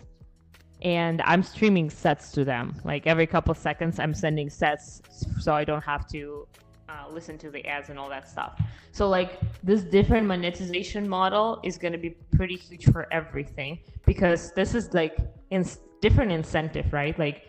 and 0.82 1.22
I'm 1.22 1.42
streaming 1.42 1.88
sats 1.88 2.32
to 2.32 2.44
them. 2.44 2.74
Like 2.84 3.06
every 3.06 3.26
couple 3.26 3.54
seconds, 3.54 3.98
I'm 3.98 4.12
sending 4.14 4.48
sats 4.48 5.00
so 5.40 5.54
I 5.54 5.64
don't 5.64 5.82
have 5.82 6.06
to 6.08 6.46
uh, 6.88 7.06
listen 7.10 7.38
to 7.38 7.50
the 7.50 7.66
ads 7.66 7.88
and 7.88 7.98
all 7.98 8.08
that 8.10 8.28
stuff. 8.28 8.60
So 8.92 9.08
like 9.08 9.40
this 9.62 9.82
different 9.82 10.26
monetization 10.26 11.08
model 11.08 11.60
is 11.64 11.78
going 11.78 11.92
to 11.92 11.98
be 11.98 12.10
pretty 12.36 12.56
huge 12.56 12.84
for 12.92 13.12
everything 13.12 13.78
because 14.04 14.52
this 14.52 14.74
is 14.74 14.92
like 14.92 15.16
in 15.50 15.66
different 16.02 16.30
incentive, 16.30 16.92
right? 16.92 17.18
Like 17.18 17.48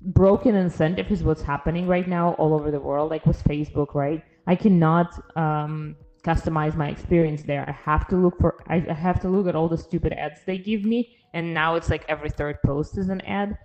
broken 0.00 0.54
incentive 0.54 1.10
is 1.10 1.22
what's 1.22 1.42
happening 1.42 1.86
right 1.86 2.08
now 2.08 2.32
all 2.34 2.54
over 2.54 2.70
the 2.70 2.80
world, 2.80 3.10
like 3.10 3.26
with 3.26 3.42
Facebook, 3.44 3.94
right? 3.94 4.22
I 4.46 4.56
cannot 4.56 5.12
um, 5.36 5.96
customize 6.24 6.74
my 6.74 6.88
experience 6.88 7.42
there. 7.42 7.64
I 7.68 7.72
have 7.90 8.08
to 8.08 8.16
look 8.16 8.38
for 8.40 8.62
I 8.68 8.78
have 8.78 9.20
to 9.20 9.28
look 9.28 9.46
at 9.46 9.54
all 9.54 9.68
the 9.68 9.78
stupid 9.78 10.12
ads 10.14 10.40
they 10.46 10.58
give 10.58 10.84
me 10.84 11.16
and 11.34 11.52
now 11.52 11.74
it's 11.74 11.90
like 11.90 12.04
every 12.08 12.30
third 12.30 12.58
post 12.64 12.96
is 12.96 13.08
an 13.08 13.20
ad. 13.22 13.58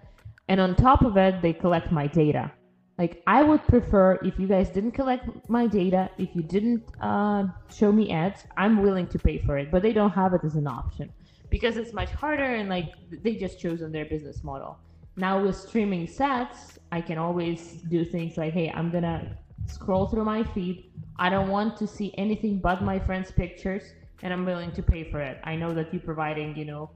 And 0.48 0.60
on 0.60 0.76
top 0.76 1.04
of 1.04 1.16
it, 1.18 1.42
they 1.42 1.54
collect 1.54 1.92
my 1.92 2.08
data. 2.08 2.52
Like 2.98 3.24
I 3.28 3.44
would 3.44 3.66
prefer 3.68 4.20
if 4.24 4.38
you 4.38 4.48
guys 4.48 4.70
didn't 4.70 4.92
collect 4.92 5.30
my 5.50 5.68
data, 5.68 6.10
if 6.18 6.36
you 6.36 6.44
didn't 6.44 6.84
uh, 7.00 7.46
show 7.72 7.92
me 7.92 8.12
ads, 8.12 8.44
I'm 8.58 8.82
willing 8.82 9.08
to 9.08 9.20
pay 9.20 9.38
for 9.46 9.58
it, 9.58 9.72
but 9.72 9.82
they 9.82 9.94
don't 9.94 10.12
have 10.12 10.34
it 10.34 10.42
as 10.44 10.56
an 10.56 10.68
option 10.68 11.14
because 11.50 11.78
it's 11.78 11.94
much 11.94 12.10
harder 12.10 12.44
and 12.44 12.68
like 12.68 12.92
they 13.24 13.36
just 13.36 13.60
chosen 13.60 13.92
their 13.92 14.06
business 14.06 14.44
model. 14.44 14.78
Now 15.16 15.42
with 15.42 15.56
streaming 15.56 16.08
sats, 16.08 16.78
I 16.92 17.02
can 17.02 17.18
always 17.18 17.84
do 17.90 18.04
things 18.04 18.36
like, 18.38 18.54
hey, 18.54 18.70
I'm 18.74 18.92
gonna 18.92 19.38
scroll 19.66 20.08
through 20.08 20.26
my 20.26 20.44
feed. 20.44 20.92
I 21.18 21.30
don't 21.30 21.50
want 21.50 21.78
to 21.78 21.88
see 21.88 22.14
anything 22.18 22.60
but 22.60 22.82
my 22.84 23.00
friends' 23.00 23.32
pictures, 23.32 23.84
and 24.24 24.34
I'm 24.34 24.46
willing 24.46 24.72
to 24.74 24.84
pay 24.84 25.04
for 25.12 25.20
it. 25.20 25.40
I 25.44 25.56
know 25.56 25.74
that 25.74 25.94
you're 25.94 26.02
providing, 26.02 26.56
you 26.56 26.66
know, 26.66 26.92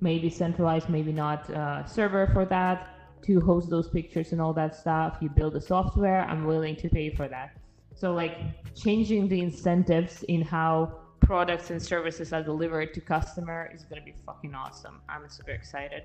maybe 0.00 0.30
centralized, 0.30 0.88
maybe 0.88 1.12
not 1.12 1.48
uh, 1.50 1.84
server 1.86 2.28
for 2.32 2.44
that 2.46 2.88
to 3.22 3.40
host 3.40 3.70
those 3.70 3.88
pictures 3.88 4.32
and 4.32 4.40
all 4.40 4.52
that 4.52 4.76
stuff. 4.76 5.18
You 5.20 5.28
build 5.28 5.54
the 5.54 5.60
software, 5.60 6.20
I'm 6.22 6.44
willing 6.44 6.76
to 6.76 6.88
pay 6.88 7.10
for 7.14 7.28
that. 7.28 7.56
So 7.94 8.12
like 8.12 8.36
changing 8.74 9.28
the 9.28 9.40
incentives 9.40 10.22
in 10.24 10.42
how 10.42 11.00
products 11.20 11.70
and 11.70 11.82
services 11.82 12.32
are 12.32 12.42
delivered 12.42 12.94
to 12.94 13.00
customer 13.00 13.70
is 13.74 13.84
going 13.84 14.00
to 14.00 14.04
be 14.04 14.14
fucking 14.24 14.54
awesome. 14.54 15.00
I'm 15.08 15.28
super 15.28 15.52
excited. 15.52 16.04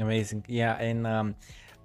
Amazing. 0.00 0.44
Yeah, 0.48 0.76
and 0.76 1.06
um, 1.06 1.36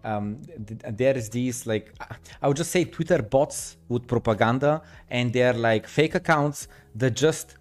um, 0.04 0.42
th- 0.68 0.82
there 0.98 1.18
is 1.18 1.30
these 1.30 1.66
like 1.66 1.94
I 2.42 2.48
would 2.48 2.58
just 2.58 2.72
say 2.72 2.84
Twitter 2.86 3.22
bots 3.22 3.78
with 3.90 4.08
propaganda, 4.08 4.82
and 5.10 5.32
they're 5.32 5.54
like 5.54 5.88
fake 5.88 6.16
accounts 6.16 6.68
that 6.96 7.16
just 7.16 7.58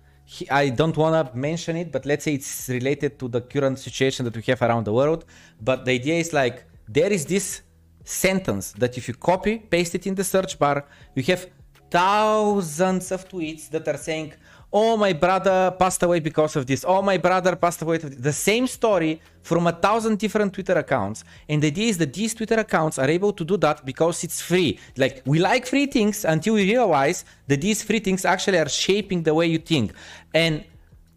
I 0.50 0.70
don't 0.70 0.96
want 0.96 1.14
to 1.14 1.36
mention 1.36 1.76
it, 1.76 1.92
but 1.92 2.06
let's 2.06 2.24
say 2.24 2.34
it's 2.34 2.68
related 2.68 3.18
to 3.18 3.28
the 3.28 3.40
current 3.40 3.78
situation 3.78 4.24
that 4.24 4.34
we 4.34 4.42
have 4.46 4.62
around 4.62 4.84
the 4.84 4.92
world. 4.92 5.24
But 5.60 5.84
the 5.84 5.92
idea 5.92 6.14
is 6.14 6.32
like 6.32 6.64
there 6.88 7.12
is 7.12 7.26
this 7.26 7.62
sentence 8.04 8.72
that 8.72 8.96
if 8.96 9.08
you 9.08 9.14
copy, 9.14 9.58
paste 9.58 9.94
it 9.94 10.06
in 10.06 10.14
the 10.14 10.24
search 10.24 10.58
bar, 10.58 10.86
you 11.14 11.22
have 11.24 11.48
thousands 11.90 13.12
of 13.12 13.28
tweets 13.28 13.68
that 13.70 13.86
are 13.86 13.98
saying, 13.98 14.32
oh 14.72 14.96
my 14.96 15.12
brother 15.12 15.74
passed 15.78 16.02
away 16.02 16.20
because 16.20 16.56
of 16.56 16.66
this. 16.66 16.84
Oh 16.86 17.02
my 17.02 17.18
brother 17.18 17.54
passed 17.56 17.82
away 17.82 17.98
the 17.98 18.32
same 18.32 18.66
story 18.66 19.20
from 19.42 19.66
a 19.66 19.72
thousand 19.72 20.18
different 20.18 20.52
twitter 20.52 20.74
accounts. 20.74 21.24
And 21.48 21.62
the 21.62 21.68
idea 21.68 21.88
is 21.88 21.98
that 21.98 22.12
these 22.12 22.34
twitter 22.34 22.54
accounts 22.54 22.98
are 22.98 23.08
able 23.08 23.32
to 23.32 23.44
do 23.44 23.56
that 23.58 23.84
because 23.84 24.24
it's 24.24 24.40
free. 24.40 24.78
Like 24.96 25.22
we 25.26 25.38
like 25.38 25.66
free 25.66 25.86
things 25.86 26.24
until 26.24 26.54
we 26.54 26.64
realize 26.64 27.24
that 27.48 27.60
these 27.60 27.82
free 27.82 28.00
things 28.00 28.24
actually 28.24 28.58
are 28.58 28.68
shaping 28.68 29.22
the 29.22 29.34
way 29.34 29.46
you 29.46 29.58
think. 29.58 29.92
And 30.34 30.64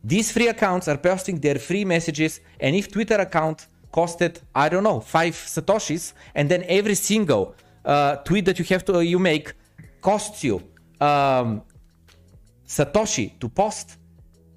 these 0.03 0.31
free 0.31 0.47
accounts 0.47 0.87
are 0.87 0.97
posting 0.97 1.39
their 1.39 1.55
free 1.55 1.85
messages. 1.85 2.41
And 2.59 2.75
if 2.75 2.91
twitter 2.91 3.15
account 3.15 3.67
costed 3.93 4.41
i 4.53 4.67
don't 4.67 4.83
know 4.83 4.99
five 4.99 5.33
satoshis 5.33 6.11
and 6.33 6.51
then 6.51 6.65
every 6.67 6.95
single 6.95 7.55
uh, 7.85 8.17
tweet 8.17 8.43
that 8.45 8.59
you 8.59 8.65
have 8.65 8.83
to 8.83 8.95
uh, 8.97 8.99
you 8.99 9.19
make 9.19 9.53
costs 10.01 10.43
you. 10.43 10.61
Um, 10.99 11.61
Satoshi 12.67 13.39
to 13.39 13.49
post, 13.49 13.97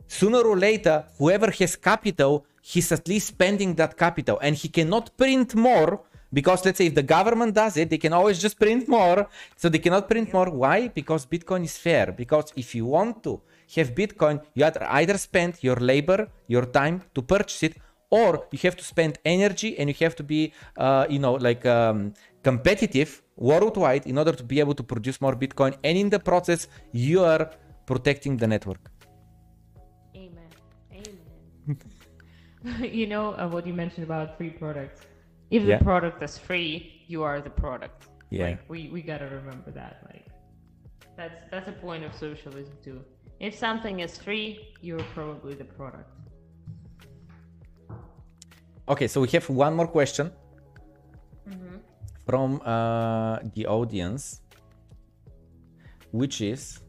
sooner 0.07 0.41
or 0.41 0.57
later, 0.57 1.05
whoever 1.19 1.51
has 1.51 1.77
capital, 1.77 2.47
he's 2.63 2.91
at 2.93 3.07
least 3.09 3.29
spending 3.29 3.75
that 3.75 3.97
capital 3.97 4.39
and 4.43 4.57
he 4.57 4.69
cannot 4.69 5.17
print 5.17 5.55
more 5.55 6.03
because 6.33 6.65
let's 6.65 6.79
say 6.79 6.87
if 6.87 6.95
the 6.95 7.03
government 7.03 7.55
does 7.55 7.77
it, 7.77 7.89
they 7.89 7.99
can 7.99 8.13
always 8.13 8.39
just 8.39 8.59
print 8.59 8.87
more. 8.89 9.27
So 9.57 9.69
they 9.69 9.79
cannot 9.79 10.09
print 10.09 10.33
more. 10.33 10.51
Why? 10.51 10.89
Because 10.89 11.25
Bitcoin 11.25 11.65
is 11.65 11.79
fair. 11.79 12.13
Because 12.13 12.53
if 12.55 12.75
you 12.75 12.85
want 12.85 13.23
to 13.25 13.41
have 13.77 13.95
Bitcoin, 13.95 14.43
you 14.55 14.67
either 14.67 15.17
spend 15.17 15.55
your 15.63 15.77
labor, 15.77 16.29
your 16.47 16.67
time 16.67 17.03
to 17.15 17.23
purchase 17.23 17.63
it, 17.63 17.77
or 18.11 18.47
you 18.51 18.59
have 18.63 18.77
to 18.77 18.85
spend 18.85 19.19
energy 19.25 19.79
and 19.79 19.89
you 19.89 19.95
have 20.01 20.17
to 20.17 20.23
be, 20.23 20.53
uh, 20.77 21.07
you 21.09 21.19
know, 21.19 21.35
like 21.35 21.65
um, 21.65 22.13
competitive 22.43 23.23
worldwide 23.37 24.07
in 24.07 24.19
order 24.19 24.33
to 24.33 24.43
be 24.43 24.61
able 24.61 24.75
to 24.75 24.83
produce 24.83 25.21
more 25.21 25.35
Bitcoin. 25.35 25.77
And 25.83 25.97
in 25.97 26.11
the 26.11 26.19
process, 26.19 26.69
you 26.93 27.25
are 27.25 27.51
protecting 27.93 28.37
the 28.37 28.49
network. 28.55 28.85
Amen. 30.15 30.51
Amen. 30.93 31.79
you 33.01 33.07
know 33.13 33.27
uh, 33.33 33.49
what 33.55 33.67
you 33.69 33.75
mentioned 33.83 34.05
about 34.11 34.37
free 34.37 34.51
products. 34.63 35.01
If 35.51 35.63
yeah. 35.63 35.79
the 35.79 35.85
product 35.91 36.23
is 36.23 36.37
free, 36.37 36.73
you 37.13 37.21
are 37.29 37.41
the 37.49 37.55
product. 37.65 37.99
Yeah. 38.31 38.49
Like, 38.49 38.61
we 38.73 38.81
we 38.95 39.01
gotta 39.11 39.29
remember 39.41 39.71
that. 39.83 39.95
Like 40.11 40.27
that's 41.19 41.39
that's 41.51 41.69
a 41.75 41.77
point 41.87 42.03
of 42.09 42.13
socialism 42.27 42.77
too. 42.87 42.99
If 43.41 43.53
something 43.67 43.97
is 44.07 44.13
free, 44.27 44.49
you're 44.87 45.07
probably 45.17 45.55
the 45.63 45.69
product. 45.79 46.11
Okay, 48.93 49.09
so 49.13 49.17
we 49.25 49.29
have 49.37 49.47
one 49.67 49.75
more 49.81 49.91
question 49.99 50.27
mm-hmm. 51.49 51.77
from 52.27 52.61
uh, 52.65 53.39
the 53.55 53.65
audience, 53.67 54.41
which 56.11 56.41
is 56.41 56.81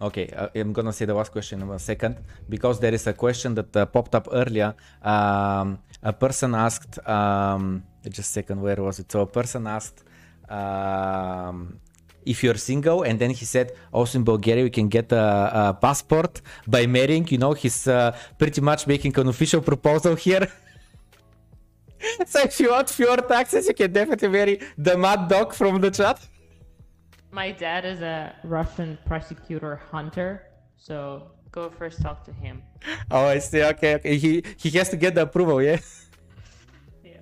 Okay, 0.00 0.28
uh, 0.28 0.48
I'm 0.54 0.74
gonna 0.74 0.92
say 0.92 1.06
the 1.06 1.14
last 1.14 1.32
question 1.32 1.62
in 1.62 1.70
a 1.70 1.78
second 1.78 2.18
because 2.50 2.80
there 2.80 2.92
is 2.92 3.06
a 3.06 3.14
question 3.14 3.54
that 3.54 3.74
uh, 3.74 3.86
popped 3.86 4.14
up 4.14 4.28
earlier. 4.30 4.74
Um, 5.02 5.78
a 6.02 6.12
person 6.12 6.54
asked, 6.54 6.98
um, 7.08 7.82
just 8.04 8.18
a 8.30 8.32
second, 8.40 8.60
where 8.60 8.76
was 8.76 8.98
it? 8.98 9.10
So 9.10 9.22
a 9.22 9.26
person 9.26 9.66
asked 9.66 10.04
um, 10.50 11.80
if 12.26 12.44
you're 12.44 12.56
single, 12.56 13.04
and 13.04 13.18
then 13.18 13.30
he 13.30 13.46
said, 13.46 13.72
also 13.90 14.18
in 14.18 14.24
Bulgaria, 14.24 14.64
you 14.64 14.70
can 14.70 14.88
get 14.88 15.10
a, 15.12 15.70
a 15.70 15.74
passport 15.80 16.42
by 16.66 16.86
marrying. 16.86 17.26
You 17.28 17.38
know, 17.38 17.54
he's 17.54 17.88
uh, 17.88 18.14
pretty 18.36 18.60
much 18.60 18.86
making 18.86 19.18
an 19.18 19.28
official 19.28 19.62
proposal 19.62 20.14
here. 20.14 20.46
so 22.26 22.40
if 22.40 22.60
you 22.60 22.70
want 22.70 22.90
fewer 22.90 23.16
taxes, 23.16 23.66
you 23.66 23.74
can 23.74 23.92
definitely 23.92 24.28
marry 24.28 24.60
the 24.76 24.98
mad 24.98 25.28
dog 25.28 25.54
from 25.54 25.80
the 25.80 25.90
chat. 25.90 26.20
My 27.36 27.50
dad 27.50 27.84
is 27.84 28.00
a 28.00 28.34
Russian 28.44 28.96
prosecutor 29.04 29.76
hunter, 29.92 30.48
so 30.78 31.32
go 31.52 31.68
first 31.68 32.00
talk 32.00 32.24
to 32.24 32.32
him. 32.32 32.62
Oh, 33.10 33.26
I 33.26 33.40
see. 33.40 33.62
Okay, 33.62 33.96
okay. 33.96 34.16
He 34.16 34.42
he 34.56 34.70
has 34.78 34.88
to 34.88 34.96
get 34.96 35.14
the 35.14 35.28
approval, 35.28 35.60
yeah. 35.60 35.76
Yeah. 37.04 37.20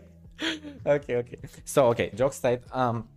okay, 0.95 1.17
okay. 1.17 1.41
So 1.65 1.87
okay, 1.89 2.13
jokes 2.15 2.39
aside, 2.39 2.63
um, 2.71 3.09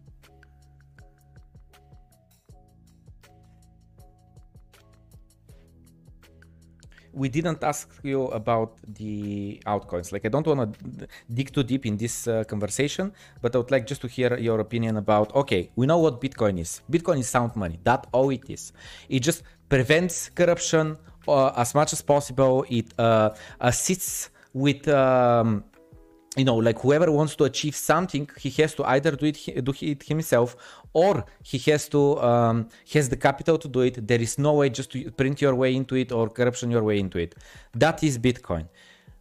we 7.17 7.29
didn't 7.29 7.63
ask 7.63 7.89
you 8.03 8.27
about 8.27 8.77
the 8.99 9.59
altcoins. 9.65 10.11
Like, 10.11 10.25
I 10.25 10.29
don't 10.29 10.45
want 10.45 10.61
to 10.73 11.07
dig 11.33 11.51
too 11.51 11.63
deep 11.63 11.85
in 11.85 11.97
this 11.97 12.27
uh, 12.27 12.43
conversation, 12.43 13.11
but 13.41 13.55
I 13.55 13.57
would 13.57 13.71
like 13.71 13.85
just 13.87 14.01
to 14.01 14.07
hear 14.07 14.37
your 14.37 14.59
opinion 14.59 14.97
about. 14.97 15.35
Okay, 15.35 15.71
we 15.75 15.85
know 15.87 15.97
what 15.97 16.21
Bitcoin 16.21 16.59
is. 16.59 16.81
Bitcoin 16.91 17.19
is 17.19 17.27
sound 17.27 17.55
money. 17.55 17.79
That 17.83 18.07
all 18.11 18.29
it 18.29 18.49
is. 18.49 18.71
It 19.09 19.21
just 19.21 19.43
prevents 19.67 20.29
corruption 20.29 20.97
uh, 21.27 21.51
as 21.63 21.73
much 21.73 21.91
as 21.93 22.01
possible. 22.01 22.65
It 22.69 22.93
uh, 22.99 23.31
assists 23.59 24.29
with. 24.53 24.87
Um, 24.87 25.63
you 26.37 26.45
know 26.45 26.55
like 26.55 26.79
whoever 26.79 27.11
wants 27.11 27.35
to 27.35 27.45
achieve 27.45 27.75
something 27.75 28.29
he 28.37 28.49
has 28.61 28.75
to 28.75 28.83
either 28.85 29.11
do 29.11 29.25
it 29.25 29.65
do 29.65 29.73
it 29.81 30.03
himself 30.03 30.55
or 31.03 31.13
he 31.51 31.57
has 31.69 31.83
to 31.93 32.01
um, 32.29 32.57
has 32.93 33.05
the 33.13 33.19
capital 33.27 33.57
to 33.63 33.67
do 33.75 33.81
it 33.89 33.95
there 34.11 34.23
is 34.27 34.33
no 34.47 34.51
way 34.59 34.67
just 34.79 34.89
to 34.93 34.97
print 35.19 35.37
your 35.45 35.55
way 35.61 35.71
into 35.79 35.93
it 36.03 36.09
or 36.17 36.23
corruption 36.37 36.67
your 36.75 36.83
way 36.89 36.97
into 37.05 37.17
it 37.25 37.31
that 37.83 37.97
is 38.07 38.13
bitcoin 38.27 38.65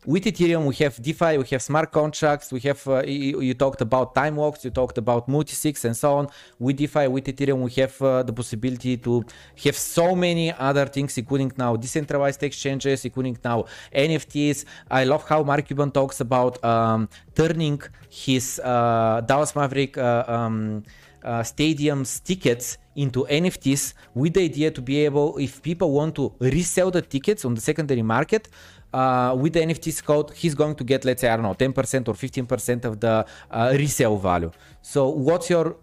with 0.06 0.24
Ethereum, 0.24 0.64
we 0.66 0.74
have 0.76 1.02
DeFi, 1.02 1.36
we 1.36 1.44
have 1.50 1.60
smart 1.60 1.90
contracts, 1.90 2.52
we 2.52 2.60
have, 2.60 2.80
uh, 2.86 3.02
you, 3.04 3.40
you, 3.40 3.54
talked 3.54 3.80
about 3.80 4.14
time 4.14 4.36
locks, 4.36 4.64
you 4.64 4.70
talked 4.70 4.98
about 4.98 5.28
multi-sigs 5.28 5.84
and 5.84 5.96
so 5.96 6.14
on. 6.14 6.28
With 6.60 6.76
DeFi, 6.76 7.08
with 7.08 7.24
Ethereum, 7.24 7.60
we 7.60 7.72
have 7.82 8.00
uh, 8.00 8.22
the 8.22 8.32
possibility 8.32 8.96
to 8.98 9.24
have 9.64 9.76
so 9.76 10.14
many 10.14 10.52
other 10.52 10.86
things, 10.86 11.18
including 11.18 11.50
now 11.56 11.74
decentralized 11.74 12.42
exchanges, 12.44 13.04
including 13.04 13.36
now 13.44 13.64
NFTs. 13.92 14.64
I 14.88 15.02
love 15.02 15.28
how 15.28 15.42
Mark 15.42 15.66
Cuban 15.66 15.90
talks 15.90 16.20
about 16.20 16.64
um, 16.64 17.08
turning 17.34 17.82
his 18.08 18.60
uh, 18.60 19.22
Dallas 19.26 19.56
Maverick 19.56 19.98
uh, 19.98 20.24
um, 20.28 20.84
uh, 21.26 21.42
stadiums 21.42 22.22
tickets 22.22 22.78
into 22.94 23.26
NFTs 23.28 23.94
with 24.14 24.34
the 24.34 24.44
idea 24.44 24.70
to 24.70 24.80
be 24.80 25.04
able, 25.04 25.36
if 25.38 25.62
people 25.62 25.90
want 25.92 26.14
to 26.14 26.32
resell 26.40 26.90
the 26.90 27.02
tickets 27.02 27.44
on 27.44 27.54
the 27.54 27.60
secondary 27.60 28.02
market, 28.02 28.48
uh, 28.92 29.36
with 29.38 29.52
the 29.52 29.60
NFTs 29.60 30.02
code, 30.04 30.32
he's 30.32 30.54
going 30.54 30.74
to 30.76 30.84
get, 30.84 31.04
let's 31.04 31.20
say, 31.20 31.28
I 31.28 31.36
don't 31.36 31.42
know, 31.42 31.54
10% 31.54 32.08
or 32.08 32.14
15% 32.14 32.84
of 32.84 33.00
the 33.00 33.26
uh, 33.50 33.74
resale 33.76 34.16
value. 34.16 34.50
So, 34.80 35.08
what's 35.08 35.50
your 35.50 35.76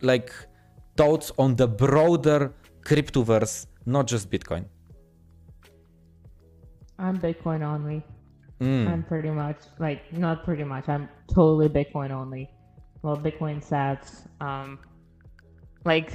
like 0.00 0.32
thoughts 0.96 1.30
on 1.38 1.54
the 1.54 1.68
broader 1.68 2.52
cryptoverse, 2.82 3.66
not 3.86 4.06
just 4.06 4.30
Bitcoin? 4.30 4.64
I'm 6.98 7.18
Bitcoin 7.18 7.62
only. 7.62 8.04
Mm. 8.60 8.88
I'm 8.88 9.02
pretty 9.04 9.30
much 9.30 9.58
like 9.78 10.12
not 10.12 10.44
pretty 10.44 10.64
much. 10.64 10.88
I'm 10.88 11.08
totally 11.32 11.68
Bitcoin 11.68 12.10
only. 12.10 12.50
Well, 13.08 13.16
Bitcoin 13.16 13.66
sats. 13.66 14.28
Um, 14.38 14.78
like 15.86 16.12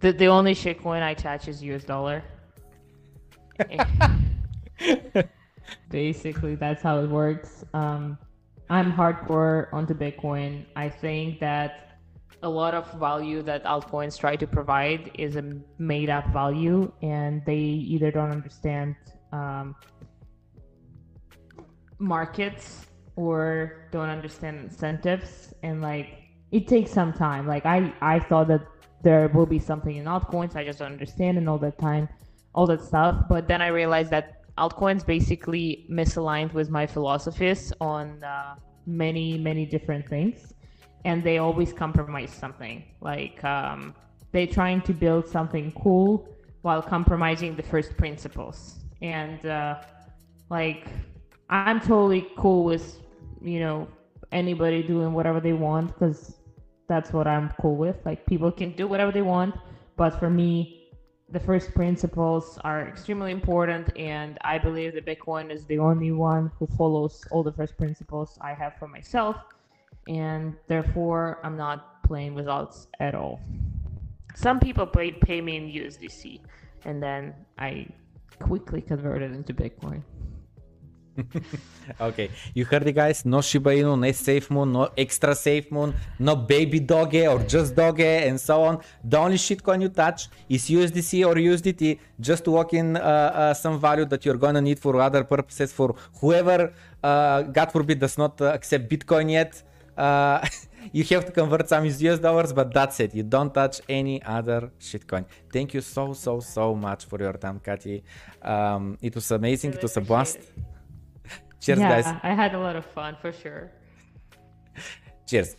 the 0.00 0.12
the 0.12 0.26
only 0.26 0.54
shitcoin 0.54 1.02
I 1.02 1.14
touch 1.14 1.48
is 1.48 1.62
US 1.62 1.84
dollar. 1.84 2.22
Basically, 5.88 6.56
that's 6.56 6.82
how 6.82 6.98
it 6.98 7.08
works. 7.08 7.64
Um, 7.72 8.18
I'm 8.68 8.92
hardcore 8.92 9.72
onto 9.72 9.94
Bitcoin. 9.94 10.66
I 10.76 10.90
think 10.90 11.40
that 11.40 11.96
a 12.42 12.50
lot 12.50 12.74
of 12.74 12.92
value 13.00 13.40
that 13.40 13.64
altcoins 13.64 14.18
try 14.18 14.36
to 14.36 14.46
provide 14.46 15.10
is 15.14 15.36
a 15.36 15.54
made 15.78 16.10
up 16.10 16.26
value, 16.34 16.92
and 17.00 17.42
they 17.46 17.64
either 17.94 18.10
don't 18.10 18.30
understand 18.30 18.94
um, 19.32 19.74
markets 21.98 22.91
or 23.16 23.88
don't 23.90 24.08
understand 24.08 24.58
incentives. 24.58 25.54
And 25.62 25.82
like, 25.82 26.18
it 26.50 26.68
takes 26.68 26.90
some 26.90 27.12
time. 27.12 27.46
Like, 27.46 27.66
I, 27.66 27.92
I 28.00 28.18
thought 28.18 28.48
that 28.48 28.66
there 29.02 29.28
will 29.28 29.46
be 29.46 29.58
something 29.58 29.96
in 29.96 30.04
altcoins, 30.04 30.54
I 30.54 30.64
just 30.64 30.78
don't 30.78 30.92
understand, 30.92 31.38
and 31.38 31.48
all 31.48 31.58
that 31.58 31.78
time, 31.78 32.08
all 32.54 32.66
that 32.66 32.82
stuff. 32.82 33.24
But 33.28 33.48
then 33.48 33.60
I 33.60 33.68
realized 33.68 34.10
that 34.10 34.42
altcoins 34.58 35.04
basically 35.04 35.86
misaligned 35.90 36.52
with 36.52 36.70
my 36.70 36.86
philosophies 36.86 37.72
on 37.80 38.22
uh, 38.22 38.54
many 38.86 39.38
many 39.38 39.64
different 39.64 40.06
things 40.08 40.52
and 41.04 41.22
they 41.22 41.38
always 41.38 41.72
compromise 41.72 42.30
something 42.30 42.84
like 43.00 43.42
um, 43.44 43.94
they're 44.32 44.46
trying 44.46 44.80
to 44.82 44.92
build 44.92 45.26
something 45.26 45.72
cool 45.72 46.28
while 46.62 46.82
compromising 46.82 47.56
the 47.56 47.62
first 47.62 47.96
principles 47.96 48.80
and 49.00 49.46
uh, 49.46 49.80
like 50.50 50.86
i'm 51.48 51.80
totally 51.80 52.26
cool 52.36 52.64
with 52.64 52.98
you 53.42 53.60
know 53.60 53.88
anybody 54.30 54.82
doing 54.82 55.12
whatever 55.12 55.40
they 55.40 55.52
want 55.52 55.88
because 55.88 56.36
that's 56.88 57.12
what 57.12 57.26
I'm 57.26 57.50
cool 57.60 57.76
with. 57.76 57.96
Like 58.04 58.26
people 58.26 58.50
can 58.50 58.72
do 58.72 58.86
whatever 58.86 59.12
they 59.12 59.22
want, 59.22 59.54
but 59.96 60.18
for 60.18 60.30
me, 60.30 60.82
the 61.30 61.40
first 61.40 61.74
principles 61.74 62.58
are 62.62 62.86
extremely 62.86 63.32
important, 63.32 63.96
and 63.96 64.38
I 64.42 64.58
believe 64.58 64.92
that 64.94 65.06
Bitcoin 65.06 65.50
is 65.50 65.64
the 65.64 65.78
only 65.78 66.12
one 66.12 66.50
who 66.58 66.66
follows 66.66 67.24
all 67.30 67.42
the 67.42 67.52
first 67.52 67.78
principles 67.78 68.38
I 68.42 68.52
have 68.52 68.74
for 68.78 68.86
myself, 68.86 69.36
and 70.08 70.54
therefore 70.68 71.38
I'm 71.42 71.56
not 71.56 72.02
playing 72.02 72.34
with 72.34 72.48
odds 72.48 72.88
at 73.00 73.14
all. 73.14 73.40
Some 74.34 74.60
people 74.60 74.86
pay, 74.86 75.12
pay 75.12 75.40
me 75.40 75.56
in 75.56 75.64
USDC, 75.70 76.40
and 76.84 77.02
then 77.02 77.34
I 77.58 77.86
quickly 78.38 78.82
convert 78.82 79.22
it 79.22 79.32
into 79.32 79.54
Bitcoin. 79.54 80.02
Okay, 82.00 82.30
you 82.54 82.64
heard 82.64 82.86
it 82.86 82.92
guys, 82.92 83.24
no 83.24 83.40
Shiba 83.40 83.70
Inu, 83.70 83.98
no 83.98 84.12
Safe 84.12 84.50
Moon, 84.50 84.72
no 84.72 84.90
extra 84.96 85.34
Safe 85.34 85.70
Moon, 85.70 85.94
no 86.18 86.36
Baby 86.36 86.80
Doge 86.80 87.26
or 87.26 87.40
just 87.40 87.74
Doge 87.74 88.00
and 88.28 88.40
so 88.40 88.62
on. 88.62 88.80
The 89.04 89.18
only 89.18 89.36
shitcoin 89.36 89.82
you 89.82 89.88
touch 89.88 90.28
is 90.48 90.68
USDC 90.68 91.26
or 91.26 91.34
USDT 91.34 91.98
just 92.20 92.44
to 92.44 92.52
walk 92.52 92.72
in 92.74 92.96
uh, 92.96 93.00
uh, 93.00 93.54
some 93.54 93.78
value 93.78 94.04
that 94.06 94.24
you're 94.24 94.36
gonna 94.36 94.60
need 94.60 94.78
for 94.78 95.00
other 95.00 95.24
purposes 95.24 95.72
for 95.72 95.94
whoever, 96.20 96.72
uh, 97.02 97.42
God 97.42 97.72
forbid, 97.72 97.98
does 97.98 98.16
not 98.16 98.40
accept 98.40 98.88
Bitcoin 98.88 99.30
yet. 99.30 99.62
Uh, 99.96 100.46
you 100.92 101.04
have 101.04 101.26
to 101.26 101.32
convert 101.32 101.68
some 101.68 101.84
US 101.84 102.18
dollars, 102.18 102.52
but 102.52 102.72
that's 102.72 102.98
it. 103.00 103.14
You 103.14 103.22
don't 103.22 103.52
touch 103.52 103.80
any 103.88 104.22
other 104.22 104.70
shitcoin. 104.80 105.24
Thank 105.52 105.74
you 105.74 105.80
so, 105.80 106.12
so, 106.14 106.40
so 106.40 106.74
much 106.74 107.04
for 107.04 107.18
your 107.20 107.34
time, 107.34 107.60
Katie. 107.60 108.02
Um, 108.40 108.98
it 109.02 109.14
was 109.14 109.30
amazing. 109.30 109.70
Really 109.70 109.80
it 109.80 109.82
was 109.82 109.96
a 109.96 110.00
blast. 110.00 110.36
It. 110.36 110.71
Cheers, 111.62 111.78
yeah, 111.78 112.02
guys. 112.02 112.20
I 112.24 112.34
had 112.34 112.54
a 112.54 112.58
lot 112.58 112.74
of 112.74 112.84
fun 112.84 113.16
for 113.20 113.32
sure. 113.32 113.70
Cheers. 115.28 115.54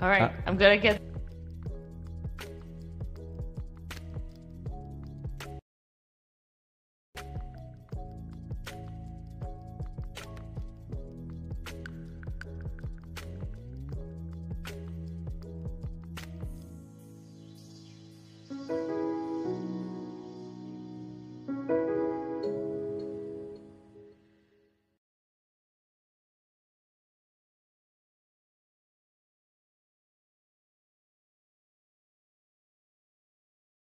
All 0.00 0.08
right, 0.08 0.22
uh, 0.22 0.30
I'm 0.46 0.56
gonna 0.56 0.78
get 0.78 1.02